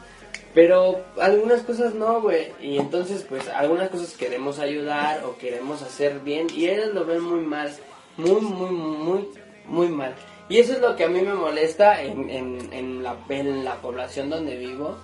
Pero 0.55 1.05
algunas 1.21 1.63
cosas 1.63 1.95
no, 1.95 2.23
güey. 2.23 2.53
Y 2.61 2.79
entonces, 2.79 3.27
pues, 3.29 3.49
algunas 3.49 3.91
cosas 3.91 4.15
queremos 4.15 4.61
ayudar 4.61 5.25
o 5.25 5.37
queremos 5.37 5.83
hacer 5.83 6.21
bien. 6.21 6.47
Y 6.55 6.69
ellos 6.69 6.95
lo 6.95 7.05
ven 7.05 7.21
muy 7.23 7.41
mal. 7.41 7.75
Muy, 8.17 8.41
muy, 8.41 8.71
muy, 8.71 9.29
muy 9.67 9.89
mal. 9.89 10.15
Y 10.49 10.59
eso 10.59 10.75
es 10.75 10.81
lo 10.81 10.95
que 10.95 11.05
a 11.05 11.09
mí 11.09 11.21
me 11.23 11.35
molesta 11.35 12.01
en, 12.01 12.31
en, 12.31 13.03
la, 13.03 13.17
en 13.29 13.65
la 13.65 13.75
población 13.77 14.31
donde 14.31 14.57
vivo. 14.57 14.97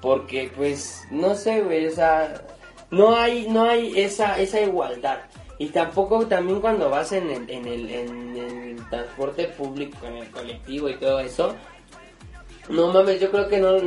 Porque, 0.00 0.50
pues, 0.56 1.04
no 1.12 1.36
sé, 1.36 1.62
güey, 1.62 1.86
o 1.86 1.92
sea, 1.92 2.42
no 2.90 3.14
hay, 3.14 3.46
no 3.48 3.62
hay 3.62 4.00
esa, 4.00 4.40
esa 4.40 4.60
igualdad. 4.60 5.20
Y 5.58 5.68
tampoco 5.68 6.26
también 6.26 6.60
cuando 6.60 6.90
vas 6.90 7.12
en 7.12 7.30
el, 7.30 7.48
en, 7.48 7.66
el, 7.68 7.88
en 7.88 8.36
el 8.36 8.88
transporte 8.90 9.44
público, 9.44 10.04
en 10.06 10.16
el 10.16 10.30
colectivo 10.32 10.88
y 10.88 10.96
todo 10.96 11.20
eso, 11.20 11.54
no 12.68 12.92
mames, 12.92 13.20
yo 13.20 13.30
creo 13.30 13.48
que 13.48 13.58
no, 13.58 13.78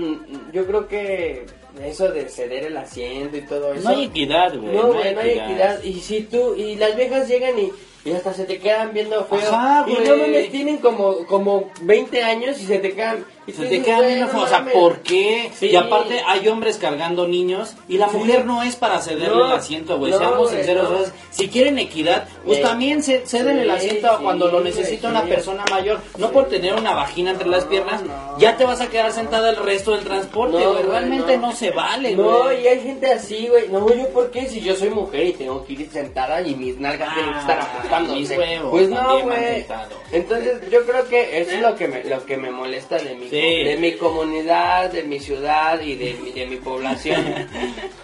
yo 0.51 0.65
creo 0.65 0.87
que 0.87 1.45
eso 1.83 2.09
de 2.09 2.27
ceder 2.29 2.65
el 2.65 2.77
asiento 2.77 3.37
y 3.37 3.41
todo 3.41 3.73
eso. 3.73 3.83
No 3.83 3.95
hay 3.95 4.05
equidad, 4.05 4.57
güey. 4.57 4.75
No, 4.75 4.93
güey, 4.93 5.13
no 5.13 5.21
hay 5.21 5.31
equidad. 5.31 5.83
Y 5.83 5.99
si 5.99 6.21
tú, 6.21 6.55
y 6.55 6.75
las 6.75 6.95
viejas 6.95 7.27
llegan 7.27 7.57
y, 7.57 7.71
y 8.03 8.13
hasta 8.13 8.33
se 8.33 8.45
te 8.45 8.59
quedan 8.59 8.93
viendo 8.93 9.23
feo. 9.25 9.39
Ajá, 9.39 9.85
y 9.87 9.93
no 10.07 10.17
mames, 10.17 10.51
tienen 10.51 10.77
como, 10.77 11.25
como 11.25 11.71
20 11.81 12.23
años 12.23 12.61
y 12.61 12.65
se 12.65 12.79
te 12.79 12.93
quedan. 12.93 13.25
Se 13.45 13.65
te 13.67 13.77
no 13.79 14.27
feo, 14.27 14.41
o 14.41 14.47
sea. 14.47 14.65
¿por 14.65 14.99
qué? 14.99 15.51
Sí. 15.55 15.67
Y 15.67 15.75
aparte 15.75 16.21
hay 16.25 16.47
hombres 16.47 16.77
cargando 16.77 17.27
niños 17.27 17.75
y 17.87 17.97
la 17.97 18.09
Sí. 18.09 18.17
mujer 18.17 18.45
no 18.45 18.63
es 18.63 18.75
para 18.75 18.99
cederle 19.01 19.27
No, 19.35 19.45
el 19.45 19.51
asiento, 19.51 19.97
güey. 19.97 20.11
no, 20.11 20.17
Seamos 20.17 20.49
sinceros, 20.51 20.89
no. 20.89 20.97
si 21.29 21.47
quieren 21.47 21.77
equidad, 21.77 22.27
pues 22.45 22.61
también 22.61 23.03
ce- 23.03 23.25
ceden 23.25 23.59
el 23.59 23.69
asiento 23.69 24.17
cuando 24.21 24.47
lo 24.47 24.61
necesita 24.61 25.09
una 25.09 25.23
persona 25.23 25.63
mayor. 25.69 25.99
No 26.17 26.31
por 26.31 26.49
tener 26.49 26.73
una 26.73 26.93
vagina 26.93 27.31
entre 27.31 27.47
las 27.47 27.65
piernas, 27.65 28.01
no. 28.03 28.37
ya 28.39 28.57
te 28.57 28.65
vas 28.65 28.81
a 28.81 28.87
quedar 28.87 29.11
sentada 29.11 29.49
el 29.51 29.57
resto 29.57 29.91
del 29.91 30.03
transporte, 30.03 30.57
No, 30.63 30.71
güey. 30.71 30.83
Realmente 30.83 31.37
no. 31.37 31.47
no. 31.49 31.55
se 31.55 31.69
vale, 31.71 32.15
No, 32.15 32.43
güey. 32.43 32.63
y 32.63 32.67
hay 32.67 32.81
gente 32.81 33.11
así, 33.11 33.47
güey. 33.47 33.67
No, 33.69 33.87
yo, 33.93 34.09
¿por 34.09 34.31
qué? 34.31 34.47
Si 34.47 34.59
yo 34.61 34.75
soy 34.75 34.89
mujer 34.89 35.23
y 35.27 35.33
tengo 35.33 35.63
que 35.65 35.73
ir 35.73 35.89
sentada 35.91 36.41
y 36.41 36.55
mis 36.55 36.77
nalgas 36.79 37.13
tienen 37.13 37.33
que 37.33 37.39
estar 37.39 37.59
Ah, 37.59 38.03
huevos 38.37 38.71
Pues 38.71 38.89
no, 38.89 39.19
güey. 39.21 39.65
Entonces, 40.11 40.69
yo 40.71 40.85
creo 40.85 41.07
que 41.07 41.39
eso 41.41 41.51
es 41.51 41.61
lo 41.61 41.75
que 41.75 41.87
me, 41.87 42.03
lo 42.03 42.25
que 42.25 42.37
me 42.37 42.51
molesta 42.51 42.97
de 42.97 43.15
mi, 43.15 43.29
Sí. 43.41 43.63
de 43.63 43.77
mi 43.77 43.93
comunidad, 43.93 44.91
de 44.91 45.03
mi 45.03 45.19
ciudad 45.19 45.79
y 45.81 45.95
de 45.95 46.13
mi, 46.15 46.31
de 46.31 46.45
mi 46.47 46.55
población. 46.57 47.23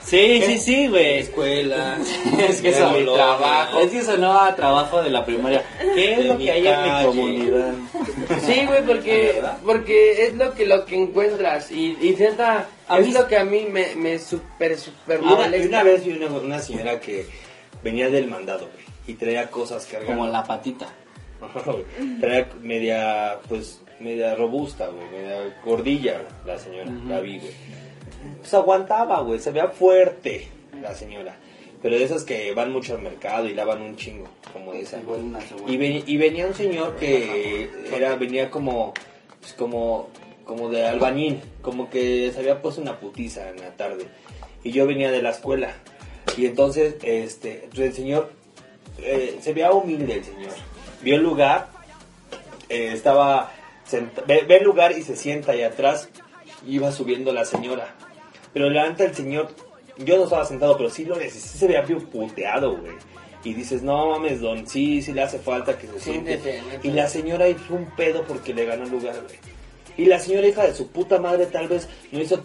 Sí, 0.03 0.41
sí, 0.45 0.57
sí, 0.57 0.87
güey. 0.87 1.19
Escuela. 1.19 1.97
Es 2.49 2.59
que 2.59 2.69
eso 2.69 2.89
mi 2.91 3.05
trabajo. 3.05 3.79
Es 3.79 3.91
que 3.91 4.01
sonó 4.01 4.37
a 4.41 4.53
trabajo 4.55 5.01
de 5.01 5.09
la 5.09 5.23
primaria. 5.25 5.63
¿Qué 5.95 6.11
es 6.13 6.17
De 6.17 6.23
lo 6.25 6.37
que 6.37 6.51
hay 6.51 6.67
en 6.67 6.81
mi 6.83 6.89
calle. 6.89 7.05
comunidad? 7.07 7.73
Sí, 8.45 8.65
güey, 8.65 8.85
porque, 8.85 9.41
porque 9.65 10.25
es 10.27 10.33
lo 10.33 10.53
que, 10.53 10.65
lo 10.65 10.85
que 10.85 10.95
encuentras. 10.95 11.71
Y, 11.71 11.97
y 12.01 12.17
A 12.87 12.99
es 12.99 13.07
mí- 13.07 13.13
lo 13.13 13.27
que 13.27 13.37
a 13.37 13.45
mí 13.45 13.67
me, 13.71 13.95
me 13.95 14.19
super, 14.19 14.77
super 14.77 15.19
y 15.21 15.25
molesta. 15.25 15.67
una 15.67 15.83
vez 15.83 16.03
vi 16.03 16.11
una, 16.13 16.27
una 16.27 16.59
señora 16.59 16.99
que 16.99 17.25
venía 17.83 18.09
del 18.09 18.27
mandado, 18.27 18.67
güey, 18.73 18.85
y 19.07 19.13
traía 19.13 19.49
cosas 19.49 19.85
cargadas. 19.85 20.15
Como 20.17 20.27
la 20.27 20.43
patita. 20.43 20.87
Traía 22.19 22.47
media, 22.61 23.37
pues, 23.47 23.79
media 24.01 24.35
robusta, 24.35 24.87
güey, 24.87 25.09
media 25.09 25.55
gordilla 25.63 26.21
la 26.45 26.57
señora, 26.57 26.91
la 27.07 27.19
vi, 27.19 27.39
güey. 27.39 27.51
Pues 28.39 28.53
aguantaba, 28.53 29.21
güey, 29.21 29.39
se 29.39 29.51
veía 29.51 29.69
fuerte 29.69 30.47
la 30.81 30.93
señora. 30.93 31.35
Pero 31.81 31.97
de 31.97 32.03
esas 32.03 32.23
que 32.23 32.53
van 32.53 32.71
mucho 32.71 32.93
al 32.93 33.01
mercado 33.01 33.47
y 33.47 33.53
lavan 33.55 33.81
un 33.81 33.95
chingo, 33.95 34.27
como 34.53 34.73
esa. 34.73 34.97
Buenas, 35.01 35.49
buenas. 35.51 35.69
Y, 35.71 35.77
ven- 35.77 36.03
y 36.05 36.17
venía 36.17 36.45
un 36.45 36.53
señor 36.53 36.95
que 36.97 37.69
era, 37.91 38.15
venía 38.17 38.51
como, 38.51 38.93
pues, 39.39 39.53
como, 39.53 40.09
como 40.45 40.69
de 40.69 40.85
albañil, 40.85 41.41
como 41.63 41.89
que 41.89 42.31
se 42.33 42.39
había 42.39 42.61
puesto 42.61 42.81
una 42.81 42.99
putiza 42.99 43.49
en 43.49 43.57
la 43.61 43.71
tarde. 43.71 44.05
Y 44.63 44.71
yo 44.71 44.85
venía 44.85 45.09
de 45.11 45.23
la 45.23 45.31
escuela. 45.31 45.73
Y 46.37 46.45
entonces, 46.45 46.97
este, 47.01 47.67
el 47.75 47.93
señor, 47.93 48.31
eh, 48.99 49.39
se 49.41 49.51
veía 49.53 49.71
humilde 49.71 50.13
el 50.17 50.23
señor. 50.23 50.51
Vio 51.01 51.15
el 51.15 51.23
lugar, 51.23 51.69
eh, 52.69 52.91
estaba, 52.93 53.51
senta- 53.97 54.23
ve, 54.27 54.43
ve 54.47 54.57
el 54.57 54.63
lugar 54.63 54.91
y 54.97 55.03
se 55.03 55.15
sienta 55.15 55.51
ahí 55.51 55.63
atrás. 55.63 56.09
Iba 56.67 56.91
subiendo 56.91 57.31
la 57.33 57.45
señora. 57.45 57.95
Pero 58.53 58.69
levanta 58.69 59.03
el 59.05 59.15
señor, 59.15 59.49
yo 59.97 60.17
no 60.17 60.23
estaba 60.25 60.45
sentado, 60.45 60.77
pero 60.77 60.89
sí 60.89 61.05
lo 61.05 61.15
sí 61.15 61.29
se 61.29 61.67
veía 61.67 61.81
bien 61.81 62.01
puteado, 62.01 62.77
güey. 62.77 62.93
Y 63.43 63.53
dices, 63.55 63.81
no 63.81 64.09
mames, 64.11 64.39
don, 64.41 64.67
sí, 64.67 65.01
sí 65.01 65.13
le 65.13 65.23
hace 65.23 65.39
falta 65.39 65.77
que 65.77 65.87
se 65.87 65.99
siente. 65.99 66.39
Y 66.83 66.91
la 66.91 67.07
señora 67.07 67.47
hizo 67.49 67.73
un 67.73 67.89
pedo 67.95 68.23
porque 68.27 68.53
le 68.53 68.65
ganó 68.65 68.83
el 68.83 68.91
lugar, 68.91 69.15
güey. 69.23 69.39
Y 69.97 70.05
la 70.05 70.19
señora 70.19 70.47
hija 70.47 70.63
de 70.67 70.73
su 70.75 70.87
puta 70.89 71.19
madre 71.19 71.47
tal 71.47 71.67
vez 71.67 71.87
no 72.11 72.19
hizo, 72.21 72.43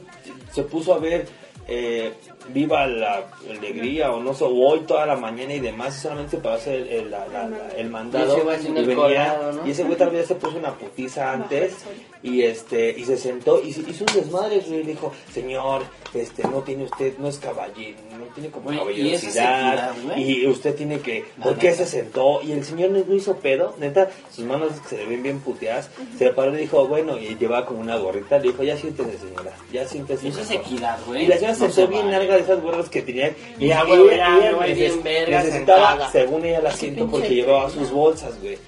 se 0.53 0.63
puso 0.63 0.95
a 0.95 0.99
ver 0.99 1.27
eh, 1.69 2.13
Viva 2.49 2.87
la 2.87 3.25
Alegría 3.51 4.13
o 4.13 4.21
no 4.23 4.33
sé, 4.35 4.45
o 4.45 4.49
hoy 4.49 4.81
toda 4.81 5.05
la 5.07 5.17
mañana 5.17 5.53
y 5.55 5.61
demás, 5.61 5.95
solamente 5.97 6.37
para 6.39 6.55
hacer 6.57 6.75
el, 6.83 6.89
el- 6.89 7.11
la- 7.11 7.27
la- 7.27 7.49
la- 7.49 7.69
el 7.77 7.91
mandado. 7.91 8.25
Y 8.27 8.33
ese 8.33 8.41
güey 8.43 8.57
venía- 8.87 8.97
colado, 9.37 9.53
¿no? 9.53 9.67
y 9.67 9.71
ese 9.71 9.83
güey 9.85 9.99
vez 10.11 10.27
se 10.27 10.35
puso 10.37 10.57
una 10.57 10.71
putiza 10.73 11.33
antes 11.33 11.75
y 12.23 12.43
este 12.43 12.91
y 12.99 13.05
se 13.05 13.17
sentó 13.17 13.63
y 13.63 13.73
se- 13.73 13.83
hizo 13.83 14.05
un 14.09 14.15
desmadre 14.15 14.63
y 14.67 14.71
le 14.71 14.83
dijo, 14.85 15.13
señor, 15.33 15.83
este 16.15 16.43
no 16.45 16.63
tiene 16.63 16.85
usted, 16.85 17.17
no 17.19 17.29
es 17.29 17.39
caballero, 17.39 17.99
no 18.19 18.25
tiene 18.35 18.51
como 18.51 18.73
y 18.73 18.77
caballerosidad 18.79 19.95
güey. 20.05 20.41
y 20.43 20.47
usted 20.47 20.75
tiene 20.75 21.01
que, 21.01 21.25
La 21.39 21.45
¿por 21.45 21.59
qué 21.59 21.73
se 21.75 21.87
sentó? 21.87 22.41
Y 22.43 22.53
el 22.53 22.65
señor 22.65 22.91
no 22.91 23.15
hizo 23.15 23.37
pedo, 23.37 23.75
neta, 23.79 24.11
sus 24.33 24.45
manos 24.45 24.73
se 24.89 24.97
le 24.99 25.07
ven 25.07 25.23
bien 25.23 25.41
puteadas, 25.41 25.91
se 26.19 26.31
paró 26.31 26.55
y 26.55 26.61
dijo, 26.63 26.87
bueno, 26.87 27.19
y 27.19 27.37
llevaba 27.37 27.67
como 27.67 27.81
una 27.81 27.97
gorrita, 27.97 28.39
le 28.39 28.49
dijo, 28.49 28.63
ya 28.63 28.77
siéntese 28.77 29.19
señora, 29.19 29.53
ya 29.73 29.87
siéntese. 29.87 30.29
Eso 30.29 30.41
es 30.41 30.51
mejor". 30.51 30.65
equidad, 30.67 30.99
güey. 31.07 31.25
Y 31.25 31.27
la 31.29 31.37
señora 31.37 31.55
se 31.55 31.61
No 31.67 31.73
sentó 31.73 31.93
se 31.93 31.93
bien 31.99 32.11
larga 32.11 32.35
de 32.37 32.41
esas 32.43 32.63
gorras 32.63 32.89
que 32.89 33.03
tenía 33.03 33.35
y 33.59 33.65
ella, 33.67 33.85
güey, 33.85 34.15
ella- 34.15 34.39
ella 34.39 34.53
güey, 34.53 34.73
neces- 34.73 34.77
bien 34.77 35.03
verga, 35.03 35.43
necesitaba, 35.43 35.89
sentada. 35.91 36.11
según 36.13 36.45
ella 36.45 36.59
el 36.59 36.67
asiento, 36.67 37.07
porque 37.09 37.29
llevaba 37.35 37.71
sus 37.71 37.91
bolsas, 37.91 38.41
güey. 38.41 38.59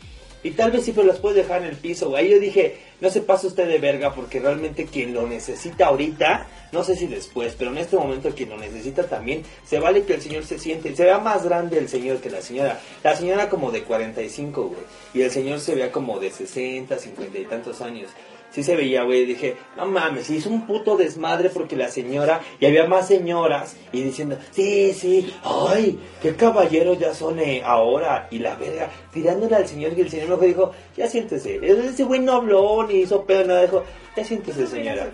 Y 0.49 0.53
tal 0.53 0.70
vez 0.70 0.87
sí, 0.87 0.93
pero 0.93 1.07
las 1.07 1.19
puedes 1.19 1.37
dejar 1.37 1.61
en 1.61 1.69
el 1.69 1.77
piso, 1.77 2.09
güey. 2.09 2.31
Yo 2.31 2.41
dije, 2.41 2.79
no 3.03 3.11
se 3.11 3.20
pase 3.20 3.49
usted 3.49 3.69
de 3.69 3.79
verga, 3.79 4.15
porque 4.15 4.41
realmente 4.41 4.87
quien 4.87 5.12
lo 5.12 5.27
necesita 5.27 5.89
ahorita, 5.89 6.47
no 6.73 6.83
sé 6.83 6.97
si 6.97 7.07
después, 7.07 7.55
pero 7.59 7.70
en 7.70 7.77
este 7.77 7.97
momento 7.97 8.31
quien 8.31 8.49
lo 8.49 8.57
necesita 8.57 9.03
también, 9.07 9.43
se 9.66 9.79
vale 9.79 10.05
que 10.05 10.15
el 10.15 10.23
señor 10.23 10.47
se 10.47 10.59
siente, 10.59 10.97
se 10.97 11.05
vea 11.05 11.19
más 11.19 11.45
grande 11.45 11.77
el 11.77 11.91
señor 11.91 12.23
que 12.23 12.31
la 12.31 12.41
señora. 12.41 12.81
La 13.05 13.15
señora 13.15 13.51
como 13.51 13.70
de 13.70 13.83
45, 13.83 14.62
güey. 14.69 14.81
Y 15.12 15.20
el 15.20 15.31
señor 15.31 15.61
se 15.61 15.75
vea 15.75 15.93
como 15.93 16.19
de 16.19 16.31
60, 16.31 16.97
50 16.97 17.39
y 17.39 17.45
tantos 17.45 17.83
años. 17.83 18.09
Sí 18.51 18.62
se 18.62 18.77
veía, 18.77 19.03
güey, 19.03 19.27
dije, 19.27 19.57
no 19.77 19.87
mames, 19.87 20.31
hizo 20.31 20.49
un 20.49 20.66
puto 20.66 20.97
desmadre 20.97 21.51
porque 21.51 21.77
la 21.77 21.89
señora, 21.89 22.41
y 22.59 22.66
había 22.66 22.87
más 22.87 23.07
señoras, 23.07 23.77
y 23.93 24.03
diciendo, 24.03 24.39
sí, 24.53 24.93
sí, 24.95 25.33
ay, 25.43 25.99
qué 26.23 26.35
caballeros 26.35 26.99
ya 26.99 27.15
son 27.15 27.39
eh, 27.41 27.62
ahora, 27.65 28.27
y 28.31 28.39
la 28.39 28.57
verga, 28.57 28.89
tirándole 29.12 29.55
al 29.55 29.69
señor, 29.69 29.93
y 29.97 30.01
el 30.01 30.11
señor 30.11 30.29
mejor 30.31 30.47
dijo, 30.47 30.73
ya 30.97 31.07
siéntese, 31.07 31.61
ese 31.62 32.05
güey 32.05 32.20
no 32.20 32.33
habló, 32.33 32.87
ni 32.87 33.01
hizo 33.01 33.25
pedo, 33.25 33.45
nada, 33.45 33.62
dijo, 33.62 33.85
ya 34.16 34.25
siéntese 34.25 34.66
señora. 34.66 35.11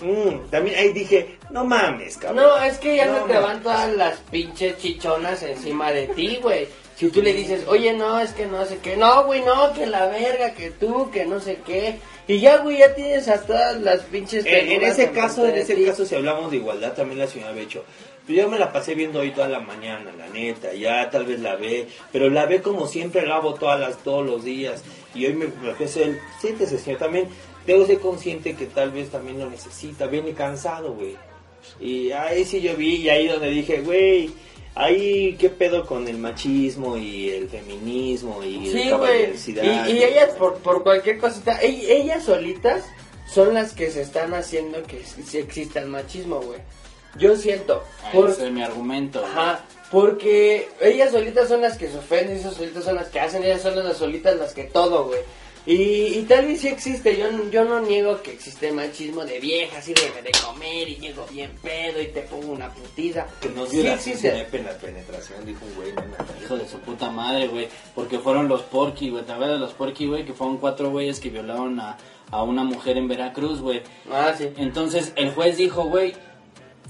Mm, 0.00 0.50
también 0.50 0.76
ahí 0.76 0.92
dije, 0.92 1.38
no 1.50 1.64
mames, 1.64 2.16
cabrón. 2.16 2.44
No, 2.44 2.62
es 2.62 2.78
que 2.78 2.96
ya 2.96 3.06
no, 3.06 3.20
No, 3.20 3.26
te 3.26 3.38
van 3.38 3.62
todas 3.62 3.94
las 3.96 4.18
pinches 4.18 4.76
chichonas 4.78 5.42
encima 5.42 5.92
de 5.92 6.08
ti, 6.08 6.38
güey. 6.42 6.66
Si 6.96 7.08
tú 7.08 7.22
le 7.22 7.32
dices, 7.32 7.64
oye, 7.66 7.92
no, 7.92 8.20
es 8.20 8.32
que 8.32 8.46
no 8.46 8.64
sé 8.64 8.78
qué, 8.78 8.96
no, 8.96 9.24
güey, 9.24 9.42
no, 9.42 9.72
que 9.72 9.86
la 9.86 10.06
verga, 10.06 10.54
que 10.54 10.70
tú, 10.70 11.10
que 11.10 11.24
no 11.24 11.40
sé 11.40 11.58
qué. 11.66 11.98
Y 12.28 12.38
ya, 12.38 12.58
güey, 12.58 12.78
ya 12.78 12.94
tienes 12.94 13.28
a 13.28 13.44
todas 13.44 13.80
las 13.80 14.02
pinches 14.02 14.46
En, 14.46 14.82
ese 14.82 15.10
caso, 15.10 15.46
en 15.46 15.56
ese 15.56 15.84
caso, 15.84 16.04
si 16.04 16.14
hablamos 16.14 16.50
de 16.50 16.58
igualdad, 16.58 16.92
también 16.92 17.18
la 17.18 17.26
señora 17.26 17.58
hecho. 17.58 17.84
Pero 18.26 18.42
yo 18.42 18.48
me 18.48 18.58
la 18.58 18.72
pasé 18.72 18.94
viendo 18.94 19.20
hoy 19.20 19.32
toda 19.32 19.48
la 19.48 19.60
mañana, 19.60 20.10
la 20.16 20.28
neta, 20.28 20.72
ya 20.72 21.10
tal 21.10 21.26
vez 21.26 21.40
la 21.40 21.56
ve, 21.56 21.88
pero 22.12 22.30
la 22.30 22.46
ve 22.46 22.62
como 22.62 22.86
siempre 22.86 23.26
la 23.26 23.36
hago 23.36 23.54
todas 23.54 23.78
las, 23.78 23.98
todos 23.98 24.24
los 24.24 24.44
días. 24.44 24.82
Y 25.14 25.26
hoy 25.26 25.34
me, 25.34 25.48
me 25.62 25.70
ofrece 25.72 26.04
él, 26.04 26.18
siéntese 26.40 26.78
señor, 26.78 27.00
también 27.00 27.28
debo 27.66 27.84
ser 27.84 27.98
consciente 27.98 28.54
que 28.54 28.66
tal 28.66 28.92
vez 28.92 29.10
también 29.10 29.38
lo 29.38 29.50
necesita, 29.50 30.06
viene 30.06 30.32
cansado, 30.32 30.94
güey. 30.94 31.16
Y 31.80 32.12
ahí 32.12 32.44
sí 32.44 32.60
yo 32.60 32.76
vi, 32.76 32.96
y 32.96 33.08
ahí 33.08 33.26
donde 33.26 33.50
dije, 33.50 33.80
güey, 33.80 34.30
ahí 34.74 35.36
qué 35.38 35.50
pedo 35.50 35.86
con 35.86 36.08
el 36.08 36.18
machismo 36.18 36.96
y 36.96 37.30
el 37.30 37.48
feminismo 37.48 38.42
y 38.42 38.70
Sí, 38.70 38.84
la 38.84 38.90
caballerosidad. 38.90 39.86
Y, 39.88 39.92
y 39.92 40.02
ellas, 40.04 40.30
por, 40.38 40.54
por 40.58 40.82
cualquier 40.82 41.18
cosita, 41.18 41.60
ell- 41.60 41.84
ellas 41.88 42.24
solitas 42.24 42.84
son 43.28 43.54
las 43.54 43.72
que 43.72 43.90
se 43.90 44.02
están 44.02 44.34
haciendo 44.34 44.82
que 44.82 45.02
sí 45.04 45.38
exista 45.38 45.80
el 45.80 45.86
machismo, 45.88 46.40
güey. 46.40 46.58
Yo 47.16 47.36
siento. 47.36 47.84
por- 48.12 48.30
Ese 48.30 48.46
es 48.46 48.52
mi 48.52 48.62
argumento. 48.62 49.24
Ajá, 49.24 49.64
porque 49.90 50.68
ellas 50.80 51.12
solitas 51.12 51.48
son 51.48 51.60
las 51.60 51.78
que 51.78 51.88
se 51.88 51.98
ofenden, 51.98 52.38
ellas 52.38 52.54
solitas 52.54 52.84
son 52.84 52.96
las 52.96 53.08
que 53.08 53.20
hacen, 53.20 53.44
ellas 53.44 53.62
son 53.62 53.76
las 53.76 53.96
solitas 53.96 54.36
las 54.36 54.52
que 54.52 54.64
todo, 54.64 55.04
güey. 55.06 55.20
Y, 55.66 56.18
y 56.18 56.26
tal 56.28 56.44
vez 56.44 56.60
sí 56.60 56.68
existe, 56.68 57.16
yo, 57.16 57.32
no- 57.32 57.48
yo 57.50 57.64
no 57.64 57.80
niego 57.80 58.20
que 58.20 58.32
existe 58.32 58.70
machismo 58.70 59.24
de 59.24 59.40
viejas 59.40 59.88
y 59.88 59.94
de, 59.94 60.20
de 60.22 60.30
comer 60.44 60.88
y 60.90 60.96
llego 60.96 61.24
bien 61.32 61.52
pedo 61.62 62.02
y 62.02 62.08
te 62.08 62.20
pongo 62.20 62.52
una 62.52 62.68
putiza. 62.68 63.26
Que 63.40 63.48
Sí 63.66 63.76
dio 63.76 63.84
la 63.84 63.94
existe. 63.94 64.30
la 64.36 64.76
penetración, 64.76 65.46
dijo 65.46 65.60
un 65.64 65.74
güey. 65.74 65.92
no 65.94 66.02
me 66.02 66.44
Hijo 66.44 66.56
de 66.58 66.68
su 66.68 66.78
puta 66.80 67.10
madre, 67.10 67.48
güey. 67.48 67.68
Porque 67.94 68.18
fueron 68.18 68.46
los 68.48 68.60
Porky, 68.62 69.08
güey. 69.08 69.24
¿Te 69.24 69.32
acuerdas 69.32 69.58
de 69.58 69.60
los 69.64 69.72
Porky, 69.72 70.06
güey? 70.06 70.26
Que 70.26 70.34
fueron 70.34 70.58
cuatro 70.58 70.90
güeyes 70.90 71.18
que 71.18 71.30
violaron 71.30 71.80
a, 71.80 71.96
a 72.30 72.42
una 72.42 72.62
mujer 72.62 72.98
en 72.98 73.08
Veracruz, 73.08 73.62
güey. 73.62 73.80
Ah, 74.12 74.34
sí. 74.36 74.50
Entonces 74.58 75.14
el 75.16 75.30
juez 75.32 75.56
dijo, 75.56 75.84
güey, 75.84 76.12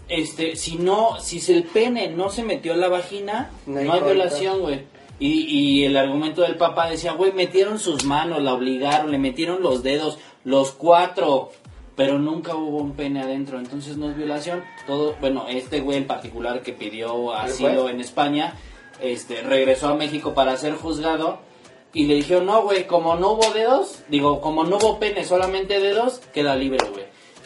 este, 0.08 0.56
si 0.56 0.76
no, 0.78 1.20
si 1.20 1.40
el 1.52 1.62
pene 1.62 2.08
no 2.08 2.28
se 2.28 2.42
metió 2.42 2.72
en 2.72 2.80
la 2.80 2.88
vagina, 2.88 3.50
No 3.66 3.74
no 3.74 3.78
hay 3.78 3.84
hay, 3.84 3.90
contra. 3.92 4.12
violación, 4.14 4.60
güey. 4.60 4.80
Y, 5.18 5.44
y 5.44 5.84
el 5.84 5.96
argumento 5.96 6.42
del 6.42 6.56
papá 6.56 6.88
decía, 6.88 7.12
güey, 7.12 7.32
metieron 7.32 7.78
sus 7.78 8.04
manos, 8.04 8.42
la 8.42 8.54
obligaron, 8.54 9.12
le 9.12 9.18
metieron 9.18 9.62
los 9.62 9.82
dedos, 9.82 10.18
los 10.44 10.72
cuatro, 10.72 11.50
pero 11.96 12.18
nunca 12.18 12.56
hubo 12.56 12.78
un 12.78 12.92
pene 12.92 13.22
adentro, 13.22 13.58
entonces 13.58 13.96
no 13.96 14.10
es 14.10 14.16
violación. 14.16 14.64
Todo, 14.86 15.14
bueno, 15.20 15.46
este 15.48 15.80
güey 15.80 15.98
en 15.98 16.06
particular 16.06 16.62
que 16.62 16.72
pidió 16.72 17.32
asilo 17.32 17.88
en 17.88 18.00
España, 18.00 18.54
este, 19.00 19.42
regresó 19.42 19.88
a 19.88 19.94
México 19.94 20.34
para 20.34 20.56
ser 20.56 20.74
juzgado 20.74 21.38
y 21.92 22.06
le 22.06 22.14
dijeron, 22.16 22.46
no, 22.46 22.62
güey, 22.62 22.86
como 22.86 23.14
no 23.14 23.32
hubo 23.32 23.52
dedos, 23.54 24.00
digo, 24.08 24.40
como 24.40 24.64
no 24.64 24.78
hubo 24.78 24.98
pene, 24.98 25.24
solamente 25.24 25.78
dedos, 25.78 26.20
queda 26.32 26.56
libre, 26.56 26.78
güey. 26.90 27.03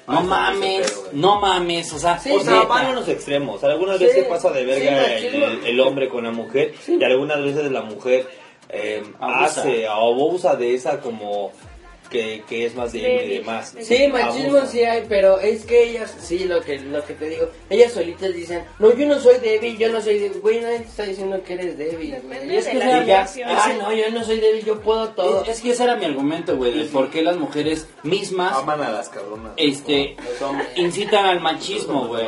No 0.08 0.18
Ah, 0.18 0.22
mames, 0.22 1.04
no 1.12 1.38
mames, 1.40 1.92
o 1.92 1.98
sea, 1.98 2.18
Sí, 2.18 2.30
o 2.32 2.40
sea, 2.40 2.62
van 2.62 2.86
a 2.86 2.92
los 2.92 3.06
extremos. 3.08 3.62
Algunas 3.62 3.98
Sí, 3.98 4.04
veces 4.04 4.24
pasa 4.26 4.50
de 4.50 4.60
sí, 4.60 4.66
verga 4.66 5.04
el, 5.06 5.24
machismo. 5.24 5.46
el- 5.46 5.66
el 5.66 5.80
hombre 5.80 6.08
con 6.08 6.24
la 6.24 6.30
mujer 6.30 6.74
y 6.88 7.04
algunas 7.04 7.42
veces 7.42 7.70
la 7.70 7.82
mujer 7.82 8.26
eh, 8.70 9.02
Abusa. 9.20 9.44
hace 9.62 9.88
o 9.88 9.92
abusa 9.92 10.56
de 10.56 10.74
esa 10.74 11.00
como 11.00 11.52
que, 12.10 12.42
que 12.48 12.66
es 12.66 12.74
más 12.74 12.92
débil 12.92 13.32
y 13.32 13.38
demás. 13.38 13.74
Sí, 13.80 14.08
machismo 14.08 14.66
sí 14.66 14.84
hay, 14.84 15.04
pero 15.08 15.38
es 15.40 15.64
que 15.64 15.90
ellas, 15.90 16.14
sí, 16.20 16.44
lo 16.44 16.60
que, 16.60 16.78
lo 16.78 17.04
que 17.04 17.14
te 17.14 17.28
digo, 17.28 17.48
ellas 17.70 17.92
solitas 17.92 18.34
dicen, 18.34 18.64
no, 18.78 18.94
yo 18.94 19.06
no 19.06 19.20
soy 19.20 19.38
débil, 19.38 19.78
yo 19.78 19.90
no 19.90 20.00
soy 20.00 20.18
débil, 20.18 20.40
güey, 20.40 20.60
nadie 20.60 20.80
te 20.80 20.88
está 20.88 21.04
diciendo 21.04 21.42
que 21.42 21.54
eres 21.54 21.78
débil, 21.78 22.16
güey. 22.24 22.52
Y 22.52 22.56
es 22.56 22.64
de 22.64 22.70
que 22.72 22.78
la 22.78 23.04
ya, 23.04 23.28
ay, 23.46 23.78
no, 23.78 23.92
yo 23.92 24.10
no 24.10 24.24
soy 24.24 24.40
débil, 24.40 24.64
yo 24.64 24.80
puedo 24.80 25.08
todo. 25.10 25.42
Es, 25.42 25.48
es 25.48 25.60
que 25.60 25.70
ese 25.70 25.84
era 25.84 25.96
mi 25.96 26.04
argumento, 26.04 26.56
güey, 26.56 26.72
de 26.72 26.84
por 26.84 27.10
qué 27.10 27.22
las 27.22 27.36
mujeres 27.36 27.86
mismas 28.02 28.56
Aman 28.56 28.82
a 28.82 28.90
las 28.90 29.08
cabronas. 29.08 29.52
este 29.56 30.16
incitan 30.76 31.26
al 31.26 31.40
machismo, 31.40 32.08
güey. 32.08 32.26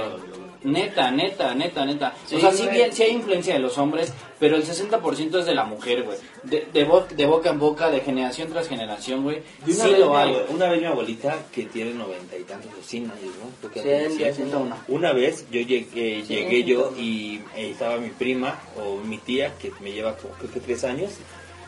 Neta, 0.63 1.11
neta, 1.11 1.55
neta, 1.55 1.87
neta. 1.87 2.15
o 2.35 2.39
sea, 2.39 2.53
sí, 2.53 2.69
bien, 2.71 2.93
sí 2.93 3.03
hay 3.03 3.13
influencia 3.13 3.55
de 3.55 3.61
los 3.61 3.79
hombres, 3.79 4.13
pero 4.39 4.57
el 4.57 4.63
60% 4.65 5.39
es 5.39 5.47
de 5.47 5.55
la 5.55 5.65
mujer, 5.65 6.03
güey. 6.03 6.19
De, 6.43 6.67
de, 6.73 6.85
bo- 6.85 7.07
de 7.07 7.25
boca 7.25 7.49
en 7.51 7.59
boca, 7.59 7.91
de 7.91 8.01
generación 8.01 8.51
tras 8.53 8.69
generación, 8.69 9.23
güey. 9.23 9.43
Una, 9.65 9.75
Sí 9.75 9.89
vez 9.91 9.99
lo 9.99 10.17
hay. 10.17 10.37
una 10.51 10.69
vez 10.69 10.81
mi 10.81 10.87
abuelita, 10.87 11.39
que 11.51 11.65
tiene 11.65 11.95
noventa 11.95 12.37
y 12.37 12.43
tantos, 12.43 12.71
o 12.79 12.83
cien 12.83 13.05
años, 13.05 13.33
¿no? 13.43 13.69
Creo 13.71 13.73
que 13.73 13.83
Cien, 13.83 14.17
cien. 14.19 14.35
cien 14.35 14.55
uno. 14.55 14.77
Una 14.89 15.13
vez 15.15 15.47
yo 15.51 15.61
llegué, 15.63 16.23
Sí, 16.27 16.35
llegué 16.35 16.65
yo 16.65 16.93
y 16.99 17.37
eh, 17.57 17.71
estaba 17.71 17.97
mi 17.97 18.11
prima 18.11 18.61
o 18.77 18.97
mi 18.99 19.17
tía, 19.17 19.55
que 19.59 19.73
me 19.81 19.93
lleva 19.93 20.17
como 20.19 20.35
creo 20.35 20.51
que 20.53 20.61
tres 20.61 20.85
años, 20.85 21.13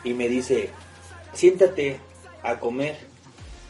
y 0.03 0.13
me 0.13 0.29
dice, 0.29 0.69
siéntate 1.33 1.99
a 2.43 2.59
comer. 2.59 2.97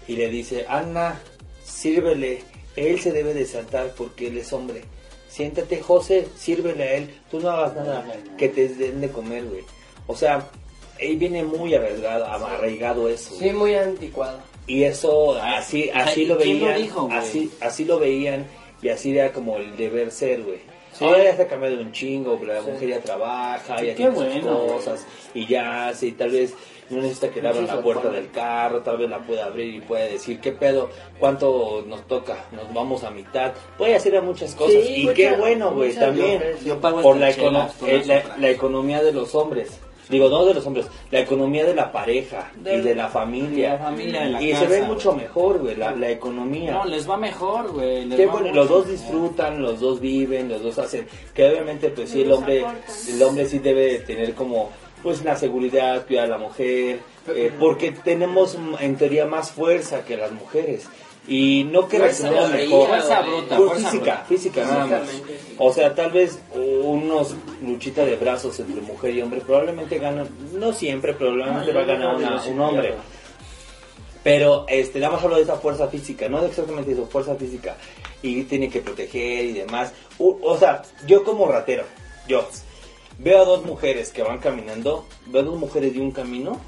Y 0.06 0.18
le 0.18 0.28
dice, 0.28 0.66
Ana, 0.68 1.22
sírvele. 1.64 2.44
él 2.76 3.00
se 3.00 3.12
debe 3.14 3.34
de 3.34 3.46
saltar 3.46 3.94
porque 3.96 4.28
él 4.28 4.38
es 4.38 4.52
hombre. 4.52 4.84
Siéntate, 5.34 5.82
José, 5.82 6.28
sírvele 6.38 6.84
a 6.84 6.94
él, 6.94 7.10
tú 7.32 7.40
no 7.40 7.50
hagas 7.50 7.76
nada, 7.76 8.06
que 8.38 8.50
te 8.50 8.68
den 8.68 9.02
de 9.02 9.10
comer, 9.10 9.44
güey. 9.46 9.64
O 10.06 10.16
sea, 10.16 10.48
él 11.00 11.18
viene 11.18 11.44
muy 11.44 11.74
arraigado, 11.74 12.24
arraigado 12.28 13.10
eso. 13.10 13.34
Sí, 13.40 13.50
muy 13.50 13.74
anticuado. 13.74 14.38
Y 14.68 14.84
eso, 14.84 15.36
así, 15.42 15.90
así 15.92 16.22
Ay, 16.22 16.26
lo 16.28 16.38
¿quién 16.38 16.60
lo 16.60 16.66
veían, 16.68 16.82
dijo, 16.84 17.10
así, 17.12 17.52
así 17.62 17.84
lo 17.84 17.98
veían 17.98 18.46
y 18.84 18.90
así 18.90 19.18
era 19.18 19.32
como 19.34 19.58
el 19.58 19.76
deber 19.76 20.12
ser, 20.12 20.44
güey. 20.44 20.60
Sí. 20.94 21.04
Ahora 21.04 21.24
ya 21.24 21.36
se 21.36 21.42
ha 21.42 21.48
cambiado 21.48 21.80
un 21.82 21.92
chingo, 21.92 22.38
pero 22.40 22.54
la 22.54 22.62
mujer 22.62 22.90
ya 22.90 23.00
trabaja, 23.00 23.80
Sí, 23.80 23.88
ya 23.88 23.96
tiene 23.96 24.12
sus 24.16 24.24
bueno, 24.24 24.56
güey. 24.60 24.68
cosas 24.76 25.08
y 25.34 25.48
ya, 25.48 25.92
sí, 25.96 26.12
tal 26.12 26.30
vez 26.30 26.54
no 26.90 27.02
necesita 27.02 27.30
que 27.30 27.42
le 27.42 27.50
abran 27.50 27.68
la 27.68 27.82
puerta 27.82 28.10
del 28.10 28.30
carro, 28.32 28.82
tal 28.82 28.98
vez 28.98 29.10
la 29.10 29.20
pueda 29.20 29.46
abrir 29.46 29.76
y 29.76 29.82
puede 29.82 30.12
decir, 30.12 30.40
¿qué 30.40 30.52
pedo? 30.52 30.90
¿Cuánto 31.20 31.84
nos 31.88 32.08
toca? 32.08 32.46
Nos 32.52 32.74
vamos 32.74 33.04
a 33.04 33.12
mitad. 33.12 33.54
Puede 33.78 33.96
hacer 33.96 34.16
a 34.18 34.22
muchas 34.22 34.54
cosas 34.56 34.84
Sí, 34.86 34.94
y 34.98 35.04
mucha- 35.04 35.14
qué 35.16 35.32
bueno, 35.36 35.72
güey, 35.74 35.94
también. 35.96 36.42
Yo 36.66 36.80
pago 36.80 37.02
por 37.02 37.18
la, 37.18 37.32
econo- 37.32 37.70
eh, 37.88 38.04
la, 38.06 38.38
la 38.38 38.50
economía 38.50 39.02
de 39.04 39.14
los 39.14 39.34
hombres. 39.36 39.80
Digo, 40.10 40.28
no 40.28 40.44
de 40.46 40.54
los 40.54 40.66
hombres, 40.68 40.86
la 41.12 41.22
economía 41.22 41.64
de 41.64 41.74
la 41.74 41.90
pareja 41.90 42.52
y 42.60 42.82
de 42.82 42.94
la 42.94 43.08
familia. 43.08 43.72
de 43.72 43.78
la 43.78 43.84
familia, 43.86 44.22
de 44.26 44.30
la 44.32 44.42
y 44.42 44.54
se 44.54 44.68
ve 44.68 44.82
mucho 44.82 45.14
mejor, 45.14 45.60
güey, 45.60 45.78
la, 45.78 45.96
la 45.96 46.10
economía. 46.10 46.72
No, 46.74 46.86
les 46.86 47.10
va 47.10 47.16
mejor, 47.16 47.72
güey. 47.72 48.06
bueno, 48.28 48.52
los 48.54 48.68
dos 48.68 48.88
disfrutan, 48.90 49.62
los 49.62 49.80
dos 49.80 50.02
viven, 50.02 50.50
los 50.50 50.62
dos 50.62 50.78
hacen. 50.78 51.08
Que 51.34 51.48
obviamente, 51.48 51.88
pues 51.90 52.10
sí, 52.10 52.22
el 52.22 52.34
hombre, 52.34 52.66
el 53.10 53.24
hombre 53.24 53.46
sí 53.46 53.60
debe 53.60 53.94
de 53.94 54.00
tener 54.00 54.34
como, 54.36 54.72
pues 55.04 55.24
la 55.24 55.36
seguridad, 55.36 56.08
cuidar 56.08 56.26
a 56.26 56.30
la 56.30 56.38
mujer, 56.38 57.02
eh, 57.28 57.52
porque 57.60 57.92
tenemos 57.92 58.58
en 58.80 58.96
teoría 58.96 59.26
más 59.26 59.52
fuerza 59.52 60.04
que 60.06 60.18
las 60.18 60.32
mujeres. 60.32 60.88
Y 61.28 61.64
no 61.72 61.88
que 61.88 62.00
reaccionemos 62.00 62.50
mejor. 62.52 62.88
fuerza 62.90 63.22
bruta, 63.22 63.56
Pues 63.56 63.70
fuerza 63.72 63.90
física, 63.92 64.12
bruta. 64.16 64.26
física 64.26 64.66
nada 64.66 64.86
más. 64.88 65.02
O 65.58 65.72
sea, 65.74 65.96
tal 65.96 66.12
vez 66.12 66.40
unos 66.54 67.36
luchita 67.62 68.04
de 68.04 68.16
brazos 68.18 68.60
entre 68.60 68.82
mujer 68.82 69.14
y 69.16 69.22
hombre, 69.22 69.40
probablemente 69.40 70.00
ganan, 70.00 70.28
no 70.54 70.74
siempre, 70.74 71.14
probablemente 71.14 71.72
va 71.72 71.82
a 71.82 71.86
ganar 71.86 72.16
una- 72.16 72.44
un 72.46 72.60
hombre. 72.60 72.96
Pero 74.24 74.66
este, 74.70 75.00
nada 75.00 75.14
más 75.14 75.24
hablo 75.24 75.36
de 75.36 75.42
esa 75.44 75.56
fuerza 75.58 75.88
física, 75.90 76.30
no 76.30 76.44
exactamente 76.46 76.92
eso, 76.94 77.06
fuerza 77.08 77.36
física. 77.36 77.76
Y 78.22 78.44
tiene 78.44 78.70
que 78.70 78.80
proteger 78.80 79.46
y 79.46 79.52
demás. 79.54 79.92
U- 80.18 80.40
o 80.42 80.58
sea, 80.58 80.82
yo 81.06 81.24
como 81.26 81.46
ratero, 81.48 81.84
yo 82.28 82.48
veo 83.20 83.42
a 83.42 83.46
dos 83.46 83.66
mujeres 83.66 84.10
que 84.12 84.24
van 84.24 84.40
caminando, 84.40 85.06
veo 85.28 85.42
a 85.42 85.46
dos 85.46 85.58
mujeres 85.58 85.94
de 85.94 86.00
un 86.02 86.12
camino. 86.12 86.60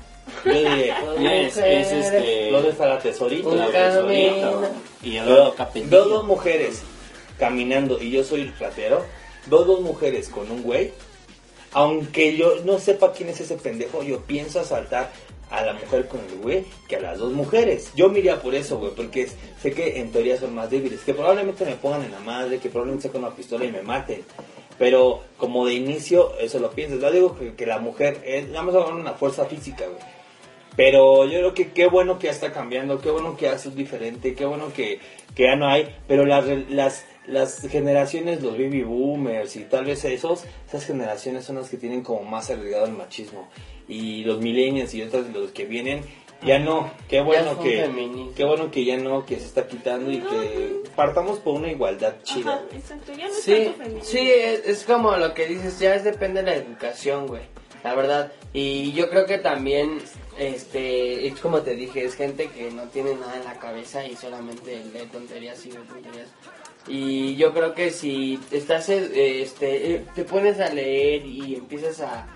Yo 0.43 0.51
diré, 0.53 0.93
Es, 1.47 1.57
es 1.57 1.91
este. 1.91 2.51
¿dónde 2.51 2.69
está 2.69 2.87
la 2.87 2.99
tesorita? 2.99 3.47
Un 3.49 3.57
La 3.57 3.67
tesorita. 3.67 4.51
Y 5.03 5.17
el 5.17 5.25
Veo, 5.25 5.53
veo 5.85 6.05
dos 6.05 6.25
mujeres 6.25 6.81
caminando 7.37 8.01
y 8.01 8.11
yo 8.11 8.23
soy 8.23 8.41
el 8.41 8.57
ratero. 8.57 9.03
Veo 9.47 9.63
dos 9.63 9.81
mujeres 9.81 10.29
con 10.29 10.49
un 10.49 10.63
güey. 10.63 10.91
Aunque 11.73 12.37
yo 12.37 12.55
no 12.63 12.79
sepa 12.79 13.11
quién 13.11 13.29
es 13.29 13.41
ese 13.41 13.55
pendejo, 13.55 14.01
yo 14.01 14.21
pienso 14.21 14.61
asaltar 14.61 15.11
a 15.51 15.61
la 15.63 15.73
mujer 15.73 16.07
con 16.07 16.21
el 16.21 16.37
güey 16.39 16.65
que 16.87 16.95
a 16.95 17.01
las 17.01 17.19
dos 17.19 17.33
mujeres. 17.33 17.91
Yo 17.95 18.09
miraría 18.09 18.41
por 18.41 18.55
eso, 18.55 18.77
güey, 18.79 18.91
porque 18.95 19.23
es- 19.23 19.35
sé 19.61 19.71
que 19.73 19.99
en 19.99 20.11
teoría 20.11 20.39
son 20.39 20.55
más 20.55 20.69
débiles. 20.69 21.01
Que 21.01 21.13
probablemente 21.13 21.65
me 21.65 21.75
pongan 21.75 22.03
en 22.03 22.11
la 22.11 22.19
madre, 22.21 22.59
que 22.59 22.69
probablemente 22.69 23.07
saquen 23.07 23.23
una 23.25 23.35
pistola 23.35 23.65
y 23.65 23.71
me 23.71 23.81
maten. 23.81 24.23
Pero 24.77 25.23
como 25.37 25.65
de 25.65 25.73
inicio, 25.73 26.37
eso 26.39 26.59
lo 26.59 26.71
piensas. 26.71 26.99
No 26.99 27.11
digo 27.11 27.37
que, 27.37 27.53
que 27.55 27.65
la 27.65 27.79
mujer 27.79 28.21
es, 28.25 28.49
nada 28.49 28.63
más 28.63 28.75
una 28.75 29.13
fuerza 29.13 29.45
física, 29.45 29.85
güey. 29.85 30.15
Pero 30.75 31.25
yo 31.25 31.39
creo 31.39 31.53
que 31.53 31.71
qué 31.71 31.87
bueno 31.87 32.19
que 32.19 32.27
ya 32.27 32.33
está 32.33 32.51
cambiando, 32.51 32.99
qué 32.99 33.09
bueno 33.09 33.37
que 33.37 33.45
ya 33.45 33.53
es 33.53 33.75
diferente, 33.75 34.35
qué 34.35 34.45
bueno 34.45 34.73
que, 34.73 34.99
que 35.33 35.43
ya 35.43 35.55
no 35.55 35.67
hay, 35.69 35.95
pero 36.07 36.25
las, 36.25 36.45
las, 36.69 37.05
las 37.27 37.61
generaciones, 37.69 38.43
los 38.43 38.53
baby 38.53 38.83
boomers 38.83 39.55
y 39.55 39.61
tal 39.61 39.85
vez 39.85 40.03
esos, 40.03 40.43
esas 40.67 40.85
generaciones 40.85 41.45
son 41.45 41.55
las 41.55 41.69
que 41.69 41.77
tienen 41.77 42.01
como 42.01 42.23
más 42.23 42.49
arraigado 42.49 42.85
el 42.85 42.91
machismo. 42.91 43.47
Y 43.87 44.23
los 44.23 44.41
millennials 44.41 44.93
y 44.95 45.03
otros 45.03 45.31
de 45.31 45.39
los 45.39 45.51
que 45.51 45.65
vienen, 45.65 46.01
ya 46.43 46.59
no, 46.59 46.91
qué 47.07 47.21
bueno 47.21 47.59
que, 47.59 48.31
qué 48.35 48.43
bueno 48.45 48.69
que 48.71 48.85
ya 48.85 48.97
no, 48.97 49.25
que 49.25 49.37
se 49.39 49.45
está 49.45 49.67
quitando 49.67 50.11
y 50.11 50.19
que 50.19 50.83
partamos 50.95 51.39
por 51.39 51.55
una 51.55 51.71
igualdad 51.71 52.15
chida. 52.23 52.55
Ajá, 52.55 52.63
exacto, 52.73 53.13
ya 53.13 53.27
no 53.27 53.33
es 53.33 53.41
Sí, 53.41 53.53
tanto 53.65 53.77
feminismo. 53.77 54.03
sí, 54.09 54.29
es, 54.31 54.65
es 54.65 54.83
como 54.83 55.15
lo 55.17 55.33
que 55.33 55.47
dices, 55.47 55.79
ya 55.79 55.95
es 55.95 56.03
depende 56.03 56.43
de 56.43 56.51
la 56.51 56.55
educación, 56.57 57.27
güey, 57.27 57.43
la 57.83 57.95
verdad. 57.95 58.31
Y 58.53 58.93
yo 58.93 59.09
creo 59.09 59.25
que 59.25 59.37
también, 59.37 59.99
este, 60.37 61.27
es 61.27 61.39
como 61.39 61.61
te 61.61 61.75
dije, 61.75 62.05
es 62.05 62.15
gente 62.15 62.47
que 62.47 62.71
no 62.71 62.83
tiene 62.89 63.15
nada 63.15 63.37
en 63.37 63.43
la 63.43 63.55
cabeza 63.59 64.05
y 64.05 64.15
solamente 64.15 64.81
lee 64.93 65.07
tonterías 65.11 65.65
y 65.65 65.69
ve 65.71 65.79
tonterías. 65.87 66.27
Y 66.87 67.35
yo 67.35 67.51
creo 67.53 67.73
que 67.73 67.89
si 67.89 68.39
estás, 68.51 68.87
eh, 68.89 69.41
este, 69.41 69.95
eh, 69.95 70.05
te 70.13 70.23
pones 70.23 70.59
a 70.59 70.69
leer 70.69 71.25
y 71.25 71.55
empiezas 71.55 71.99
a, 72.01 72.27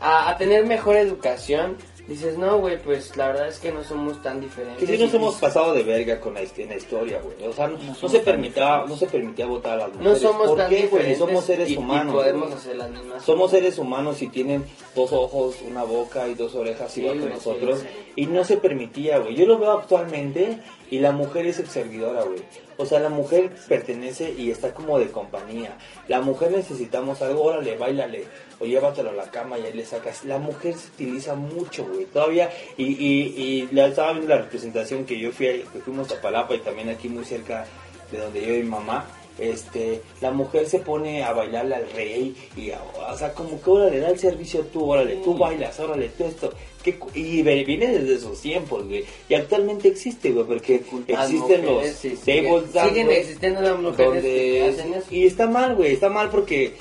a, 0.00 0.28
a 0.28 0.36
tener 0.36 0.66
mejor 0.66 0.96
educación, 0.96 1.78
dices, 2.14 2.36
no, 2.36 2.58
güey, 2.58 2.76
pues 2.82 3.16
la 3.16 3.28
verdad 3.28 3.48
es 3.48 3.58
que 3.58 3.72
no 3.72 3.82
somos 3.84 4.20
tan 4.22 4.40
diferentes. 4.40 4.78
Que 4.86 4.96
sí 4.96 5.02
nos 5.02 5.12
Y- 5.12 5.16
hemos 5.16 5.36
pasado 5.36 5.72
de 5.72 5.82
verga 5.84 6.20
con 6.20 6.34
la, 6.34 6.40
en 6.40 6.68
la 6.68 6.76
historia, 6.76 7.20
güey. 7.22 7.48
O 7.48 7.52
sea, 7.52 7.68
no, 7.68 7.78
no 7.78 8.08
se 8.08 8.18
permitía, 8.20 8.84
no 8.86 8.96
se 8.96 9.06
permitía 9.06 9.46
votar 9.46 9.74
a 9.80 9.88
las 9.88 9.96
no 9.96 9.96
mujeres. 9.98 10.20
somos 10.22 10.48
¿Por 10.48 10.58
tan 10.58 10.68
qué, 10.68 10.76
güey? 10.76 10.84
diferentes 11.04 11.18
Somos 11.18 11.44
seres 11.44 11.70
y- 11.70 11.74
y 11.74 11.76
humanos. 11.76 12.14
podemos 12.14 12.42
güey. 12.48 12.54
hacer 12.58 12.76
las 12.76 12.90
mismas 12.90 13.22
Somos 13.24 13.42
cosas. 13.46 13.58
seres 13.60 13.78
humanos 13.78 14.22
y 14.22 14.28
tienen 14.28 14.64
dos 14.94 15.12
ojos, 15.12 15.56
una 15.66 15.84
boca 15.84 16.26
y 16.28 16.34
dos 16.34 16.54
orejas 16.54 16.90
Sí, 16.92 17.00
igual 17.00 17.20
que 17.20 17.26
nosotros. 17.30 17.78
sí, 17.80 17.86
Y 18.16 18.26
no 18.26 18.44
se 18.44 18.56
permitía, 18.56 19.18
güey. 19.18 19.34
Yo 19.36 19.46
lo 19.46 19.58
veo 19.58 19.72
actualmente 19.72 20.58
y 20.90 20.98
la 20.98 21.12
mujer 21.12 21.46
es 21.46 21.56
servidora, 21.56 22.22
güey. 22.24 22.40
O 22.76 22.86
sea, 22.86 22.98
la 22.98 23.08
mujer 23.10 23.50
pertenece 23.68 24.32
y 24.36 24.50
está 24.50 24.72
como 24.74 24.98
de 24.98 25.08
compañía. 25.10 25.76
La 26.08 26.20
mujer 26.20 26.50
necesitamos 26.50 27.20
algo, 27.22 27.42
órale, 27.44 27.76
bailale. 27.76 28.24
O 28.58 28.64
llévatelo 28.66 29.10
a 29.10 29.12
la 29.14 29.30
cama 29.30 29.58
y 29.58 29.66
ahí 29.66 29.72
le 29.72 29.84
sacas. 29.84 30.24
La 30.24 30.38
mujer 30.38 30.74
se 30.74 30.88
utiliza 30.88 31.34
mucho, 31.34 31.84
güey. 31.86 32.06
Todavía, 32.06 32.50
y, 32.76 32.84
y, 32.84 33.34
y 33.36 33.68
la, 33.72 33.86
estaba 33.86 34.12
viendo 34.12 34.34
la 34.34 34.42
representación 34.42 35.04
que 35.04 35.18
yo 35.18 35.30
fui, 35.32 35.46
a- 35.48 35.52
que 35.72 35.78
fuimos 35.84 36.10
a 36.12 36.20
Palapa 36.20 36.54
y 36.54 36.58
también 36.60 36.88
aquí 36.88 37.08
muy 37.08 37.24
cerca 37.24 37.66
de 38.10 38.18
donde 38.18 38.40
yo 38.44 38.54
y 38.54 38.62
mi 38.62 38.68
mamá 38.70 39.06
este, 39.38 40.02
la 40.20 40.30
mujer 40.32 40.66
se 40.66 40.80
pone 40.80 41.22
a 41.22 41.32
bailarle 41.32 41.74
al 41.76 41.90
rey 41.92 42.36
y, 42.56 42.70
a- 42.72 42.82
o 42.82 43.16
sea, 43.16 43.32
como 43.32 43.60
que 43.62 43.70
órale, 43.70 44.00
da 44.00 44.08
el 44.10 44.18
servicio 44.18 44.62
tú, 44.72 44.90
órale, 44.90 45.16
tú 45.16 45.36
bailas, 45.38 45.78
órale, 45.80 46.08
tú 46.10 46.24
esto. 46.24 46.52
¿Qué 46.82 46.98
cu- 46.98 47.10
y 47.14 47.42
viene 47.42 47.86
desde 47.88 48.14
esos 48.14 48.40
tiempos, 48.40 48.86
güey. 48.88 49.04
Y 49.28 49.34
actualmente 49.34 49.88
existe, 49.88 50.30
güey, 50.30 50.46
porque 50.46 50.76
existen 51.06 51.66
los 51.66 51.86
sí, 51.88 52.16
siguen- 52.24 53.10
existiendo 53.10 53.60
las 53.60 53.78
mujeres 53.78 54.22
que 54.22 54.68
hacen 54.68 54.94
eso. 54.94 55.06
Y 55.10 55.26
está 55.26 55.46
mal, 55.46 55.74
güey, 55.76 55.92
está 55.92 56.08
mal 56.08 56.30
porque 56.30 56.74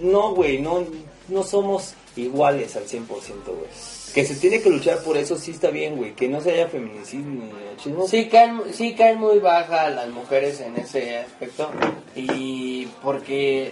no, 0.00 0.34
güey, 0.34 0.58
no, 0.60 0.84
no 1.28 1.42
somos 1.44 1.94
iguales 2.16 2.74
al 2.76 2.84
100%, 2.86 3.06
güey. 3.06 3.68
Que 4.12 4.26
se 4.26 4.34
tiene 4.34 4.60
que 4.60 4.68
luchar 4.68 5.02
por 5.04 5.16
eso, 5.16 5.38
sí 5.38 5.52
está 5.52 5.70
bien, 5.70 5.96
güey. 5.96 6.14
Que 6.14 6.28
no 6.28 6.40
se 6.42 6.50
haya 6.52 6.68
feminicidio 6.68 7.24
ni 7.24 7.50
machismo. 7.50 8.06
Sí 8.08 8.26
caen, 8.28 8.60
sí 8.72 8.94
caen 8.94 9.18
muy 9.18 9.38
baja 9.38 9.88
las 9.88 10.08
mujeres 10.10 10.60
en 10.60 10.76
ese 10.76 11.18
aspecto 11.18 11.70
y 12.14 12.88
porque 13.02 13.70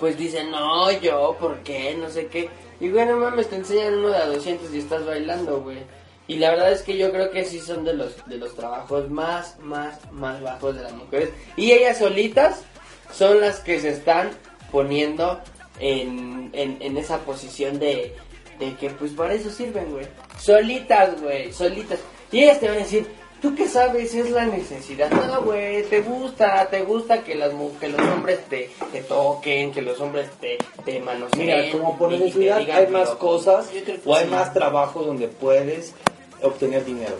pues 0.00 0.16
dicen, 0.18 0.50
no, 0.50 0.90
yo, 1.00 1.36
¿por 1.38 1.58
qué? 1.62 1.94
No 1.96 2.10
sé 2.10 2.26
qué. 2.26 2.48
Y 2.82 2.90
güey, 2.90 3.06
no 3.06 3.16
mames, 3.16 3.48
te 3.48 3.54
enseñan 3.54 3.94
uno 3.94 4.08
de 4.08 4.16
a 4.16 4.26
200 4.26 4.74
y 4.74 4.78
estás 4.78 5.06
bailando, 5.06 5.60
güey. 5.60 5.78
Y 6.26 6.34
la 6.34 6.50
verdad 6.50 6.72
es 6.72 6.82
que 6.82 6.98
yo 6.98 7.12
creo 7.12 7.30
que 7.30 7.44
sí 7.44 7.60
son 7.60 7.84
de 7.84 7.94
los, 7.94 8.26
de 8.26 8.38
los 8.38 8.56
trabajos 8.56 9.08
más, 9.08 9.56
más, 9.60 10.00
más 10.10 10.42
bajos 10.42 10.74
de 10.74 10.82
las 10.82 10.92
mujeres. 10.92 11.30
Y 11.56 11.70
ellas 11.70 11.98
solitas 11.98 12.64
son 13.12 13.40
las 13.40 13.60
que 13.60 13.78
se 13.78 13.90
están 13.90 14.30
poniendo 14.72 15.40
en, 15.78 16.50
en, 16.54 16.78
en 16.80 16.96
esa 16.96 17.18
posición 17.18 17.78
de, 17.78 18.16
de 18.58 18.74
que 18.74 18.90
pues 18.90 19.12
para 19.12 19.34
eso 19.34 19.48
sirven, 19.48 19.92
güey. 19.92 20.08
Solitas, 20.40 21.20
güey, 21.20 21.52
solitas. 21.52 22.00
Y 22.32 22.42
ellas 22.42 22.58
te 22.58 22.66
van 22.66 22.78
a 22.78 22.80
decir, 22.80 23.06
¿tú 23.42 23.54
qué 23.56 23.68
sabes? 23.68 24.14
Es 24.14 24.30
la 24.30 24.46
necesidad. 24.46 25.10
No, 25.10 25.42
güey, 25.42 25.82
te 25.82 26.00
gusta, 26.00 26.66
te 26.70 26.82
gusta 26.82 27.22
que, 27.22 27.34
las, 27.34 27.50
que 27.78 27.88
los 27.88 28.00
hombres 28.00 28.44
te, 28.48 28.70
te 28.92 29.02
toquen, 29.02 29.72
que 29.72 29.82
los 29.82 30.00
hombres 30.00 30.30
te, 30.40 30.56
te 30.84 31.00
manoseen. 31.00 31.46
Mira, 31.46 31.72
como 31.72 31.98
por 31.98 32.12
necesidad 32.12 32.58
hay 32.70 32.86
más 32.86 33.10
cosas 33.10 33.68
o 34.04 34.14
hay 34.14 34.24
sí. 34.24 34.30
más 34.30 34.54
trabajos 34.54 35.04
donde 35.04 35.26
puedes 35.28 35.92
obtener 36.40 36.84
dinero. 36.84 37.16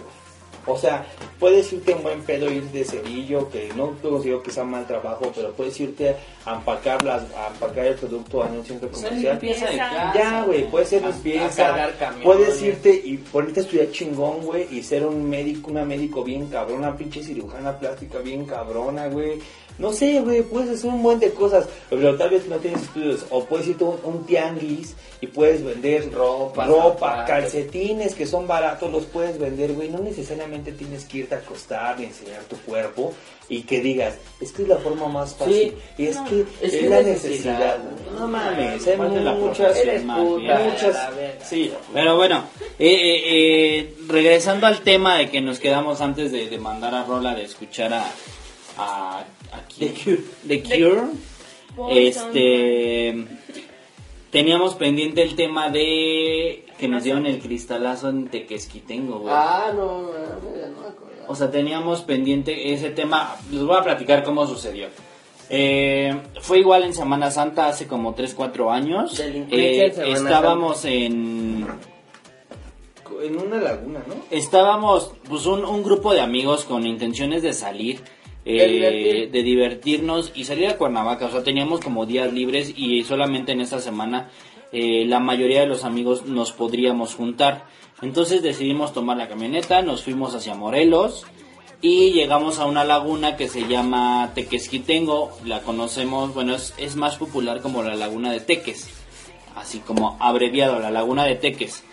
O 0.66 0.78
sea, 0.78 1.05
puedes 1.39 1.72
irte 1.72 1.93
en 1.93 2.02
buen 2.02 2.22
pedo, 2.22 2.51
ir 2.51 2.62
de 2.70 2.84
cerillo, 2.84 3.51
que 3.51 3.70
no 3.76 3.93
considero 4.01 4.43
que 4.43 4.51
sea 4.51 4.64
mal 4.64 4.86
trabajo, 4.86 5.32
pero 5.34 5.52
puedes 5.52 5.78
irte 5.80 6.16
a 6.44 6.55
empacar, 6.55 7.02
las, 7.05 7.22
a 7.34 7.48
empacar 7.48 7.86
el 7.86 7.94
producto 7.94 8.47
en 8.47 8.52
un 8.52 8.64
centro 8.64 8.90
comercial. 8.90 9.39
limpieza 9.40 9.66
de 9.70 9.76
casa. 9.76 10.12
Ya, 10.14 10.44
güey, 10.44 10.70
puedes 10.70 10.89
ser 10.89 11.02
limpieza, 11.02 11.90
puedes 12.22 12.62
irte 12.62 13.02
y 13.05 13.16
ponerte 13.16 13.60
a 13.60 13.62
estudiar 13.64 13.90
chingón, 13.90 14.43
güey, 14.43 14.68
y 14.70 14.82
ser 14.82 15.05
un 15.05 15.28
médico, 15.28 15.70
una 15.70 15.84
médico 15.84 16.22
bien 16.22 16.47
cabrona, 16.47 16.97
pinche 16.97 17.22
cirujana 17.22 17.78
plástica 17.78 18.18
bien 18.18 18.44
cabrona, 18.44 19.09
güey. 19.09 19.40
No 19.78 19.93
sé, 19.93 20.20
güey, 20.20 20.43
puedes 20.43 20.70
hacer 20.70 20.90
un 20.90 21.03
buen 21.03 21.19
de 21.19 21.31
cosas, 21.32 21.66
pero 21.90 22.16
tal 22.16 22.31
vez 22.31 22.47
no 22.47 22.57
tienes 22.57 22.82
estudios. 22.82 23.24
O 23.31 23.44
puedes 23.44 23.66
ir 23.69 23.77
a 23.81 23.85
un, 23.85 23.99
un 24.05 24.27
tianguis 24.27 24.94
y 25.20 25.27
puedes 25.27 25.65
vender 25.65 26.12
Ropa, 26.12 26.66
ropa 26.66 26.93
zapatos. 26.93 27.27
calcetines 27.27 28.15
que 28.15 28.27
son 28.27 28.47
baratos, 28.47 28.90
los 28.93 29.05
puedes 29.07 29.39
vender, 29.39 29.73
güey. 29.73 29.89
No 29.89 29.99
necesariamente 29.99 30.73
tienes 30.73 31.05
que 31.05 31.19
irte 31.19 31.35
a 31.35 31.39
acostar 31.39 31.99
y 32.01 32.05
enseñar 32.05 32.43
tu 32.44 32.57
cuerpo 32.59 33.12
y 33.49 33.62
que 33.62 33.81
digas, 33.81 34.15
es 34.40 34.53
que 34.53 34.62
es 34.62 34.69
la 34.69 34.77
forma 34.77 35.09
más 35.09 35.35
fácil. 35.35 35.74
y 35.99 36.07
es 36.07 36.16
que 36.19 36.40
es 36.61 36.73
es, 36.74 36.81
que 36.81 36.89
la 36.89 37.03
necesidad. 37.03 37.78
No 38.19 38.28
mames, 38.28 38.86
hay 38.86 38.97
muchas, 38.97 39.77
Eres 39.78 40.03
puta, 40.03 40.59
muchas- 40.61 40.94
la. 40.94 41.11
Sí, 41.44 41.73
pero 41.93 42.16
bueno, 42.16 42.44
eh, 42.78 42.86
eh, 42.89 43.23
eh, 43.78 43.94
regresando 44.09 44.66
al 44.66 44.81
tema 44.82 45.19
de 45.19 45.31
que 45.31 45.40
nos 45.40 45.59
quedamos 45.59 46.01
antes 46.01 46.31
de, 46.31 46.49
de 46.49 46.59
mandar 46.59 46.94
a 46.94 47.05
Rola 47.05 47.35
de 47.35 47.44
escuchar 47.44 47.93
a, 47.94 48.05
a, 48.78 49.20
a 49.20 49.61
quién? 49.74 49.94
The 50.47 50.62
Cure, 50.62 51.03
este, 51.90 53.24
teníamos 54.31 54.74
pendiente 54.74 55.23
el 55.23 55.35
tema 55.36 55.70
de 55.70 56.66
que 56.78 56.89
nos 56.89 57.05
dieron 57.05 57.27
el 57.27 57.39
cristalazo 57.39 58.09
en 58.09 58.28
Tequesquitengo, 58.28 59.20
güey. 59.20 59.35
Ah, 59.36 59.73
no, 59.74 60.03
no 60.03 60.09
me 60.12 60.89
acuerdo. 60.89 61.24
O 61.28 61.35
sea, 61.35 61.51
teníamos 61.51 62.03
pendiente 62.03 62.73
ese 62.73 62.90
tema. 62.90 63.36
Les 63.51 63.62
voy 63.62 63.77
a 63.77 63.82
platicar 63.82 64.24
cómo 64.24 64.47
sucedió. 64.47 64.89
Eh, 65.49 66.19
fue 66.40 66.59
igual 66.61 66.82
en 66.85 66.94
Semana 66.94 67.31
Santa 67.31 67.69
hace 67.69 67.86
como 67.86 68.15
3, 68.15 68.35
4 68.35 68.70
años. 68.70 69.20
Eh, 69.20 69.93
estábamos 70.07 70.85
en 70.85 71.66
En 73.23 73.39
una 73.39 73.61
laguna, 73.61 74.03
¿no? 74.07 74.15
estábamos 74.31 75.12
pues 75.28 75.47
un, 75.47 75.65
un 75.65 75.82
grupo 75.82 76.12
de 76.12 76.20
amigos 76.20 76.65
con 76.65 76.86
intenciones 76.86 77.43
de 77.43 77.53
salir 77.53 78.03
eh, 78.44 78.59
De 78.59 78.69
divertir. 78.69 79.31
de 79.31 79.43
divertirnos 79.43 80.32
y 80.35 80.44
salir 80.44 80.66
a 80.69 80.77
Cuernavaca 80.77 81.27
o 81.27 81.31
sea 81.31 81.44
teníamos 81.44 81.81
como 81.81 82.06
días 82.06 82.32
libres 82.32 82.73
y 82.77 83.05
solamente 83.05 83.52
en 83.52 83.60
esta 83.60 83.81
semana 83.81 84.31
eh, 84.73 85.05
la 85.06 85.20
mayoría 85.20 85.60
de 85.60 85.66
los 85.66 85.85
amigos 85.85 86.27
nos 86.27 86.52
podríamos 86.52 87.14
juntar 87.14 87.66
entonces 88.01 88.43
decidimos 88.43 88.93
tomar 88.93 89.16
la 89.16 89.28
camioneta 89.28 89.82
nos 89.82 90.02
fuimos 90.02 90.35
hacia 90.35 90.55
Morelos 90.55 91.24
y 91.81 92.12
llegamos 92.12 92.59
a 92.59 92.66
una 92.66 92.85
laguna 92.85 93.36
que 93.36 93.48
se 93.48 93.69
llama 93.69 94.32
Tequesquitengo 94.35 95.31
la 95.44 95.60
conocemos 95.60 96.35
bueno 96.35 96.56
es, 96.56 96.74
es 96.78 96.97
más 96.97 97.16
popular 97.16 97.60
como 97.60 97.82
la 97.82 97.94
laguna 97.94 98.32
de 98.32 98.40
Teques 98.40 98.89
así 99.55 99.78
como 99.78 100.16
abreviado 100.19 100.81
la 100.81 100.90
laguna 100.90 101.24
de 101.24 101.36
Teques 101.36 101.85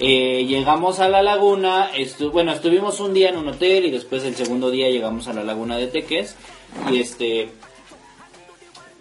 eh, 0.00 0.44
llegamos 0.46 1.00
a 1.00 1.08
la 1.08 1.22
laguna, 1.22 1.90
estu- 1.94 2.30
bueno, 2.30 2.52
estuvimos 2.52 3.00
un 3.00 3.14
día 3.14 3.30
en 3.30 3.36
un 3.36 3.48
hotel 3.48 3.84
y 3.86 3.90
después 3.90 4.24
el 4.24 4.34
segundo 4.36 4.70
día 4.70 4.88
llegamos 4.90 5.26
a 5.28 5.32
la 5.32 5.42
laguna 5.44 5.76
de 5.76 5.86
Teques 5.88 6.36
y 6.90 7.00
este 7.00 7.50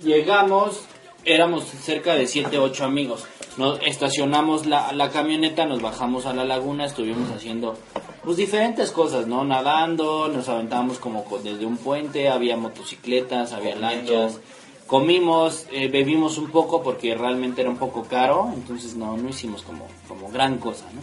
llegamos, 0.04 0.82
éramos 1.26 1.66
cerca 1.66 2.16
de 2.16 2.28
7, 2.28 2.58
8 2.60 2.86
amigos. 2.86 3.26
Nos 3.58 3.80
estacionamos 3.82 4.68
la, 4.68 4.92
la 4.94 5.10
camioneta, 5.10 5.66
nos 5.66 5.82
bajamos 5.82 6.26
a 6.28 6.34
la 6.34 6.46
laguna, 6.46 6.86
estuvimos 6.86 7.32
haciendo 7.32 7.78
pues 8.24 8.38
diferentes 8.38 8.92
cosas, 8.92 9.26
¿no? 9.26 9.44
Nadando, 9.46 10.28
nos 10.28 10.48
aventábamos 10.50 11.00
como 11.00 11.24
co- 11.24 11.40
desde 11.40 11.66
un 11.66 11.78
puente, 11.78 12.30
había 12.30 12.58
motocicletas, 12.58 13.54
había 13.54 13.76
lanchas. 13.76 14.40
Comimos, 14.88 15.68
eh, 15.72 15.90
bebimos 15.90 16.38
un 16.38 16.50
poco 16.50 16.82
porque 16.82 17.14
realmente 17.14 17.62
era 17.62 17.70
un 17.70 17.78
poco 17.78 18.04
caro, 18.04 18.50
entonces 18.54 18.96
no, 18.96 19.18
no 19.18 19.30
hicimos 19.30 19.62
como, 19.62 19.86
como 20.08 20.30
gran 20.32 20.58
cosa, 20.58 20.86
¿no? 20.96 21.02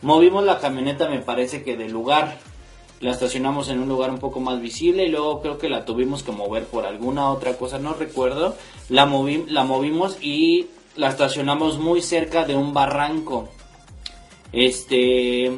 Movimos 0.00 0.44
la 0.44 0.58
camioneta, 0.58 1.08
me 1.08 1.20
parece 1.20 1.62
que 1.62 1.76
del 1.76 1.92
lugar, 1.92 2.38
la 3.00 3.10
estacionamos 3.10 3.68
en 3.68 3.80
un 3.80 3.88
lugar 3.88 4.10
un 4.10 4.18
poco 4.18 4.40
más 4.40 4.60
visible 4.60 5.04
y 5.04 5.08
luego 5.10 5.40
creo 5.42 5.58
que 5.58 5.68
la 5.68 5.84
tuvimos 5.84 6.22
que 6.22 6.32
mover 6.32 6.64
por 6.64 6.86
alguna 6.86 7.30
otra 7.30 7.54
cosa, 7.58 7.78
no 7.78 7.94
recuerdo. 7.94 8.56
La, 8.88 9.06
movi- 9.06 9.46
la 9.46 9.64
movimos 9.64 10.16
y 10.22 10.66
la 10.96 11.08
estacionamos 11.08 11.78
muy 11.78 12.00
cerca 12.00 12.44
de 12.44 12.56
un 12.56 12.72
barranco. 12.72 13.48
Este, 14.52 15.56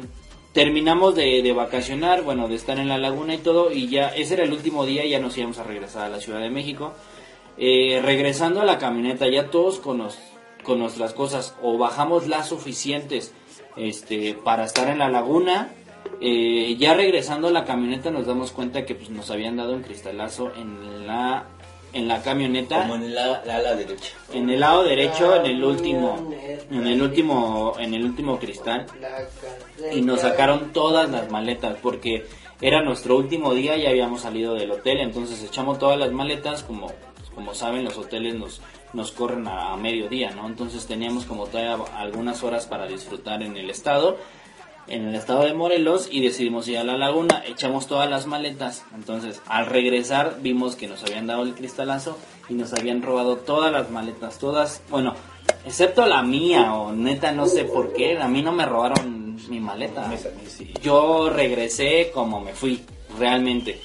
terminamos 0.53 1.15
de, 1.15 1.41
de 1.41 1.53
vacacionar, 1.53 2.23
bueno, 2.23 2.47
de 2.47 2.55
estar 2.55 2.77
en 2.79 2.89
la 2.89 2.97
laguna 2.97 3.35
y 3.35 3.37
todo, 3.37 3.71
y 3.71 3.87
ya, 3.87 4.09
ese 4.09 4.33
era 4.33 4.43
el 4.43 4.51
último 4.51 4.85
día, 4.85 5.05
ya 5.05 5.19
nos 5.19 5.37
íbamos 5.37 5.57
a 5.59 5.63
regresar 5.63 6.03
a 6.03 6.09
la 6.09 6.19
Ciudad 6.19 6.41
de 6.41 6.49
México. 6.49 6.93
Eh, 7.57 8.01
regresando 8.03 8.61
a 8.61 8.65
la 8.65 8.77
camioneta, 8.77 9.27
ya 9.27 9.47
todos 9.49 9.79
con, 9.79 9.99
nos- 9.99 10.17
con 10.63 10.79
nuestras 10.79 11.13
cosas, 11.13 11.55
o 11.61 11.77
bajamos 11.77 12.27
las 12.27 12.49
suficientes 12.49 13.33
este, 13.75 14.33
para 14.33 14.65
estar 14.65 14.87
en 14.89 14.99
la 14.99 15.09
laguna. 15.09 15.69
eh, 16.19 16.75
ya 16.79 16.93
regresando 16.95 17.47
a 17.47 17.51
la 17.51 17.63
camioneta 17.65 18.09
nos 18.11 18.25
damos 18.27 18.51
cuenta 18.51 18.85
que 18.85 18.95
pues, 18.95 19.09
nos 19.09 19.29
habían 19.31 19.55
dado 19.57 19.73
un 19.73 19.81
cristalazo 19.83 20.51
en 20.55 21.07
la, 21.07 21.45
en 21.93 22.07
la 22.07 22.21
camioneta 22.21 22.81
Como 22.81 22.95
en 22.95 23.13
la, 23.15 23.43
la 23.45 23.55
ala 23.57 23.75
derecha. 23.75 24.13
en 24.33 24.49
el 24.49 24.59
lado 24.59 24.83
derecho 24.83 25.35
en 25.35 25.45
el 25.47 25.63
último 25.63 26.31
en 26.71 26.87
el 26.87 27.01
último 27.01 27.73
en 27.79 27.93
el 27.95 28.03
último 28.05 28.37
cristal 28.39 28.85
y 29.93 30.01
nos 30.01 30.21
sacaron 30.21 30.71
todas 30.73 31.09
las 31.09 31.29
maletas 31.31 31.77
porque 31.81 32.25
era 32.61 32.81
nuestro 32.83 33.17
último 33.17 33.53
día 33.55 33.75
y 33.77 33.85
habíamos 33.87 34.21
salido 34.21 34.53
del 34.55 34.71
hotel 34.71 34.99
entonces 34.99 35.43
echamos 35.43 35.79
todas 35.79 35.97
las 35.99 36.11
maletas 36.11 36.63
como 36.63 36.91
como 37.35 37.53
saben 37.53 37.83
los 37.83 37.97
hoteles 37.97 38.35
nos 38.35 38.61
nos 38.93 39.11
corren 39.11 39.47
a, 39.47 39.73
a 39.73 39.77
mediodía 39.77 40.31
no 40.31 40.47
entonces 40.47 40.85
teníamos 40.85 41.25
como 41.25 41.47
todavía 41.47 41.77
algunas 41.95 42.43
horas 42.43 42.65
para 42.65 42.87
disfrutar 42.87 43.41
en 43.43 43.57
el 43.57 43.69
estado 43.69 44.17
en 44.87 45.07
el 45.07 45.15
estado 45.15 45.43
de 45.43 45.53
Morelos 45.53 46.09
y 46.11 46.21
decidimos 46.21 46.67
ir 46.67 46.77
a 46.77 46.83
la 46.83 46.97
laguna, 46.97 47.43
echamos 47.47 47.87
todas 47.87 48.09
las 48.09 48.25
maletas, 48.25 48.83
entonces 48.93 49.41
al 49.47 49.67
regresar 49.67 50.37
vimos 50.41 50.75
que 50.75 50.87
nos 50.87 51.03
habían 51.03 51.27
dado 51.27 51.43
el 51.43 51.53
cristalazo 51.53 52.17
y 52.49 52.55
nos 52.55 52.73
habían 52.73 53.01
robado 53.01 53.37
todas 53.37 53.71
las 53.71 53.89
maletas, 53.89 54.37
todas, 54.39 54.81
bueno, 54.89 55.15
excepto 55.65 56.05
la 56.07 56.23
mía 56.23 56.73
o 56.73 56.91
neta 56.91 57.31
no 57.31 57.45
sé 57.45 57.63
por 57.65 57.93
qué, 57.93 58.17
a 58.17 58.27
mí 58.27 58.41
no 58.41 58.51
me 58.51 58.65
robaron 58.65 59.37
mi 59.49 59.59
maleta, 59.59 60.11
yo 60.83 61.29
regresé 61.29 62.11
como 62.13 62.41
me 62.41 62.53
fui, 62.53 62.81
realmente, 63.17 63.79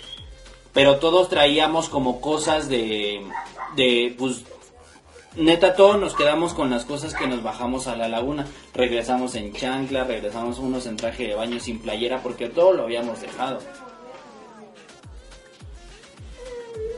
pero 0.77 0.99
todos 0.99 1.31
traíamos 1.31 1.89
como 1.89 2.21
cosas 2.21 2.69
de, 2.69 3.23
de 3.77 4.15
pues 4.19 4.45
neta 5.35 5.75
todos 5.75 5.99
nos 5.99 6.15
quedamos 6.15 6.53
con 6.53 6.69
las 6.69 6.85
cosas 6.85 7.15
que 7.15 7.27
nos 7.27 7.43
bajamos 7.43 7.87
a 7.87 7.97
la 7.97 8.09
laguna. 8.09 8.47
Regresamos 8.75 9.35
en 9.37 9.55
chancla, 9.55 10.05
regresamos 10.05 10.59
unos 10.59 10.85
en 10.87 10.99
traje 10.99 11.29
de 11.29 11.35
baño 11.35 11.59
sin 11.61 11.81
playera 11.81 12.23
porque 12.23 12.51
todo 12.51 12.75
lo 12.75 12.83
habíamos 12.83 13.23
dejado. 13.23 13.59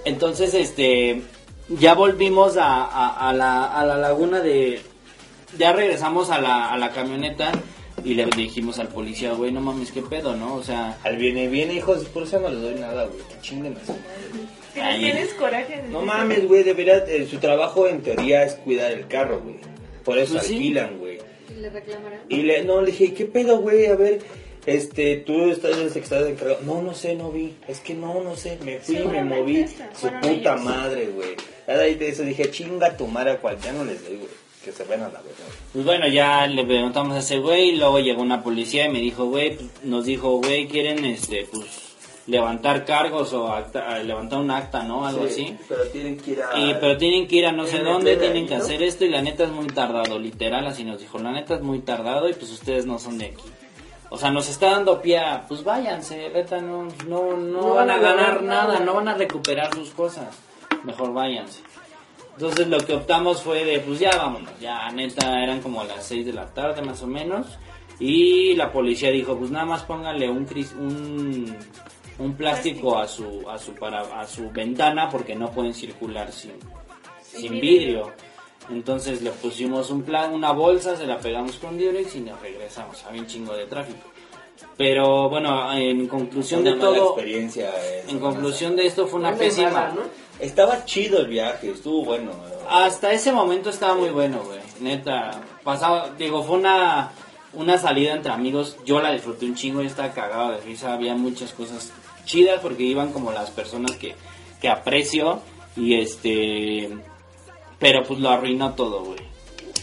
Entonces, 0.05 0.55
este, 0.55 1.23
ya 1.69 1.95
volvimos 1.95 2.57
a, 2.57 2.85
a- 2.85 3.29
a 3.29 3.33
la, 3.33 3.65
a 3.65 3.85
la 3.85 3.97
laguna 3.97 4.41
de... 4.41 4.83
Ya 5.57 5.73
regresamos 5.73 6.31
a 6.31 6.41
la, 6.41 6.71
a 6.73 6.77
la 6.79 6.91
camioneta 6.91 7.53
y 8.05 8.15
le 8.15 8.27
dijimos 8.27 8.79
al 8.79 8.89
policía, 8.89 9.33
güey, 9.33 9.53
no 9.53 9.61
mames, 9.61 9.93
qué 9.93 10.03
pedo, 10.03 10.37
¿no? 10.37 10.55
O 10.55 10.63
sea, 10.63 10.99
Al 11.05 11.17
viene, 11.17 11.49
viene, 11.49 11.75
hijos, 11.75 12.05
por 12.07 12.23
eso 12.23 12.39
no 12.41 12.49
les 12.49 12.61
doy 12.61 12.75
nada, 12.75 13.05
güey. 13.07 13.19
Que 13.29 13.41
chinguen 13.41 13.77
a 13.77 13.85
su 13.85 13.93
madre. 13.93 14.99
Tienes, 14.99 15.35
coraje. 15.35 15.83
de 15.83 15.89
No 15.89 16.03
mames, 16.03 16.47
güey, 16.47 16.63
de 16.63 16.73
verdad, 16.75 17.09
eh, 17.09 17.27
su 17.29 17.39
trabajo 17.39 17.89
en 17.89 18.03
teoría 18.03 18.45
es 18.45 18.55
cuidar 18.55 18.93
el 18.93 19.07
carro, 19.09 19.41
güey. 19.41 19.57
Por 20.05 20.19
eso 20.19 20.35
Pues 20.35 20.47
sí. 20.47 20.55
alquilan, 20.55 20.99
güey. 20.99 21.19
¿Le 21.61 21.71
reclamarán? 21.71 22.21
Y 22.29 22.37
le, 22.43 22.65
no, 22.65 22.81
le 22.81 22.93
dije, 22.93 23.13
¿qué 23.15 23.25
pedo, 23.25 23.59
güey? 23.59 23.87
A 23.87 23.97
ver, 23.97 24.21
este, 24.67 25.17
tú 25.17 25.51
estás 25.51 25.73
en 25.79 25.85
el 25.87 25.93
de 25.93 26.31
encargado. 26.31 26.61
No, 26.65 26.83
no 26.83 26.95
sé, 26.95 27.15
no 27.15 27.33
vi. 27.33 27.57
Es 27.67 27.81
que 27.81 27.95
no, 27.95 28.23
no 28.23 28.37
sé. 28.37 28.59
Me 28.65 28.79
fui, 28.79 28.97
me 28.99 29.25
moví. 29.25 29.67
Su 29.67 29.75
Fueron 30.01 30.21
puta 30.21 30.53
ellos. 30.55 30.63
madre, 30.65 31.07
güey. 31.07 31.31
Ya 31.67 31.77
de 31.77 31.85
ahí 31.85 31.95
de 31.95 32.09
eso 32.11 32.23
dije, 32.23 32.51
chinga 32.51 32.97
tu 32.97 33.07
madre 33.07 33.33
a 33.33 33.37
cual. 33.39 33.59
Ya 33.63 33.73
no 33.73 33.85
les 33.85 34.03
doy, 34.05 34.17
güey. 34.17 34.29
Que 34.65 34.73
se 34.73 34.85
ven 34.85 35.01
a 35.01 35.05
la 35.09 35.21
verdad. 35.21 35.45
Pues 35.73 35.85
bueno, 35.85 36.09
ya 36.09 36.47
le 36.47 36.65
preguntamos 36.65 37.15
a 37.15 37.19
ese 37.21 37.39
güey, 37.39 37.71
y 37.71 37.77
luego 37.77 38.01
llegó 38.01 38.23
una 38.23 38.43
policía 38.43 38.87
y 38.87 38.89
me 38.91 38.99
dijo, 39.01 39.27
güey, 39.27 39.57
pues, 39.57 39.69
nos 39.85 40.05
dijo, 40.05 40.39
güey, 40.39 40.67
quieren, 40.67 41.05
este, 41.05 41.47
pues, 41.51 41.65
levantar 42.27 42.85
cargos 42.85 43.33
o 43.33 43.51
acta- 43.53 43.99
levantar 44.03 44.41
un 44.41 44.51
acta, 44.51 44.83
¿no? 44.83 45.07
Algo 45.07 45.25
así. 45.25 45.57
Pero 45.69 45.85
tienen 45.85 46.17
que 46.19 46.33
ir 46.33 46.43
a. 46.43 46.59
Y, 46.59 46.75
pero 46.75 46.97
tienen 46.99 47.27
que 47.27 47.37
ir 47.37 47.47
a 47.47 47.53
no 47.53 47.67
sé 47.67 47.79
¿En 47.79 47.85
dónde, 47.85 48.17
tienen 48.17 48.47
que 48.47 48.57
¿no? 48.57 48.63
hacer 48.63 48.83
esto 48.83 49.05
y 49.05 49.09
la 49.09 49.23
neta 49.23 49.45
es 49.45 49.51
muy 49.51 49.67
tardado, 49.69 50.19
literal, 50.19 50.67
así 50.67 50.85
nos 50.85 51.01
dijo, 51.01 51.19
la 51.19 51.33
neta 51.33 51.55
es 51.55 51.63
muy 51.63 51.79
tardado 51.81 52.29
y 52.29 52.35
pues 52.35 52.51
ustedes 52.53 52.85
no 52.85 52.99
son 52.99 53.17
de 53.19 53.27
aquí. 53.27 53.45
O 54.11 54.19
sea, 54.19 54.31
nos 54.31 54.49
está 54.49 54.71
dando 54.73 55.01
pie 55.01 55.19
a, 55.19 55.47
pues 55.47 55.63
váyanse, 55.65 56.29
neta, 56.31 56.61
no, 56.61 56.89
no, 57.07 57.37
no, 57.37 57.75
van 57.75 57.91
a 57.91 57.99
ganar 57.99 58.43
nada, 58.43 58.81
no 58.81 58.95
van 58.95 59.09
a 59.09 59.15
recuperar 59.15 59.73
sus 59.75 59.91
cosas, 59.91 60.35
mejor 60.85 61.13
váyanse. 61.15 61.61
Entonces 62.39 62.69
lo 62.69 62.79
que 62.79 62.95
optamos 62.95 63.43
fue 63.43 63.65
de, 63.65 63.81
pues 63.81 63.99
ya 63.99 64.11
vámonos, 64.17 64.53
ya 64.61 64.89
neta 64.93 65.43
eran 65.43 65.61
como 65.61 65.83
las 65.83 66.05
6 66.07 66.25
de 66.27 66.33
la 66.33 66.47
tarde 66.47 66.83
más 66.83 67.03
o 67.03 67.09
menos. 67.09 67.47
Y 67.99 68.55
la 68.55 68.71
policía 68.71 69.11
dijo, 69.11 69.37
pues 69.37 69.51
nada 69.51 69.65
más 69.67 69.83
pónganle 69.83 70.31
un, 70.31 70.47
cris- 70.47 70.73
un, 70.79 71.57
un 72.21 72.35
plástico 72.37 72.97
a 72.97 73.09
su, 73.09 73.43
a 73.51 73.59
su, 73.59 73.73
para, 73.75 74.21
a 74.21 74.25
su 74.25 74.51
ventana 74.53 75.09
porque 75.11 75.35
no 75.35 75.51
pueden 75.51 75.75
circular 75.75 76.31
sin, 76.31 76.53
sin 77.23 77.61
vidrio. 77.61 78.13
Entonces 78.71 79.21
le 79.23 79.31
pusimos 79.33 79.91
un 79.91 80.03
plan, 80.05 80.33
una 80.33 80.53
bolsa, 80.53 80.97
se 80.97 81.07
la 81.09 81.19
pegamos 81.19 81.57
con 81.57 81.77
Durex 81.77 82.15
y 82.15 82.21
nos 82.21 82.41
regresamos. 82.41 83.05
Había 83.05 83.23
un 83.23 83.27
chingo 83.27 83.53
de 83.57 83.67
tráfico. 83.67 83.99
Pero 84.77 85.29
bueno, 85.29 85.73
en 85.73 86.07
conclusión 86.07 86.61
Una 86.61 86.71
de 86.71 86.77
mala 86.77 86.89
todo, 86.99 87.07
experiencia. 87.15 87.71
eh. 87.83 88.05
en 88.09 88.21
conclusión 88.21 88.77
de 88.77 88.87
esto 88.87 89.09
fue 89.09 89.19
una 89.19 89.31
Una 89.31 89.39
pésima. 89.39 89.71
mala, 89.71 89.93
¿no? 89.97 90.03
Estaba 90.41 90.85
chido 90.85 91.21
el 91.21 91.27
viaje, 91.27 91.71
estuvo 91.71 92.05
bueno. 92.05 92.31
Hasta 92.69 93.13
ese 93.13 93.33
momento 93.33 93.71
estaba 93.71 93.95
muy 93.95 94.11
bueno, 94.11 94.43
güey. 94.45 94.61
Neta, 94.81 95.41
pasaba, 95.65 96.11
digo, 96.17 96.45
fue 96.45 96.59
una, 96.59 97.11
una 97.55 97.79
salida 97.79 98.15
entre 98.15 98.31
amigos. 98.31 98.77
Yo 98.85 99.01
la 99.01 99.13
disfruté 99.13 99.47
un 99.47 99.57
chingo, 99.57 99.83
yo 99.83 99.89
estaba 99.89 100.13
cagado 100.13 100.53
de 100.53 100.61
risa. 100.61 100.93
Había 100.93 101.15
muchas 101.15 101.53
cosas 101.53 101.93
chidas 102.25 102.61
porque 102.61 102.85
iban 102.85 103.13
como 103.13 103.33
las 103.33 103.51
personas 103.51 103.93
que, 103.97 104.15
que 104.61 104.69
aprecio. 104.69 105.41
Y 105.77 105.95
este. 105.95 106.91
Pero 107.79 108.03
pues 108.05 108.21
lo 108.21 108.31
arruinó 108.31 108.75
todo, 108.75 109.05
güey. 109.05 109.21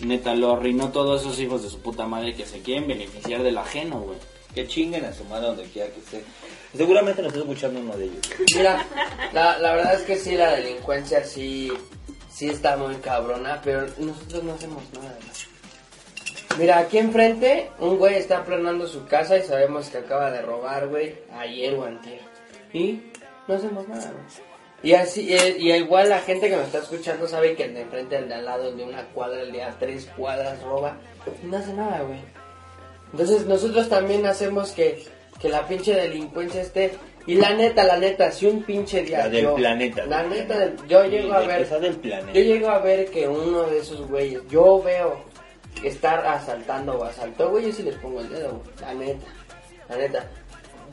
Neta, 0.02 0.36
lo 0.36 0.54
arruinó 0.54 0.92
todos 0.92 1.22
esos 1.22 1.40
hijos 1.40 1.64
de 1.64 1.70
su 1.70 1.80
puta 1.80 2.06
madre 2.06 2.36
que 2.36 2.46
se 2.46 2.62
quieren 2.62 2.88
beneficiar 2.88 3.44
del 3.44 3.58
ajeno, 3.58 4.00
güey. 4.00 4.18
Que 4.54 4.68
chinguen 4.68 5.04
a 5.06 5.14
su 5.14 5.26
madre 5.26 5.48
donde 5.48 5.64
quiera 5.64 5.90
que 5.92 6.00
esté. 6.00 6.24
Seguramente 6.76 7.22
nos 7.22 7.32
está 7.32 7.42
escuchando 7.42 7.80
uno 7.80 7.96
de 7.98 8.06
ellos. 8.06 8.30
Mira, 8.56 8.86
la, 9.34 9.58
la 9.60 9.76
verdad 9.76 9.94
es 9.96 10.02
que 10.04 10.18
sí, 10.18 10.36
la 10.36 10.56
delincuencia 10.56 11.24
sí, 11.24 11.72
sí 12.32 12.50
está 12.50 12.78
muy 12.78 12.96
cabrona, 12.96 13.62
pero 13.64 13.86
nosotros 13.98 14.44
no 14.44 14.54
hacemos 14.54 14.84
nada. 14.94 15.18
Mira, 16.58 16.80
aquí 16.80 16.98
enfrente, 16.98 17.70
un 17.80 17.98
güey 17.98 18.16
está 18.16 18.40
aplanando 18.40 18.88
su 18.88 19.06
casa 19.06 19.38
y 19.38 19.44
sabemos 19.44 19.90
que 19.90 19.98
acaba 19.98 20.32
de 20.32 20.42
robar, 20.42 20.88
güey, 20.88 21.16
ayer 21.38 21.74
o 21.76 21.84
antier. 21.84 22.22
Y 22.72 23.02
no 23.48 23.56
hacemos 23.56 23.88
nada, 23.88 24.12
güey. 24.12 24.46
Y 24.84 24.94
así, 24.94 25.34
eh, 25.34 25.58
y 25.58 25.72
igual 25.74 26.10
la 26.10 26.20
gente 26.20 26.48
que 26.48 26.56
me 26.56 26.64
está 26.64 26.78
escuchando 26.78 27.28
sabe 27.28 27.56
que 27.56 27.68
de 27.68 27.82
enfrente, 27.82 28.18
el 28.18 28.30
de 28.30 28.36
al 28.36 28.46
lado, 28.46 28.72
de 28.76 28.84
una 28.84 29.04
cuadra, 29.08 29.42
el 29.42 29.52
de 29.52 29.64
a 29.64 29.78
tres 29.80 30.08
cuadras 30.16 30.62
roba, 30.62 30.98
y 31.44 31.48
no 31.48 31.58
hace 31.58 31.74
nada, 31.74 32.02
güey. 32.02 32.20
Entonces 33.12 33.46
nosotros 33.48 33.90
también 33.90 34.26
hacemos 34.26 34.72
que, 34.72 35.04
que 35.46 35.50
la 35.52 35.68
pinche 35.68 35.94
delincuencia 35.94 36.62
esté. 36.62 36.94
Y 37.28 37.36
la 37.36 37.54
neta, 37.54 37.84
la 37.84 37.98
neta, 37.98 38.32
si 38.32 38.46
un 38.48 38.64
pinche 38.64 39.04
día. 39.04 39.20
La 39.20 39.30
del 39.30 39.44
yo- 39.44 39.56
planeta. 39.56 40.06
La 40.06 40.24
neta, 40.24 40.60
del- 40.60 40.78
yo 40.88 41.06
llego 41.06 41.34
a 41.34 41.40
ver. 41.42 41.62
esa 41.62 41.80
del 41.80 41.96
planeta. 41.96 42.32
Yo 42.34 42.42
llego 42.42 42.70
a 42.70 42.80
ver 42.80 43.06
que 43.10 43.28
uno 43.28 43.64
de 43.64 43.80
esos 43.80 44.08
güeyes, 44.08 44.42
yo 44.50 44.82
veo 44.84 45.18
estar 45.84 46.26
asaltando 46.26 46.94
o 47.00 47.04
asaltó, 47.04 47.50
güey, 47.52 47.66
yo 47.68 47.72
sí 47.74 47.84
les 47.84 47.96
pongo 47.96 48.22
el 48.22 48.30
dedo, 48.30 48.50
güey. 48.52 48.62
La 48.82 48.94
neta, 48.94 49.26
la 49.90 49.98
neta. 49.98 50.26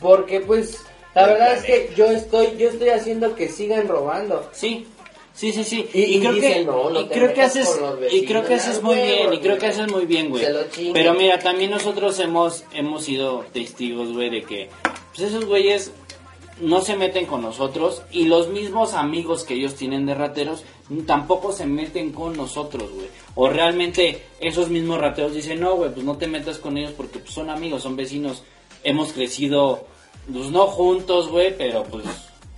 Porque 0.00 0.40
pues, 0.40 0.78
la 1.14 1.22
El 1.24 1.30
verdad 1.32 1.54
es 1.54 1.64
que 1.64 1.90
yo 1.94 2.06
estoy, 2.10 2.56
yo 2.58 2.68
estoy 2.70 2.88
haciendo 2.90 3.34
que 3.34 3.48
sigan 3.48 3.86
robando. 3.88 4.48
Sí, 4.52 4.86
sí, 5.34 5.52
sí, 5.52 5.64
sí. 5.64 5.88
Y- 5.94 6.02
y 6.16 6.20
creo 6.20 6.34
que, 6.34 6.64
no, 6.64 7.00
y 7.00 7.04
creo 7.06 7.32
que 7.34 7.42
haces, 7.42 7.80
y 8.10 8.24
creo 8.24 8.44
que 8.44 8.54
haces 8.54 8.78
ah, 8.78 8.82
muy 8.82 8.96
güey, 8.96 9.06
bien, 9.06 9.32
y 9.34 9.38
creo 9.38 9.58
que 9.58 9.66
haces 9.66 9.90
muy 9.90 10.06
bien, 10.06 10.30
güey. 10.30 10.44
Pero 10.92 11.14
mira, 11.14 11.38
también 11.38 11.70
nosotros 11.70 12.18
hemos, 12.18 12.64
hemos 12.72 13.04
sido 13.04 13.44
testigos, 13.52 14.12
güey, 14.12 14.30
de 14.30 14.42
que 14.42 14.68
pues 15.14 15.28
esos 15.28 15.44
güeyes 15.44 15.92
no 16.60 16.80
se 16.80 16.96
meten 16.96 17.26
con 17.26 17.42
nosotros 17.42 18.02
y 18.12 18.26
los 18.26 18.48
mismos 18.48 18.94
amigos 18.94 19.42
que 19.44 19.54
ellos 19.54 19.74
tienen 19.74 20.06
de 20.06 20.14
rateros 20.14 20.64
tampoco 21.06 21.52
se 21.52 21.66
meten 21.66 22.12
con 22.12 22.36
nosotros, 22.36 22.90
güey. 22.92 23.08
O 23.34 23.48
realmente 23.48 24.22
esos 24.38 24.68
mismos 24.68 24.98
rateros 25.00 25.34
dicen, 25.34 25.60
no, 25.60 25.74
güey, 25.76 25.92
pues 25.92 26.04
no 26.04 26.18
te 26.18 26.26
metas 26.26 26.58
con 26.58 26.76
ellos 26.76 26.92
porque 26.96 27.18
pues, 27.18 27.32
son 27.32 27.50
amigos, 27.50 27.82
son 27.82 27.96
vecinos. 27.96 28.42
Hemos 28.84 29.12
crecido, 29.12 29.86
pues 30.30 30.50
no 30.50 30.66
juntos, 30.66 31.28
güey, 31.28 31.56
pero 31.56 31.84
pues 31.84 32.04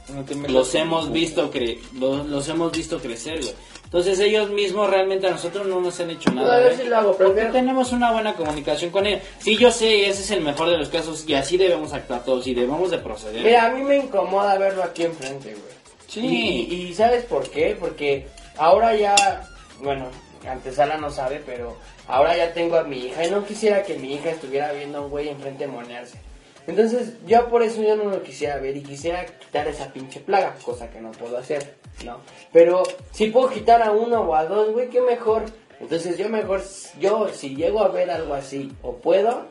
No 0.09 0.23
te 0.25 0.35
metas 0.35 0.51
los 0.53 0.75
hemos 0.75 1.11
visto 1.13 1.51
cre 1.51 1.79
los, 1.99 2.27
los 2.27 2.49
hemos 2.49 2.73
visto 2.73 2.99
crecer, 3.01 3.41
güey. 3.41 3.55
Entonces 3.85 4.19
ellos 4.19 4.51
mismos 4.51 4.91
realmente 4.91 5.27
a 5.29 5.31
nosotros 5.31 5.67
no 5.67 5.81
nos 5.81 5.99
han 6.01 6.11
hecho 6.11 6.31
a 6.31 6.35
nada. 6.35 6.59
ver 6.59 6.73
güey. 6.75 6.83
si 6.85 6.89
lo 6.89 6.97
hago, 6.99 7.11
porque 7.17 7.25
prefiero- 7.33 7.53
tenemos 7.53 7.93
una 7.93 8.13
buena 8.13 8.35
comunicación 8.35 8.91
con 8.91 9.07
ellos. 9.07 9.23
Sí, 9.39 9.57
yo 9.57 9.71
sé, 9.71 10.09
ese 10.09 10.23
es 10.23 10.31
el 10.33 10.41
mejor 10.43 10.69
de 10.69 10.77
los 10.79 10.89
casos 10.89 11.25
y 11.29 11.35
así 11.35 11.57
debemos 11.57 11.93
actuar 11.93 12.25
todos 12.25 12.47
y 12.47 12.55
debemos 12.55 12.91
de 12.91 12.99
proceder. 12.99 13.43
Mira, 13.45 13.67
a 13.67 13.71
mí 13.71 13.83
me 13.83 13.97
incomoda 13.97 14.59
verlo 14.59 14.83
aquí 14.83 15.05
enfrente, 15.05 15.51
güey. 15.51 15.75
Sí. 16.09 16.21
Y, 16.69 16.75
y 16.89 16.95
¿sabes 16.95 17.25
por 17.25 17.49
qué? 17.51 17.77
Porque 17.79 18.27
ahora 18.57 18.95
ya, 18.97 19.49
bueno, 19.81 20.09
antesala 20.47 20.97
no 20.99 21.11
sabe, 21.11 21.43
pero 21.47 21.77
ahora 22.09 22.37
ya 22.37 22.53
tengo 22.53 22.77
a 22.77 22.83
mi 22.85 22.99
hija 23.07 23.25
y 23.27 23.31
no 23.31 23.45
quisiera 23.47 23.83
que 23.85 23.97
mi 23.97 24.15
hija 24.15 24.31
estuviera 24.31 24.73
viendo 24.73 24.99
a 24.99 25.01
un 25.03 25.11
güey 25.11 25.29
enfrente 25.29 25.67
monearse. 25.67 26.19
Entonces, 26.67 27.15
yo 27.27 27.49
por 27.51 27.63
eso 27.63 27.83
yo 27.83 27.95
no 27.97 28.05
lo 28.05 28.23
quisiera 28.23 28.57
ver 28.59 28.77
y 28.77 28.83
quisiera 28.83 29.27
quitar 29.27 29.69
esa 29.69 29.93
pinche 29.93 30.21
plaga, 30.21 30.55
cosa 30.65 30.89
que 30.91 31.01
no 31.01 31.11
puedo 31.13 31.37
hacer, 31.37 31.75
¿no? 32.05 32.19
Pero 32.53 32.83
si 33.13 33.27
puedo 33.29 33.51
quitar 33.51 33.83
a 33.83 33.93
uno 33.93 34.21
o 34.23 34.35
a 34.35 34.47
dos, 34.47 34.73
güey, 34.73 34.89
qué 34.89 35.01
mejor. 35.01 35.43
Entonces, 35.81 36.17
yo 36.17 36.29
mejor, 36.29 36.63
yo 36.99 37.29
si 37.33 37.55
llego 37.55 37.83
a 37.83 37.89
ver 37.89 38.11
algo 38.11 38.33
así 38.35 38.73
o 38.83 38.95
puedo, 38.97 39.47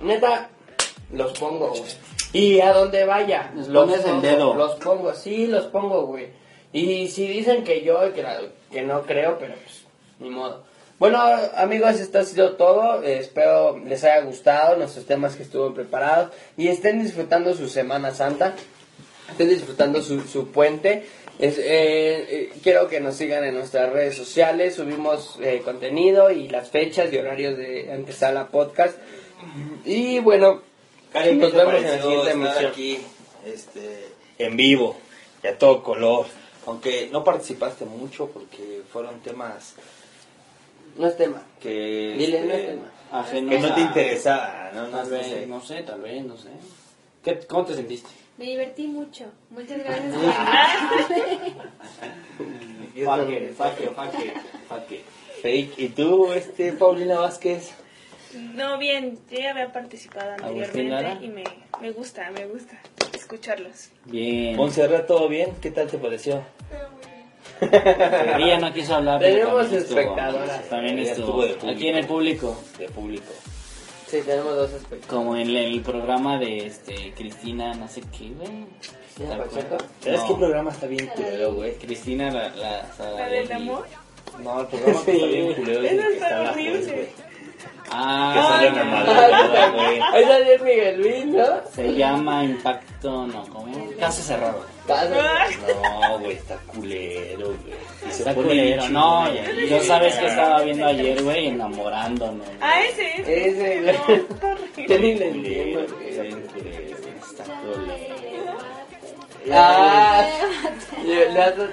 neta, 0.00 0.50
los 1.12 1.36
pongo, 1.38 1.70
güey. 1.70 1.82
Y 2.32 2.60
a 2.60 2.72
donde 2.72 3.04
vaya, 3.04 3.52
los 3.54 3.68
pones 3.68 4.04
el 4.04 4.10
pongo, 4.12 4.20
dedo. 4.22 4.54
Los 4.54 4.74
pongo, 4.76 5.14
sí, 5.14 5.46
los 5.48 5.66
pongo, 5.66 6.06
güey. 6.06 6.28
Y 6.72 7.08
si 7.08 7.26
dicen 7.26 7.64
que 7.64 7.82
yo, 7.82 8.12
que, 8.14 8.22
la- 8.22 8.40
que 8.70 8.82
no 8.82 9.02
creo, 9.02 9.36
pero 9.38 9.54
pues, 9.54 9.82
ni 10.20 10.30
modo. 10.30 10.64
Bueno, 11.02 11.18
amigos, 11.56 11.98
esto 11.98 12.20
ha 12.20 12.24
sido 12.24 12.52
todo. 12.52 13.02
Eh, 13.02 13.18
espero 13.18 13.76
les 13.76 14.04
haya 14.04 14.20
gustado 14.20 14.76
nuestros 14.76 15.04
temas 15.04 15.34
que 15.34 15.42
estuvo 15.42 15.74
preparados 15.74 16.30
y 16.56 16.68
estén 16.68 17.02
disfrutando 17.02 17.56
su 17.56 17.68
Semana 17.68 18.14
Santa, 18.14 18.54
estén 19.28 19.48
disfrutando 19.48 20.00
su, 20.00 20.20
su 20.20 20.52
puente. 20.52 21.04
Es, 21.40 21.58
eh, 21.58 21.64
eh, 21.64 22.52
quiero 22.62 22.86
que 22.86 23.00
nos 23.00 23.16
sigan 23.16 23.42
en 23.42 23.54
nuestras 23.54 23.92
redes 23.92 24.16
sociales, 24.16 24.76
subimos 24.76 25.40
eh, 25.42 25.60
contenido 25.64 26.30
y 26.30 26.46
las 26.46 26.70
fechas 26.70 27.12
y 27.12 27.18
horarios 27.18 27.58
de 27.58 27.92
Antesala 27.92 28.46
Podcast. 28.46 28.96
Y 29.84 30.20
bueno, 30.20 30.62
Karen, 31.12 31.40
¿qué 31.40 31.46
nos 31.46 31.52
vemos 31.52 31.74
en 31.74 31.82
la 31.82 32.00
siguiente 32.00 32.30
emisión. 32.30 32.66
aquí 32.66 32.98
este, 33.44 34.06
en 34.38 34.56
vivo 34.56 34.96
y 35.42 35.48
a 35.48 35.58
todo 35.58 35.82
color? 35.82 36.26
Aunque 36.64 37.08
no 37.10 37.24
participaste 37.24 37.86
mucho 37.86 38.28
porque 38.28 38.82
fueron 38.92 39.18
temas 39.18 39.74
No 40.96 41.06
es 41.08 41.16
tema. 41.16 41.42
que, 41.60 42.14
Dile, 42.18 42.40
no 42.42 42.52
es 42.52 42.60
este, 42.60 42.72
tema. 42.72 42.92
Que 43.50 43.58
no 43.58 43.74
te 43.74 43.80
a- 43.80 43.84
interesaban. 43.84 44.74
No, 44.74 44.82
no, 44.88 44.98
Tal 44.98 45.10
no 45.10 45.16
vez, 45.16 45.26
sé. 45.26 45.46
no 45.46 45.60
sé, 45.60 45.82
tal 45.82 46.00
vez, 46.00 46.24
no 46.24 46.36
sé. 46.36 46.48
¿Qué, 47.24 47.38
¿Cómo 47.46 47.64
te 47.64 47.74
sentiste? 47.74 48.08
Me 48.38 48.44
divertí 48.46 48.86
mucho. 48.88 49.26
Muchas 49.50 49.78
gracias. 49.84 50.14
por 50.14 50.24
invitarme. 52.62 53.02
Fuck 53.04 53.28
it, 53.30 53.54
fuck 53.54 53.80
it, 53.80 53.94
fuck 53.94 54.14
it, 54.24 54.34
fuck 54.68 54.90
it. 54.92 55.04
Fake. 55.42 55.74
¿Y 55.78 55.88
tú, 55.90 56.32
este, 56.32 56.72
Paulina 56.72 57.18
Vázquez? 57.18 57.72
No, 58.34 58.78
bien, 58.78 59.18
yo 59.30 59.38
ya 59.40 59.50
había 59.50 59.70
participado 59.72 60.32
anteriormente 60.32 61.26
y 61.26 61.28
me, 61.28 61.44
me 61.82 61.90
gusta, 61.90 62.30
me 62.30 62.46
gusta 62.46 62.80
escucharlos. 63.14 63.90
Bien. 64.06 64.56
Montserrat, 64.56 65.06
¿todo 65.06 65.28
bien? 65.28 65.54
¿Qué 65.60 65.70
tal 65.70 65.88
te 65.90 65.98
pareció? 65.98 66.42
Ella 68.38 68.58
no 68.58 68.72
quiso 68.72 68.94
hablar. 68.96 69.20
Tenemos 69.20 69.54
también 69.62 69.82
estuvo- 69.82 70.00
espectadoras. 70.00 70.68
También 70.68 70.98
estuvo. 70.98 71.42
de. 71.44 71.70
Aquí 71.70 71.88
en 71.88 71.96
el 71.96 72.06
público. 72.06 72.56
De 72.78 72.88
público. 72.88 73.32
Sí, 74.06 74.20
tenemos 74.26 74.54
dos 74.56 74.70
espectáculos. 74.72 75.06
Como 75.06 75.36
en 75.36 75.48
el 75.56 75.80
programa 75.80 76.38
de 76.38 76.66
este 76.66 77.12
Cristina, 77.16 77.72
no 77.74 77.88
sé 77.88 78.02
qué, 78.16 78.30
güey. 78.30 78.66
¿Sabes 79.16 80.20
No. 80.20 80.26
qué 80.28 80.34
programa 80.34 80.70
está 80.70 80.86
bien 80.86 81.06
culero, 81.08 81.54
güey? 81.54 81.74
Cristina, 81.74 82.30
la. 82.30 82.48
La, 82.50 82.86
¿La 82.98 83.28
del 83.28 83.52
amor? 83.52 83.86
No, 84.42 84.60
el 84.60 84.66
programa 84.66 85.04
que 85.04 85.12
está 85.12 85.26
bien 85.26 85.54
culero 85.54 85.82
Eso 85.82 86.08
está 86.08 86.50
horrible. 86.50 86.80
güey. 86.84 87.06
Que 87.06 87.32
Ah, 87.94 88.46
sale 88.48 88.70
güey. 89.72 90.00
Ahí 90.00 90.24
salió 90.24 90.52
el 90.54 90.62
Miguel 90.62 91.00
Luis, 91.02 91.26
¿no? 91.26 91.44
Se 91.74 91.94
llama 91.94 92.44
Impacto, 92.44 93.26
no, 93.26 93.42
¿cómo? 93.48 93.86
Caso 93.98 94.22
cerrado. 94.22 94.64
No, 94.88 94.94
güey, 94.94 95.10
está 96.42 96.56
culero, 96.66 97.46
güey. 97.46 97.58
Y 98.08 98.10
se 98.12 98.18
Está 98.18 98.34
pone 98.34 98.48
culero, 98.48 98.80
bien 98.82 98.92
no, 98.92 99.26
güey. 99.30 99.68
yo 99.68 99.80
sabes 99.82 100.14
que 100.16 100.26
estaba 100.26 100.62
viendo 100.62 100.86
ayer, 100.86 101.22
güey, 101.22 101.46
enamorándonos. 101.48 102.46
Ah, 102.60 102.80
ese, 102.84 103.20
ese. 103.22 103.48
Ese, 103.48 103.92
No, 103.92 104.04
güey. 104.04 104.16
está 104.30 104.46
horrible. 104.52 104.98
Ni 104.98 105.14
le 105.14 105.30
Culero, 105.30 105.80
entiendo, 105.80 105.94
güey, 105.96 105.98
güey. 105.98 106.08
está 106.10 106.24
culero, 106.52 106.96
está 107.22 107.44
culero. 107.44 108.02
Ah, 109.50 110.28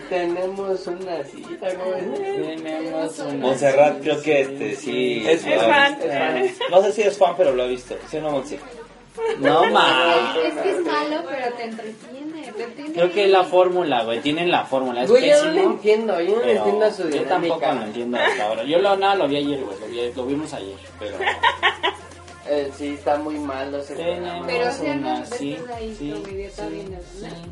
tenemos 0.09 0.87
una 0.87 1.23
cita, 1.23 1.67
güey. 1.75 2.55
Tenemos 2.57 3.19
una- 3.19 3.33
Montserrat 3.35 4.01
creo 4.01 4.21
que 4.23 4.41
este 4.41 4.75
sí 4.75 5.23
Es 5.27 5.45
lo 5.45 5.53
ha 5.61 5.65
fan. 5.65 5.95
visto. 5.99 6.11
Es 6.11 6.57
fan. 6.57 6.71
No 6.71 6.81
sé 6.83 6.91
si 6.93 7.01
es 7.03 7.17
fan, 7.17 7.33
pero 7.37 7.53
lo 7.53 7.63
ha 7.63 7.67
visto. 7.67 7.95
¿Sí 8.09 8.17
o 8.17 8.21
no, 8.21 8.31
Montse? 8.31 8.59
No 9.39 9.65
más. 9.69 10.35
Es 10.45 10.53
que 10.63 10.69
es 10.71 10.79
malo, 10.85 11.23
pero 11.29 11.53
te 11.55 11.63
entretiene. 11.65 12.18
Creo 12.93 13.11
que 13.11 13.25
es 13.25 13.29
la 13.31 13.43
fórmula, 13.43 14.03
güey. 14.03 14.21
Tienen 14.21 14.49
la 14.51 14.65
fórmula. 14.65 15.03
Es 15.03 15.09
Güey, 15.09 15.29
yo 15.29 15.37
no 15.37 15.43
lo 15.45 15.53
pésimo. 15.53 15.71
entiendo, 15.73 16.21
yo 16.21 16.35
no 16.35 16.41
pero 16.41 16.57
entiendo 16.57 16.91
su 16.91 17.09
yo 17.09 17.21
tampoco 17.23 17.53
lo 17.55 17.59
dinámica. 17.59 17.85
entiendo 17.85 18.17
hasta 18.17 18.43
ahora. 18.45 18.63
Yo 18.63 18.79
lo, 18.79 18.95
nada, 18.97 19.15
lo 19.15 19.27
vi 19.27 19.37
ayer, 19.37 19.63
güey. 19.63 19.79
Lo, 19.79 19.87
vi- 19.87 20.13
lo 20.15 20.25
vimos 20.25 20.53
ayer. 20.53 20.75
Pero. 20.99 21.17
Eh, 22.51 22.71
sí, 22.75 22.95
está 22.97 23.15
muy 23.17 23.35
mal, 23.37 23.71
no 23.71 23.79
sé. 23.79 23.93
Tenemos 23.95 24.47
Pero 24.47 24.71
si 24.71 24.81
una, 24.87 25.19
no, 25.19 25.25
sí, 25.27 25.55
ahí. 25.75 25.95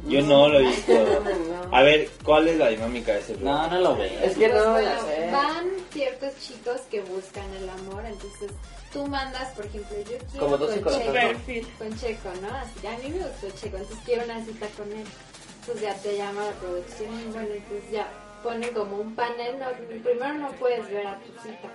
Yo 0.07 0.21
no 0.23 0.47
lo 0.47 0.59
he 0.59 0.63
visto. 0.63 0.91
No. 0.93 1.75
A 1.77 1.81
ver, 1.83 2.09
¿cuál 2.23 2.47
es 2.47 2.57
la 2.57 2.69
dinámica 2.69 3.13
de 3.13 3.19
ese 3.19 3.33
No, 3.33 3.39
programa? 3.39 3.67
no 3.67 3.79
lo 3.81 3.95
veo. 3.97 4.19
Es 4.23 4.35
que 4.37 4.47
no 4.47 4.55
lo 4.55 4.69
a 4.75 4.79
hacer. 4.79 5.31
van 5.31 5.67
ciertos 5.91 6.31
chicos 6.39 6.81
que 6.89 7.01
buscan 7.01 7.45
el 7.61 7.69
amor, 7.69 8.03
entonces 8.07 8.49
tú 8.93 9.05
mandas, 9.07 9.49
por 9.55 9.65
ejemplo, 9.65 9.97
yo 9.97 10.17
quiero 10.31 10.45
Como 10.45 10.57
con 10.57 10.67
Checo, 10.73 11.69
con 11.77 11.99
Checo, 11.99 12.29
¿no? 12.41 12.47
Así, 12.55 12.87
a 12.87 12.97
mí 12.97 13.09
me 13.15 13.27
gustó 13.27 13.49
Checo, 13.51 13.77
entonces 13.77 13.97
quiero 14.05 14.23
una 14.25 14.43
cita 14.45 14.67
con 14.77 14.91
él. 14.91 15.05
Entonces 15.61 15.81
ya 15.81 15.93
te 15.95 16.17
llama 16.17 16.45
la 16.45 16.51
producción 16.53 17.19
y 17.19 17.31
bueno, 17.31 17.49
entonces 17.53 17.91
ya 17.91 18.07
pone 18.43 18.69
como 18.69 18.97
un 18.97 19.15
panel, 19.15 19.59
no, 19.59 19.65
primero 20.03 20.33
no 20.35 20.51
puedes 20.53 20.89
ver 20.89 21.07
a 21.07 21.19
tu 21.19 21.31
cita. 21.41 21.69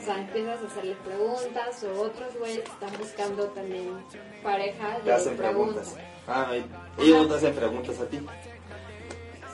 O 0.00 0.04
sea, 0.04 0.18
empiezas 0.18 0.60
a 0.62 0.66
hacerle 0.66 0.96
preguntas 1.04 1.84
o 1.84 2.00
otros 2.02 2.34
güeyes 2.38 2.60
que 2.64 2.70
están 2.70 2.90
buscando 2.98 3.44
también 3.48 4.04
pareja 4.42 4.98
Te 5.04 5.12
hacen 5.12 5.36
preguntas. 5.36 5.94
Ah, 6.26 6.52
y- 6.54 7.02
ellos 7.02 7.22
no 7.22 7.28
te 7.28 7.34
hacen 7.36 7.54
preguntas 7.54 8.00
a 8.00 8.06
ti. 8.06 8.18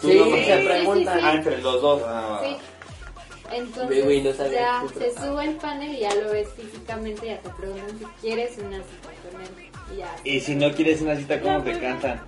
Tú 0.00 0.08
Sí, 0.08 0.18
no 0.18 0.24
sí, 0.24 0.64
preguntan. 0.66 1.18
sí. 1.20 1.24
Ah, 1.26 1.34
entre 1.34 1.58
los 1.58 1.82
dos. 1.82 2.02
Ah, 2.06 2.40
Sí. 2.42 2.56
Entonces 3.52 4.24
no 4.24 4.32
sabía 4.32 4.60
ya 4.60 4.82
que 4.92 5.10
se 5.10 5.20
sube 5.20 5.44
el 5.44 5.54
panel 5.56 5.94
y 5.94 6.00
ya 6.00 6.14
lo 6.14 6.30
ves 6.30 6.48
físicamente, 6.56 7.26
ya 7.26 7.38
te 7.40 7.48
preguntan 7.50 7.98
si 7.98 8.04
quieres 8.20 8.58
una 8.58 8.76
cita 8.78 9.30
con 9.32 9.40
él. 9.40 9.48
Y 9.92 9.96
ya, 9.98 10.16
Y 10.24 10.40
si 10.40 10.54
no 10.54 10.70
quieres 10.72 11.00
una 11.00 11.16
cita, 11.16 11.40
¿cómo 11.40 11.62
te 11.62 11.78
cantan? 11.78 12.20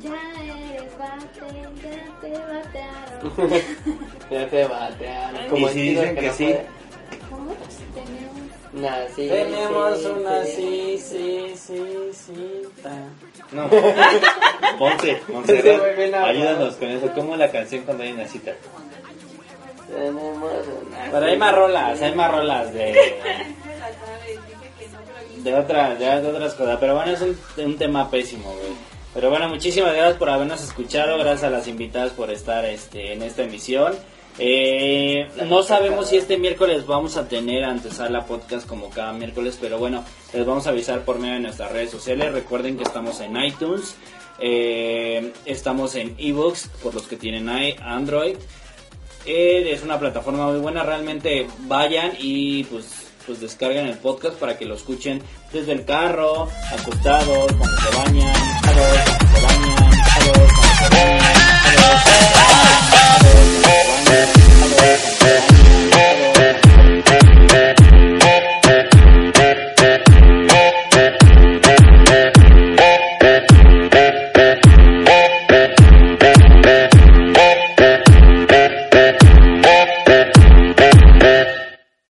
ya 0.00 0.42
eres 0.42 0.98
bate, 0.98 1.62
ya 1.82 2.20
te 2.20 2.30
batearon. 2.30 3.62
Ya 4.30 4.48
te 4.48 4.64
batean. 4.64 5.46
Y 5.46 5.48
Como 5.48 5.68
si 5.68 5.80
dicen 5.82 6.16
que 6.16 6.26
no 6.26 6.32
sí. 6.32 6.44
puede. 6.44 6.66
¿Cómo? 7.30 7.52
Tenemos... 7.94 8.36
Nah, 8.72 9.06
sí, 9.14 9.28
Tenemos 9.28 9.98
sí, 10.00 10.06
una 10.06 10.44
sí. 10.44 10.98
sí, 10.98 11.54
sí, 11.56 12.12
sí, 12.12 12.62
cita. 12.74 12.92
No. 13.52 13.68
Ponce, 14.78 15.20
Se 15.26 15.32
Montserrat, 15.32 16.14
ayúdanos 16.26 16.74
con 16.74 16.88
eso. 16.90 17.10
¿Cómo 17.14 17.32
es 17.34 17.38
la 17.38 17.50
canción 17.50 17.84
cuando 17.84 18.02
hay 18.02 18.12
una 18.12 18.26
cita? 18.26 18.52
Tenemos 19.88 20.36
una 20.36 21.10
Pero 21.12 21.26
hay 21.26 21.36
más 21.36 21.54
rolas, 21.54 22.02
hay 22.02 22.14
más 22.14 22.30
rolas 22.30 22.72
de, 22.72 23.16
de, 25.38 25.54
otra, 25.54 25.94
de, 25.94 26.26
otras 26.26 26.54
cosas. 26.54 26.78
Pero 26.80 26.94
bueno, 26.94 27.12
es 27.12 27.22
un, 27.58 27.76
tema 27.76 28.10
pésimo. 28.10 28.52
Pero 29.14 29.30
bueno, 29.30 29.48
muchísimas 29.48 29.94
gracias 29.94 30.18
por 30.18 30.30
habernos 30.30 30.62
escuchado. 30.62 31.18
Gracias 31.18 31.44
a 31.44 31.50
las 31.50 31.68
invitadas 31.68 32.12
por 32.12 32.30
estar 32.30 32.64
este, 32.64 33.12
en 33.12 33.22
esta 33.22 33.44
emisión. 33.44 33.94
Eh, 34.38 35.28
no 35.48 35.62
sabemos 35.62 36.08
si 36.08 36.16
este 36.16 36.36
miércoles 36.36 36.84
vamos 36.86 37.16
a 37.16 37.26
tener 37.26 37.64
antesala 37.64 38.26
podcast 38.26 38.66
como 38.66 38.90
cada 38.90 39.14
miércoles, 39.14 39.56
pero 39.58 39.78
bueno, 39.78 40.04
les 40.34 40.44
vamos 40.44 40.66
a 40.66 40.70
avisar 40.70 41.04
por 41.04 41.18
medio 41.18 41.34
de 41.34 41.40
nuestras 41.40 41.72
redes 41.72 41.90
sociales. 41.90 42.32
Recuerden 42.32 42.76
que 42.76 42.82
estamos 42.82 43.20
en 43.20 43.36
iTunes, 43.42 43.96
eh, 44.38 45.32
estamos 45.46 45.94
en 45.94 46.14
ebooks 46.18 46.68
por 46.82 46.94
los 46.94 47.06
que 47.06 47.16
tienen 47.16 47.48
Android. 47.80 48.36
Eh, 49.26 49.72
es 49.72 49.82
una 49.82 49.98
plataforma 49.98 50.46
muy 50.46 50.60
buena, 50.60 50.84
realmente 50.84 51.48
vayan 51.66 52.12
y 52.18 52.62
pues, 52.64 52.86
pues 53.26 53.40
descarguen 53.40 53.86
el 53.86 53.98
podcast 53.98 54.36
para 54.36 54.56
que 54.56 54.64
lo 54.64 54.76
escuchen 54.76 55.20
desde 55.52 55.72
el 55.72 55.84
carro, 55.84 56.48
acostados, 56.72 57.52
cuando 57.52 57.76
se 57.76 57.96
bañan, 57.96 58.34
cuando 58.62 58.82
se 58.82 59.46
bañan, 59.46 59.76
cuando 60.14 60.32
se 60.32 60.94
bañan, 60.94 61.34
cuando 61.64 61.98
se 62.04 62.34
bañan. 62.34 62.45